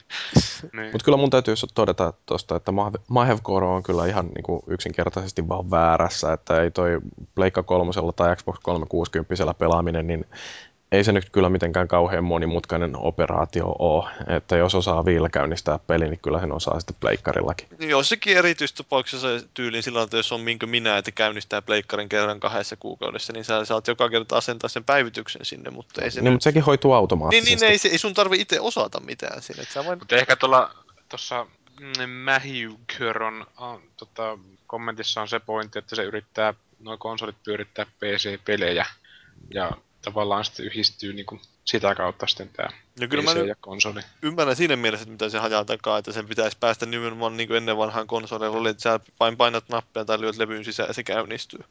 Niin. 0.72 0.92
Mutta 0.92 1.04
kyllä 1.04 1.18
mun 1.18 1.30
täytyy 1.30 1.54
todeta 1.74 2.12
tuosta, 2.26 2.56
että 2.56 2.72
Mahevcore 3.08 3.66
on 3.66 3.82
kyllä 3.82 4.06
ihan 4.06 4.26
niinku 4.26 4.62
yksinkertaisesti 4.66 5.48
vaan 5.48 5.70
väärässä, 5.70 6.32
että 6.32 6.62
ei 6.62 6.70
toi 6.70 6.98
Pleikka 7.34 7.62
kolmosella 7.62 8.12
tai 8.12 8.36
Xbox 8.36 8.56
360 8.62 9.54
pelaaminen, 9.58 10.06
niin 10.06 10.24
ei 10.92 11.04
se 11.04 11.12
nyt 11.12 11.30
kyllä 11.30 11.50
mitenkään 11.50 11.88
kauhean 11.88 12.24
monimutkainen 12.24 12.96
operaatio 12.96 13.76
ole. 13.78 14.10
Että 14.36 14.56
jos 14.56 14.74
osaa 14.74 15.04
viillä 15.04 15.28
käynnistää 15.28 15.78
peli, 15.78 16.08
niin 16.08 16.20
kyllä 16.22 16.40
sen 16.40 16.52
osaa 16.52 16.80
sitten 16.80 16.96
pleikkarillakin. 17.00 17.68
Niin 17.78 17.90
Jossakin 17.90 18.36
erityistapauksessa 18.36 19.28
tyyliin 19.54 19.82
sillä 19.82 20.02
että 20.02 20.16
jos 20.16 20.32
on 20.32 20.40
minkä 20.40 20.66
minä, 20.66 20.98
että 20.98 21.10
käynnistää 21.10 21.62
pleikkarin 21.62 22.08
kerran 22.08 22.40
kahdessa 22.40 22.76
kuukaudessa, 22.76 23.32
niin 23.32 23.44
sä 23.44 23.64
saat 23.64 23.88
joka 23.88 24.08
kerta 24.08 24.36
asentaa 24.36 24.68
sen 24.68 24.84
päivityksen 24.84 25.44
sinne, 25.44 25.70
mutta 25.70 26.02
ei 26.02 26.10
se 26.10 26.20
Niin, 26.20 26.24
nyt... 26.24 26.32
mutta 26.32 26.44
sekin 26.44 26.62
hoituu 26.62 26.90
Niin, 26.90 26.96
automaattisesti. 26.96 27.56
niin 27.56 27.64
ei, 27.64 27.78
se, 27.78 27.88
ei 27.88 27.98
sun 27.98 28.14
tarvi 28.14 28.40
itse 28.40 28.60
osata 28.60 29.00
mitään 29.00 29.42
siinä, 29.42 29.62
että 29.62 29.74
sä 29.74 29.84
vain... 29.86 29.98
Mutta 29.98 30.16
ehkä 30.16 30.36
tuolla 30.36 30.74
tuossa 31.08 31.46
Mähiykköron 32.06 33.46
on, 33.56 33.82
tota, 33.96 34.38
kommentissa 34.66 35.20
on 35.20 35.28
se 35.28 35.40
pointti, 35.40 35.78
että 35.78 35.96
se 35.96 36.02
yrittää 36.02 36.54
nuo 36.80 36.98
konsolit 36.98 37.36
pyörittää 37.44 37.86
PC-pelejä 37.86 38.86
ja 39.54 39.70
tavallaan 40.02 40.44
sitten 40.44 40.66
yhdistyy 40.66 41.12
niinku 41.12 41.40
sitä 41.64 41.94
kautta 41.94 42.26
sitten 42.26 42.48
tämä 42.48 42.68
No 43.00 43.08
kyllä 43.08 43.22
mä 43.22 43.30
PC 43.30 43.36
nyt 43.36 43.48
ja 43.48 43.54
konsoli. 43.60 44.00
ymmärrän 44.22 44.56
siinä 44.56 44.76
mielessä, 44.76 45.02
että 45.02 45.12
mitä 45.12 45.28
se 45.28 45.38
hajaa 45.38 45.64
takaa, 45.64 45.98
että 45.98 46.12
sen 46.12 46.28
pitäisi 46.28 46.56
päästä 46.60 46.86
nimenomaan 46.86 47.36
niin 47.36 47.48
kuin 47.48 47.56
ennen 47.56 47.76
vanhaan 47.76 48.06
konsoleilla 48.06 48.58
oli, 48.58 48.68
että 48.68 48.82
sä 48.82 49.00
vain 49.20 49.36
painat 49.36 49.64
nappia 49.68 50.04
tai 50.04 50.20
lyöt 50.20 50.36
levyyn 50.36 50.64
sisään 50.64 50.88
ja 50.88 50.94
se 50.94 51.02
käynnistyy. 51.02 51.64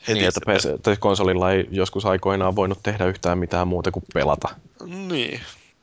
Heti 0.00 0.12
Niin, 0.12 0.28
että 0.28 0.40
PC, 0.46 0.82
tai 0.82 0.96
konsolilla 0.96 1.52
ei 1.52 1.68
joskus 1.70 2.06
aikoinaan 2.06 2.56
voinut 2.56 2.82
tehdä 2.82 3.06
yhtään 3.06 3.38
mitään 3.38 3.68
muuta 3.68 3.90
kuin 3.90 4.04
pelata. 4.14 4.48
Niin. 4.84 5.40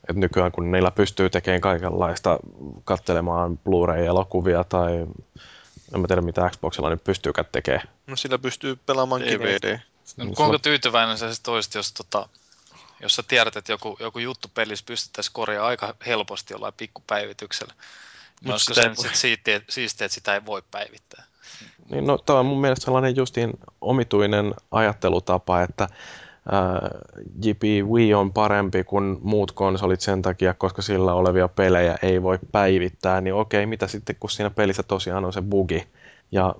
Et 0.08 0.16
nykyään 0.16 0.52
kun 0.52 0.70
niillä 0.70 0.90
pystyy 0.90 1.30
tekemään 1.30 1.60
kaikenlaista, 1.60 2.38
katselemaan 2.84 3.58
Blu-ray-elokuvia 3.58 4.64
tai 4.64 5.06
en 5.94 6.00
mä 6.00 6.06
tiedä 6.06 6.22
mitä 6.22 6.50
Xboxilla 6.50 6.90
nyt 6.90 7.04
pystyykään 7.04 7.46
tekemään. 7.52 7.88
No 8.06 8.16
sillä 8.16 8.38
pystyy 8.38 8.78
pelaamaan. 8.86 9.22
DVD. 9.22 9.78
No, 10.16 10.24
Niin 10.24 10.34
kuinka 10.34 10.58
tyytyväinen 10.58 11.18
sä 11.18 11.34
sitten 11.34 11.54
olisit, 11.54 11.74
jos, 11.74 11.92
tota, 11.92 12.28
jos 13.00 13.16
sä 13.16 13.22
tiedät, 13.28 13.56
että 13.56 13.72
joku, 13.72 13.96
joku 14.00 14.18
juttu 14.18 14.48
pelissä 14.54 14.84
pystyttäisiin 14.86 15.32
korjaamaan 15.32 15.68
aika 15.70 15.94
helposti 16.06 16.54
jollain 16.54 16.74
pikkupäivityksellä. 16.76 17.74
Mut 17.74 18.48
No, 18.48 18.52
olisiko 18.52 18.74
se 18.74 18.82
voi- 18.88 18.96
sit 18.96 19.14
siistiä, 19.14 19.60
siistiä, 19.68 20.04
että 20.04 20.14
sitä 20.14 20.34
ei 20.34 20.46
voi 20.46 20.62
päivittää? 20.70 21.24
Niin, 21.90 22.06
no, 22.06 22.18
tämä 22.18 22.38
on 22.38 22.46
mun 22.46 22.60
mielestä 22.60 22.84
sellainen 22.84 23.16
justiin 23.16 23.50
omituinen 23.80 24.54
ajattelutapa, 24.70 25.62
että 25.62 25.88
ää, 26.52 26.80
JP 27.44 27.62
Wii 27.90 28.14
on 28.14 28.32
parempi 28.32 28.84
kuin 28.84 29.18
muut 29.22 29.52
konsolit 29.52 30.00
sen 30.00 30.22
takia, 30.22 30.54
koska 30.54 30.82
sillä 30.82 31.14
olevia 31.14 31.48
pelejä 31.48 31.98
ei 32.02 32.22
voi 32.22 32.38
päivittää, 32.52 33.20
niin 33.20 33.34
okei, 33.34 33.66
mitä 33.66 33.86
sitten 33.86 34.16
kun 34.20 34.30
siinä 34.30 34.50
pelissä 34.50 34.82
tosiaan 34.82 35.24
on 35.24 35.32
se 35.32 35.42
bugi. 35.42 35.88
Ja 36.32 36.54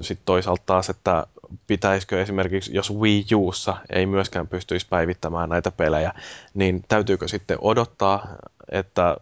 sitten 0.00 0.24
toisaalta 0.24 0.62
taas, 0.66 0.90
että 0.90 1.26
pitäisikö 1.66 2.22
esimerkiksi, 2.22 2.74
jos 2.74 2.94
Wii 2.94 3.24
Ussa 3.34 3.76
ei 3.90 4.06
myöskään 4.06 4.48
pystyisi 4.48 4.86
päivittämään 4.90 5.48
näitä 5.48 5.70
pelejä, 5.70 6.12
niin 6.54 6.84
täytyykö 6.88 7.28
sitten 7.28 7.58
odottaa, 7.60 8.26
että 8.72 9.16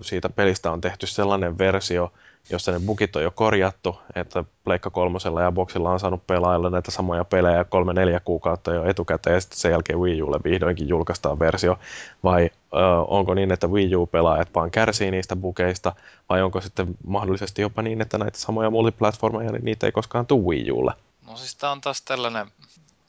siitä 0.00 0.28
pelistä 0.28 0.72
on 0.72 0.80
tehty 0.80 1.06
sellainen 1.06 1.58
versio, 1.58 2.12
jossa 2.50 2.72
ne 2.72 2.80
bugit 2.86 3.16
on 3.16 3.22
jo 3.22 3.30
korjattu, 3.30 3.96
että 4.14 4.44
Pleikka 4.64 4.90
kolmosella 4.90 5.42
ja 5.42 5.52
Boxilla 5.52 5.90
on 5.90 6.00
saanut 6.00 6.26
pelailla 6.26 6.70
näitä 6.70 6.90
samoja 6.90 7.24
pelejä 7.24 7.64
kolme-neljä 7.64 8.20
kuukautta 8.20 8.74
jo 8.74 8.84
etukäteen, 8.84 9.34
ja 9.34 9.40
sitten 9.40 9.58
sen 9.58 9.70
jälkeen 9.70 10.00
Wii 10.00 10.22
Ulle 10.22 10.40
vihdoinkin 10.44 10.88
julkaistaan 10.88 11.38
versio, 11.38 11.78
vai 12.24 12.50
ö, 12.74 12.76
onko 13.08 13.34
niin, 13.34 13.52
että 13.52 13.66
Wii 13.66 13.96
U-pelaajat 13.96 14.54
vaan 14.54 14.70
kärsii 14.70 15.10
niistä 15.10 15.36
bugeista, 15.36 15.92
vai 16.28 16.42
onko 16.42 16.60
sitten 16.60 16.94
mahdollisesti 17.06 17.62
jopa 17.62 17.82
niin, 17.82 18.00
että 18.00 18.18
näitä 18.18 18.38
samoja 18.38 18.70
multiplatformeja, 18.70 19.52
niin 19.52 19.64
niitä 19.64 19.86
ei 19.86 19.92
koskaan 19.92 20.26
tule 20.26 20.44
Wii 20.44 20.70
Ulle. 20.70 20.92
No 21.26 21.36
siis 21.36 21.56
tää 21.56 21.70
on 21.70 21.80
taas 21.80 22.02
tällainen, 22.02 22.52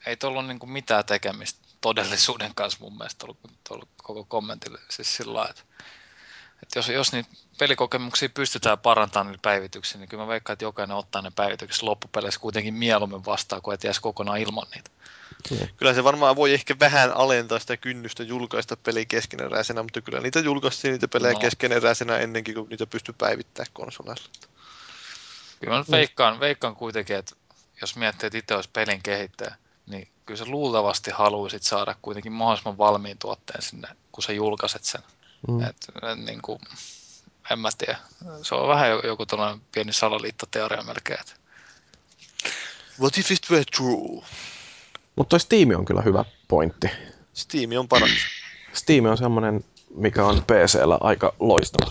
ei 0.06 0.16
tuolla 0.16 0.38
ole 0.38 0.48
niinku 0.48 0.66
mitään 0.66 1.04
tekemistä 1.04 1.66
todellisuuden 1.80 2.54
kanssa 2.54 2.78
mun 2.80 2.96
mielestä 2.96 3.24
ollut, 3.24 3.38
ollut 3.70 3.88
koko 4.02 4.24
kommentille. 4.24 4.78
Siis 4.90 5.16
sillä 5.16 5.34
lailla, 5.34 5.50
että, 5.50 5.62
että 6.62 6.78
jos, 6.78 6.88
jos 6.88 7.12
niitä 7.12 7.30
pelikokemuksia 7.58 8.28
pystytään 8.28 8.78
parantamaan 8.78 9.26
niillä 9.26 9.42
päivityksillä, 9.42 10.00
niin 10.00 10.08
kyllä 10.08 10.22
mä 10.22 10.28
veikkaan, 10.28 10.52
että 10.52 10.64
jokainen 10.64 10.96
ottaa 10.96 11.22
ne 11.22 11.30
päivitykset 11.36 11.82
loppupeleissä 11.82 12.40
kuitenkin 12.40 12.74
mieluummin 12.74 13.24
vastaan, 13.24 13.62
kuin 13.62 13.74
että 13.74 13.86
jäisi 13.86 14.00
kokonaan 14.00 14.38
ilman 14.38 14.66
niitä. 14.74 14.90
Kyllä 15.76 15.94
se 15.94 16.04
varmaan 16.04 16.36
voi 16.36 16.54
ehkä 16.54 16.76
vähän 16.80 17.12
alentaa 17.12 17.58
sitä 17.58 17.76
kynnystä 17.76 18.22
julkaista 18.22 18.76
peli 18.76 19.06
keskeneräisenä, 19.06 19.82
mutta 19.82 20.00
kyllä 20.00 20.20
niitä 20.20 20.40
julkaistiin 20.40 20.92
niitä 20.92 21.08
pelejä 21.08 21.32
No. 21.32 21.38
no. 21.38 21.40
keskeneräisenä 21.40 22.18
ennenkin, 22.18 22.54
kuin 22.54 22.68
niitä 22.68 22.86
pystyy 22.86 23.14
päivittämään 23.18 23.72
konsoleilla. 23.72 24.22
Kyllä 25.60 25.72
mä 25.72 25.78
nyt 25.78 25.90
veikkaan, 25.90 26.40
veikkaan 26.40 26.76
kuitenkin, 26.76 27.16
että 27.16 27.36
jos 27.80 27.96
miettii, 27.96 28.26
että 28.26 28.38
itse 28.38 28.54
olisi 28.54 28.70
pelin 28.72 29.02
kehittäjä, 29.02 29.54
niin 29.86 30.08
kyllä 30.26 30.38
sä 30.38 30.44
luultavasti 30.48 31.10
haluaisit 31.10 31.62
saada 31.62 31.96
kuitenkin 32.02 32.32
mahdollisimman 32.32 32.78
valmiin 32.78 33.18
tuotteen 33.18 33.62
sinne, 33.62 33.88
kun 34.12 34.22
sä 34.22 34.32
julkaiset 34.32 34.84
sen. 34.84 35.00
Mm. 35.48 35.62
Et, 35.62 35.76
et, 36.12 36.18
niin 36.26 36.42
kuin, 36.42 36.58
en 37.50 37.58
mä 37.58 37.68
tiedä. 37.78 37.98
Se 38.42 38.54
on 38.54 38.68
vähän 38.68 38.90
jo- 38.90 39.06
joku 39.06 39.26
tällainen 39.26 39.60
pieni 39.72 39.92
salaliittoteoria 39.92 40.82
melkein. 40.82 41.20
Et. 41.20 41.40
What 43.00 43.18
if 43.18 43.30
it 43.30 43.50
were 43.50 43.64
true? 43.64 44.24
Mutta 45.16 45.30
toi 45.30 45.40
Steam 45.40 45.70
on 45.70 45.84
kyllä 45.84 46.02
hyvä 46.02 46.24
pointti. 46.48 46.90
Steam 47.34 47.70
on 47.78 47.88
paras. 47.88 48.10
Steam 48.72 49.04
on 49.04 49.18
semmoinen 49.18 49.64
mikä 49.96 50.24
on 50.24 50.42
PCllä 50.42 50.98
aika 51.00 51.34
loistava. 51.40 51.90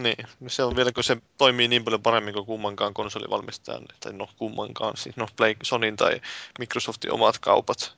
Niin, 0.00 0.26
se 0.46 0.62
on 0.62 0.76
vielä, 0.76 0.92
kun 0.92 1.04
se 1.04 1.16
toimii 1.38 1.68
niin 1.68 1.84
paljon 1.84 2.02
paremmin 2.02 2.34
kuin 2.34 2.46
kummankaan 2.46 2.94
konsolivalmistajan, 2.94 3.84
tai 4.00 4.12
no 4.12 4.28
kummankaan, 4.36 4.96
siis 4.96 5.16
no 5.16 5.26
Play, 5.36 5.54
Sonin 5.62 5.96
tai 5.96 6.20
Microsoftin 6.58 7.12
omat 7.12 7.38
kaupat 7.38 7.96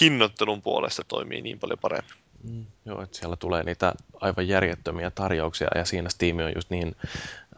hinnoittelun 0.00 0.62
puolesta 0.62 1.02
toimii 1.08 1.42
niin 1.42 1.58
paljon 1.58 1.78
paremmin. 1.78 2.14
Mm, 2.42 2.66
joo, 2.84 3.02
että 3.02 3.18
siellä 3.18 3.36
tulee 3.36 3.62
niitä 3.62 3.92
aivan 4.20 4.48
järjettömiä 4.48 5.10
tarjouksia 5.10 5.68
ja 5.74 5.84
siinä 5.84 6.08
Steam 6.08 6.38
on 6.38 6.52
just 6.54 6.70
niin 6.70 6.96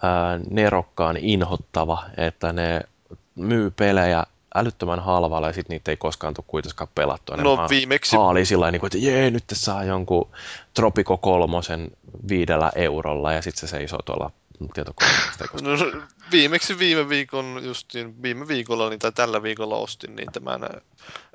ää, 0.02 0.40
nerokkaan 0.50 1.16
inhottava, 1.16 2.02
että 2.16 2.52
ne 2.52 2.80
myy 3.34 3.70
pelejä 3.70 4.24
älyttömän 4.54 5.00
halvalla 5.00 5.46
ja 5.46 5.52
sitten 5.52 5.74
niitä 5.74 5.90
ei 5.90 5.96
koskaan 5.96 6.34
tule 6.34 6.44
kuitenkaan 6.48 6.88
pelattua. 6.94 7.36
Ne 7.36 7.42
No 7.42 7.66
viimeksi, 7.70 8.16
haalii 8.16 8.44
sillä 8.46 8.70
niin 8.70 8.80
kuin, 8.80 8.88
että 8.88 8.98
jee, 8.98 9.30
nyt 9.30 9.46
te 9.46 9.54
saa 9.54 9.84
jonkun 9.84 10.30
Tropico 10.74 11.16
kolmosen 11.16 11.90
viidellä 12.28 12.72
eurolla 12.74 13.32
ja 13.32 13.42
sitten 13.42 13.60
se 13.60 13.66
seisoo 13.70 14.00
tuolla 14.04 14.30
koskaan- 14.94 15.64
no, 15.64 16.02
viimeksi 16.32 16.78
viime 16.78 17.08
viikon, 17.08 17.60
justiin 17.64 18.22
viime 18.22 18.48
viikolla 18.48 18.88
niin, 18.88 18.98
tai 18.98 19.12
tällä 19.12 19.42
viikolla 19.42 19.76
ostin 19.76 20.16
niin 20.16 20.32
tämän 20.32 20.64
ä, 20.64 20.68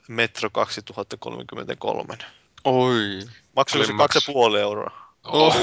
Metro 0.07 0.49
2033. 0.49 2.17
Oi. 2.63 3.19
Maksoiko 3.55 3.85
se 3.85 3.91
Oli 3.93 3.97
maks- 3.99 4.53
2,5 4.53 4.57
euroa? 4.59 4.91
Oh. 5.23 5.55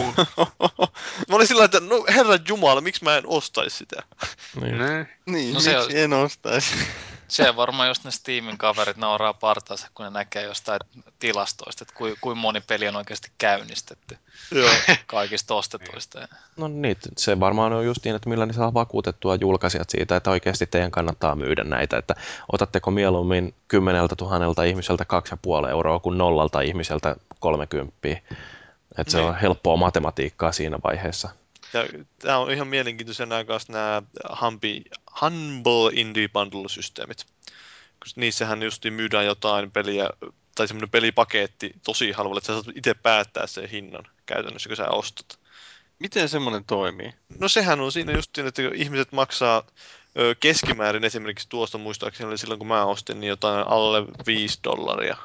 Mä 1.28 1.36
olin 1.36 1.46
sillä 1.46 1.64
että 1.64 1.80
no 1.80 2.04
herra 2.14 2.38
jumala, 2.48 2.80
miksi 2.80 3.04
mä 3.04 3.16
en 3.16 3.24
ostaisi 3.26 3.76
sitä? 3.76 4.02
Niin. 4.60 4.78
Niin, 5.26 5.48
No 5.48 5.54
no 5.54 5.60
se 5.60 5.76
miksi 5.76 5.98
en 6.00 6.12
ostaisi? 6.12 6.74
Se 7.30 7.56
varmaan 7.56 7.88
just 7.88 8.04
ne 8.04 8.10
Steamin 8.10 8.58
kaverit 8.58 8.96
nauraa 8.96 9.34
partaansa, 9.34 9.88
kun 9.94 10.04
ne 10.04 10.10
näkee 10.10 10.42
jostain 10.42 10.80
tilastoista, 11.18 11.84
että 11.84 11.94
kuinka 11.94 12.18
kuin 12.20 12.38
moni 12.38 12.60
peli 12.60 12.88
on 12.88 12.96
oikeasti 12.96 13.30
käynnistetty 13.38 14.18
Joo. 14.50 14.70
kaikista 15.06 15.54
ostetuista. 15.54 16.28
No 16.56 16.68
niin, 16.68 16.96
se 17.16 17.40
varmaan 17.40 17.72
on 17.72 17.84
just 17.84 18.04
niin, 18.04 18.16
että 18.16 18.28
millä 18.28 18.46
ne 18.46 18.52
saa 18.52 18.74
vakuutettua 18.74 19.34
julkaisijat 19.34 19.90
siitä, 19.90 20.16
että 20.16 20.30
oikeasti 20.30 20.66
teidän 20.66 20.90
kannattaa 20.90 21.34
myydä 21.34 21.64
näitä, 21.64 21.98
että 21.98 22.14
otatteko 22.52 22.90
mieluummin 22.90 23.54
kymmeneltä 23.68 24.16
tuhannelta 24.16 24.64
ihmiseltä 24.64 25.04
2,5 25.64 25.68
euroa 25.70 25.98
kuin 25.98 26.18
nollalta 26.18 26.60
ihmiseltä 26.60 27.16
30. 27.40 28.08
Että 28.98 29.10
se 29.10 29.18
Niin. 29.18 29.28
on 29.28 29.36
helppoa 29.36 29.76
matematiikkaa 29.76 30.52
siinä 30.52 30.78
vaiheessa. 30.84 31.28
Ja 31.72 31.84
tämä 32.18 32.38
on 32.38 32.50
ihan 32.50 32.68
mielenkiintoisia 32.68 33.26
nämä 33.26 33.44
kanssa 33.44 33.72
nämä 33.72 34.02
Humble, 34.40 34.82
Humble 35.20 35.90
Indie 35.92 36.28
Bundle-systeemit. 36.28 37.26
Niissähän 38.16 38.62
justiin 38.62 38.94
myydään 38.94 39.26
jotain 39.26 39.70
peliä, 39.70 40.10
tai 40.54 40.68
semmoinen 40.68 40.90
pelipaketti 40.90 41.72
tosi 41.84 42.12
halvalla, 42.12 42.38
että 42.38 42.46
sä 42.46 42.62
saat 42.62 42.76
itse 42.76 42.94
päättää 42.94 43.46
sen 43.46 43.68
hinnan 43.68 44.04
käytännössä, 44.26 44.68
kun 44.68 44.76
sä 44.76 44.88
ostat. 44.88 45.38
Miten 45.98 46.28
semmoinen 46.28 46.64
toimii? 46.64 47.14
No 47.38 47.48
sehän 47.48 47.80
on 47.80 47.92
siinä 47.92 48.12
justiin, 48.12 48.46
että 48.46 48.62
kun 48.62 48.74
ihmiset 48.74 49.12
maksaa 49.12 49.62
ö, 50.18 50.34
keskimäärin 50.40 51.04
esimerkiksi 51.04 51.48
tuosta 51.48 51.78
muistaakseni 51.78 52.28
oli 52.28 52.38
silloin 52.38 52.58
kun 52.58 52.68
mä 52.68 52.84
ostin, 52.84 53.20
niin 53.20 53.28
jotain 53.28 53.66
alle 53.66 54.06
5 54.26 54.58
dollaria 54.64 55.16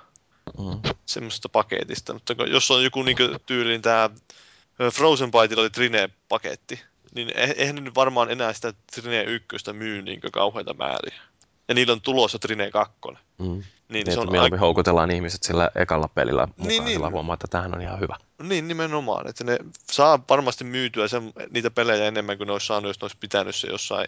Mm. 0.57 0.95
semmoisesta 1.05 1.49
paketista. 1.49 2.13
Mutta 2.13 2.33
jos 2.33 2.71
on 2.71 2.83
joku 2.83 3.03
niin 3.03 3.17
tyyliin 3.45 3.81
tämä 3.81 4.09
Frozen 4.93 5.31
Byteilla 5.31 5.61
oli 5.61 5.69
Trine-paketti, 5.69 6.79
niin 7.15 7.29
eh- 7.29 7.53
eihän 7.57 7.75
ne 7.75 7.81
nyt 7.81 7.95
varmaan 7.95 8.31
enää 8.31 8.53
sitä 8.53 8.73
Trine 8.95 9.23
1 9.23 9.73
myy 9.73 10.01
niin 10.01 10.21
kauheita 10.31 10.73
määriä. 10.73 11.15
Ja 11.67 11.73
niillä 11.75 11.93
on 11.93 12.01
tulossa 12.01 12.39
Trine 12.39 12.71
2. 12.71 12.95
Mm. 13.37 13.45
Niin, 13.45 13.63
Niin, 13.89 14.05
se 14.05 14.11
on 14.11 14.25
mieluummin 14.25 14.41
aika, 14.41 14.57
houkutellaan 14.57 15.11
ihmiset 15.11 15.43
sillä 15.43 15.71
ekalla 15.75 16.07
pelillä 16.07 16.47
mukaan, 16.47 16.67
Niin, 16.67 16.83
niin, 16.85 16.93
sillä 16.93 17.07
niin. 17.07 17.13
huomaa, 17.13 17.33
että 17.33 17.47
tämähän 17.49 17.75
on 17.75 17.81
ihan 17.81 17.99
hyvä. 17.99 18.15
niin 18.43 18.67
nimenomaan, 18.67 19.27
että 19.27 19.43
ne 19.43 19.57
saa 19.91 20.19
varmasti 20.29 20.63
myytyä 20.63 21.07
sen, 21.07 21.33
niitä 21.49 21.71
pelejä 21.71 22.05
enemmän 22.05 22.37
kuin 22.37 22.47
ne 22.47 22.53
olisi 22.53 22.67
saanut, 22.67 22.89
jos 22.89 23.01
ne 23.01 23.05
olisi 23.05 23.17
pitänyt 23.19 23.55
se 23.55 23.67
jossain 23.67 24.07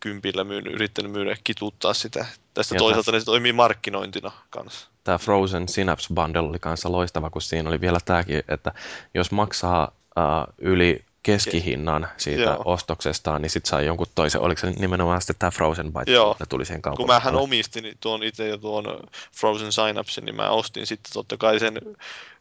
kympillä 0.00 0.44
myynyt, 0.44 0.74
yrittänyt 0.74 1.12
myydä, 1.12 1.36
kituttaa 1.44 1.94
sitä. 1.94 2.26
Tästä 2.54 2.74
Ja 2.74 2.78
toisaalta 2.78 3.12
ne 3.12 3.20
toimii 3.24 3.52
markkinointina 3.52 4.32
kanssa. 4.50 4.88
Tämä 5.04 5.18
Frozen 5.18 5.68
Synapse 5.68 6.14
Bundle 6.14 6.40
oli 6.40 6.58
kanssa 6.58 6.92
loistava, 6.92 7.30
kun 7.30 7.42
siinä 7.42 7.68
oli 7.68 7.80
vielä 7.80 7.98
tämäkin, 8.04 8.42
että 8.48 8.72
jos 9.14 9.30
maksaa 9.30 9.92
uh, 10.16 10.54
yli 10.58 11.04
keskihinnan 11.22 12.08
siitä 12.16 12.42
Joo. 12.42 12.62
ostoksestaan, 12.64 13.42
niin 13.42 13.50
sitten 13.50 13.70
saa 13.70 13.80
jonkun 13.80 14.06
toisen. 14.14 14.40
Oliko 14.40 14.60
se 14.60 14.70
nimenomaan 14.70 15.20
sitten 15.20 15.36
tämä 15.38 15.50
Frozen 15.50 15.92
Byte, 15.92 16.12
Joo. 16.12 16.36
ne 16.40 16.46
tuli 16.46 16.64
siihen 16.64 16.82
kaupan 16.82 16.96
Kun 16.96 17.06
mähän 17.06 17.36
omistin 17.36 17.98
tuon 18.00 18.22
itse 18.22 18.48
jo 18.48 18.56
tuon 18.56 18.84
Frozen 19.36 19.72
Synapsen, 19.72 20.24
niin 20.24 20.36
mä 20.36 20.50
ostin 20.50 20.86
sitten 20.86 21.12
totta 21.12 21.36
kai 21.36 21.60
sen, 21.60 21.80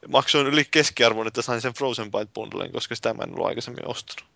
maksoin 0.07 0.47
yli 0.47 0.65
keskiarvon, 0.71 1.27
että 1.27 1.41
sain 1.41 1.61
sen 1.61 1.73
Frozen 1.73 2.11
Byte 2.11 2.31
bundlen, 2.33 2.71
koska 2.71 2.95
sitä 2.95 3.13
mä 3.13 3.23
en 3.23 3.33
ollut 3.33 3.47
aikaisemmin 3.47 3.87
ostanut. 3.87 4.29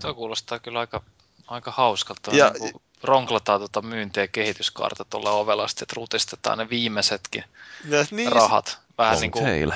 Tuo 0.00 0.14
kuulostaa 0.14 0.58
kyllä 0.58 0.80
aika, 0.80 1.02
aika 1.46 1.70
hauskalta. 1.70 2.30
Ja- 2.30 2.36
Ja, 2.36 2.50
niin 2.60 2.72
kuin 2.72 2.82
ronklataan 3.02 3.60
tuota 3.60 3.82
myynti- 3.82 4.20
ja 4.20 4.28
kehityskartta 4.28 5.04
tuolla 5.04 5.30
ovelasti, 5.30 5.84
että 5.84 5.94
rutistetaan 5.96 6.58
ne 6.58 6.70
viimeisetkin 6.70 7.44
Ja 7.88 8.04
niin, 8.10 8.32
rahat. 8.32 8.78
Vähän 8.98 9.20
niin 9.20 9.30
kuin, 9.30 9.44
teille. 9.44 9.74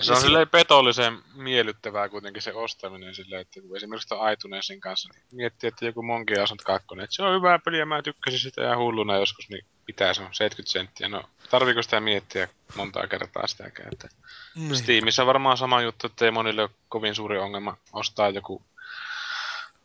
Se 0.00 0.12
on 0.12 0.20
silleen 0.20 0.48
petollisen 0.48 1.22
miellyttävää 1.34 2.08
kuitenkin 2.08 2.42
se 2.42 2.52
ostaminen 2.52 3.14
silleen, 3.14 3.40
että 3.40 3.60
kun 3.60 3.76
esimerkiksi 3.76 4.08
tuon 4.08 4.32
iTunesin 4.32 4.80
kanssa 4.80 5.08
niin 5.12 5.24
miettii, 5.30 5.68
että 5.68 5.84
joku 5.84 6.02
Monkey 6.02 6.42
Island 6.42 6.60
2, 6.64 6.86
että 7.02 7.16
se 7.16 7.22
on 7.22 7.36
hyvä 7.36 7.58
peli 7.58 7.78
ja 7.78 7.86
mä 7.86 8.02
tykkäsin 8.02 8.40
sitä 8.40 8.62
ja 8.62 8.76
hulluna 8.76 9.16
joskus, 9.16 9.48
niin 9.48 9.64
pitää 9.86 10.14
se 10.14 10.22
on 10.22 10.34
70 10.34 10.72
senttiä. 10.72 11.08
No 11.08 11.22
tarviiko 11.50 11.82
sitä 11.82 12.00
miettiä 12.00 12.48
montaa 12.76 13.06
kertaa 13.06 13.46
sitäkään, 13.46 13.88
että 13.92 14.08
niin. 14.54 14.76
Steamissa 14.76 15.22
on 15.22 15.26
varmaan 15.26 15.56
sama 15.56 15.82
juttu, 15.82 16.06
että 16.06 16.24
ei 16.24 16.30
monille 16.30 16.62
ole 16.62 16.70
kovin 16.88 17.14
suuri 17.14 17.38
ongelma 17.38 17.76
ostaa 17.92 18.28
joku 18.28 18.62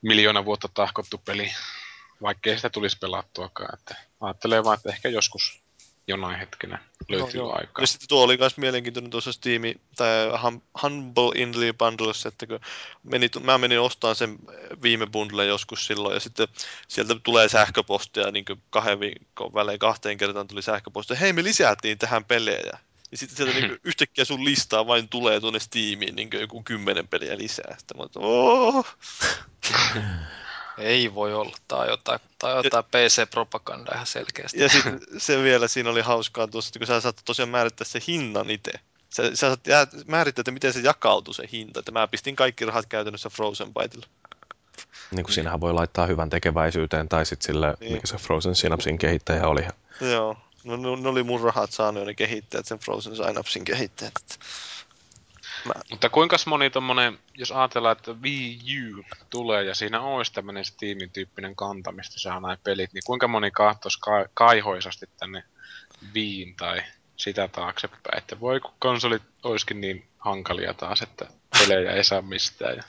miljoona 0.01 0.45
vuotta 0.45 0.69
tahkottu 0.73 1.21
peli, 1.25 1.51
vaikkei 2.21 2.55
sitä 2.55 2.69
tulisi 2.69 2.97
pelattuakaan. 2.97 3.79
Että 3.79 3.95
ajattelee 4.21 4.63
vaan, 4.63 4.77
että 4.77 4.89
ehkä 4.89 5.09
joskus 5.09 5.61
jonain 6.09 6.39
hetkenä 6.39 6.79
löytyy 7.09 7.41
No 7.41 7.49
aikaa. 7.49 7.83
Ja 7.83 7.87
sitten 7.87 8.09
tuo 8.09 8.23
oli 8.23 8.37
myös 8.37 8.57
mielenkiintoinen 8.57 9.11
tuossa 9.11 9.31
Steam, 9.31 9.61
tai 9.95 10.09
Hum- 10.43 10.61
Humble 10.83 11.41
Indie 11.41 11.73
Bundlessa, 11.73 12.29
että 12.29 12.47
kun 12.47 12.59
meni, 13.03 13.29
mä 13.43 13.57
menin 13.57 13.79
ostamaan 13.79 14.15
sen 14.15 14.37
viime 14.81 15.07
bundle 15.07 15.45
joskus 15.45 15.87
silloin, 15.87 16.13
ja 16.13 16.19
sitten 16.19 16.47
sieltä 16.87 17.15
tulee 17.23 17.49
sähköpostia, 17.49 18.31
niin 18.31 18.45
kuin 18.45 18.61
kahden 18.69 18.99
viikon 18.99 19.53
välein 19.53 19.79
kahteen 19.79 20.17
kertaan 20.17 20.47
tuli 20.47 20.61
sähköpostia, 20.61 21.17
hei 21.17 21.33
me 21.33 21.43
lisättiin 21.43 21.97
tähän 21.97 22.25
pelejä. 22.25 22.79
Ja 23.11 23.17
sitten 23.17 23.37
sieltä 23.37 23.53
niin 23.59 23.79
yhtäkkiä 23.83 24.25
sun 24.25 24.45
listaa 24.45 24.87
vain 24.87 25.09
tulee 25.09 25.39
tuonne 25.39 25.59
Steamiin 25.59 26.15
niin 26.15 26.29
kuin 26.29 26.41
joku 26.41 26.63
kymmenen 26.63 27.07
peliä 27.07 27.37
lisää. 27.37 27.75
Sitten 27.77 27.97
mä 27.97 28.03
oon, 28.03 28.09
"Oo." 28.15 28.85
ei 30.79 31.13
voi 31.13 31.33
olla. 31.33 31.57
Tai 31.67 31.89
jotain, 31.89 32.19
tai 32.39 32.55
jotain 32.63 32.85
PC-propagandaa 32.85 33.93
ihan 33.95 34.07
selkeästi. 34.07 34.59
Ja 34.61 34.69
sitten 34.69 34.99
se 35.17 35.43
vielä 35.43 35.67
siinä 35.67 35.89
oli 35.89 36.01
hauskaa 36.01 36.47
tuossa, 36.47 36.69
että 36.69 36.79
kun 36.79 36.87
sä 36.87 37.01
saat 37.01 37.21
tosiaan 37.25 37.49
määrittää 37.49 37.85
se 37.85 37.99
hinnan 38.07 38.49
itse. 38.49 38.71
Sä, 39.09 39.35
sä 39.35 39.57
saat 39.67 39.89
määrittää, 40.07 40.41
että 40.41 40.51
miten 40.51 40.73
se 40.73 40.79
jakautuu 40.79 41.33
se 41.33 41.43
hinta. 41.51 41.79
Että 41.79 41.91
mä 41.91 42.07
pistin 42.07 42.35
kaikki 42.35 42.65
rahat 42.65 42.85
käytännössä 42.85 43.29
Frozen 43.29 43.73
Byteille. 43.73 44.05
Niin 45.11 45.23
kuin 45.23 45.33
siinähän 45.33 45.61
voi 45.61 45.73
laittaa 45.73 46.05
hyvän 46.05 46.29
tekeväisyyteen 46.29 47.09
tai 47.09 47.25
sitten 47.25 47.45
sille, 47.45 47.77
Niin. 47.79 47.93
mikä 47.93 48.07
se 48.07 48.17
Frozen 48.17 48.55
Synapsin 48.55 48.97
kehittäjä 48.97 49.47
oli. 49.47 49.61
Joo. 50.01 50.37
No, 50.63 50.77
ne, 50.77 51.01
ne 51.01 51.09
oli 51.09 51.23
mun 51.23 51.41
rahat 51.41 51.71
saanut 51.71 52.01
jo 52.01 52.05
ne 52.05 52.13
kehittäjät, 52.13 52.65
sen 52.65 52.79
Frozen 52.79 53.15
Synapsin 53.15 53.65
kehittäjät. 53.65 54.13
Mutta 55.89 56.09
kuinka 56.09 56.37
moni 56.45 56.69
tommonen, 56.69 57.19
jos 57.33 57.51
ajatellaan, 57.51 57.97
että 57.97 58.11
Wii 58.21 58.59
U 58.77 59.03
tulee 59.29 59.63
ja 59.63 59.75
siinä 59.75 60.01
olisi 60.01 60.33
tämmönen 60.33 60.65
Steamin 60.65 61.11
tyyppinen 61.11 61.55
kanta, 61.55 61.91
mistä 61.91 62.19
saa 62.19 62.39
näin 62.39 62.57
pelit, 62.63 62.93
niin 62.93 63.03
kuinka 63.05 63.27
moni 63.27 63.51
kahtos 63.51 63.97
ka- 63.97 64.25
kaihoisasti 64.33 65.05
tänne 65.19 65.43
Wiiin 66.15 66.55
tai 66.55 66.83
sitä 67.15 67.47
taaksepäin, 67.47 68.17
että 68.17 68.39
voi 68.39 68.59
kun 68.59 68.73
konsolit 68.79 69.23
olisikin 69.43 69.81
niin 69.81 70.07
hankalia 70.17 70.73
taas, 70.73 71.01
että 71.01 71.27
pelejä 71.59 71.91
ei 71.91 72.03
saa 72.03 72.21
mistään. 72.21 72.75
Ja 72.75 72.83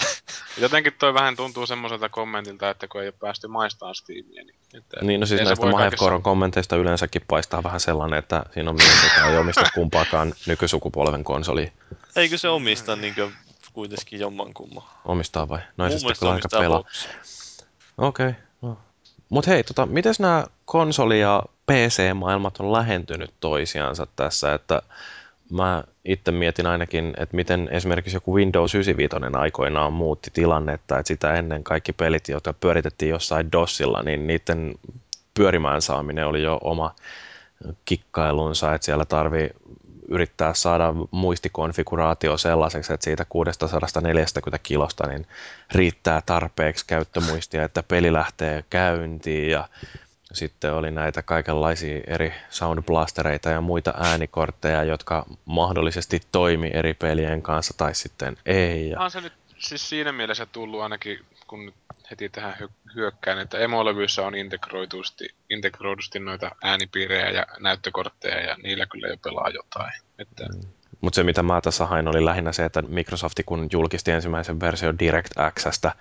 jotenkin 0.58 0.92
toi 0.98 1.14
vähän 1.14 1.36
tuntuu 1.36 1.66
semmoiselta 1.66 2.08
kommentilta, 2.08 2.70
että 2.70 2.88
kun 2.88 3.00
ei 3.00 3.06
ole 3.08 3.14
päästy 3.20 3.48
maistamaan 3.48 3.94
Steamia, 3.94 4.44
niin... 4.44 4.56
Että 4.74 4.96
Niin, 5.02 5.20
no 5.20 5.26
siis 5.26 5.40
näistä 5.40 5.66
Mahevkoron 5.66 6.22
kommenteista 6.22 6.76
yleensäkin 6.76 7.22
paistaa 7.28 7.62
vähän 7.62 7.80
sellainen, 7.80 8.18
että 8.18 8.44
siinä 8.54 8.70
on 8.70 8.76
mies, 8.76 9.04
joka 9.04 9.30
ei 9.30 9.38
omista 9.38 9.70
kumpaakaan 9.74 10.34
nykysukupolven 10.46 11.24
konsoli. 11.24 11.72
Eikö 12.16 12.38
se 12.38 12.48
omista 12.48 12.96
niin 12.96 13.14
kuin, 13.14 13.32
kuitenkin 13.72 14.20
jommankumman? 14.20 14.84
Omistaa 15.04 15.48
vai? 15.48 15.58
No 15.76 15.84
Mun 15.84 15.90
sitten 15.90 16.06
mielestä 16.06 16.20
kyllä 16.20 16.32
aika 16.32 16.48
pelaa. 16.48 16.84
Okei. 17.98 18.28
Okay. 18.28 18.40
No. 18.62 18.78
Mutta 19.28 19.50
hei, 19.50 19.64
tota, 19.64 19.86
miten 19.86 20.14
nämä 20.18 20.44
konsoli- 20.64 21.20
ja 21.20 21.42
PC-maailmat 21.66 22.60
on 22.60 22.72
lähentynyt 22.72 23.34
toisiansa 23.40 24.06
tässä, 24.16 24.54
että 24.54 24.82
mä 25.50 25.84
itse 26.04 26.30
mietin 26.30 26.66
ainakin, 26.66 27.14
että 27.16 27.36
miten 27.36 27.68
esimerkiksi 27.72 28.16
joku 28.16 28.34
Windows 28.34 28.74
95 28.74 29.36
aikoinaan 29.36 29.92
muutti 29.92 30.30
tilannetta, 30.32 30.98
että 30.98 31.08
sitä 31.08 31.34
ennen 31.34 31.64
kaikki 31.64 31.92
pelit, 31.92 32.28
jotka 32.28 32.52
pyöritettiin 32.52 33.08
jossain 33.08 33.52
DOSilla, 33.52 34.02
niin 34.02 34.26
niiden 34.26 34.74
pyörimään 35.34 35.82
saaminen 35.82 36.26
oli 36.26 36.42
jo 36.42 36.58
oma 36.64 36.94
kikkailunsa, 37.84 38.74
että 38.74 38.84
siellä 38.84 39.04
tarvii 39.04 39.50
yrittää 40.10 40.54
saada 40.54 40.94
muistikonfiguraatio 41.10 42.38
sellaiseksi, 42.38 42.92
että 42.92 43.04
siitä 43.04 43.24
640 43.28 44.58
kilosta 44.62 45.06
niin 45.06 45.26
riittää 45.72 46.22
tarpeeksi 46.26 46.86
käyttömuistia, 46.86 47.64
että 47.64 47.82
peli 47.82 48.12
lähtee 48.12 48.64
käyntiin 48.70 49.50
ja 49.50 49.68
sitten 50.32 50.74
oli 50.74 50.90
näitä 50.90 51.22
kaikenlaisia 51.22 52.00
eri 52.06 52.32
soundblastereita 52.50 53.50
ja 53.50 53.60
muita 53.60 53.94
äänikortteja, 53.96 54.84
jotka 54.84 55.26
mahdollisesti 55.44 56.20
toimi 56.32 56.70
eri 56.74 56.94
pelien 56.94 57.42
kanssa 57.42 57.74
tai 57.76 57.94
sitten 57.94 58.36
ei. 58.46 58.90
Ja... 58.90 59.00
On 59.00 59.10
se 59.10 59.20
nyt 59.20 59.32
siis 59.58 59.88
siinä 59.88 60.12
mielessä 60.12 60.46
tullut 60.46 60.80
ainakin, 60.80 61.18
kun 61.50 61.66
nyt 61.66 61.74
heti 62.10 62.28
tähän 62.28 62.54
hyökkään, 62.94 63.38
että 63.38 63.58
emolevyissä 63.58 64.26
on 64.26 64.34
integroitusti, 64.34 65.28
integroidusti 65.50 66.18
noita 66.18 66.50
äänipiirejä 66.62 67.30
ja 67.30 67.46
näyttökortteja 67.60 68.40
ja 68.40 68.56
niillä 68.62 68.86
kyllä 68.86 69.08
jo 69.08 69.16
pelaa 69.16 69.48
jotain. 69.48 69.92
Että... 70.18 70.44
Mm. 70.54 70.60
Mutta 71.00 71.16
se 71.16 71.22
mitä 71.22 71.42
mä 71.42 71.60
tässä 71.60 71.86
hain 71.86 72.08
oli 72.08 72.24
lähinnä 72.24 72.52
se, 72.52 72.64
että 72.64 72.82
Microsofti 72.82 73.42
kun 73.42 73.68
julkisti 73.72 74.10
ensimmäisen 74.10 74.60
version 74.60 74.98
DirectXstä, 74.98 75.92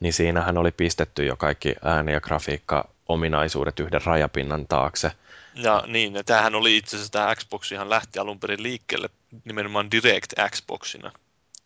niin 0.00 0.12
siinähän 0.12 0.58
oli 0.58 0.70
pistetty 0.70 1.24
jo 1.24 1.36
kaikki 1.36 1.74
ääni- 1.84 2.12
ja 2.12 2.20
grafiikka 2.20 2.88
ominaisuudet 3.08 3.80
yhden 3.80 4.00
rajapinnan 4.04 4.66
taakse. 4.66 5.12
Ja 5.54 5.82
niin, 5.86 6.14
ja 6.14 6.24
tämähän 6.24 6.54
oli 6.54 6.76
itse 6.76 6.96
asiassa 6.96 7.12
tämä 7.12 7.34
Xbox 7.34 7.72
ihan 7.72 7.90
lähti 7.90 8.18
alun 8.18 8.40
perin 8.40 8.62
liikkeelle 8.62 9.08
nimenomaan 9.44 9.90
Direct 9.90 10.32
Xboxina 10.50 11.12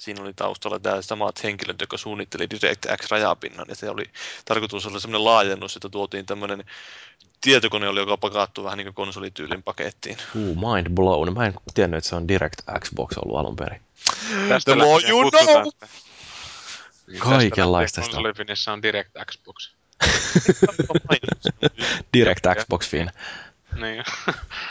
siinä 0.01 0.23
oli 0.23 0.35
taustalla 0.35 0.79
tämä 0.79 1.03
samat 1.03 1.43
henkilöt, 1.43 1.81
jotka 1.81 1.97
suunnitteli 1.97 2.47
DirectX-rajapinnan, 2.51 3.67
ja 3.69 3.75
se 3.75 3.91
oli 3.91 4.05
tarkoitus 4.45 4.87
olla 4.87 5.01
semmoinen 5.01 5.25
laajennus, 5.25 5.77
että 5.77 5.89
tuotiin 5.89 6.27
tämmöinen 6.27 6.65
tietokone, 7.41 7.89
oli, 7.89 8.01
joka 8.01 8.17
pakattu 8.17 8.65
vähän 8.65 8.79
niin 8.79 8.87
kuin 8.87 8.95
konsolityylin 8.95 9.63
pakettiin. 9.63 10.17
Uh, 10.35 10.57
mind 10.57 10.91
blown. 10.91 11.35
Mä 11.35 11.47
en 11.47 11.55
tiennyt, 11.75 11.99
että 11.99 12.11
se 12.11 12.17
on 12.17 12.29
Direct 12.29 12.61
Xbox 12.81 13.19
ollut 13.19 13.39
alun 13.39 13.57
perin. 13.57 13.81
Tästä 14.49 14.73
The 14.73 14.83
more 14.83 15.09
you 15.09 15.31
know! 15.31 15.71
Kaikenlaista 17.19 18.03
sitä. 18.03 18.15
Konsolifinissä 18.15 18.73
on 18.73 18.83
Direct 18.83 19.11
Xbox. 19.27 19.71
Direct 22.15 22.47
Xbox 22.61 22.89
Fin. 22.89 23.11
Niin. 23.81 24.05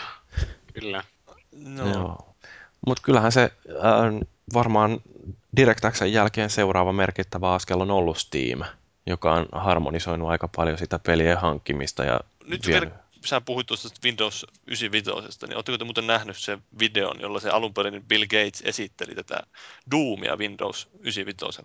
Kyllä. 0.74 1.04
No. 1.52 1.94
Joo. 1.94 2.36
Mutta 2.86 3.04
kyllähän 3.04 3.32
se 3.32 3.52
äh, 3.70 4.30
varmaan 4.54 5.02
DirectXn 5.58 6.06
jälkeen 6.06 6.50
seuraava 6.50 6.94
merkittävä 6.94 7.54
askel 7.54 7.82
on 7.82 7.92
ollut 7.92 8.18
Steam, 8.18 8.64
joka 9.06 9.34
on 9.34 9.46
harmonisoinut 9.52 10.30
aika 10.30 10.48
paljon 10.56 10.78
sitä 10.78 11.00
pelien 11.00 11.38
hankkimista. 11.38 12.04
Ja 12.04 12.20
Nyt 12.46 12.68
vielä, 12.68 12.92
sä 13.26 13.42
puhuit 13.42 13.68
tuosta 13.68 13.90
Windows 14.04 14.46
95, 14.68 15.10
niin 15.48 15.56
oletteko 15.56 15.78
te 15.78 15.84
muuten 15.84 16.08
nähnyt 16.08 16.38
sen 16.38 16.62
videon, 16.80 17.20
jolla 17.22 17.40
se 17.40 17.50
alun 17.50 17.74
perin 17.74 18.04
Bill 18.08 18.24
Gates 18.24 18.62
esitteli 18.66 19.16
tätä 19.16 19.44
Doomia 19.92 20.36
Windows 20.36 20.90
95? 21.00 21.62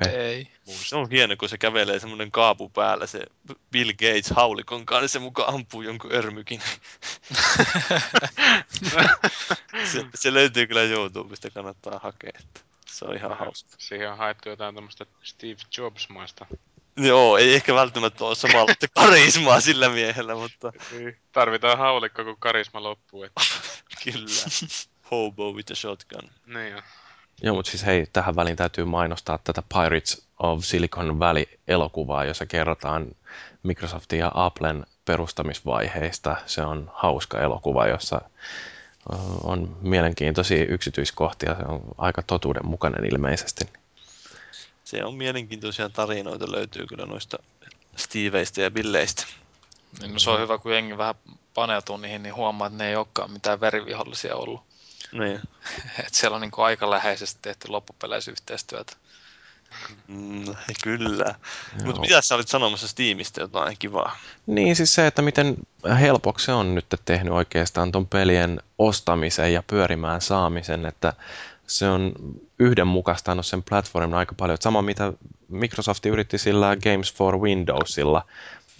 Ei. 0.00 0.14
Ei. 0.14 0.48
Se 0.66 0.96
on 0.96 1.10
hieno, 1.10 1.36
kun 1.36 1.48
se 1.48 1.58
kävelee 1.58 1.98
semmoinen 1.98 2.30
kaapu 2.30 2.68
päällä, 2.68 3.06
se 3.06 3.20
Bill 3.70 3.92
Gates 3.92 4.30
haulikon 4.30 4.86
kanssa, 4.86 5.08
se 5.08 5.18
mukaan 5.18 5.54
ampuu 5.54 5.82
jonkun 5.82 6.12
örmykin. 6.12 6.60
se, 9.92 10.06
se, 10.14 10.34
löytyy 10.34 10.66
kyllä 10.66 10.82
YouTubesta, 10.82 11.50
kannattaa 11.50 12.00
hakea. 12.02 12.30
Että 12.40 12.60
se 12.86 13.04
on 13.04 13.16
ihan 13.16 13.38
hauska. 13.38 13.70
Siihen 13.78 14.10
on 14.10 14.18
haettu 14.18 14.48
jotain 14.48 14.74
tämmöistä 14.74 15.06
Steve 15.22 15.56
Jobs-maista. 15.78 16.46
Joo, 16.96 17.38
ei 17.38 17.54
ehkä 17.54 17.74
välttämättä 17.74 18.24
ole 18.24 18.34
samalla 18.34 18.74
karismaa 18.94 19.60
sillä 19.60 19.88
miehellä, 19.88 20.34
mutta... 20.34 20.72
Niin, 20.90 21.16
tarvitaan 21.32 21.78
haulikko, 21.78 22.24
kun 22.24 22.36
karisma 22.38 22.82
loppuu. 22.82 23.22
Että... 23.22 23.40
kyllä. 24.04 24.80
Hobo 25.10 25.52
with 25.52 25.72
a 25.72 25.74
shotgun. 25.74 26.30
Niin 26.46 26.72
jo. 26.72 26.82
Joo, 27.42 27.54
mutta 27.54 27.70
siis 27.70 27.86
hei, 27.86 28.06
tähän 28.12 28.36
väliin 28.36 28.56
täytyy 28.56 28.84
mainostaa 28.84 29.38
tätä 29.44 29.62
Pirates 29.68 30.26
of 30.38 30.64
Silicon 30.64 31.18
Valley-elokuvaa, 31.18 32.24
jossa 32.24 32.46
kerrotaan 32.46 33.06
Microsoftin 33.62 34.18
ja 34.18 34.30
Applen 34.34 34.86
perustamisvaiheista. 35.04 36.36
Se 36.46 36.62
on 36.62 36.90
hauska 36.94 37.40
elokuva, 37.40 37.86
jossa 37.86 38.20
on 39.42 39.76
mielenkiintoisia 39.80 40.64
yksityiskohtia. 40.64 41.56
Se 41.56 41.62
on 41.62 41.82
aika 41.98 42.22
totuudenmukainen 42.22 43.12
ilmeisesti. 43.12 43.64
Se 44.84 45.04
on 45.04 45.14
mielenkiintoisia 45.14 45.88
tarinoita, 45.88 46.52
löytyy 46.52 46.86
kyllä 46.86 47.06
noista 47.06 47.38
Steveistä 47.96 48.62
ja 48.62 48.70
Billeistä. 48.70 49.24
Niin, 50.00 50.12
no 50.12 50.18
se 50.18 50.30
on 50.30 50.40
hyvä, 50.40 50.58
kun 50.58 50.72
jengi 50.72 50.98
vähän 50.98 51.14
paneutuu 51.54 51.96
niihin, 51.96 52.22
niin 52.22 52.34
huomaa, 52.34 52.66
että 52.66 52.78
ne 52.78 52.88
ei 52.88 52.96
olekaan 52.96 53.30
mitään 53.30 53.60
verivihollisia 53.60 54.36
ollut. 54.36 54.60
Niin. 55.14 55.40
Et 56.06 56.14
siellä 56.14 56.34
on 56.34 56.40
niin 56.40 56.50
kuin 56.50 56.64
aika 56.64 56.90
läheisesti 56.90 57.38
tehty 57.42 57.68
loppupeleissä 57.68 58.30
yhteistyötä. 58.30 58.92
Mm, 60.08 60.44
kyllä. 60.82 61.34
Mutta 61.84 62.00
mitä 62.00 62.20
sä 62.20 62.34
olit 62.34 62.48
sanomassa 62.48 62.88
Steamista 62.88 63.40
jotain 63.40 63.76
kivaa? 63.78 64.16
Niin, 64.46 64.76
siis 64.76 64.94
se, 64.94 65.06
että 65.06 65.22
miten 65.22 65.56
helpoksi 66.00 66.46
se 66.46 66.52
on 66.52 66.74
nyt 66.74 66.86
tehnyt 67.04 67.32
oikeastaan 67.32 67.92
ton 67.92 68.06
pelien 68.06 68.60
ostamisen 68.78 69.52
ja 69.52 69.62
pyörimään 69.66 70.20
saamisen, 70.20 70.86
että 70.86 71.12
se 71.66 71.88
on 71.88 72.12
yhdenmukaistanut 72.58 73.46
sen 73.46 73.62
platformin 73.62 74.14
aika 74.14 74.34
paljon. 74.34 74.58
Sama 74.60 74.82
mitä 74.82 75.12
Microsoft 75.48 76.06
yritti 76.06 76.38
sillä 76.38 76.76
Games 76.76 77.14
for 77.14 77.40
Windowsilla. 77.40 78.26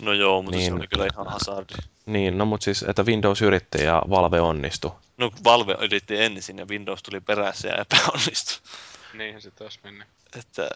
No 0.02 0.12
joo, 0.12 0.42
mutta 0.42 0.56
niin, 0.56 0.72
se 0.72 0.74
oli 0.74 0.86
kyllä 0.86 1.06
ihan 1.12 1.26
hazardi. 1.26 1.74
Niin, 2.06 2.38
no 2.38 2.44
mutta 2.44 2.64
siis, 2.64 2.82
että 2.82 3.02
Windows 3.02 3.42
yritti 3.42 3.84
ja 3.84 4.02
Valve 4.10 4.40
onnistui. 4.40 4.92
No 5.16 5.30
Valve 5.44 5.76
yritti 5.80 6.22
ensin 6.22 6.58
ja 6.58 6.66
Windows 6.66 7.02
tuli 7.02 7.20
perässä 7.20 7.68
ja 7.68 7.74
epäonnistui. 7.74 8.68
Niinhän 9.14 9.42
se 9.42 9.50
taas 9.50 9.78
meni. 9.84 10.04
Että 10.38 10.70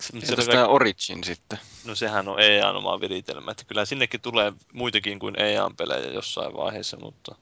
se 0.00 0.34
on 0.38 0.46
tämä 0.46 0.66
Origin 0.66 1.24
sitten? 1.24 1.58
No 1.84 1.94
sehän 1.94 2.28
on 2.28 2.40
EAN 2.40 2.76
oma 2.76 3.00
viritelmä. 3.00 3.50
Että 3.50 3.64
kyllä 3.64 3.84
sinnekin 3.84 4.20
tulee 4.20 4.52
muitakin 4.72 5.18
kuin 5.18 5.40
EAN-pelejä 5.40 6.10
jossain 6.10 6.54
vaiheessa, 6.54 6.96
mutta 6.96 7.34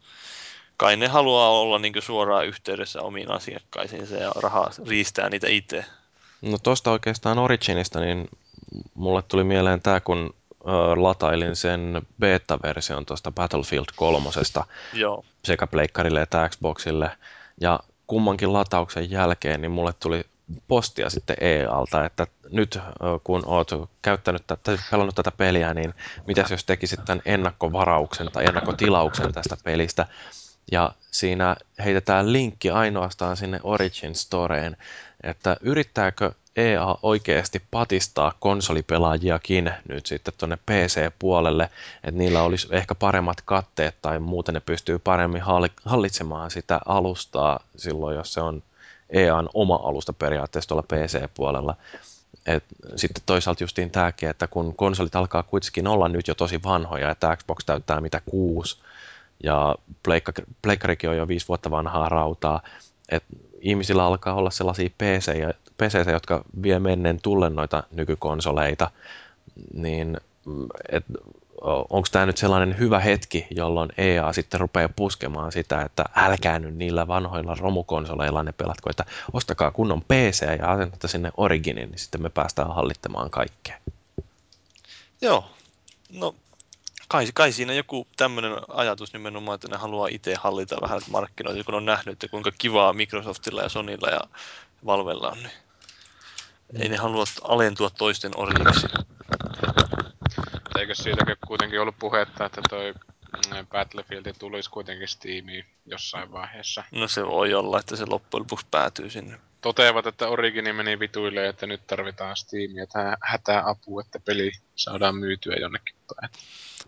kai 0.76 0.96
ne 0.96 1.08
haluaa 1.08 1.50
olla 1.50 1.78
niin 1.78 2.02
suoraan 2.02 2.46
yhteydessä 2.46 3.02
omiin 3.02 3.30
asiakkaisiinsa 3.30 4.14
ja 4.14 4.32
rahaa 4.36 4.70
riistää 4.86 5.30
niitä 5.30 5.46
itse. 5.48 5.84
No 6.42 6.58
tuosta 6.58 6.90
oikeastaan 6.90 7.38
Originista, 7.38 8.00
niin 8.00 8.28
mulle 8.94 9.22
tuli 9.22 9.44
mieleen 9.44 9.82
tämä, 9.82 10.00
kun 10.00 10.34
latailin 10.96 11.56
sen 11.56 12.02
beta-version 12.20 13.06
tuosta 13.06 13.32
Battlefield 13.32 13.86
3 13.96 14.28
Joo. 14.92 15.24
sekä 15.44 15.66
Pleikkarille 15.66 16.22
että 16.22 16.48
Xboxille. 16.48 17.10
Ja 17.60 17.80
kummankin 18.06 18.52
latauksen 18.52 19.10
jälkeen 19.10 19.60
niin 19.60 19.70
mulle 19.70 19.92
tuli 19.92 20.24
postia 20.68 21.10
sitten 21.10 21.36
EAlta, 21.40 22.04
että 22.04 22.26
nyt 22.50 22.78
kun 23.24 23.42
oot 23.46 23.70
käyttänyt 24.02 24.46
tätä, 24.46 24.78
pelannut 24.90 25.14
tätä 25.14 25.30
peliä, 25.30 25.74
niin 25.74 25.94
mitäs 26.26 26.50
jos 26.50 26.64
tekisit 26.64 27.04
tämän 27.04 27.22
ennakkovarauksen 27.24 28.32
tai 28.32 28.44
ennakkotilauksen 28.46 29.32
tästä 29.32 29.56
pelistä. 29.64 30.06
Ja 30.72 30.92
siinä 31.10 31.56
heitetään 31.84 32.32
linkki 32.32 32.70
ainoastaan 32.70 33.36
sinne 33.36 33.60
Origin 33.62 34.14
Storeen, 34.14 34.76
että 35.22 35.56
yrittääkö 35.60 36.32
EA 36.56 36.96
oikeasti 37.02 37.62
patistaa 37.70 38.32
konsolipelaajiakin 38.40 39.72
nyt 39.88 40.06
sitten 40.06 40.34
tuonne 40.38 40.56
PC-puolelle, 40.56 41.64
että 42.04 42.18
niillä 42.18 42.42
olisi 42.42 42.68
ehkä 42.70 42.94
paremmat 42.94 43.40
katteet 43.44 43.94
tai 44.02 44.18
muuten 44.18 44.54
ne 44.54 44.60
pystyy 44.60 44.98
paremmin 44.98 45.42
hallitsemaan 45.84 46.50
sitä 46.50 46.80
alustaa 46.86 47.60
silloin, 47.76 48.16
jos 48.16 48.32
se 48.32 48.40
on 48.40 48.62
EAN 49.10 49.48
oma 49.54 49.80
alusta 49.82 50.12
periaatteessa 50.12 50.68
tuolla 50.68 50.86
PC-puolella. 50.94 51.74
Et 52.46 52.64
sitten 52.96 53.22
toisaalta 53.26 53.64
justiin 53.64 53.90
tämäkin, 53.90 54.28
että 54.28 54.46
kun 54.46 54.76
konsolit 54.76 55.16
alkaa 55.16 55.42
kuitenkin 55.42 55.86
olla 55.86 56.08
nyt 56.08 56.28
jo 56.28 56.34
tosi 56.34 56.62
vanhoja, 56.62 57.10
että 57.10 57.36
Xbox 57.36 57.64
täyttää 57.66 58.00
mitä 58.00 58.20
kuusi, 58.30 58.78
ja 59.42 59.74
pleikkarikin 60.62 61.10
on 61.10 61.16
jo 61.16 61.28
viisi 61.28 61.48
vuotta 61.48 61.70
vanhaa 61.70 62.08
rautaa, 62.08 62.62
että 63.08 63.36
ihmisillä 63.60 64.04
alkaa 64.04 64.34
olla 64.34 64.50
sellaisia 64.50 64.90
PC, 64.98 65.32
PC 65.76 66.10
jotka 66.12 66.44
vie 66.62 66.78
menneen 66.78 67.18
tullen 67.22 67.54
noita 67.54 67.82
nykykonsoleita, 67.90 68.90
niin 69.74 70.20
onko 71.90 72.08
tämä 72.12 72.26
nyt 72.26 72.36
sellainen 72.36 72.78
hyvä 72.78 72.98
hetki, 73.00 73.46
jolloin 73.50 73.90
EA 73.98 74.32
sitten 74.32 74.60
rupeaa 74.60 74.88
puskemaan 74.96 75.52
sitä, 75.52 75.82
että 75.82 76.04
älkää 76.16 76.58
nyt 76.58 76.74
niillä 76.74 77.08
vanhoilla 77.08 77.56
romukonsoleilla 77.60 78.42
ne 78.42 78.52
pelatko, 78.52 78.90
että 78.90 79.04
ostakaa 79.32 79.70
kunnon 79.70 80.02
PC 80.02 80.58
ja 80.58 80.72
asentatte 80.72 81.08
sinne 81.08 81.30
Originin, 81.36 81.90
niin 81.90 81.98
sitten 81.98 82.22
me 82.22 82.30
päästään 82.30 82.74
hallittamaan 82.74 83.30
kaikkea. 83.30 83.76
Joo, 85.20 85.44
no 86.12 86.34
kai, 87.10 87.26
kai 87.34 87.52
siinä 87.52 87.72
joku 87.72 88.06
tämmöinen 88.16 88.52
ajatus 88.68 89.12
nimenomaan, 89.12 89.54
että 89.54 89.68
ne 89.68 89.76
haluaa 89.76 90.08
itse 90.10 90.34
hallita 90.34 90.76
vähän 90.82 91.00
markkinoita, 91.10 91.64
kun 91.64 91.74
on 91.74 91.84
nähnyt, 91.84 92.12
että 92.12 92.28
kuinka 92.28 92.52
kivaa 92.58 92.92
Microsoftilla 92.92 93.62
ja 93.62 93.68
Sonylla 93.68 94.08
ja 94.08 94.20
Valvella 94.86 95.28
on, 95.28 95.38
niin 95.38 95.52
ei 96.82 96.88
ne 96.88 96.96
halua 96.96 97.24
alentua 97.42 97.90
toisten 97.90 98.32
orjiksi. 98.36 98.86
Eikö 100.78 100.94
siitäkin 100.94 101.36
kuitenkin 101.46 101.80
ollut 101.80 101.98
puhetta, 101.98 102.44
että 102.44 102.60
toi 102.70 102.92
mm, 102.92 103.66
Battlefield 103.66 104.34
tulisi 104.38 104.70
kuitenkin 104.70 105.08
Steamiin 105.08 105.64
jossain 105.86 106.32
vaiheessa. 106.32 106.84
No 106.90 107.08
se 107.08 107.26
voi 107.26 107.54
olla, 107.54 107.80
että 107.80 107.96
se 107.96 108.06
loppujen 108.06 108.42
lopuksi 108.42 108.66
päätyy 108.70 109.10
sinne. 109.10 109.38
Toteavat, 109.60 110.06
että 110.06 110.28
Origini 110.28 110.72
meni 110.72 110.98
vituille, 110.98 111.48
että 111.48 111.66
nyt 111.66 111.86
tarvitaan 111.86 112.36
Steamia, 112.36 112.86
hätää 113.22 113.62
apu, 113.68 114.00
että 114.00 114.20
peli 114.20 114.52
saadaan 114.76 115.16
myytyä 115.16 115.54
jonnekin 115.60 115.94
päin. 116.14 116.32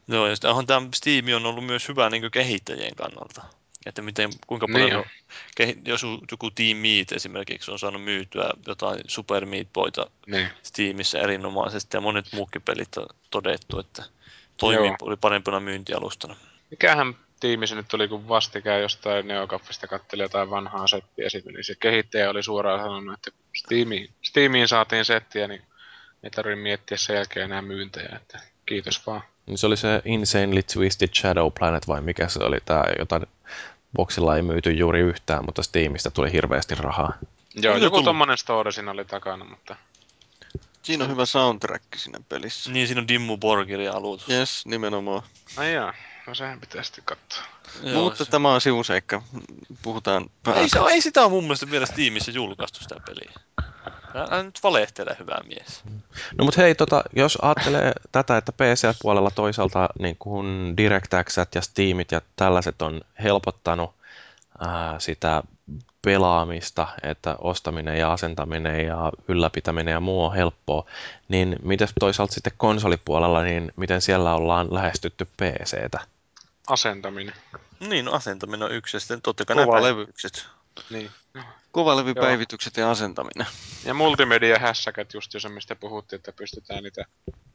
Joo, 0.09 0.27
ja 0.27 0.37
sitten 0.37 0.67
tämä 0.67 0.89
Steam 0.95 1.25
on 1.37 1.47
ollut 1.47 1.67
myös 1.67 1.89
hyvä 1.89 2.11
niin 2.11 2.31
kehittäjien 2.31 2.95
kannalta. 2.95 3.43
Että 3.87 4.03
miten, 4.03 4.31
kuinka 4.47 4.67
paljon, 4.73 4.91
niin 4.91 4.99
on. 4.99 5.05
kehi- 5.57 5.79
jos 5.85 6.03
joku 6.31 6.51
Team 6.51 6.77
Meat 6.77 7.13
esimerkiksi 7.13 7.71
on 7.71 7.79
saanut 7.79 8.05
myytyä 8.05 8.51
jotain 8.67 9.01
Super 9.07 9.47
Meat 9.47 9.73
Boyta 9.73 10.11
Niin. 10.27 10.49
Steamissa 10.63 11.19
erinomaisesti 11.19 11.97
ja 11.97 12.01
monet 12.01 12.27
muukin 12.33 12.63
pelit 12.63 12.97
on 12.97 13.07
todettu, 13.31 13.79
että 13.79 14.05
toimii 14.57 14.87
Joo. 14.87 14.97
oli 15.03 15.17
parempana 15.17 15.61
myyntialustana. 15.61 16.37
Mikähän 16.71 17.15
tiimi 17.43 17.67
se 17.67 17.75
nyt 17.75 17.95
oli, 17.95 18.09
kun 18.09 18.29
vastikään 18.29 18.83
jostain 18.83 19.29
Neokaffista 19.29 19.87
katteli 19.87 20.23
jotain 20.23 20.51
vanhaa 20.51 20.87
settiä 20.87 21.31
sitten, 21.31 21.55
niin 21.55 21.65
se 21.65 21.75
kehittäjä 21.81 22.31
oli 22.31 22.43
suoraan 22.43 22.81
sanonut, 22.81 23.15
että 23.15 23.31
kun 23.31 23.41
Steamiin, 23.57 24.11
Steamiin 24.23 24.69
saatiin 24.69 25.05
settiä, 25.05 25.49
niin 25.49 25.63
ei 26.23 26.31
tarvitse 26.31 26.63
miettiä 26.63 26.97
sen 26.97 27.17
jälkeen 27.17 27.45
enää 27.45 27.63
myyntejä, 27.63 28.17
että 28.17 28.41
kiitos 28.67 29.07
vaan. 29.07 29.23
Niin 29.47 29.59
Se 29.59 29.67
oli 29.67 29.77
se 29.77 30.03
Insanely 30.05 30.63
Twisted 30.63 31.09
Shadow 31.15 31.53
Planet 31.59 31.89
vai 31.89 32.01
mikä 32.01 32.29
se 32.29 32.45
oli 32.45 32.59
tämä, 32.65 32.85
jota 32.99 33.21
boksilla 33.97 34.37
ei 34.37 34.43
myyty 34.43 34.73
juuri 34.73 35.01
yhtään, 35.01 35.45
mutta 35.45 35.63
Steamista 35.63 36.11
tuli 36.11 36.33
hirveästi 36.33 36.75
rahaa. 36.75 37.13
Joo, 37.55 37.77
joku 37.77 38.03
tommonen 38.03 38.39
story 38.39 38.73
siinä 38.73 38.91
oli 38.91 39.05
takana, 39.05 39.45
mutta 39.45 39.77
Siinä 40.83 41.05
on 41.05 41.11
hyvä 41.11 41.27
soundtrack 41.27 41.85
siinä 41.97 42.19
pelissä. 42.29 42.73
Niin 42.73 42.87
siinä 42.87 43.01
on 43.01 43.09
Dimmu 43.09 43.37
Borgiri 43.37 43.89
alutus. 43.89 44.29
Yes, 44.29 44.67
nimenomaan. 44.67 45.23
ai 45.57 45.75
jaa, 45.75 45.95
no 46.27 46.35
sehän 46.35 46.61
pitää 46.61 46.83
sitten 46.83 47.05
katsoa. 47.05 47.43
Joo, 47.83 48.03
Mutta 48.03 48.25
se- 48.25 48.31
tämä 48.31 48.55
on 48.55 48.61
sivuseikka. 48.61 49.23
Puhutaan 49.83 50.31
ei, 50.55 50.69
se, 50.69 50.79
ei 50.91 51.01
sitä 51.01 51.23
ole 51.23 51.31
mun 51.31 51.45
mielestä 51.45 51.71
vielä 51.71 51.87
Steamissa 51.87 52.31
julkaistu 52.31 52.81
sitä 52.83 52.97
peliä. 53.07 53.33
Älä 54.15 54.43
nyt 54.43 54.59
valehtele, 54.63 55.17
hyvä 55.19 55.39
mies. 55.47 55.83
No 56.39 56.45
mutta 56.45 56.61
hei, 56.61 56.75
tota, 56.75 57.03
jos 57.17 57.39
ajattelee 57.43 57.93
tätä, 58.13 58.37
että 58.37 58.53
PC-puolella 58.53 59.31
toisaalta 59.31 59.89
niin 59.99 60.17
kuin 60.19 60.77
DirectX 60.77 61.37
ja 61.55 61.63
Steamit 61.63 62.13
ja 62.13 62.21
tällaiset 62.37 62.83
on 62.83 63.01
helpottanut 63.23 63.95
ää, 64.59 65.01
sitä 65.01 65.43
pelaamista, 66.03 66.89
että 67.03 67.37
ostaminen 67.39 67.99
ja 67.99 68.13
asentaminen 68.13 68.87
ja 68.87 69.13
ylläpitäminen 69.29 69.93
ja 69.93 70.01
muu 70.01 70.25
on 70.25 70.35
helppoa, 70.35 70.85
niin 71.29 71.57
miten 71.63 71.89
toisaalta 72.01 72.35
sitten 72.35 72.53
konsolipuolella, 72.57 73.43
niin 73.43 73.73
miten 73.77 74.01
siellä 74.03 74.35
ollaan 74.35 74.75
lähestytty 74.75 75.25
PCtä? 75.25 76.01
Asentaminen. 76.67 77.35
Niin, 77.81 78.05
no 78.05 78.13
asentaminen 78.13 78.63
on 78.63 78.73
yksi 78.75 78.97
ja 78.97 79.01
sitten 79.01 79.23
totta 79.23 79.45
kai 79.45 79.57
Kova 79.57 79.67
nämä 79.75 79.83
levy. 79.87 79.95
päivitykset. 79.95 80.47
Niin. 80.91 81.11
Kovalevypäivitykset 81.73 82.77
ja 82.77 82.91
asentaminen. 82.91 83.47
Ja 83.85 83.95
multimedia-hässäkät 83.95 85.15
just 85.15 85.35
jo 85.35 85.41
se, 85.41 85.49
mistä 85.49 85.77
puhuttiin, 85.77 86.17
että 86.19 86.33
pystytään 86.33 86.83
niitä 86.85 87.05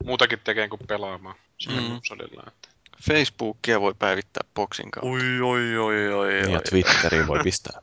muutakin 0.05 0.39
tekemään 0.43 0.69
kuin 0.69 0.81
pelaamaan 0.87 1.35
sillä 1.57 1.81
Mm. 1.81 1.87
konsolilla. 1.87 2.43
Että. 2.47 2.69
Facebookia 3.07 3.81
voi 3.81 3.93
päivittää 3.99 4.43
boksin 4.55 4.91
kautta. 4.91 5.09
Oi, 5.09 5.41
oi, 5.41 5.77
oi, 5.77 6.13
oi, 6.13 6.33
Niin, 6.33 6.51
ja 6.51 6.57
oi. 6.57 6.63
Twitteriin 6.69 7.27
voi 7.27 7.39
pistää. 7.43 7.81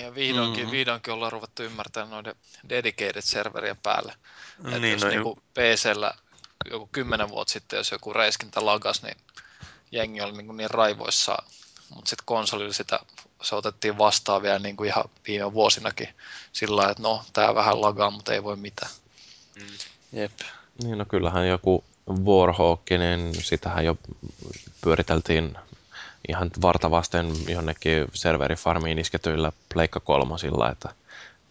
Niin 0.00 0.06
ja 0.06 0.14
vihdoinkin, 0.14 0.52
Mhm. 0.52 0.60
mm-hmm. 0.60 0.72
vihdoinkin 0.72 1.12
ollaan 1.14 1.32
ruvettu 1.32 1.62
ymmärtämään 1.62 2.10
noiden 2.10 2.34
dedicated 2.68 3.22
serverien 3.22 3.76
päälle. 3.76 4.14
Että 4.64 4.78
Niin, 4.78 4.92
jos 4.92 5.02
no, 5.02 5.08
niinku 5.08 5.38
PCllä 5.54 6.14
joku 6.70 6.88
kymmenen 6.92 7.28
vuotta 7.28 7.52
sitten, 7.52 7.76
jos 7.76 7.90
joku 7.90 8.12
räiskintä 8.12 8.66
lagas, 8.66 9.02
niin 9.02 9.16
jengi 9.92 10.20
oli 10.20 10.32
niinku 10.32 10.52
niin 10.52 10.70
raivoissaan. 10.70 11.46
Mutta 11.88 12.08
sitten 12.10 12.24
konsolilla 12.26 12.72
sitä 12.72 13.00
se 13.42 13.54
otettiin 13.54 13.98
vastaan 13.98 14.42
vielä 14.42 14.58
niinku 14.58 14.84
ihan 14.84 15.04
viime 15.26 15.52
vuosinakin 15.52 16.08
sillä 16.52 16.76
lailla, 16.76 16.92
että 16.92 17.02
no, 17.02 17.24
tää 17.32 17.54
vähän 17.54 17.80
lagaa, 17.80 18.10
mutta 18.10 18.34
ei 18.34 18.42
voi 18.42 18.56
mitään. 18.56 18.90
Jep. 20.12 20.32
Niin, 20.82 20.98
no 20.98 21.04
kyllähän 21.04 21.48
joku 21.48 21.84
Warhawk, 22.24 22.90
niin 22.90 23.34
sitähän 23.44 23.84
jo 23.84 23.96
pyöriteltiin 24.80 25.58
ihan 26.28 26.50
vartavasten 26.62 27.32
jonnekin 27.48 28.06
serverifarmiin 28.14 28.98
isketyillä 28.98 29.52
Pleikka 29.74 30.00
kolmosilla, 30.00 30.70
että 30.70 30.88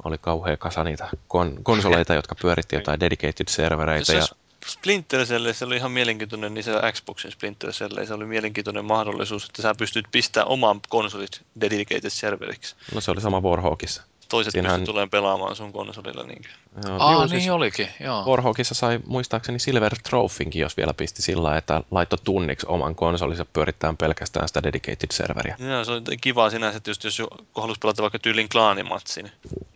oli 0.03 0.17
kauhea 0.17 0.57
kasa 0.57 0.83
niitä 0.83 1.09
kon- 1.13 1.59
konsoleita, 1.63 2.13
jotka 2.13 2.35
pyöritti 2.35 2.75
jotain 2.75 2.99
dedicated 2.99 3.47
servereitä. 3.47 4.05
Se 4.05 4.17
Ja, 4.17 4.27
Splinter 4.65 5.25
Cell, 5.25 5.53
se 5.53 5.65
oli 5.65 5.75
ihan 5.75 5.91
mielenkiintoinen, 5.91 6.53
niin 6.53 6.63
se 6.63 6.71
Xboxin 6.91 7.31
Splinter 7.31 7.71
Cell, 7.71 8.05
se 8.05 8.13
oli 8.13 8.25
mielenkiintoinen 8.25 8.85
mahdollisuus, 8.85 9.45
että 9.45 9.61
sä 9.61 9.75
pystyt 9.75 10.05
pistämään 10.11 10.47
oman 10.47 10.79
konsolit 10.89 11.41
dedicated 11.61 12.09
serveriksi. 12.09 12.75
no 12.93 13.01
se 13.01 13.11
oli 13.11 13.21
sama 13.21 13.41
Warhawkissa. 13.41 14.03
Toiset 14.29 14.51
Siinähän- 14.51 14.79
pystyt 14.79 14.85
tulemaan 14.85 15.09
pelaamaan 15.09 15.55
sun 15.55 15.73
konsolilla. 15.73 16.23
Niin. 16.23 16.41
Joo, 16.87 16.97
Aa, 16.99 17.13
juu, 17.13 17.25
niin 17.25 17.51
olikin, 17.51 17.87
joo. 17.99 18.23
Warhawkissa 18.25 18.75
sai 18.75 18.99
muistaakseni 19.05 19.59
Silver 19.59 19.95
Trophynkin, 20.09 20.61
jos 20.61 20.77
vielä 20.77 20.93
pisti 20.93 21.21
sillä 21.21 21.57
että 21.57 21.81
laittoi 21.91 22.19
tunniksi 22.23 22.65
oman 22.69 22.95
konsolinsa 22.95 23.45
pyörittämään 23.45 23.97
pelkästään 23.97 24.47
sitä 24.47 24.63
dedicated 24.63 25.11
serveriä. 25.11 25.55
Ja 25.59 25.83
se 25.85 25.91
on 25.91 26.03
kiva 26.21 26.49
sinänsä, 26.49 26.77
että 26.77 26.89
just, 26.89 27.03
jos 27.03 27.21
haluaisi 27.55 27.79
pelata 27.79 28.01
vaikka 28.01 28.19
tyylin 28.19 28.49
klaanimatsin, 28.49 29.31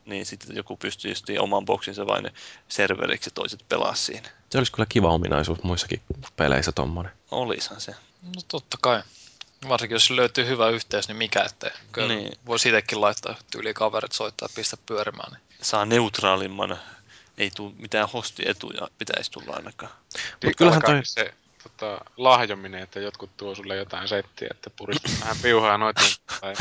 niin 0.06 0.26
sitten 0.26 0.56
joku 0.56 0.78
pystyy 0.78 1.12
just 1.12 1.26
oman 1.40 1.66
boksinsa 1.66 2.08
vain 2.08 2.30
serveriksi 2.68 3.28
ja 3.28 3.32
toiset 3.36 3.66
pelaa 3.70 3.96
siinä. 3.96 4.30
Se 4.50 4.58
olisi 4.58 4.72
kyllä 4.72 4.86
kiva 4.90 5.10
ominaisuus 5.10 5.64
muissakin 5.64 6.02
peleissä 6.36 6.72
tommonen. 6.72 7.12
Olishan 7.32 7.82
se. 7.82 7.92
No 8.22 8.42
totta 8.48 8.78
kai. 8.82 9.02
Varsinkin 9.70 9.96
jos 9.96 10.10
löytyy 10.12 10.48
hyvä 10.48 10.70
yhteys, 10.70 11.08
niin 11.08 11.18
mikä 11.18 11.44
ettei. 11.44 11.72
Kyllä 11.92 12.08
Niin. 12.08 12.32
voi 12.46 12.60
siitäkin 12.60 13.02
laittaa 13.02 13.36
tyyli 13.52 13.74
kaverit 13.74 14.12
soittaa 14.12 14.46
ja 14.46 14.54
pistää 14.56 14.80
pyörimään. 14.86 15.32
Niin. 15.32 15.42
Saa 15.62 15.86
neutraalimman, 15.86 16.78
ei 17.38 17.52
tule 17.56 17.74
mitään 17.78 18.10
hostietuja, 18.14 18.88
pitäisi 18.98 19.32
tulla 19.32 19.56
ainakaan. 19.56 19.92
Mut 20.46 20.54
kyllähän 20.58 20.82
toi- 20.82 21.00
se 21.04 21.34
tota, 21.64 22.06
lahjominen, 22.18 22.84
että 22.84 23.00
jotkut 23.00 23.38
tuo 23.38 23.56
sulle 23.56 23.76
jotain 23.76 24.08
settiä, 24.08 24.48
että 24.52 24.70
puristut 24.70 25.12
vähän 25.22 25.36
piuhaa 25.42 25.78
noiden. 25.78 26.04
Tai... 26.42 26.54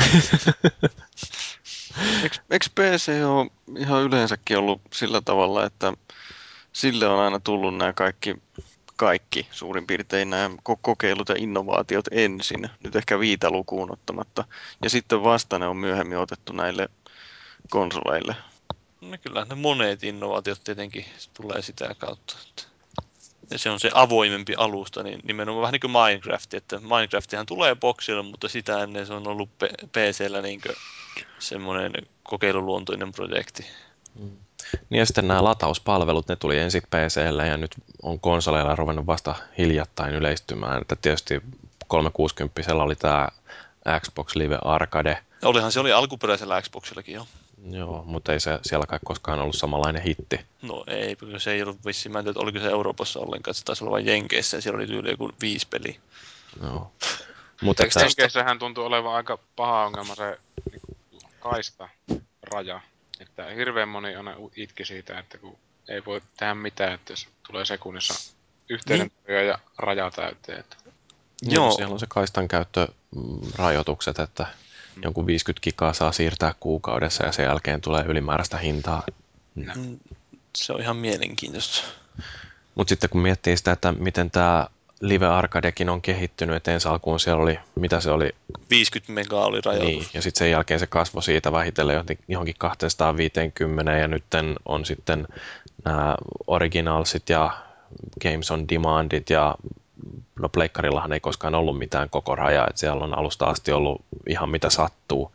Eikö, 2.51 2.65
PC 2.75 3.11
ole 3.25 3.51
ihan 3.77 4.01
yleensäkin 4.03 4.57
ollut 4.57 4.81
sillä 4.93 5.21
tavalla, 5.21 5.65
että 5.65 5.93
sille 6.73 7.07
on 7.07 7.19
aina 7.19 7.39
tullut 7.39 7.77
nämä 7.77 7.93
kaikki, 7.93 8.35
kaikki 8.95 9.47
suurin 9.51 9.87
piirtein 9.87 10.29
nämä 10.29 10.49
ko- 10.69 10.79
kokeilut 10.81 11.29
ja 11.29 11.35
innovaatiot 11.37 12.05
ensin, 12.11 12.69
nyt 12.83 12.95
ehkä 12.95 13.19
viitä 13.19 13.49
lukuun 13.49 13.93
ottamatta, 13.93 14.43
ja 14.83 14.89
sitten 14.89 15.23
vasta 15.23 15.59
ne 15.59 15.67
on 15.67 15.77
myöhemmin 15.77 16.17
otettu 16.17 16.53
näille 16.53 16.89
konsoleille. 17.69 18.35
No 19.01 19.17
kyllä 19.21 19.45
ne 19.45 19.55
monet 19.55 20.03
innovaatiot 20.03 20.63
tietenkin 20.63 21.05
tulee 21.33 21.61
sitä 21.61 21.95
kautta. 21.99 22.35
Että 22.49 22.63
ja 23.51 23.59
se 23.59 23.69
on 23.69 23.79
se 23.79 23.91
avoimempi 23.93 24.55
alusta, 24.57 25.03
niin 25.03 25.19
nimenomaan 25.23 25.61
vähän 25.61 25.71
niin 25.71 25.79
kuin 25.79 25.91
Minecraft, 25.91 26.53
että 26.53 26.79
Minecraftihan 26.79 27.45
tulee 27.45 27.75
boksille, 27.75 28.21
mutta 28.21 28.49
sitä 28.49 28.83
ennen 28.83 29.07
se 29.07 29.13
on 29.13 29.27
ollut 29.27 29.49
PCllä 29.91 30.41
niin 30.41 30.61
semmoinen 31.39 31.93
kokeiluluontoinen 32.23 33.11
projekti. 33.11 33.65
Niin 34.89 34.99
ja 34.99 35.05
sitten 35.05 35.27
nämä 35.27 35.43
latauspalvelut, 35.43 36.27
ne 36.27 36.35
tuli 36.35 36.59
ensin 36.59 36.81
PClle 36.81 37.47
ja 37.47 37.57
nyt 37.57 37.71
on 38.01 38.19
konsoleilla 38.19 38.75
ruvennut 38.75 39.07
vasta 39.07 39.35
hiljattain 39.57 40.13
yleistymään. 40.15 40.81
Että 40.81 40.95
tietysti 40.95 41.41
360 41.87 42.75
oli 42.75 42.95
tämä 42.95 43.27
Xbox 43.99 44.35
Live 44.35 44.57
Arcade, 44.61 45.17
Ja 45.41 45.47
olihan 45.47 45.71
se 45.71 45.79
oli 45.79 45.91
alkuperäisellä 45.91 46.61
Xboxillakin 46.61 47.15
jo. 47.15 47.27
joo, 47.71 48.03
mutta 48.05 48.33
ei 48.33 48.39
se 48.39 48.59
siellä 48.61 48.85
kai 48.85 48.99
koskaan 49.05 49.39
ollut 49.39 49.55
samanlainen 49.55 50.01
hitti. 50.01 50.39
No 50.61 50.83
ei, 50.87 51.15
kyllä 51.15 51.39
se 51.39 51.51
ei 51.51 51.63
ollut 51.63 51.85
vissiin, 51.85 52.13
mä 52.13 52.19
en 52.19 52.25
tiedä, 52.25 52.39
oliko 52.39 52.59
se 52.59 52.69
Euroopassa 52.69 53.19
ollenkaan, 53.19 53.55
se 53.55 53.65
taisi 53.65 53.83
olla 53.83 53.91
vain 53.91 54.07
Jenkeissä 54.07 54.57
ja 54.57 54.61
siellä 54.61 54.77
oli 54.77 54.87
tyyli 54.87 55.11
joku 55.11 55.31
viisi 55.41 55.67
peliä. 55.67 55.95
Joo. 56.63 56.91
Mutta 57.61 57.83
Eikö 57.83 57.99
että, 57.99 58.05
Jenkeissähän 58.05 58.59
tuntuu 58.59 58.85
olevan 58.85 59.13
aika 59.13 59.39
paha 59.55 59.85
ongelma 59.85 60.15
se 60.15 60.39
niin 60.71 60.81
kaista 61.39 61.89
raja. 62.43 62.81
Että 63.23 63.45
hirveän 63.45 63.89
moni 63.89 64.15
aina 64.15 64.35
itki 64.55 64.85
siitä, 64.85 65.19
että 65.19 65.37
kun 65.37 65.57
ei 65.89 66.05
voi 66.05 66.21
tehdä 66.37 66.55
mitään, 66.55 66.93
että 66.93 67.13
jos 67.13 67.27
tulee 67.47 67.65
sekunnissa 67.65 68.33
yhteyden 68.69 69.11
niin. 69.27 69.47
ja 69.47 69.59
raja 69.77 70.11
täyteen. 70.11 70.59
Että 70.59 70.75
joo. 71.41 71.65
Joo. 71.65 71.71
siellä 71.71 71.93
on 71.93 71.99
se 71.99 72.05
kaistan 72.09 72.47
käyttörajoitukset, 72.47 74.19
että 74.19 74.45
jonkun 75.03 75.27
50 75.27 75.63
gigaa 75.63 75.93
saa 75.93 76.11
siirtää 76.11 76.53
kuukaudessa 76.59 77.25
ja 77.25 77.31
sen 77.31 77.45
jälkeen 77.45 77.81
tulee 77.81 78.03
ylimääräistä 78.03 78.57
hintaa. 78.57 79.03
Mm, 79.55 79.99
Se 80.57 80.73
on 80.73 80.81
ihan 80.81 80.97
mielenkiintoista. 80.97 81.87
Mutta 82.75 82.89
sitten 82.89 83.09
kun 83.09 83.21
miettii 83.21 83.57
sitä, 83.57 83.71
että 83.71 83.91
miten 83.91 84.31
tämä 84.31 84.67
Live 85.03 85.25
Arcadekin 85.25 85.89
on 85.89 86.01
kehittynyt, 86.01 86.55
että 86.55 86.71
ensi 86.71 86.87
alkuun 86.87 87.19
siellä 87.19 87.43
oli, 87.43 87.59
mitä 87.75 87.99
se 87.99 88.11
oli, 88.11 88.35
50 88.69 89.13
megaa 89.13 89.45
oli 89.45 89.61
rajoitus. 89.65 89.87
Niin, 89.87 90.05
ja 90.13 90.21
sitten 90.21 90.39
sen 90.39 90.51
jälkeen 90.51 90.79
se 90.79 90.87
kasvoi 90.87 91.23
siitä 91.23 91.51
vähitellen 91.51 91.93
johonkin- 91.95 92.23
johonkin 92.27 92.55
250 92.57 93.91
ja 93.91 94.07
nyt 94.07 94.23
on 94.65 94.85
sitten 94.85 95.27
nämä 95.85 96.15
originalsit 96.47 97.29
ja 97.29 97.51
Games 98.21 98.51
on 98.51 98.69
Demandit 98.69 99.29
ja 99.29 99.55
no 100.39 100.49
pleikkarillahan 100.49 101.13
ei 101.13 101.19
koskaan 101.19 101.55
ollut 101.55 101.77
mitään 101.77 102.09
koko 102.09 102.35
rajaa, 102.35 102.67
että 102.67 102.79
siellä 102.79 103.03
on 103.03 103.17
alusta 103.17 103.45
asti 103.45 103.71
ollut 103.71 104.01
ihan 104.27 104.49
mitä 104.49 104.69
sattuu 104.69 105.31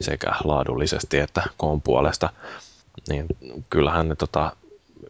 sekä 0.00 0.32
laadullisesti 0.44 1.18
että 1.18 1.42
koon 1.56 1.82
puolesta, 1.82 2.30
niin 3.08 3.26
kyllähän 3.70 4.08
ne 4.08 4.16
tota, 4.16 4.52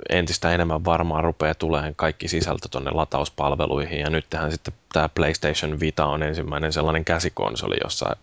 entistä 0.08 0.54
enemmän 0.54 0.84
varmaan 0.84 1.24
rupeaa 1.24 1.54
tulemaan 1.54 1.94
kaikki 1.94 2.28
sisältö 2.28 2.68
tuonne 2.70 2.90
latauspalveluihin. 2.90 4.00
Ja 4.00 4.10
nythän 4.10 4.52
sitten 4.52 4.74
tämä 4.92 5.08
PlayStation 5.08 5.80
Vita 5.80 6.06
on 6.06 6.22
ensimmäinen 6.22 6.72
sellainen 6.72 7.04
käsikonsoli, 7.04 7.76
jossa 7.84 8.16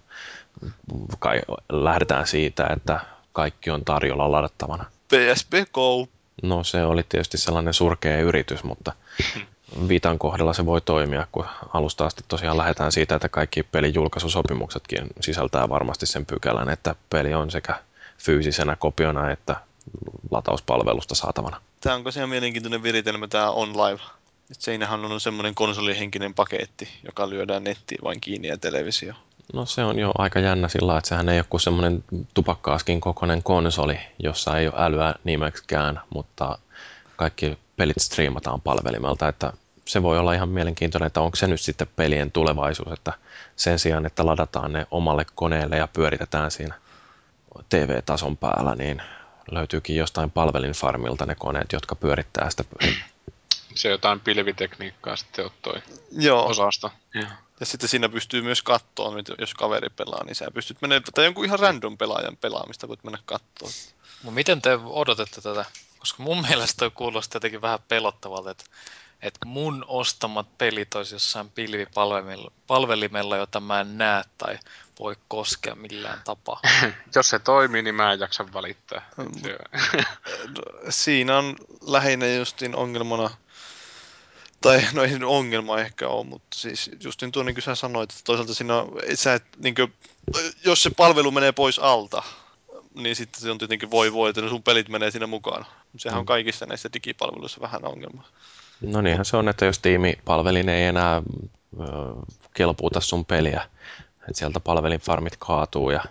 kai 1.19 1.41
lähdetään 1.69 2.27
siitä, 2.27 2.67
että 2.75 2.99
kaikki 3.33 3.69
on 3.69 3.85
tarjolla 3.85 4.31
ladattavana. 4.31 4.85
PSP 5.07 5.53
Go. 5.73 6.07
No 6.43 6.63
se 6.63 6.83
oli 6.83 7.03
tietysti 7.09 7.37
sellainen 7.37 7.73
surkea 7.73 8.19
yritys, 8.19 8.63
mutta 8.63 8.93
Vitan 9.87 10.19
kohdalla 10.19 10.53
se 10.53 10.65
voi 10.65 10.81
toimia, 10.81 11.27
kun 11.31 11.45
alusta 11.73 12.05
asti 12.05 12.23
tosiaan 12.27 12.57
lähdetään 12.57 12.91
siitä, 12.91 13.15
että 13.15 13.29
kaikki 13.29 13.63
pelin 13.63 13.93
julkaisusopimuksetkin 13.93 15.07
sisältää 15.21 15.69
varmasti 15.69 16.05
sen 16.05 16.25
pykälän, 16.25 16.69
että 16.69 16.95
peli 17.09 17.33
on 17.33 17.51
sekä 17.51 17.75
fyysisenä 18.17 18.75
kopiona 18.75 19.31
että 19.31 19.55
latauspalvelusta 20.31 21.15
saatavana. 21.15 21.61
Tämä 21.81 21.95
on 21.95 22.03
tosiaan 22.03 22.29
mielenkiintoinen 22.29 22.83
viritelmä, 22.83 23.27
tämä 23.27 23.51
OnLive. 23.51 24.01
Et 24.51 24.61
seinähän 24.61 25.05
on 25.05 25.21
semmoinen 25.21 25.55
konsolihenkinen 25.55 26.33
paketti, 26.33 26.89
joka 27.05 27.29
lyödään 27.29 27.63
nettiin 27.63 28.03
vain 28.03 28.21
kiinni 28.21 28.47
ja 28.47 28.57
televisio. 28.57 29.13
No 29.53 29.65
se 29.65 29.83
on 29.83 29.99
jo 29.99 30.11
aika 30.17 30.39
jännä 30.39 30.67
sillä 30.67 30.97
että 30.97 31.07
sehän 31.07 31.29
ei 31.29 31.39
ole 31.39 31.45
kuin 31.49 31.61
semmoinen 31.61 32.03
tupakkaaskin 32.33 33.01
kokoinen 33.01 33.43
konsoli, 33.43 33.99
jossa 34.19 34.57
ei 34.57 34.67
ole 34.67 34.75
älyä 34.77 35.15
nimeksikään, 35.23 35.99
mutta 36.13 36.57
kaikki 37.15 37.57
pelit 37.77 37.99
striimataan 37.99 38.61
palvelimelta, 38.61 39.27
että 39.27 39.53
se 39.85 40.03
voi 40.03 40.19
olla 40.19 40.33
ihan 40.33 40.49
mielenkiintoinen, 40.49 41.07
että 41.07 41.21
onko 41.21 41.35
se 41.35 41.47
nyt 41.47 41.61
sitten 41.61 41.87
pelien 41.95 42.31
tulevaisuus, 42.31 42.91
että 42.91 43.13
sen 43.55 43.79
sijaan, 43.79 44.05
että 44.05 44.25
ladataan 44.25 44.73
ne 44.73 44.87
omalle 44.91 45.25
koneelle 45.35 45.77
ja 45.77 45.87
pyöritetään 45.87 46.51
siinä 46.51 46.75
TV-tason 47.69 48.37
päällä, 48.37 48.75
niin 48.75 49.01
löytyykin 49.51 49.95
jostain 49.95 50.31
palvelinfarmilta 50.31 51.25
ne 51.25 51.35
koneet, 51.35 51.73
jotka 51.73 51.95
pyörittää 51.95 52.49
sitä 52.49 52.63
Se 53.75 53.89
jotain 53.89 54.19
pilvitekniikkaa 54.19 55.15
sitten 55.15 55.45
ottoi 55.45 55.81
Joo. 56.11 56.47
osasta. 56.47 56.91
Ja 57.59 57.65
sitten 57.65 57.89
siinä 57.89 58.09
pystyy 58.09 58.41
myös 58.41 58.63
kattoon, 58.63 59.23
jos 59.39 59.53
kaveri 59.53 59.89
pelaa, 59.89 60.23
niin 60.23 60.35
sä 60.35 60.51
pystyt 60.53 60.81
menemään, 60.81 61.03
tai 61.15 61.25
jonkun 61.25 61.45
ihan 61.45 61.59
random 61.59 61.97
pelaajan 61.97 62.37
pelaamista 62.37 62.87
voit 62.87 63.03
mennä 63.03 63.19
kattoon. 63.25 63.71
Mutta 64.23 64.35
miten 64.35 64.61
te 64.61 64.79
odotatte 64.83 65.41
tätä? 65.41 65.65
Koska 65.99 66.23
mun 66.23 66.41
mielestä 66.47 66.79
toi 66.79 66.91
kuulostaa 66.91 67.35
jotenkin 67.35 67.61
vähän 67.61 67.79
pelottavalta, 67.87 68.51
että, 68.51 68.63
että 69.21 69.45
mun 69.45 69.85
ostamat 69.87 70.57
pelit 70.57 70.95
olisi 70.95 71.15
jossain 71.15 71.49
pilvipalvelimella, 71.49 73.37
jota 73.37 73.59
mä 73.59 73.79
en 73.79 73.97
näe 73.97 74.23
tai 74.37 74.59
voi 74.99 75.15
koskea 75.27 75.75
millään 75.75 76.21
tapaa. 76.25 76.61
Jos 77.15 77.29
se 77.29 77.39
toimii, 77.39 77.81
niin 77.81 77.95
mä 77.95 78.13
en 78.13 78.19
jaksa 78.19 78.45
valittaa. 78.53 79.01
Se- 79.43 79.57
Siinä 80.89 81.37
on 81.37 81.55
lähinnä 81.87 82.27
justiin 82.27 82.75
ongelmana, 82.75 83.29
tai 84.61 84.81
no 84.93 85.03
ei 85.03 85.11
ongelma 85.25 85.79
ehkä 85.79 86.07
ole, 86.07 86.25
mutta 86.25 86.47
siis 86.55 86.91
justiin 87.03 87.31
tuo 87.31 87.43
niin 87.43 87.55
kuin 87.55 87.63
sä 87.63 87.75
sanoit, 87.75 88.11
että 88.11 88.21
toisaalta 88.23 88.53
siinä 88.53 88.77
on, 88.77 88.91
et 89.07 89.19
sä 89.19 89.33
et, 89.33 89.43
niin 89.57 89.75
kuin, 89.75 89.93
jos 90.65 90.83
se 90.83 90.89
palvelu 90.89 91.31
menee 91.31 91.51
pois 91.51 91.79
alta, 91.79 92.23
niin 92.93 93.15
sitten 93.15 93.41
se 93.41 93.51
on 93.51 93.57
tietenkin 93.57 93.91
voi 93.91 94.13
voi, 94.13 94.29
että 94.29 94.49
sun 94.49 94.63
pelit 94.63 94.89
menee 94.89 95.11
siinä 95.11 95.27
mukaan. 95.27 95.65
Sehän 95.97 96.17
on 96.19 96.23
Mm. 96.23 96.27
kaikissa 96.27 96.65
näissä 96.65 96.89
digipalveluissa 96.93 97.61
vähän 97.61 97.85
ongelma. 97.85 98.23
No 98.81 99.01
niinhän 99.01 99.25
se 99.25 99.37
on, 99.37 99.49
että 99.49 99.65
jos 99.65 99.79
tiimipalvelin 99.79 100.69
ei 100.69 100.83
enää 100.83 101.21
ö, 101.79 101.83
kelpuuta 102.53 103.01
sun 103.01 103.25
peliä, 103.25 103.69
että 104.27 104.39
sieltä 104.39 104.59
palvelinfarmit 104.59 105.35
kaatuu 105.39 105.89
ja 105.89 106.03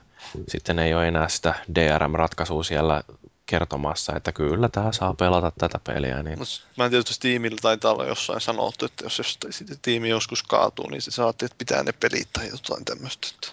sitten 0.48 0.78
ei 0.78 0.94
ole 0.94 1.08
enää 1.08 1.28
sitä 1.28 1.54
DRM-ratkaisua 1.74 2.64
siellä 2.64 3.02
kertomassa, 3.46 4.16
että 4.16 4.32
kyllä 4.32 4.68
tämä 4.68 4.92
saa 4.92 5.14
pelata 5.14 5.52
tätä 5.58 5.80
peliä, 5.86 6.22
niin 6.22 6.38
mä 6.76 6.84
en 6.84 6.90
tiedä, 6.90 7.04
jos 7.08 7.18
tiimillä 7.18 7.58
taitaa 7.62 7.92
olla 7.92 8.04
jossain 8.04 8.40
sanottu, 8.40 8.84
että 8.84 9.04
jos, 9.04 9.18
jos 9.18 9.38
sitten 9.50 9.78
tiimi 9.82 10.08
joskus 10.08 10.42
kaatuu, 10.42 10.90
niin 10.90 11.02
se 11.02 11.10
saatte, 11.10 11.46
että 11.46 11.58
pitää 11.58 11.82
ne 11.82 11.92
pelit 11.92 12.28
tai 12.32 12.48
jotain 12.48 12.84
tämmöistä. 12.84 13.28
Että... 13.34 13.48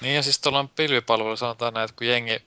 Niin 0.00 0.14
ja 0.14 0.22
siis 0.22 0.38
tuolla 0.38 0.68
pilvipalveluilla 0.76 1.36
sanotaan 1.36 1.74
näin, 1.74 1.84
että 1.84 1.96
kun 1.96 2.06
jengi 2.06 2.42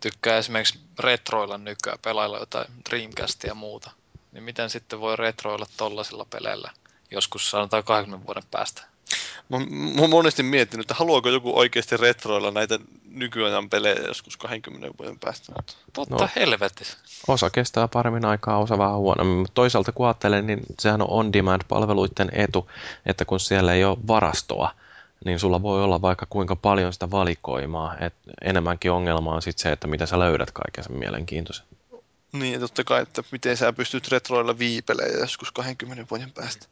tykkää 0.00 0.38
esimerkiksi 0.38 0.80
retroilla 0.98 1.58
nykyään 1.58 1.98
pelailla 2.02 2.38
jotain 2.38 2.66
Dreamcastia 2.90 3.50
ja 3.50 3.54
muuta, 3.54 3.90
niin 4.32 4.44
miten 4.44 4.70
sitten 4.70 5.00
voi 5.00 5.16
retroilla 5.16 5.66
tollaisilla 5.76 6.24
peleillä 6.24 6.70
joskus 7.10 7.50
sanotaan 7.50 7.84
20 7.84 8.26
vuoden 8.26 8.42
päästä? 8.50 8.82
Mä, 9.48 9.58
mä 9.94 10.00
oon 10.00 10.10
monesti 10.10 10.42
miettinyt, 10.42 10.84
että 10.84 10.94
haluaako 10.94 11.28
joku 11.28 11.58
oikeasti 11.58 11.96
retroilla 11.96 12.50
näitä 12.50 12.78
nykyajan 13.10 13.70
pelejä 13.70 14.00
joskus 14.06 14.36
20 14.36 14.88
vuoden 14.98 15.18
päästä. 15.18 15.52
Mutta... 15.56 15.72
Totta 15.92 16.14
No. 16.14 16.20
no. 16.20 16.28
helvetis. 16.36 16.96
osa 17.28 17.50
kestää 17.50 17.88
paremmin 17.88 18.24
aikaa, 18.24 18.58
osa 18.58 18.78
vähän 18.78 18.96
huonommin. 18.96 19.38
Mutta 19.38 19.54
toisaalta 19.54 19.92
kun 19.92 20.06
ajattelen, 20.06 20.46
niin 20.46 20.60
sehän 20.80 21.02
on 21.02 21.10
on-demand-palveluiden 21.10 22.30
etu, 22.32 22.70
että 23.06 23.24
kun 23.24 23.40
siellä 23.40 23.74
ei 23.74 23.84
ole 23.84 23.98
varastoa, 24.06 24.74
niin 25.24 25.38
sulla 25.38 25.62
voi 25.62 25.84
olla 25.84 26.02
vaikka 26.02 26.26
kuinka 26.30 26.56
paljon 26.56 26.92
sitä 26.92 27.10
valikoimaa. 27.10 27.98
Et 27.98 28.14
enemmänkin 28.42 28.92
ongelma 28.92 29.34
on 29.34 29.42
sitten 29.42 29.62
se, 29.62 29.72
että 29.72 29.86
mitä 29.86 30.06
sä 30.06 30.18
löydät 30.18 30.50
kaiken 30.50 30.84
sen 30.84 30.98
mielenkiintoisen. 30.98 31.66
Niin, 32.32 32.52
ja 32.52 32.60
totta 32.60 32.84
kai, 32.84 33.02
että 33.02 33.22
miten 33.32 33.56
sä 33.56 33.72
pystyt 33.72 34.08
retroilla 34.08 34.58
viipelejä 34.58 35.18
joskus 35.18 35.52
20 35.52 36.06
vuoden 36.10 36.30
päästä. 36.30 36.66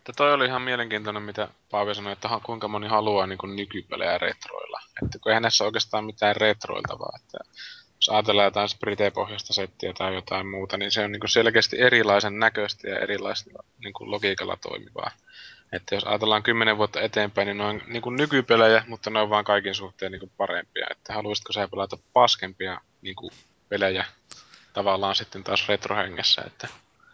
Mutta 0.00 0.12
toi 0.12 0.32
oli 0.32 0.44
ihan 0.44 0.62
mielenkiintoinen, 0.62 1.22
mitä 1.22 1.48
Paavi 1.70 1.94
sanoi, 1.94 2.12
että 2.12 2.28
kuinka 2.42 2.68
moni 2.68 2.88
haluaa 2.88 3.26
niin 3.26 3.38
kuin 3.38 3.56
nykypelejä 3.56 4.18
retroilla. 4.18 4.80
Että 5.02 5.18
kun 5.18 5.32
eihän 5.32 5.42
näissä 5.42 5.64
oikeastaan 5.64 6.04
mitään 6.04 6.36
retroiltavaa. 6.36 7.18
Että 7.22 7.38
jos 7.94 8.08
ajatellaan 8.08 8.44
jotain 8.44 8.68
Sprite-pohjasta 8.68 9.54
settiä 9.54 9.92
tai 9.92 10.14
jotain 10.14 10.46
muuta, 10.46 10.76
niin 10.76 10.90
se 10.90 11.04
on 11.04 11.12
niin 11.12 11.20
kuin 11.20 11.30
selkeästi 11.30 11.80
erilaisen 11.80 12.38
näköistä 12.38 12.88
ja 12.88 12.98
erilaisella 12.98 13.64
niin 13.78 13.92
kuin 13.92 14.10
logiikalla 14.10 14.56
toimivaa. 14.56 15.10
Että 15.72 15.94
jos 15.94 16.04
ajatellaan 16.04 16.42
kymmenen 16.42 16.78
vuotta 16.78 17.00
eteenpäin, 17.00 17.46
niin 17.46 17.58
ne 17.58 17.64
on 17.64 17.82
niin 17.86 18.02
kuin 18.02 18.16
nykypelejä, 18.16 18.84
mutta 18.86 19.10
ne 19.10 19.20
on 19.20 19.30
vaan 19.30 19.44
kaikin 19.44 19.74
suhteen 19.74 20.12
niin 20.12 20.20
kuin 20.20 20.32
parempia. 20.36 20.86
Että 20.90 21.12
haluaisitko 21.12 21.52
sä 21.52 21.68
pelata 21.68 21.98
paskempia 22.12 22.80
niin 23.02 23.16
kuin 23.16 23.32
pelejä 23.68 24.04
tavallaan 24.72 25.14
sitten 25.14 25.44
taas 25.44 25.68
retrohengessä, 25.68 26.42
että 26.46 26.68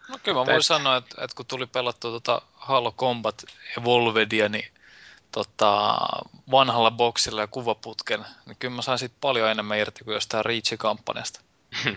No 0.09 0.19
kyllä 0.23 0.39
mä 0.39 0.45
voin 0.45 0.63
sanoa, 0.63 0.97
että, 0.97 1.23
että 1.23 1.35
kun 1.35 1.45
tuli 1.45 1.65
pelattua 1.65 2.11
tota 2.11 2.41
Halo 2.53 2.91
Combat 2.91 3.45
Evolvedia, 3.77 4.49
niin 4.49 4.71
tota, 5.31 5.97
vanhalla 6.51 6.91
boksilla 6.91 7.41
ja 7.41 7.47
kuvaputken, 7.47 8.25
niin 8.45 8.57
kyllä 8.59 8.75
mä 8.75 8.81
sain 8.81 8.99
siitä 8.99 9.15
paljon 9.21 9.51
enemmän 9.51 9.77
irti 9.77 10.03
kuin 10.03 10.13
jostain 10.13 10.45
Reach-kampanjasta. 10.45 11.41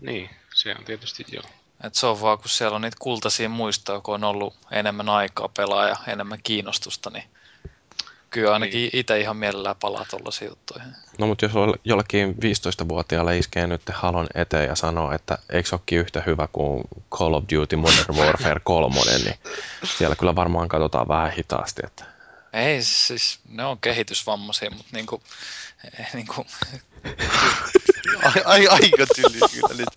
niin, 0.00 0.30
se 0.54 0.74
on 0.78 0.84
tietysti 0.84 1.24
joo. 1.32 1.44
Et 1.84 1.94
se 1.94 2.06
on 2.06 2.20
vaan, 2.20 2.38
kun 2.38 2.48
siellä 2.48 2.76
on 2.76 2.82
niitä 2.82 2.96
kultaisia 3.00 3.48
muistoja, 3.48 4.00
kun 4.00 4.14
on 4.14 4.24
ollut 4.24 4.54
enemmän 4.70 5.08
aikaa 5.08 5.48
pelaa 5.48 5.88
ja 5.88 5.96
enemmän 6.06 6.42
kiinnostusta, 6.42 7.10
niin 7.10 7.24
kyllä 8.32 8.52
ainakin 8.52 8.78
niin. 8.78 8.90
itse 8.92 9.20
ihan 9.20 9.36
mielellään 9.36 9.76
palaa 9.80 10.04
tuollaisiin 10.10 10.48
juttuihin. 10.48 10.88
No 11.18 11.26
mutta 11.26 11.44
jos 11.44 11.52
jolle- 11.54 11.78
jollekin 11.84 12.34
15-vuotiaalle 12.34 13.38
iskee 13.38 13.66
nyt 13.66 13.82
Halon 13.92 14.26
eteen 14.34 14.68
ja 14.68 14.74
sanoo, 14.74 15.12
että 15.12 15.38
eikö 15.52 15.68
se 15.68 15.74
olekin 15.74 15.98
yhtä 15.98 16.22
hyvä 16.26 16.48
kuin 16.52 16.84
Call 17.10 17.34
of 17.34 17.44
Duty 17.54 17.76
Modern 17.76 18.16
Warfare 18.16 18.60
3, 18.64 18.96
niin 19.24 19.34
siellä 19.98 20.16
kyllä 20.16 20.34
varmaan 20.34 20.68
katsotaan 20.68 21.08
vähän 21.08 21.32
hitaasti. 21.32 21.82
Että 21.86 22.04
Ei, 22.52 22.82
siis 22.82 23.40
ne 23.48 23.64
on 23.64 23.78
kehitysvammaisia, 23.80 24.70
mutta 24.70 24.88
niinku, 24.92 25.22
eh, 25.98 26.08
niinku, 26.14 26.46
Ai, 28.24 28.42
ai, 28.44 28.66
aika 28.68 29.06
tyli 29.16 29.38
kyllä 29.52 29.74
nyt. 29.76 29.88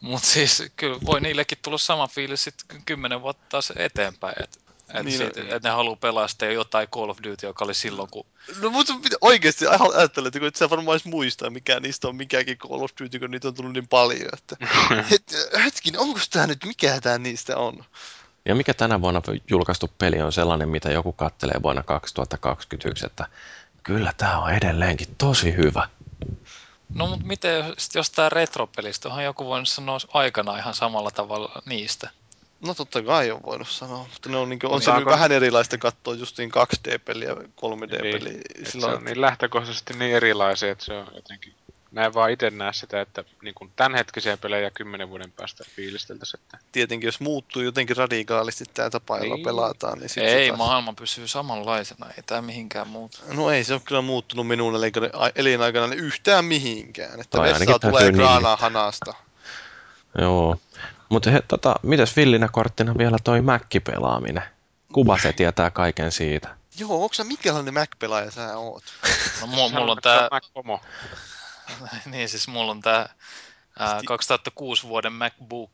mut 0.00 0.24
siis 0.24 0.62
kyllä 0.76 0.98
voi 1.06 1.20
niillekin 1.20 1.58
tulla 1.62 1.78
sama 1.78 2.08
fiilis 2.08 2.44
sitten 2.44 2.82
kymmenen 2.86 3.22
vuotta 3.22 3.44
taas 3.48 3.72
eteenpäin, 3.76 4.34
että 4.44 4.58
et 4.94 5.04
Niin, 5.04 5.18
niin, 5.18 5.28
no- 5.28 5.34
siitä, 5.34 5.56
et 5.56 5.62
ne 5.62 5.70
haluaa 5.70 5.96
pelaa 5.96 6.28
sitten 6.28 6.54
jotain 6.54 6.88
Call 6.88 7.10
of 7.10 7.18
Duty, 7.22 7.46
joka 7.46 7.64
oli 7.64 7.74
silloin, 7.74 8.10
kun 8.10 8.26
No 8.60 8.70
mutta 8.70 8.94
oikeesti 9.20 9.66
ajattelen, 9.66 10.28
että 10.28 10.38
kun 10.38 10.48
et 10.48 10.56
sä 10.56 10.70
varmaan 10.70 10.94
edes 10.94 11.04
muista, 11.04 11.50
mikä 11.50 11.80
niistä 11.80 12.08
on 12.08 12.16
mikäkin 12.16 12.58
Call 12.58 12.82
of 12.82 12.90
Duty, 13.02 13.18
kun 13.18 13.30
niitä 13.30 13.48
on 13.48 13.54
tullut 13.54 13.72
niin 13.72 13.88
paljon, 13.88 14.28
että 14.32 14.56
het, 15.10 15.34
hetkin, 15.64 15.98
onko 15.98 16.20
tää 16.30 16.46
nyt, 16.46 16.64
mikä 16.64 17.00
tää 17.00 17.18
niistä 17.18 17.56
on? 17.56 17.84
Ja 18.44 18.54
mikä 18.54 18.74
tänä 18.74 19.00
vuonna 19.00 19.22
julkaistu 19.50 19.90
peli 19.98 20.20
on 20.20 20.32
sellainen, 20.32 20.68
mitä 20.68 20.90
joku 20.90 21.12
kattelee 21.12 21.62
vuonna 21.62 21.82
2021, 21.82 23.06
että 23.06 23.26
kyllä 23.82 24.12
tämä 24.16 24.38
on 24.38 24.52
edelleenkin 24.52 25.14
tosi 25.18 25.56
hyvä. 25.56 25.88
No 26.94 27.06
mutta 27.06 27.26
miten 27.26 27.56
jos, 27.56 27.88
jos 27.94 28.10
tämä 28.10 28.28
retropelistä, 28.28 29.08
onhan 29.08 29.24
joku 29.24 29.44
voinut 29.44 29.68
sanoa 29.68 29.98
aikana 30.12 30.58
ihan 30.58 30.74
samalla 30.74 31.10
tavalla 31.10 31.62
niistä. 31.66 32.10
No 32.60 32.74
totta 32.74 33.02
kai 33.02 33.30
on 33.30 33.40
voinut 33.46 33.68
sanoa, 33.68 33.98
mutta 34.12 34.28
ne 34.28 34.36
on, 34.36 34.48
niin 34.48 34.58
kuin, 34.58 34.70
on 34.70 34.82
se 34.82 34.90
onko- 34.90 35.10
vähän 35.10 35.32
erilaista 35.32 35.78
katsoa 35.78 36.14
justiin 36.14 36.50
2D-peliä, 36.52 37.34
3D-peliä. 37.34 38.32
Niin, 38.32 38.66
Sillä 38.70 38.86
se 38.86 38.92
on, 38.92 38.96
on 38.98 39.04
niin 39.04 39.20
lähtökohtaisesti 39.20 39.94
niin 39.94 40.14
erilaisia, 40.16 40.72
että 40.72 40.84
se 40.84 40.92
on 40.92 41.06
jotenkin 41.14 41.54
Mä 41.90 42.04
en 42.04 42.14
vaan 42.14 42.30
itse 42.30 42.50
näe 42.50 42.72
sitä, 42.72 43.00
että 43.00 43.24
niin 43.42 43.54
kuin 43.54 43.72
tämänhetkisiä 43.76 44.36
pelejä 44.36 44.70
kymmenen 44.70 45.08
vuoden 45.10 45.32
päästä 45.32 45.64
fiilisteltäisiin. 45.76 46.40
Että... 46.44 46.58
Tietenkin 46.72 47.08
jos 47.08 47.20
muuttuu 47.20 47.62
jotenkin 47.62 47.96
radikaalisti 47.96 48.64
tämä 48.74 48.90
tapa, 48.90 49.18
jolla 49.18 49.34
Niin. 49.34 49.44
pelataan, 49.44 49.98
niin 49.98 50.08
sit 50.08 50.22
Ei, 50.22 50.44
se 50.44 50.48
taas... 50.48 50.58
maailma 50.58 50.92
pysyy 50.92 51.28
samanlaisena, 51.28 52.06
ei 52.16 52.22
tämä 52.26 52.42
mihinkään 52.42 52.88
muuta. 52.88 53.18
No 53.32 53.50
ei 53.50 53.64
se 53.64 53.72
ole 53.72 53.82
kyllä 53.84 54.02
muuttunut 54.02 54.46
minun 54.46 54.74
elin- 54.74 55.32
elinaikana 55.34 55.94
yhtään 55.94 56.44
mihinkään. 56.44 57.20
Että 57.20 57.42
vessaa 57.42 57.78
tulee 57.78 58.02
täytyy 58.02 58.18
kraanaa 58.18 58.56
hanasta. 58.56 59.14
Joo. 60.20 60.56
Mutta 61.08 61.30
he, 61.30 61.42
tota, 61.48 61.74
mitäs 61.82 62.16
villinä 62.16 62.48
korttina 62.48 62.98
vielä 62.98 63.16
toi 63.24 63.40
Mac-pelaaminen? 63.40 64.42
Kuba 64.92 65.18
se 65.18 65.32
tietää 65.32 65.70
kaiken 65.70 66.12
siitä. 66.12 66.56
Joo, 66.78 67.02
onko 67.02 67.14
sä 67.14 67.24
mikälainen 67.24 67.74
Mac-pelaaja 67.74 68.30
sä 68.30 68.56
oot? 68.56 68.84
No, 69.40 69.46
mulla, 69.46 69.68
mulla 69.68 69.92
on 69.92 69.98
tää, 70.02 70.28
Mac-pomo. 70.30 70.80
niin 72.12 72.28
siis 72.28 72.48
mulla 72.48 72.70
on 72.70 72.80
tää 72.80 73.14
ää, 73.78 73.98
Sti- 73.98 74.04
2006 74.04 74.82
vuoden 74.88 75.12
MacBook 75.12 75.72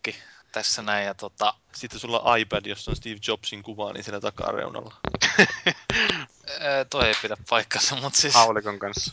tässä 0.52 0.82
näin 0.82 1.06
ja 1.06 1.14
tota, 1.14 1.54
Sitten 1.72 2.00
sulla 2.00 2.20
on 2.20 2.38
iPad, 2.38 2.66
jossa 2.66 2.90
on 2.90 2.96
Steve 2.96 3.18
Jobsin 3.28 3.62
kuva, 3.62 3.92
niin 3.92 4.04
siellä 4.04 4.20
takareunalla. 4.20 4.94
toi 6.90 7.08
ei 7.08 7.14
pidä 7.22 7.36
paikkansa, 7.48 7.96
mutta 7.96 8.20
siis 8.20 8.34
Haulikon 8.34 8.78
kanssa. 8.78 9.12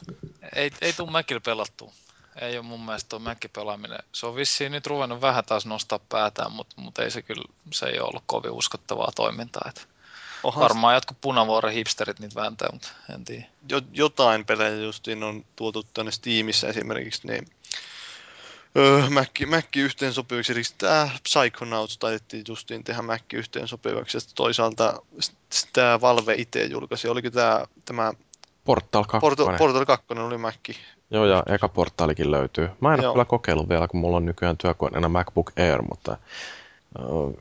ei, 0.55 0.71
ei 0.81 0.93
tuu 0.93 1.07
Macillä 1.07 1.41
pelattua. 1.45 1.93
Ei 2.41 2.57
ole 2.57 2.65
mun 2.65 2.85
mielestä 2.85 3.09
tuo 3.09 3.19
Mac-pelaaminen. 3.19 4.03
Se 4.11 4.25
on 4.25 4.35
vissiin 4.35 4.71
nyt 4.71 4.87
ruvennut 4.87 5.21
vähän 5.21 5.45
taas 5.45 5.65
nostaa 5.65 5.99
päätään, 6.09 6.51
mutta, 6.51 6.75
mutta 6.81 7.03
ei 7.03 7.11
se 7.11 7.21
kyllä, 7.21 7.43
se 7.71 7.85
ei 7.85 7.99
ole 7.99 8.07
ollut 8.07 8.23
kovin 8.25 8.51
uskottavaa 8.51 9.11
toimintaa. 9.15 9.69
Että 9.69 9.81
Onhan 10.43 10.61
varmaan 10.61 10.95
jotkut 10.95 11.17
punavuoren 11.21 11.73
hipsterit 11.73 12.19
niitä 12.19 12.35
vääntää, 12.35 12.69
mutta 12.71 12.87
en 13.13 13.25
tiedä. 13.25 13.45
jo, 13.69 13.81
jotain 13.93 14.45
pelejä 14.45 14.75
justiin 14.75 15.23
on 15.23 15.45
tuotu 15.55 15.83
tänne 15.83 16.11
Steamissa 16.11 16.67
esimerkiksi, 16.67 17.27
niin 17.27 17.47
öö, 18.77 19.09
Mac, 19.09 19.29
Mac 19.47 19.75
yhteensopiviksi, 19.75 20.53
eli 20.53 20.61
tämä 20.77 21.09
Psychonauts 21.23 21.97
taitettiin 21.97 22.43
justiin 22.47 22.83
tehdä 22.83 23.01
Mac 23.01 23.21
yhteensopivaksi, 23.33 24.17
ja 24.17 24.21
sitten 24.21 24.35
toisaalta 24.35 25.01
tämä 25.73 26.01
Valve 26.01 26.33
itse 26.33 26.63
julkaisi, 26.63 27.07
oliko 27.07 27.29
tämä, 27.29 27.65
tämä 27.85 28.13
Portal 28.63 29.03
2. 29.03 29.21
Portal, 29.21 29.57
Portal 29.57 29.85
2 29.85 30.05
oli 30.13 30.37
Mac. 30.37 30.69
Joo, 31.11 31.25
ja 31.25 31.43
eka 31.47 31.69
portaalikin 31.69 32.31
löytyy. 32.31 32.69
Mä 32.79 32.93
en 32.93 32.99
ole 32.99 33.03
Joo. 33.03 33.13
kyllä 33.13 33.25
kokeillut 33.25 33.69
vielä, 33.69 33.87
kun 33.87 33.99
mulla 33.99 34.17
on 34.17 34.25
nykyään 34.25 34.57
työkoneena 34.57 35.09
MacBook 35.09 35.51
Air, 35.59 35.81
mutta 35.81 36.17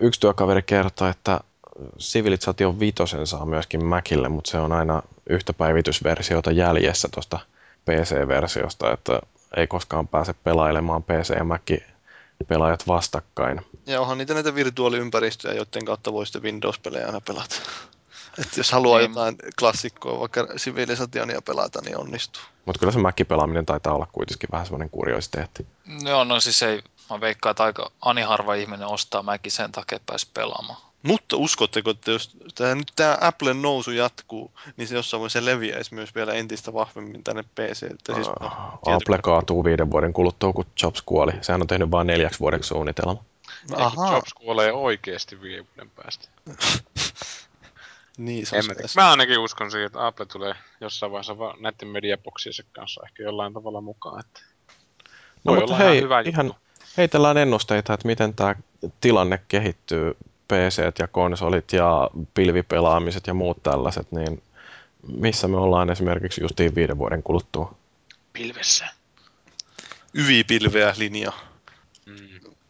yksi 0.00 0.20
työkaveri 0.20 0.62
kertoi, 0.62 1.10
että 1.10 1.40
Civilization 1.98 2.80
5 2.80 2.94
saa 3.24 3.46
myöskin 3.46 3.84
Macille, 3.84 4.28
mutta 4.28 4.50
se 4.50 4.58
on 4.58 4.72
aina 4.72 5.02
yhtä 5.28 5.52
päivitysversiota 5.52 6.50
jäljessä 6.50 7.08
tuosta 7.14 7.38
PC-versiosta, 7.84 8.92
että 8.92 9.20
ei 9.56 9.66
koskaan 9.66 10.08
pääse 10.08 10.34
pelailemaan 10.44 11.02
PC- 11.02 11.36
ja 11.36 11.44
Mac-pelaajat 11.44 12.86
vastakkain. 12.86 13.60
Ja 13.86 14.00
onhan 14.00 14.18
niitä 14.18 14.34
näitä 14.34 14.54
virtuaaliympäristöjä, 14.54 15.54
joiden 15.54 15.84
kautta 15.84 16.12
voi 16.12 16.26
sitten 16.26 16.42
Windows-pelejä 16.42 17.06
aina 17.06 17.20
pelata. 17.20 17.54
Et 18.40 18.56
jos 18.56 18.72
haluaa 18.72 18.98
Niin. 18.98 19.10
jotain 19.10 19.36
klassikkoa, 19.58 20.20
vaikka 20.20 20.46
Civilizationia 20.56 21.42
pelata, 21.42 21.80
niin 21.84 21.98
onnistuu. 21.98 22.42
Mutta 22.66 22.78
kyllä 22.78 22.92
se 22.92 22.98
Mac-pelaaminen 22.98 23.66
taitaa 23.66 23.94
olla 23.94 24.06
kuitenkin 24.12 24.48
vähän 24.52 24.66
semmoinen 24.66 24.90
kuriositeetti. 24.90 25.66
Joo, 26.04 26.24
no 26.24 26.40
siis 26.40 26.62
ei, 26.62 26.82
mä 27.10 27.20
veikkaan, 27.20 27.50
että 27.50 27.64
aika 27.64 27.90
ani 28.00 28.22
harva 28.22 28.54
ihminen 28.54 28.86
ostaa 28.88 29.22
Macin 29.22 29.52
sen 29.52 29.72
takia, 29.72 29.96
että 29.96 30.06
pääsi 30.06 30.28
pelaamaan. 30.34 30.78
Mutta 31.02 31.36
uskotteko, 31.36 31.90
että 31.90 32.10
jos 32.10 32.36
tämä, 32.54 32.74
nyt 32.74 32.92
tämä 32.96 33.18
Applen 33.20 33.62
nousu 33.62 33.90
jatkuu, 33.90 34.50
niin 34.76 34.88
se 34.88 34.94
jossain 34.94 35.20
vaiheessa 35.20 35.44
leviäisi 35.44 35.94
myös 35.94 36.14
vielä 36.14 36.32
entistä 36.32 36.72
vahvemmin 36.72 37.24
tänne 37.24 37.42
PC. 37.42 37.82
Että 37.90 38.14
siis, 38.14 38.26
no, 38.26 38.34
Uh, 38.86 38.94
Apple 38.94 39.18
kaatuu 39.22 39.64
viiden 39.64 39.90
vuoden 39.90 40.12
kuluttua, 40.12 40.52
kun 40.52 40.64
Jobs 40.82 41.02
kuoli. 41.02 41.32
Sehän 41.40 41.60
on 41.60 41.66
tehnyt 41.66 41.90
vain 41.90 42.06
neljäksi 42.06 42.40
vuodeksi 42.40 42.68
suunnitelma. 42.68 43.24
Aha. 43.76 43.86
Ahaa, 43.86 44.14
Jobs 44.14 44.34
kuolee 44.34 44.72
oikeasti 44.72 45.40
viiden 45.42 45.66
vuoden 45.76 45.90
päästä. 45.90 46.28
niin 48.20 48.46
se 48.46 48.56
En 48.56 48.66
mä, 48.66 48.74
mä 48.96 49.10
ainakin 49.10 49.38
uskon 49.38 49.70
siihen, 49.70 49.86
että 49.86 50.06
Apple 50.06 50.26
tulee 50.26 50.54
jossain 50.80 51.12
vaiheessa 51.12 51.38
vaan 51.38 51.62
näiden 51.62 51.88
mediaboksiensa 51.88 52.62
kanssa 52.72 53.02
ehkä 53.06 53.22
jollain 53.22 53.54
tavalla 53.54 53.80
mukaan. 53.80 54.20
Että 54.20 54.40
No, 55.44 55.54
mutta 55.54 55.64
olla 55.64 55.76
hei, 55.76 55.92
ihan 55.92 56.04
hyvä 56.04 56.20
ihan 56.20 56.46
juttu. 56.46 56.62
heitellään 56.96 57.36
ennusteita, 57.36 57.94
että 57.94 58.06
miten 58.06 58.34
tämä 58.34 58.54
tilanne 59.00 59.40
kehittyy, 59.48 60.16
PC 60.48 60.82
ja 60.98 61.08
konsolit 61.08 61.72
ja 61.72 62.10
pilvipelaamiset 62.34 63.26
ja 63.26 63.34
muut 63.34 63.62
tällaiset, 63.62 64.12
niin 64.12 64.42
missä 65.16 65.48
me 65.48 65.56
ollaan 65.56 65.90
esimerkiksi 65.90 66.40
justiin 66.40 66.74
viiden 66.74 66.98
vuoden 66.98 67.22
kuluttua? 67.22 67.74
Pilvessä. 68.32 68.86
Yvipilveä 70.14 70.94
linja. 70.98 71.32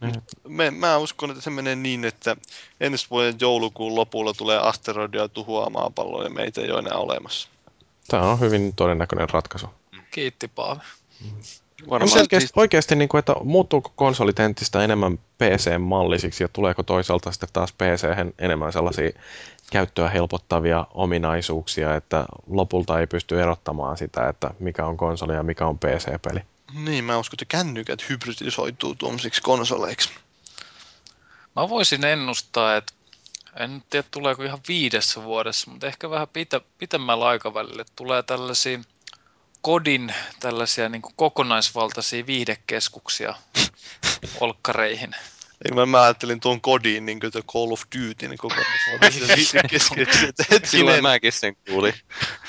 Mm. 0.01 0.11
Me, 0.47 0.71
mä 0.71 0.97
uskon, 0.97 1.29
että 1.29 1.41
se 1.41 1.49
menee 1.49 1.75
niin, 1.75 2.05
että 2.05 2.37
ensi 2.79 3.07
vuoden 3.09 3.35
joulukuun 3.41 3.95
lopulla 3.95 4.33
tulee 4.33 4.57
asteroidia 4.57 5.27
tuhoaa 5.27 5.69
maapalloa 5.69 6.23
ja 6.23 6.29
meitä 6.29 6.61
ei 6.61 6.71
ole 6.71 6.79
enää 6.79 6.97
olemassa. 6.97 7.49
Tämä 8.07 8.23
on 8.23 8.39
hyvin 8.39 8.75
todennäköinen 8.75 9.29
ratkaisu. 9.29 9.67
Kiitti 10.11 10.47
Paavi. 10.47 10.81
Varmaan 11.89 12.19
Oikeasti, 12.19 12.47
siis, 12.47 12.51
oikeasti 12.55 12.95
niin 12.95 13.09
kuin, 13.09 13.19
että 13.19 13.35
muuttuuko 13.43 13.91
konsolit 13.95 14.39
entistä 14.39 14.83
enemmän 14.83 15.17
PC-mallisiksi 15.17 16.43
ja 16.43 16.47
tuleeko 16.53 16.83
toisaalta 16.83 17.31
sitten 17.31 17.49
taas 17.53 17.73
PC 17.73 18.05
enemmän 18.39 18.73
sellaisia 18.73 19.09
käyttöä 19.71 20.09
helpottavia 20.09 20.87
ominaisuuksia, 20.93 21.95
että 21.95 22.25
lopulta 22.47 22.99
ei 22.99 23.07
pysty 23.07 23.41
erottamaan 23.41 23.97
sitä, 23.97 24.29
että 24.29 24.53
mikä 24.59 24.85
on 24.85 24.97
konsoli 24.97 25.33
ja 25.33 25.43
mikä 25.43 25.67
on 25.67 25.79
PC-peli. 25.79 26.39
Niin, 26.73 27.03
mä 27.03 27.17
uskon, 27.17 27.35
että 27.35 27.45
kännykät 27.45 28.09
hybridisoituu 28.09 28.95
tuommoisiksi 28.95 29.41
konsoleiksi. 29.41 30.09
Mä 31.55 31.69
voisin 31.69 32.05
ennustaa, 32.05 32.75
että 32.75 32.93
en 33.59 33.73
nyt 33.73 33.89
tiedä 33.89 34.07
tuleeko 34.11 34.43
ihan 34.43 34.59
viidessä 34.67 35.23
vuodessa, 35.23 35.71
mutta 35.71 35.87
ehkä 35.87 36.09
vähän 36.09 36.27
pitä, 36.27 36.61
pitemmällä 36.77 37.27
aikavälillä 37.27 37.85
tulee 37.95 38.23
tällaisia 38.23 38.79
kodin 39.61 40.13
tällaisia 40.39 40.89
niin 40.89 41.01
kuin 41.01 41.13
kokonaisvaltaisia 41.15 42.25
viihdekeskuksia 42.25 43.35
olkkareihin. 44.39 45.15
Eikö 45.65 45.75
mä, 45.75 45.85
mä 45.85 46.01
ajattelin 46.01 46.39
tuon 46.39 46.61
kodin, 46.61 47.05
niin 47.05 47.19
kuin 47.19 47.31
Call 47.31 47.71
of 47.71 47.81
Duty, 47.95 48.27
niin 48.27 48.37
koko 48.37 48.55
ajan 48.55 49.11
silloin 50.63 51.03
mäkin 51.03 51.31
sen 51.31 51.55
kuulin, 51.69 51.93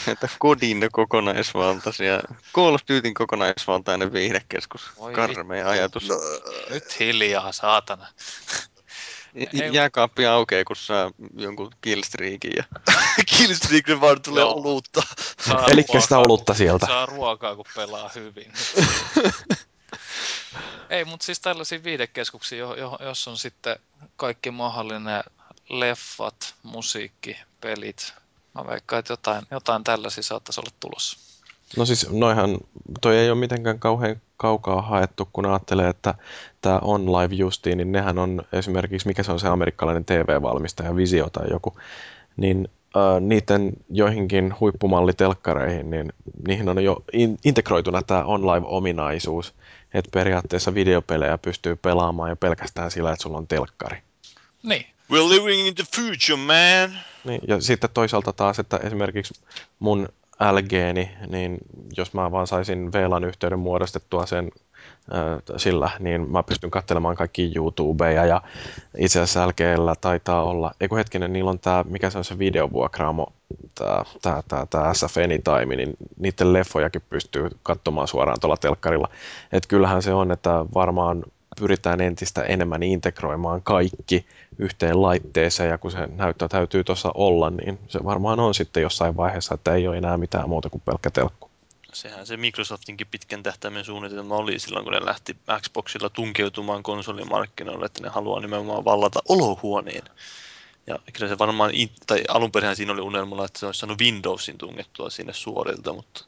että 0.06 0.28
kodin 0.39 0.89
kokonaisvaltaisia, 0.93 2.20
Call 2.55 2.74
of 2.74 2.80
Dutyn 2.89 3.14
kokonaisvaltainen 3.14 4.12
viihdekeskus, 4.12 4.82
Voi 4.98 5.12
karmea 5.12 5.68
ajatus. 5.68 6.09
no, 6.09 6.14
Nyt 6.70 7.01
hiljaa, 7.01 7.52
saatana. 7.52 8.06
Jääkaappi 9.72 10.26
aukeaa, 10.26 10.64
kun 10.64 10.76
saa 10.76 11.10
jonkun 11.36 11.70
killstreakin 11.80 12.52
ja 12.56 12.64
Killstreakin 13.36 14.01
vaan 14.01 14.22
tulee 14.22 14.40
Joo. 14.40 14.52
olutta. 14.52 15.02
Eli 15.68 15.84
sitä 16.01 16.18
olutta 16.18 16.55
sieltä. 16.55 16.86
Saa 16.86 17.06
ruokaa, 17.06 17.56
kun 17.56 17.64
pelaa 17.76 18.10
hyvin. 18.14 18.52
Ei, 20.90 21.05
mutta 21.05 21.27
siis 21.27 21.40
tällaisia 21.40 21.85
viidekeskuksia, 21.85 22.59
jo, 22.59 22.74
jo, 22.74 22.98
jos 23.01 23.28
on 23.28 23.39
sitten 23.39 23.77
kaikki 24.16 24.51
mahdollinen 24.51 25.23
leffat, 25.69 26.55
musiikki, 26.62 27.36
pelit. 27.60 28.14
Mä 28.55 28.66
veikkaan, 28.66 29.01
että 29.01 29.12
jotain, 29.12 29.47
jotain 29.51 29.85
tällaisia 29.85 30.23
saattaisi 30.23 30.60
olla 30.60 30.70
tulossa. 30.81 31.19
No 31.77 31.86
siis 31.86 32.10
noihan, 32.10 32.59
toi 33.01 33.16
ei 33.19 33.31
ole 33.31 33.39
mitenkään 33.39 33.78
kauhean 33.78 34.20
kaukaa 34.36 34.82
haettu, 34.82 35.28
kun 35.32 35.47
ajattelee, 35.47 35.89
että 35.89 36.14
tämä 36.60 36.78
On 36.82 37.12
Live 37.12 37.35
justiin, 37.35 37.78
niin 37.78 37.93
nehän 37.93 38.19
on 38.19 38.43
esimerkiksi, 38.52 39.09
mikä 39.09 39.23
se 39.23 39.32
on 39.32 39.40
se 39.40 39.48
amerikkalainen 39.48 40.05
TV-valmistaja, 40.05 40.97
Visio 40.97 41.31
tai 41.31 41.51
joku, 41.51 41.77
niin 42.36 42.69
äh, 42.97 43.20
niiden 43.20 43.73
joihinkin 43.90 44.55
huippumallitelkkareihin, 44.60 45.90
niin 45.90 46.12
niihin 46.47 46.69
on 46.69 46.85
jo 46.85 47.05
in- 47.12 47.39
integroituna 47.44 48.02
tämä 48.02 48.24
On 48.24 48.47
Live-ominaisuus, 48.47 49.55
että 49.94 50.10
periaatteessa 50.14 50.74
videopelejä 50.74 51.39
pystyy 51.39 51.77
pelaamaan 51.77 52.31
jo 52.31 52.36
pelkästään 52.36 52.90
sillä, 52.90 53.12
että 53.12 53.23
sulla 53.23 53.39
on 53.39 53.47
telkkari. 53.47 53.98
Niin, 54.62 54.86
We're 55.12 55.28
living 55.28 55.66
in 55.66 55.74
the 55.74 55.85
future, 55.97 56.36
man! 56.36 56.98
Niin, 57.24 57.40
ja 57.48 57.60
sitten 57.60 57.90
toisaalta 57.94 58.32
taas, 58.32 58.59
että 58.59 58.77
esimerkiksi 58.77 59.35
mun 59.78 60.09
LGni, 60.52 61.10
niin 61.28 61.59
jos 61.97 62.14
mä 62.14 62.31
vaan 62.31 62.47
saisin 62.47 62.93
VLAN 62.93 63.24
yhteyden 63.24 63.59
muodostettua 63.59 64.27
sen 64.27 64.51
sillä, 65.56 65.90
niin 65.98 66.30
mä 66.30 66.42
pystyn 66.42 66.70
katselemaan 66.70 67.16
kaikki 67.16 67.52
YouTubeja 67.56 68.26
ja 68.26 68.42
itse 68.98 69.20
asiassa 69.20 69.48
LGllä 69.48 69.94
taitaa 70.00 70.42
olla, 70.44 70.72
eikö 70.80 70.96
hetkinen, 70.96 71.32
niillä 71.32 71.50
on 71.50 71.59
tämä, 71.59 71.84
mikä 71.88 72.10
se 72.10 72.18
on 72.18 72.24
se 72.24 72.38
videovuokraamo, 72.38 73.26
tämä 73.74 74.02
tää, 74.22 74.42
tää, 74.48 74.66
tää 74.66 74.94
SF 74.94 75.16
Anytime, 75.24 75.76
niin 75.76 75.96
niiden 76.18 76.52
leffojakin 76.52 77.02
pystyy 77.10 77.48
katsomaan 77.62 78.09
suoraan 78.09 78.40
tuolla 78.40 78.56
telkkarilla. 78.56 79.09
Että 79.52 79.68
kyllähän 79.68 80.02
se 80.02 80.14
on, 80.14 80.30
että 80.30 80.50
varmaan 80.74 81.22
pyritään 81.60 82.00
entistä 82.00 82.42
enemmän 82.42 82.82
integroimaan 82.82 83.62
kaikki 83.62 84.26
yhteen 84.59 85.02
laitteeseen 85.02 85.70
ja 85.70 85.78
kun 85.78 85.90
se 85.90 86.09
näyttää 86.16 86.48
täytyy 86.48 86.84
tuossa 86.84 87.10
olla, 87.14 87.50
niin 87.50 87.78
se 87.88 88.04
varmaan 88.04 88.40
on 88.40 88.54
sitten 88.54 88.82
jossain 88.82 89.16
vaiheessa, 89.16 89.54
että 89.54 89.74
ei 89.74 89.88
ole 89.88 89.96
enää 89.96 90.18
mitään 90.18 90.48
muuta 90.48 90.70
kuin 90.70 90.82
pelkkä 90.84 91.10
telkku. 91.10 91.51
Sehän 91.93 92.27
se 92.27 92.36
Microsoftinkin 92.36 93.06
pitkän 93.10 93.43
tähtäimen 93.43 93.85
suunnitelma 93.85 94.36
oli 94.36 94.59
silloin, 94.59 94.85
kun 94.85 94.93
ne 94.93 95.05
lähti 95.05 95.36
Xboxilla 95.60 96.10
tunkeutumaan 96.10 96.82
konsolimarkkinoille, 96.82 97.86
että 97.86 98.02
ne 98.02 98.09
haluaa 98.09 98.40
nimenomaan 98.40 98.85
vallata 98.85 99.20
olohuoneen. 99.28 100.02
Ja 100.86 100.98
kyllä 101.12 101.28
se 101.28 101.39
varmaan, 101.39 101.70
tai 102.06 102.24
alun 102.28 102.52
perin 102.52 102.77
siinä 102.77 102.93
oli 102.93 103.01
unelmalla, 103.01 103.44
että 103.44 103.59
se 103.59 103.66
olisi 103.66 103.81
saanut 103.81 104.01
Windowsin 104.01 104.59
tungettua 104.59 105.10
sinne 105.10 105.32
suorilta, 105.32 105.93
mutta 105.93 106.24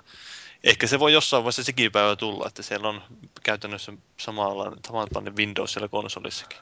ehkä 0.64 0.86
se 0.86 0.98
voi 0.98 1.12
jossain 1.12 1.44
vaiheessa 1.44 1.64
sekin 1.64 1.92
päivä 1.92 2.16
tulla, 2.16 2.46
että 2.46 2.62
siellä 2.62 2.88
on 2.88 3.02
käytännössä 3.42 3.92
samalla 4.20 4.72
samanlainen 4.86 5.36
Windows 5.36 5.72
siellä 5.72 5.88
konsolissakin. 5.88 6.58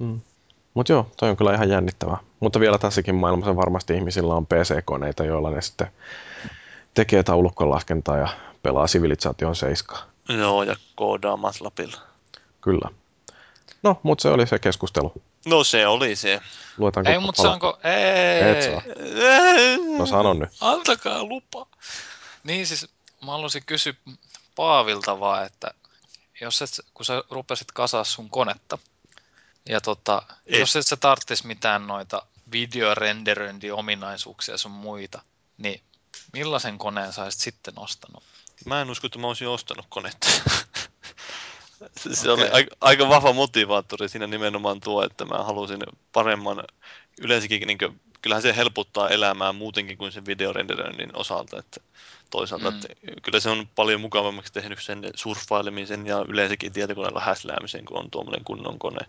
Mm. 0.00 0.20
Mutta 0.74 0.92
joo, 0.92 1.10
toi 1.16 1.30
on 1.30 1.36
kyllä 1.36 1.54
ihan 1.54 1.68
jännittävää. 1.68 2.16
Mutta 2.40 2.60
vielä 2.60 2.78
tässäkin 2.78 3.14
maailmassa 3.14 3.56
varmasti 3.56 3.94
ihmisillä 3.94 4.34
on 4.34 4.46
PC-koneita, 4.46 5.24
joilla 5.24 5.50
ne 5.50 5.62
sitten 5.62 5.88
tekee 6.94 7.22
taulukkolaskentaa 7.22 8.16
ja 8.18 8.28
pelaa 8.62 8.86
Civilization 8.86 9.56
7. 9.56 9.98
Joo, 10.28 10.62
ja 10.62 10.76
koodaa 10.94 11.36
MATLABilla. 11.36 11.96
Kyllä. 12.60 12.88
No, 13.82 14.00
mutta 14.02 14.22
se 14.22 14.28
oli 14.28 14.46
se 14.46 14.58
keskustelu. 14.58 15.12
No 15.46 15.64
se 15.64 15.86
oli 15.86 16.16
se. 16.16 16.40
Luetaanko 16.78 17.10
Ei, 17.12 17.18
mutta 17.18 17.42
saanko... 17.42 17.78
Ei, 17.84 18.50
Et 18.50 18.62
saa. 18.62 18.82
No 19.98 20.06
sano 20.06 20.34
nyt. 20.34 20.50
antakaa 20.60 21.24
lupa. 21.24 21.66
Niin 22.44 22.66
siis 22.66 22.88
mä 23.24 23.30
haluaisin 23.32 23.62
kysyä 23.66 23.92
Paavilta 24.54 25.20
vaan, 25.20 25.46
että 25.46 25.70
jos 26.40 26.62
et, 26.62 26.70
kun 26.94 27.06
sä 27.06 27.24
rupesit 27.30 27.72
kasaa 27.72 28.04
sun 28.04 28.30
konetta, 28.30 28.78
ja 29.68 29.80
tota, 29.80 30.22
Et. 30.46 30.60
jos 30.60 30.76
et 30.76 30.86
sä 30.86 30.96
tarttis 30.96 31.44
mitään 31.44 31.86
noita 31.86 32.26
videorenderöintiominaisuuksia 32.52 34.58
sun 34.58 34.72
muita, 34.72 35.22
niin 35.58 35.80
millaisen 36.32 36.78
koneen 36.78 37.12
sä 37.12 37.24
olisit 37.24 37.40
sitten 37.40 37.74
ostanut? 37.76 38.22
Mä 38.66 38.80
en 38.80 38.90
usko, 38.90 39.06
että 39.06 39.18
mä 39.18 39.26
olisin 39.26 39.48
ostanut 39.48 39.86
konetta. 39.88 40.28
se 42.12 42.30
Okei. 42.30 42.44
oli 42.44 42.52
aika, 42.52 42.76
aika 42.80 43.08
vahva 43.08 43.32
motivaattori 43.32 44.08
siinä 44.08 44.26
nimenomaan 44.26 44.80
tuo, 44.80 45.04
että 45.04 45.24
mä 45.24 45.44
halusin 45.44 45.80
paremman, 46.12 46.64
yleensäkin 47.20 47.66
niin 47.66 47.78
kuin, 47.78 48.00
kyllähän 48.22 48.42
se 48.42 48.56
helpottaa 48.56 49.08
elämää 49.08 49.52
muutenkin 49.52 49.98
kuin 49.98 50.12
sen 50.12 50.26
videorenderöinnin 50.26 51.16
osalta, 51.16 51.58
että 51.58 51.80
toisaalta, 52.30 52.70
mm. 52.70 52.76
että 52.76 52.88
kyllä 53.22 53.40
se 53.40 53.50
on 53.50 53.68
paljon 53.74 54.00
mukavammaksi 54.00 54.52
tehnyt 54.52 54.82
sen 54.82 55.10
surffailemisen 55.14 56.06
ja 56.06 56.24
yleensäkin 56.28 56.72
tietokoneella 56.72 57.20
häsläämisen, 57.20 57.84
kun 57.84 57.98
on 57.98 58.10
tuommoinen 58.10 58.44
kunnon 58.44 58.78
kone. 58.78 59.06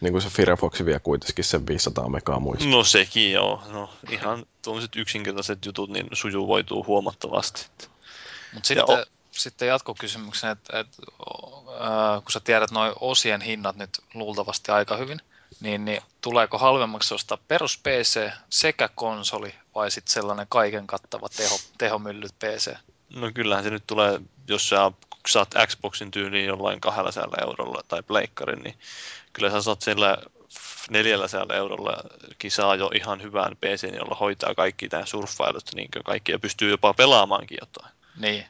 Niin 0.00 0.12
kuin 0.12 0.22
se 0.22 0.28
Firefox 0.28 0.84
vie 0.84 1.00
kuitenkin 1.00 1.44
sen 1.44 1.66
500 1.66 2.08
megaa 2.08 2.40
muista. 2.40 2.68
No 2.68 2.84
sekin 2.84 3.32
joo, 3.32 3.62
no 3.68 3.90
ihan 4.10 4.46
tuommoiset 4.62 4.96
yksinkertaiset 4.96 5.66
jutut 5.66 5.90
niin 5.90 6.06
sujuvoituu 6.12 6.84
huomattavasti. 6.86 7.66
Mutta 8.54 8.72
Ja 8.72 8.84
sitten, 8.86 9.06
sitten 9.30 9.68
jatkokysymyksen, 9.68 10.50
että, 10.50 10.80
että 10.80 11.02
äh, 11.70 12.22
kun 12.22 12.32
sä 12.32 12.40
tiedät 12.40 12.70
noin 12.70 12.92
osien 13.00 13.40
hinnat 13.40 13.76
nyt 13.76 13.90
luultavasti 14.14 14.72
aika 14.72 14.96
hyvin, 14.96 15.20
niin, 15.60 15.84
niin 15.84 16.02
tuleeko 16.20 16.58
halvemmaksi 16.58 17.14
ostaa 17.14 17.38
perus 17.48 17.78
PC 17.78 18.30
sekä 18.50 18.88
konsoli 18.94 19.54
vai 19.74 19.90
sitten 19.90 20.12
sellainen 20.12 20.46
kaiken 20.48 20.86
kattava 20.86 21.28
teho, 21.28 21.58
tehomyllyt 21.78 22.34
PC? 22.38 22.74
No 23.14 23.30
kyllähän 23.34 23.64
se 23.64 23.70
nyt 23.70 23.86
tulee, 23.86 24.20
jos 24.48 24.68
sä 24.68 24.92
saat 25.28 25.54
Xboxin 25.66 26.10
tyyliin 26.10 26.46
jollain 26.46 26.80
200 26.80 27.32
eurolla 27.42 27.82
tai 27.88 28.02
pleikkarin, 28.02 28.62
niin 28.62 28.74
kyllä 29.32 29.50
sä 29.50 29.62
saat 29.62 29.82
sillä 29.82 30.18
400 30.90 31.56
eurolla 31.56 31.96
kisaa 32.38 32.74
jo 32.74 32.90
ihan 32.94 33.22
hyvän 33.22 33.56
PC, 33.56 33.96
jolla 33.96 34.16
hoitaa 34.20 34.54
kaikki 34.54 34.88
tämä 34.88 35.06
surffailut, 35.06 35.64
niin 35.74 35.88
kuin 35.92 36.02
kaikki 36.02 36.32
ja 36.32 36.38
pystyy 36.38 36.70
jopa 36.70 36.94
pelaamaankin 36.94 37.58
jotain. 37.60 37.92
Niin. 38.16 38.44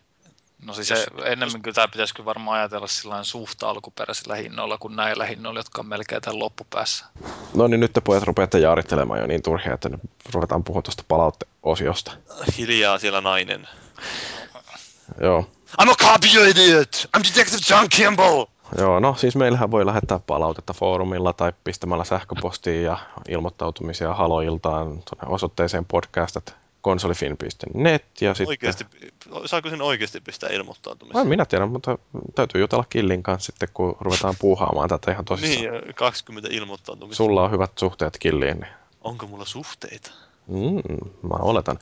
No 0.66 0.74
siis 0.74 0.90
Jos- 0.90 0.98
se, 0.98 1.06
ennemmin 1.24 1.62
kyllä 1.62 1.74
tämä 1.74 1.88
pitäisi 1.88 2.14
kyllä 2.14 2.26
varmaan 2.26 2.58
ajatella 2.58 2.86
sillä 2.86 3.24
suht 3.24 3.62
alkuperäisillä 3.62 4.34
hinnoilla 4.34 4.78
kuin 4.78 4.96
näillä 4.96 5.24
hinnoilla, 5.24 5.60
jotka 5.60 5.80
on 5.80 5.86
melkein 5.86 6.22
tämän 6.22 6.38
loppupäässä. 6.38 7.04
No 7.54 7.66
niin, 7.68 7.80
nyt 7.80 7.92
te 7.92 8.00
pojat 8.00 8.22
rupeatte 8.22 8.58
jaarittelemaan 8.58 9.20
jo 9.20 9.26
niin 9.26 9.42
turhia, 9.42 9.74
että 9.74 9.88
nyt 9.88 10.00
ruvetaan 10.32 10.64
puhua 10.64 10.82
tuosta 10.82 11.04
palautteosiosta. 11.08 12.12
Hiljaa 12.58 12.98
siellä 12.98 13.20
nainen. 13.20 13.68
Joo. 15.20 15.50
I'm 15.82 15.88
a 15.90 15.94
copy, 15.94 16.28
you 16.34 16.44
idiot! 16.50 17.08
I'm 17.16 17.22
Detective 17.22 17.60
John 17.70 17.86
Kimball! 17.90 18.44
Joo, 18.78 19.00
no 19.00 19.14
siis 19.14 19.36
meillähän 19.36 19.70
voi 19.70 19.86
lähettää 19.86 20.18
palautetta 20.18 20.72
foorumilla 20.72 21.32
tai 21.32 21.52
pistämällä 21.64 22.04
sähköpostiin 22.04 22.82
ja 22.82 22.98
ilmoittautumisia 23.28 24.14
haloiltaan 24.14 25.02
osoitteeseen 25.26 25.84
podcast.konsolifin.net 25.84 28.04
ja 28.20 28.34
sitten... 28.34 28.48
Oikeasti, 28.48 28.86
saako 29.46 29.70
sen 29.70 29.82
oikeasti 29.82 30.20
pistää 30.20 30.48
Vai 30.48 30.56
ilmoittautumiseen? 30.56 31.28
minä 31.28 31.44
tiedän, 31.44 31.70
mutta 31.70 31.98
täytyy 32.34 32.60
jutella 32.60 32.84
Killin 32.88 33.22
kanssa 33.22 33.52
sitten, 33.52 33.68
kun 33.74 33.96
ruvetaan 34.00 34.34
puuhaamaan 34.38 34.88
tätä 34.88 35.12
ihan 35.12 35.24
tosissaan. 35.24 35.72
Niin, 35.72 35.82
ja 35.86 35.92
20 35.92 36.48
ilmoittautumista. 36.52 37.16
Sulla 37.16 37.42
on 37.42 37.50
hyvät 37.50 37.72
suhteet 37.78 38.16
Killiin, 38.18 38.60
niin 38.60 38.72
Onko 39.00 39.26
mulla 39.26 39.44
suhteita? 39.44 40.10
Mm, 40.46 40.82
mä 41.22 41.36
oletan. 41.40 41.78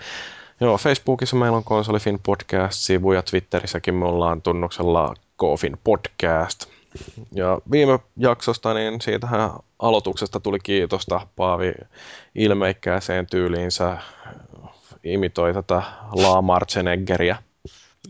Joo, 0.61 0.79
Facebookissa 0.79 1.37
meillä 1.37 1.57
on 1.57 1.65
Konsolifin 1.65 2.21
podcast-sivu 2.23 3.13
ja 3.13 3.23
Twitterissäkin 3.23 3.95
me 3.95 4.05
ollaan 4.05 4.43
tunnuksella 4.43 5.15
Kofin 5.37 5.77
podcast. 5.85 6.67
Ja 7.33 7.59
viime 7.71 7.99
jaksosta, 8.17 8.75
niin 8.75 9.01
siitähän 9.01 9.51
aloituksesta 9.79 10.41
tuli 10.41 10.59
kiitosta. 10.63 11.27
Paavi 11.37 11.73
ilmeikkääseen 12.35 13.27
tyyliinsä 13.27 13.99
imitoi 15.05 15.55
tätä 15.55 15.83
La 16.13 16.43
Marzeneggeria. 16.43 17.37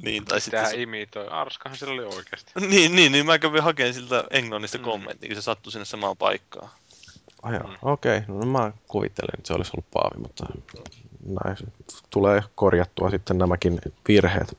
Niin, 0.02 0.24
tai 0.24 0.40
sitten... 0.40 0.60
Tää 0.60 0.70
Se... 0.70 0.82
imitoi. 0.82 1.28
Arskahan 1.28 1.78
sillä 1.78 1.92
oli 1.92 2.04
oikeasti. 2.04 2.52
Niin, 2.70 2.96
niin, 2.96 3.12
niin 3.12 3.26
mä 3.26 3.38
kävin 3.38 3.62
hakemaan 3.62 3.94
siltä 3.94 4.24
englannista 4.30 4.78
Mm. 4.78 4.84
kommenttia, 4.84 5.28
kun 5.28 5.36
se 5.36 5.42
sattui 5.42 5.72
sinne 5.72 5.84
samaan 5.84 6.16
paikkaan. 6.16 6.70
Ah, 7.42 7.52
joo, 7.52 7.70
okei, 7.82 8.18
okay. 8.18 8.36
no 8.36 8.46
mä 8.46 8.72
kuvittelin, 8.88 9.30
että 9.38 9.46
se 9.48 9.54
olisi 9.54 9.72
ollut 9.74 9.90
Paavi, 9.92 10.18
mutta 10.18 10.46
näin 11.26 11.56
tulee 12.10 12.42
korjattua 12.54 13.10
sitten 13.10 13.38
nämäkin 13.38 13.80
virheet. 14.08 14.56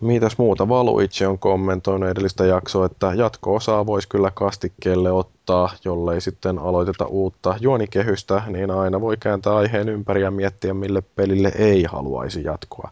Mitäs 0.00 0.38
muuta? 0.38 0.68
Valu 0.68 1.00
itse 1.00 1.26
on 1.26 1.38
kommentoinut 1.38 2.08
edellistä 2.08 2.44
jaksoa, 2.44 2.86
että 2.86 3.12
jatko-osaa 3.14 3.86
voisi 3.86 4.08
kyllä 4.08 4.30
kastikkeelle 4.30 5.12
ottaa, 5.12 5.70
jollei 5.84 6.20
sitten 6.20 6.58
aloiteta 6.58 7.06
uutta 7.06 7.54
juonikehystä, 7.60 8.42
niin 8.46 8.70
aina 8.70 9.00
voi 9.00 9.16
kääntää 9.16 9.56
aiheen 9.56 9.88
ympäri 9.88 10.22
ja 10.22 10.30
miettiä, 10.30 10.74
mille 10.74 11.02
pelille 11.16 11.52
ei 11.58 11.82
haluaisi 11.82 12.44
jatkoa. 12.44 12.90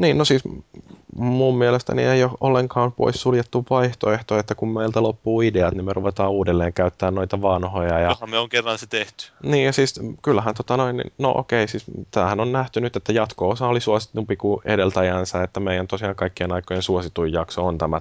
Niin, 0.00 0.18
no 0.18 0.24
siis 0.24 0.42
mun 1.16 1.58
mielestäni 1.58 2.04
ei 2.04 2.24
ole 2.24 2.32
ollenkaan 2.40 2.92
pois 2.92 3.22
suljettu 3.22 3.64
vaihtoehto, 3.70 4.38
että 4.38 4.54
kun 4.54 4.68
meiltä 4.68 5.02
loppuu 5.02 5.40
ideat, 5.40 5.74
niin 5.74 5.84
me 5.84 5.92
ruvetaan 5.92 6.30
uudelleen 6.30 6.72
käyttämään 6.72 7.14
noita 7.14 7.42
vanhoja. 7.42 7.98
Ja... 7.98 8.08
Johan 8.08 8.30
me 8.30 8.38
on 8.38 8.48
kerran 8.48 8.78
se 8.78 8.86
tehty. 8.86 9.26
Niin 9.42 9.64
ja 9.64 9.72
siis 9.72 10.00
kyllähän 10.22 10.54
tota 10.54 10.76
noin, 10.76 10.96
niin- 10.96 11.12
no 11.18 11.32
okei, 11.36 11.68
siis 11.68 11.84
tämähän 12.10 12.40
on 12.40 12.52
nähty 12.52 12.80
nyt, 12.80 12.96
että 12.96 13.12
jatko-osa 13.12 13.66
oli 13.66 13.80
suositumpi 13.80 14.36
kuin 14.36 14.60
edeltäjänsä, 14.64 15.42
että 15.42 15.60
meidän 15.60 15.86
tosiaan 15.86 16.14
kaikkien 16.14 16.52
aikojen 16.52 16.82
suosituin 16.82 17.32
jakso 17.32 17.66
on 17.66 17.78
tämä 17.78 18.00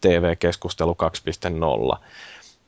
TV-keskustelu 0.00 0.96
2.0. 1.92 1.98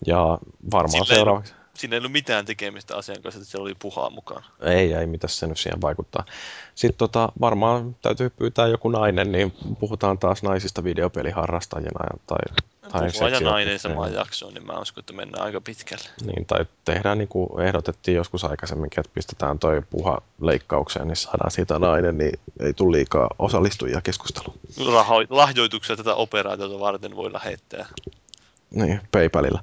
Ja 0.06 0.38
varmaan 0.72 0.90
Sillä 0.90 1.14
ei 1.14 1.16
seuraavaksi... 1.16 1.54
Siinä 1.74 1.96
ei 1.96 1.98
ollut 1.98 2.12
mitään 2.12 2.44
tekemistä 2.44 2.96
asian 2.96 3.22
kanssa, 3.22 3.38
että 3.40 3.50
se 3.50 3.58
oli 3.58 3.74
puhaa 3.74 4.10
mukaan. 4.10 4.44
Ei, 4.60 4.92
ei, 4.92 5.06
mitä 5.06 5.28
se 5.28 5.46
nyt 5.46 5.58
siihen 5.58 5.80
vaikuttaa. 5.80 6.24
Sitten 6.74 6.98
tota, 6.98 7.32
varmaan 7.40 7.96
täytyy 8.02 8.30
pyytää 8.30 8.66
joku 8.66 8.88
nainen, 8.88 9.32
niin 9.32 9.52
puhutaan 9.80 10.18
taas 10.18 10.42
naisista 10.42 10.84
videopeliharrastajina 10.84 12.00
tai, 12.26 12.38
tai 12.92 13.12
Puhua 13.12 13.28
ja 13.28 13.30
seksi- 13.30 13.44
nainen 13.44 13.78
samaan 13.78 14.08
niin. 14.08 14.18
jaksoon, 14.18 14.54
niin 14.54 14.66
mä 14.66 14.78
uskon, 14.80 15.02
että 15.02 15.12
mennään 15.12 15.44
aika 15.44 15.60
pitkälle. 15.60 16.04
Niin, 16.26 16.46
tai 16.46 16.66
tehdään 16.84 17.18
niin 17.18 17.28
kuin 17.28 17.60
ehdotettiin 17.60 18.14
joskus 18.14 18.44
aikaisemminkin, 18.44 19.00
että 19.00 19.12
pistetään 19.14 19.58
toi 19.58 19.82
puha 19.90 20.22
leikkaukseen, 20.40 21.08
niin 21.08 21.16
saadaan 21.16 21.50
siitä 21.50 21.78
nainen, 21.78 22.18
niin 22.18 22.38
ei 22.60 22.72
tule 22.72 22.96
liikaa 22.96 23.28
osallistujia 23.38 24.00
keskusteluun. 24.00 24.58
Raho- 24.78 25.26
lahjoituksia 25.30 25.96
tätä 25.96 26.14
operaatiota 26.14 26.80
varten 26.80 27.16
voi 27.16 27.32
lähettää. 27.32 27.86
Niin, 28.70 29.00
PayPalilla. 29.12 29.62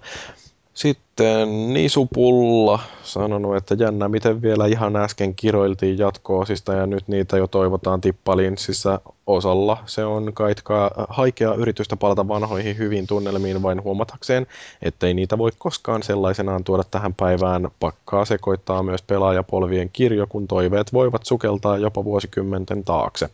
Sitten 0.79 1.73
Nisupulla 1.73 2.79
sanonut, 3.03 3.55
että 3.55 3.75
jännä, 3.79 4.09
miten 4.09 4.41
vielä 4.41 4.65
ihan 4.65 4.95
äsken 4.95 5.35
kiroiltiin 5.35 5.97
jatko-osista 5.97 6.73
ja 6.73 6.85
nyt 6.85 7.07
niitä 7.07 7.37
jo 7.37 7.47
toivotaan 7.47 8.01
tippalinssissä 8.01 8.99
osalla. 9.27 9.77
Se 9.85 10.05
on 10.05 10.33
kaitkaa 10.33 10.91
haikea 11.09 11.53
yritystä 11.53 11.95
palata 11.95 12.27
vanhoihin 12.27 12.77
hyviin 12.77 13.07
tunnelmiin 13.07 13.63
vain 13.63 13.83
huomatakseen, 13.83 14.47
ettei 14.81 15.13
niitä 15.13 15.37
voi 15.37 15.51
koskaan 15.57 16.03
sellaisenaan 16.03 16.63
tuoda 16.63 16.83
tähän 16.91 17.13
päivään. 17.13 17.71
Pakkaa 17.79 18.25
sekoittaa 18.25 18.83
myös 18.83 19.01
pelaajapolvien 19.01 19.89
kirjo, 19.93 20.27
kun 20.27 20.47
toiveet 20.47 20.93
voivat 20.93 21.25
sukeltaa 21.25 21.77
jopa 21.77 22.03
vuosikymmenten 22.03 22.83
taakse. 22.83 23.29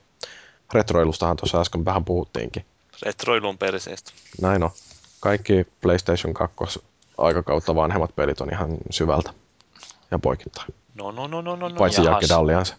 Retroilustahan 0.73 1.37
tuossa 1.37 1.61
äsken 1.61 1.85
vähän 1.85 2.05
puhuttiinkin. 2.05 2.65
Retroilu 3.05 3.47
on 3.47 3.57
perseestä. 3.57 4.11
Näin 4.41 4.63
on. 4.63 4.69
Kaikki 5.19 5.67
PlayStation 5.81 6.33
2 6.33 6.55
aikakautta 7.17 7.75
vanhemmat 7.75 8.15
pelit 8.15 8.41
on 8.41 8.49
ihan 8.51 8.77
syvältä 8.89 9.33
ja 10.11 10.19
poikittain. 10.19 10.67
No, 10.95 11.11
no, 11.11 11.27
no, 11.27 11.41
no, 11.41 11.55
no, 11.55 11.69
no. 11.69 11.75
Paitsi 11.75 12.01
jahas. 12.01 12.13
Jackie 12.13 12.35
Dalliansa. 12.35 12.75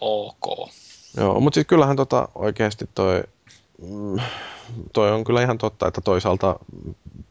Ok. 0.00 0.70
Joo, 1.16 1.40
mutta 1.40 1.54
siis 1.54 1.66
kyllähän 1.66 1.96
tota 1.96 2.28
oikeasti 2.34 2.88
toi, 2.94 3.22
mm, 3.82 4.20
toi 4.92 5.12
on 5.12 5.24
kyllä 5.24 5.42
ihan 5.42 5.58
totta, 5.58 5.88
että 5.88 6.00
toisaalta 6.00 6.56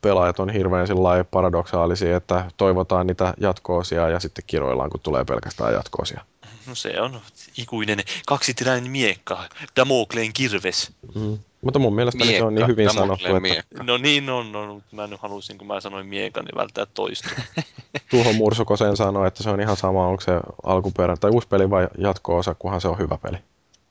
pelaajat 0.01 0.39
on 0.39 0.49
hirveän 0.49 0.87
paradoksaalisia, 1.31 2.17
että 2.17 2.51
toivotaan 2.57 3.07
niitä 3.07 3.33
jatkoosia 3.37 4.09
ja 4.09 4.19
sitten 4.19 4.43
kiroillaan, 4.47 4.89
kun 4.89 4.99
tulee 4.99 5.25
pelkästään 5.25 5.73
jatkoosia. 5.73 6.25
No 6.67 6.75
se 6.75 7.01
on 7.01 7.21
ikuinen 7.57 7.99
kaksiteräinen 8.27 8.91
miekka, 8.91 9.49
Damokleen 9.75 10.33
kirves. 10.33 10.91
Mm. 11.15 11.37
Mutta 11.61 11.79
mun 11.79 11.95
mielestä 11.95 12.25
se 12.25 12.43
on 12.43 12.55
niin 12.55 12.65
Miekka, 12.65 12.67
hyvin 12.67 12.93
sanottu, 12.93 13.25
että 13.25 13.39
miekka. 13.39 13.83
No 13.83 13.97
niin 13.97 14.29
on, 14.29 14.51
no, 14.51 14.73
mutta 14.73 14.95
mä 14.95 15.07
nyt 15.07 15.19
halusin, 15.19 15.57
kun 15.57 15.67
mä 15.67 15.81
sanoin 15.81 16.05
miekan, 16.05 16.45
niin 16.45 16.55
välttää 16.55 16.85
toista. 16.85 17.29
Tuho 18.11 18.33
Mursuko 18.33 18.77
sen 18.77 18.97
sanoi, 18.97 19.27
että 19.27 19.43
se 19.43 19.49
on 19.49 19.61
ihan 19.61 19.77
sama, 19.77 20.07
onko 20.07 20.21
se 20.21 20.31
alkuperä 20.63 21.17
tai 21.17 21.31
uusi 21.31 21.47
peli 21.47 21.69
vai 21.69 21.87
jatko-osa, 21.97 22.55
kunhan 22.55 22.81
se 22.81 22.87
on 22.87 22.99
hyvä 22.99 23.17
peli. 23.17 23.37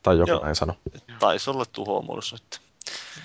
Tai 0.02 0.18
joku 0.18 0.30
Joo. 0.30 0.44
näin 0.44 0.56
sano. 0.56 0.74
Taisi 1.18 1.50
olla 1.50 1.64
tuhomursu. 1.72 2.36
Että. 2.36 2.69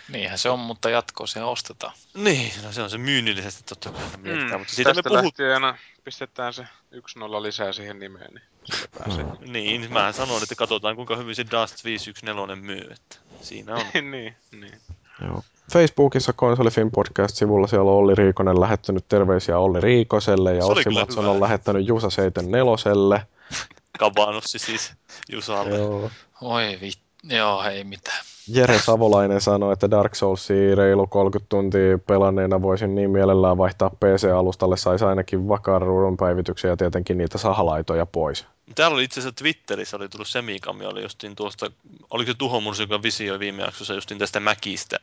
Niinhän 0.10 0.38
se 0.38 0.49
on, 0.49 0.60
mutta 0.60 0.90
jatkoa 0.90 1.27
siihen 1.27 1.48
ostetaan. 1.48 1.94
Niin, 2.14 2.52
no 2.64 2.72
se 2.72 2.82
on 2.82 2.90
se 2.90 2.98
myynnillisesti 2.98 3.64
totta 3.64 3.90
kai 3.90 4.02
mietitään, 4.18 4.52
Mm, 4.52 4.57
mutta 4.57 4.73
siitä 4.73 4.90
me 4.90 4.94
tästä 4.94 5.10
puhut... 5.10 5.23
lähtien 5.23 5.53
aina 5.53 5.77
pistetään 6.03 6.53
se 6.53 6.68
1-0 6.95 7.41
lisää 7.41 7.73
siihen 7.73 7.99
nimeen, 7.99 8.34
niin 8.34 8.44
se 8.64 8.88
pääsee. 8.99 9.26
Niin, 9.40 9.94
mä 9.94 10.11
sanon, 10.11 10.44
että 10.44 10.56
katsotaan 10.56 10.95
kuinka 10.95 11.15
hyvin 11.15 11.36
se 11.36 11.45
Dust 11.52 11.84
514 11.86 12.56
myy. 12.56 12.91
Että 12.91 13.15
siinä 13.41 13.76
on. 13.76 13.86
niin, 14.11 14.36
niin. 14.52 14.82
Joo. 15.22 15.44
Facebookissa 15.73 16.34
Konsolifin 16.34 16.91
podcast-sivulla 16.91 17.68
siellä 17.68 17.91
on 17.91 17.98
Olli 17.98 18.15
Riikonen 18.15 18.60
lähettänyt 18.61 19.07
terveisiä 19.10 19.60
Olli 19.60 19.82
Riikoselle 19.82 20.53
ja 20.53 20.61
Se 20.61 20.72
Ossi 20.72 20.90
Matson 20.90 21.26
on 21.26 21.41
lähettänyt 21.41 21.88
Jusa 21.88 22.10
74. 22.10 23.26
Kabanossi 23.99 24.60
siis 24.60 24.94
Jusalle. 25.32 25.77
Joo. 25.77 26.11
Oi 26.41 26.77
vittu. 26.82 27.06
Joo, 27.23 27.64
ei 27.64 27.84
mitään. 27.84 28.26
Jere 28.48 28.80
Savolainen 28.80 29.42
sanoi, 29.42 29.74
että 29.74 29.92
Dark 29.92 30.16
Soulsia 30.16 30.76
reilu 30.76 31.08
30 31.08 31.50
tuntia 31.50 31.98
pelanneena 31.98 32.62
voisin 32.62 32.96
niin 32.96 33.10
mielellään 33.10 33.58
vaihtaa 33.58 33.90
PC-alustalle, 33.90 34.78
saisi 34.78 35.06
ainakin 35.06 35.48
vakaan 35.48 35.82
ruudun 35.82 36.18
päivityksiä 36.18 36.70
ja 36.70 36.78
tietenkin 36.78 37.18
niitä 37.18 37.38
sahalaitoja 37.38 38.06
pois. 38.06 38.46
Täällä 38.76 38.96
oli 38.96 39.04
itse 39.04 39.20
asiassa 39.20 39.36
Twitterissä 39.44 39.98
oli 39.98 40.10
tullut 40.10 40.28
Semikami, 40.28 40.86
oli 40.86 41.02
justiin 41.02 41.36
tuosta, 41.36 41.72
oliko 42.10 42.32
se 42.32 42.38
Tuhomursu, 42.38 42.84
joka 42.84 43.04
visioi 43.04 43.40
viime 43.40 43.64
jaksossa 43.64 43.94
justiin 43.94 44.18
tästä 44.20 44.40
Mäkistä, 44.40 45.00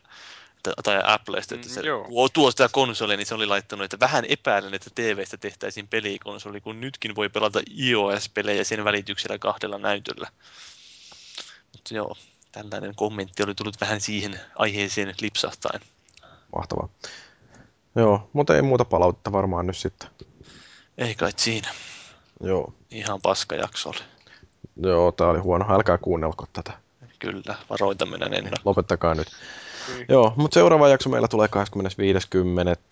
että- 0.57 0.73
tai 0.83 1.01
Applesta, 1.05 1.55
että 1.55 1.69
Mm, 1.69 1.73
se 1.75 1.81
joo. 1.81 2.05
kun 2.05 2.29
tuo 2.33 2.51
sitä 2.51 2.69
konsolia, 2.73 3.17
niin 3.17 3.27
se 3.27 3.35
oli 3.35 3.47
laittanut, 3.47 3.85
että 3.85 4.01
vähän 4.01 4.25
epäilen, 4.29 4.75
että 4.75 4.91
TVstä 4.95 5.37
tehtäisiin 5.37 5.89
pelikonsoli, 5.89 6.61
kun 6.61 6.81
nytkin 6.81 7.15
voi 7.15 7.29
pelata 7.29 7.61
iOS-pelejä 7.79 8.65
sen 8.65 8.85
välityksellä 8.85 9.39
kahdella 9.39 9.79
näytöllä. 9.79 10.29
Mutta 11.73 11.95
joo, 11.95 12.17
tällainen 12.53 12.95
kommentti 12.95 13.43
oli 13.43 13.55
tullut 13.55 13.81
vähän 13.81 14.01
siihen 14.01 14.41
aiheeseen 14.57 15.15
lipsahtain. 15.21 15.81
Mahtavaa. 16.57 16.89
Joo, 17.95 18.31
mutta 18.33 18.57
ei 18.57 18.63
muuta 18.63 18.85
palautetta 18.85 19.33
varmaan 19.33 19.67
nyt 19.67 19.77
sitten. 19.77 20.09
Ei 20.99 21.15
kai 21.15 21.33
siinä. 21.37 21.69
Joo. 22.41 22.75
Ihan 22.91 23.21
paska 23.23 23.55
jakso 23.55 23.89
oli. 23.89 23.99
Joo, 24.77 25.13
tää 25.13 25.27
oli 25.27 25.39
huono. 25.39 25.75
Älkää 25.75 25.99
kuunnelko 25.99 26.47
tätä. 26.53 26.73
Kyllä, 27.19 27.55
varoitaminen 27.71 28.35
ennen. 28.35 28.53
Lopettakaa 28.65 29.15
nyt. 29.15 29.29
Niin. 29.89 30.07
Joo, 30.09 30.33
mutta 30.37 30.55
seuraava 30.55 30.89
jakso 30.89 31.11
meillä 31.11 31.29
tulee 31.29 31.49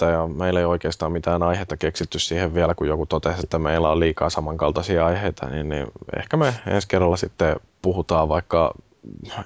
25.10. 0.05 0.11
ja 0.11 0.27
meillä 0.27 0.61
ei 0.61 0.67
oikeastaan 0.67 1.13
mitään 1.13 1.43
aihetta 1.43 1.77
keksitty 1.77 2.19
siihen 2.19 2.55
vielä, 2.55 2.75
kun 2.75 2.89
joku 2.89 3.07
totesi, 3.07 3.41
että 3.45 3.59
meillä 3.59 3.91
on 3.91 4.01
liikaa 4.01 4.31
samankaltaisia 4.31 5.07
aiheita, 5.07 5.47
niin, 5.47 5.69
niin 5.69 5.87
ehkä 6.17 6.37
me 6.37 6.55
ensi 6.67 6.89
kerralla 6.89 7.17
sitten 7.17 7.57
puhutaan 7.83 8.29
vaikka 8.29 8.75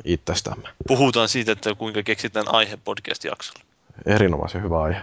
itsestämme. 0.05 0.69
Puhutaan 0.87 1.29
siitä, 1.29 1.53
että 1.53 1.75
kuinka 1.75 2.03
keksitään 2.03 2.55
aihe 2.55 2.77
podcast-jaksolla. 2.77 3.61
Erinomaisen 4.07 4.63
hyvä 4.63 4.83
aihe. 4.83 5.01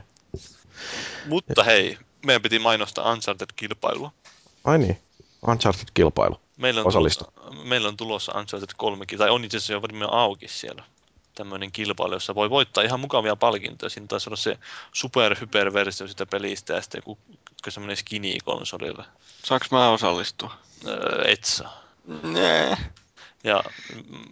Mutta 1.26 1.64
hei, 1.64 1.98
meidän 2.26 2.42
piti 2.42 2.60
mainostaa 2.60 3.14
Uncharted-kilpailua. 3.14 4.12
Ai 4.64 4.78
niin, 4.78 4.98
Uncharted-kilpailu. 5.48 6.40
Meillä 6.58 6.82
on, 6.82 6.88
Osallistu. 6.88 7.26
tulossa, 7.26 7.64
meillä 7.64 7.88
on 7.88 7.98
tulossa 7.98 8.32
Uncharted 8.40 8.70
3, 8.78 9.06
tai 9.18 9.30
on 9.30 9.46
itse 9.46 9.58
asiassa 9.58 9.74
jo 9.74 9.82
varmaan 9.82 10.14
auki 10.14 10.48
siellä. 10.48 10.84
Tämmöinen 11.36 11.72
kilpailu, 11.72 12.14
jossa 12.14 12.36
voi 12.36 12.50
voittaa 12.50 12.84
ihan 12.84 13.00
mukavia 13.00 13.36
palkintoja. 13.36 13.90
Siinä 13.90 14.08
taisi 14.08 14.30
olla 14.30 14.38
se 14.38 14.58
super 14.94 15.36
hyper 15.42 15.74
versio 15.74 16.08
sitä 16.08 16.26
pelistä 16.26 16.74
ja 16.74 16.82
sitten 16.82 17.00
joku 17.06 17.18
semmoinen 17.70 17.98
skinny 17.98 18.38
konsolilla. 18.46 19.06
Saanko 19.44 19.66
mä 19.72 19.90
osallistua? 19.90 20.54
Öö, 20.88 21.24
et 21.28 21.44
saa. 21.44 21.82
Nee. 22.24 22.78
Ja 23.44 23.64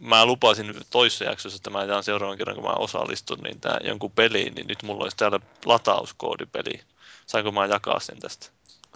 mä 0.01 0.25
lupasin 0.25 0.75
toissa 0.89 1.23
jaksossa, 1.25 1.55
että 1.57 1.69
mä 1.69 1.83
jaan 1.83 2.03
seuraavan 2.03 2.37
kerran, 2.37 2.55
kun 2.55 2.65
mä 2.65 2.69
osallistun, 2.73 3.37
niin 3.39 3.61
tää 3.61 3.77
jonkun 3.83 4.11
peliin, 4.11 4.53
niin 4.55 4.67
nyt 4.67 4.83
mulla 4.83 5.03
olisi 5.03 5.17
täällä 5.17 5.39
latauskoodipeli. 5.65 6.81
Saanko 7.25 7.51
mä 7.51 7.65
jakaa 7.65 7.99
sen 7.99 8.19
tästä? 8.19 8.47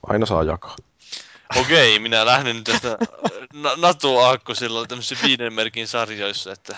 Aina 0.08 0.26
saa 0.26 0.44
jakaa. 0.44 0.76
Okei, 1.62 2.00
minä 2.00 2.26
lähden 2.26 2.56
nyt 2.56 2.64
tästä 2.64 2.98
Na- 3.54 3.76
Natu 3.78 4.18
Aakkosilla 4.18 4.88
tämmöisissä 4.88 5.26
viiden 5.28 5.54
merkin 5.54 5.88
sarjoissa, 5.88 6.52
että 6.52 6.78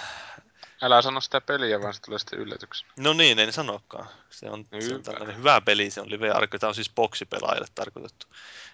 Älä 0.81 1.01
sano 1.01 1.21
sitä 1.21 1.41
peliä, 1.41 1.81
vaan 1.81 1.93
se 1.93 2.01
tulee 2.01 2.19
sitten 2.19 2.39
yllätyksenä. 2.39 2.91
no 2.97 3.13
niin, 3.13 3.39
en 3.39 3.53
sanokaan. 3.53 4.07
Se 4.29 4.49
on, 4.49 4.65
se 4.71 4.75
on 4.75 4.81
Hyvä. 4.83 4.99
tällainen 5.03 5.37
hyvä 5.37 5.61
peli, 5.61 5.89
se 5.91 6.01
on 6.01 6.09
live-arko, 6.11 6.59
tämä 6.59 6.67
on 6.69 6.75
siis 6.75 6.89
boksipelaajille 6.95 7.67
tarkoitettu. 7.75 8.27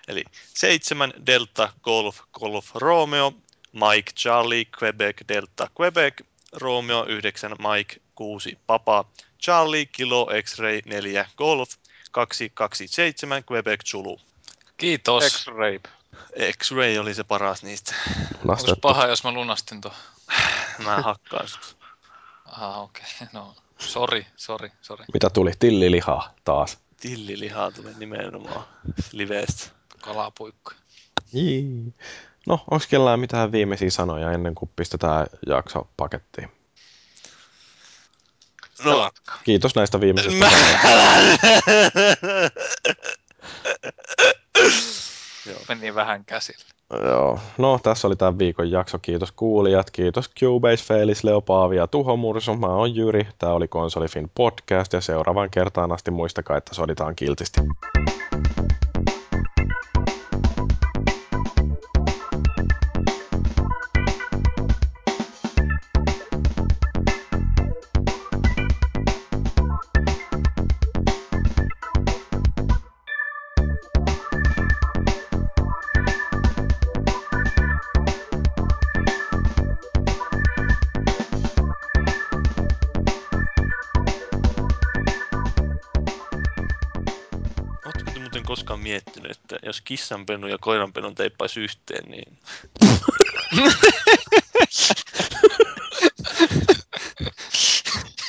Eli 0.07 0.23
7 0.53 1.13
Delta 1.25 1.73
Golf 1.83 2.19
Golf 2.33 2.75
Romeo, 2.75 3.33
Mike 3.71 4.11
Charlie 4.15 4.65
Quebec 4.79 5.21
Delta 5.27 5.67
Quebec, 5.77 6.21
Romeo 6.53 7.05
9 7.05 7.51
Mike 7.51 8.01
6 8.15 8.57
Papa, 8.67 9.05
Charlie 9.39 9.85
Kilo 9.85 10.27
X-Ray 10.43 10.81
4 10.85 11.25
Golf, 11.37 11.69
227 12.11 13.43
Quebec 13.43 13.83
Zulu. 13.85 14.19
Kiitos. 14.77 15.23
X-Rape. 15.23 15.89
X-Ray 16.57 16.97
oli 16.97 17.13
se 17.13 17.23
paras 17.23 17.63
niistä. 17.63 17.95
Nastettu. 18.43 18.81
paha, 18.81 19.07
jos 19.07 19.23
mä 19.23 19.31
lunastin 19.31 19.81
tuon? 19.81 19.95
Mä 20.83 21.01
hakkaan 21.01 21.47
sut. 21.47 21.77
Ah, 22.45 22.81
okei. 22.81 23.03
Okay. 23.15 23.27
No, 23.33 23.55
sori, 23.77 24.25
sori, 24.35 24.71
sori. 24.81 25.05
Mitä 25.13 25.29
tuli? 25.29 25.51
Tillilihaa 25.59 26.33
taas. 26.43 26.77
Tillilihaa 26.99 27.71
tulee 27.71 27.93
nimenomaan 27.97 28.65
liveestä. 29.11 29.71
Kalapuikko. 30.01 30.71
Jii. 31.33 31.93
No, 32.47 32.53
onko 32.71 32.85
kellään 32.89 33.19
mitään 33.19 33.51
viimeisiä 33.51 33.89
sanoja 33.89 34.31
ennen 34.31 34.55
kuin 34.55 34.71
pistetään 34.75 35.27
jakso 35.47 35.87
pakettiin? 35.97 36.51
No, 38.85 39.11
Kiitos 39.43 39.75
näistä 39.75 39.99
viimeisistä 40.01 40.45
Mä... 40.45 40.51
Meni 45.69 45.95
vähän 45.95 46.25
käsille. 46.25 46.65
Joo. 47.03 47.39
No, 47.57 47.79
tässä 47.83 48.07
oli 48.07 48.15
tämän 48.15 48.39
viikon 48.39 48.71
jakso. 48.71 48.99
Kiitos 48.99 49.31
kuulijat. 49.31 49.91
Kiitos 49.91 50.31
Cubase, 50.39 50.83
Felis, 50.83 51.23
Leo 51.23 51.41
Paavi 51.41 51.75
ja 51.75 51.87
Tuho 51.87 52.17
Mursu. 52.17 52.55
Mä 52.55 52.67
oon 52.67 52.95
Jyri. 52.95 53.27
Tämä 53.37 53.53
oli 53.53 53.67
Konsolifin 53.67 54.31
podcast 54.35 54.93
ja 54.93 55.01
seuraavaan 55.01 55.49
kertaan 55.49 55.91
asti 55.91 56.11
muistakaa, 56.11 56.57
että 56.57 56.75
soditaan 56.75 57.15
kiltisti. 57.15 57.61
Jos 89.71 89.81
kissanpennu 89.81 90.47
ja 90.47 90.57
koiranpenun 90.57 91.15
teippaisi 91.15 91.59
yhteen, 91.59 92.11
niin 92.11 92.39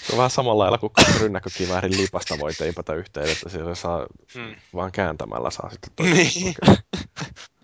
Se 0.02 0.12
on 0.12 0.16
vähän 0.16 0.30
samalla 0.30 0.62
lailla 0.62 0.78
kuin 0.78 0.92
rynnäkkökiväärin 1.20 1.96
lipasta 1.96 2.38
voi 2.38 2.54
teipata 2.54 2.94
yhteen, 2.94 3.30
että 3.30 3.48
se 3.48 3.58
saa 3.74 4.06
Hmm. 4.34 4.56
vaan 4.74 4.92
kääntämällä 4.92 5.50
saa 5.50 5.70
sitten. 5.70 6.12
Niin. 6.12 6.54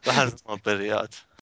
vähän 0.07 0.31
sama 0.31 0.59
periaate. 0.65 1.17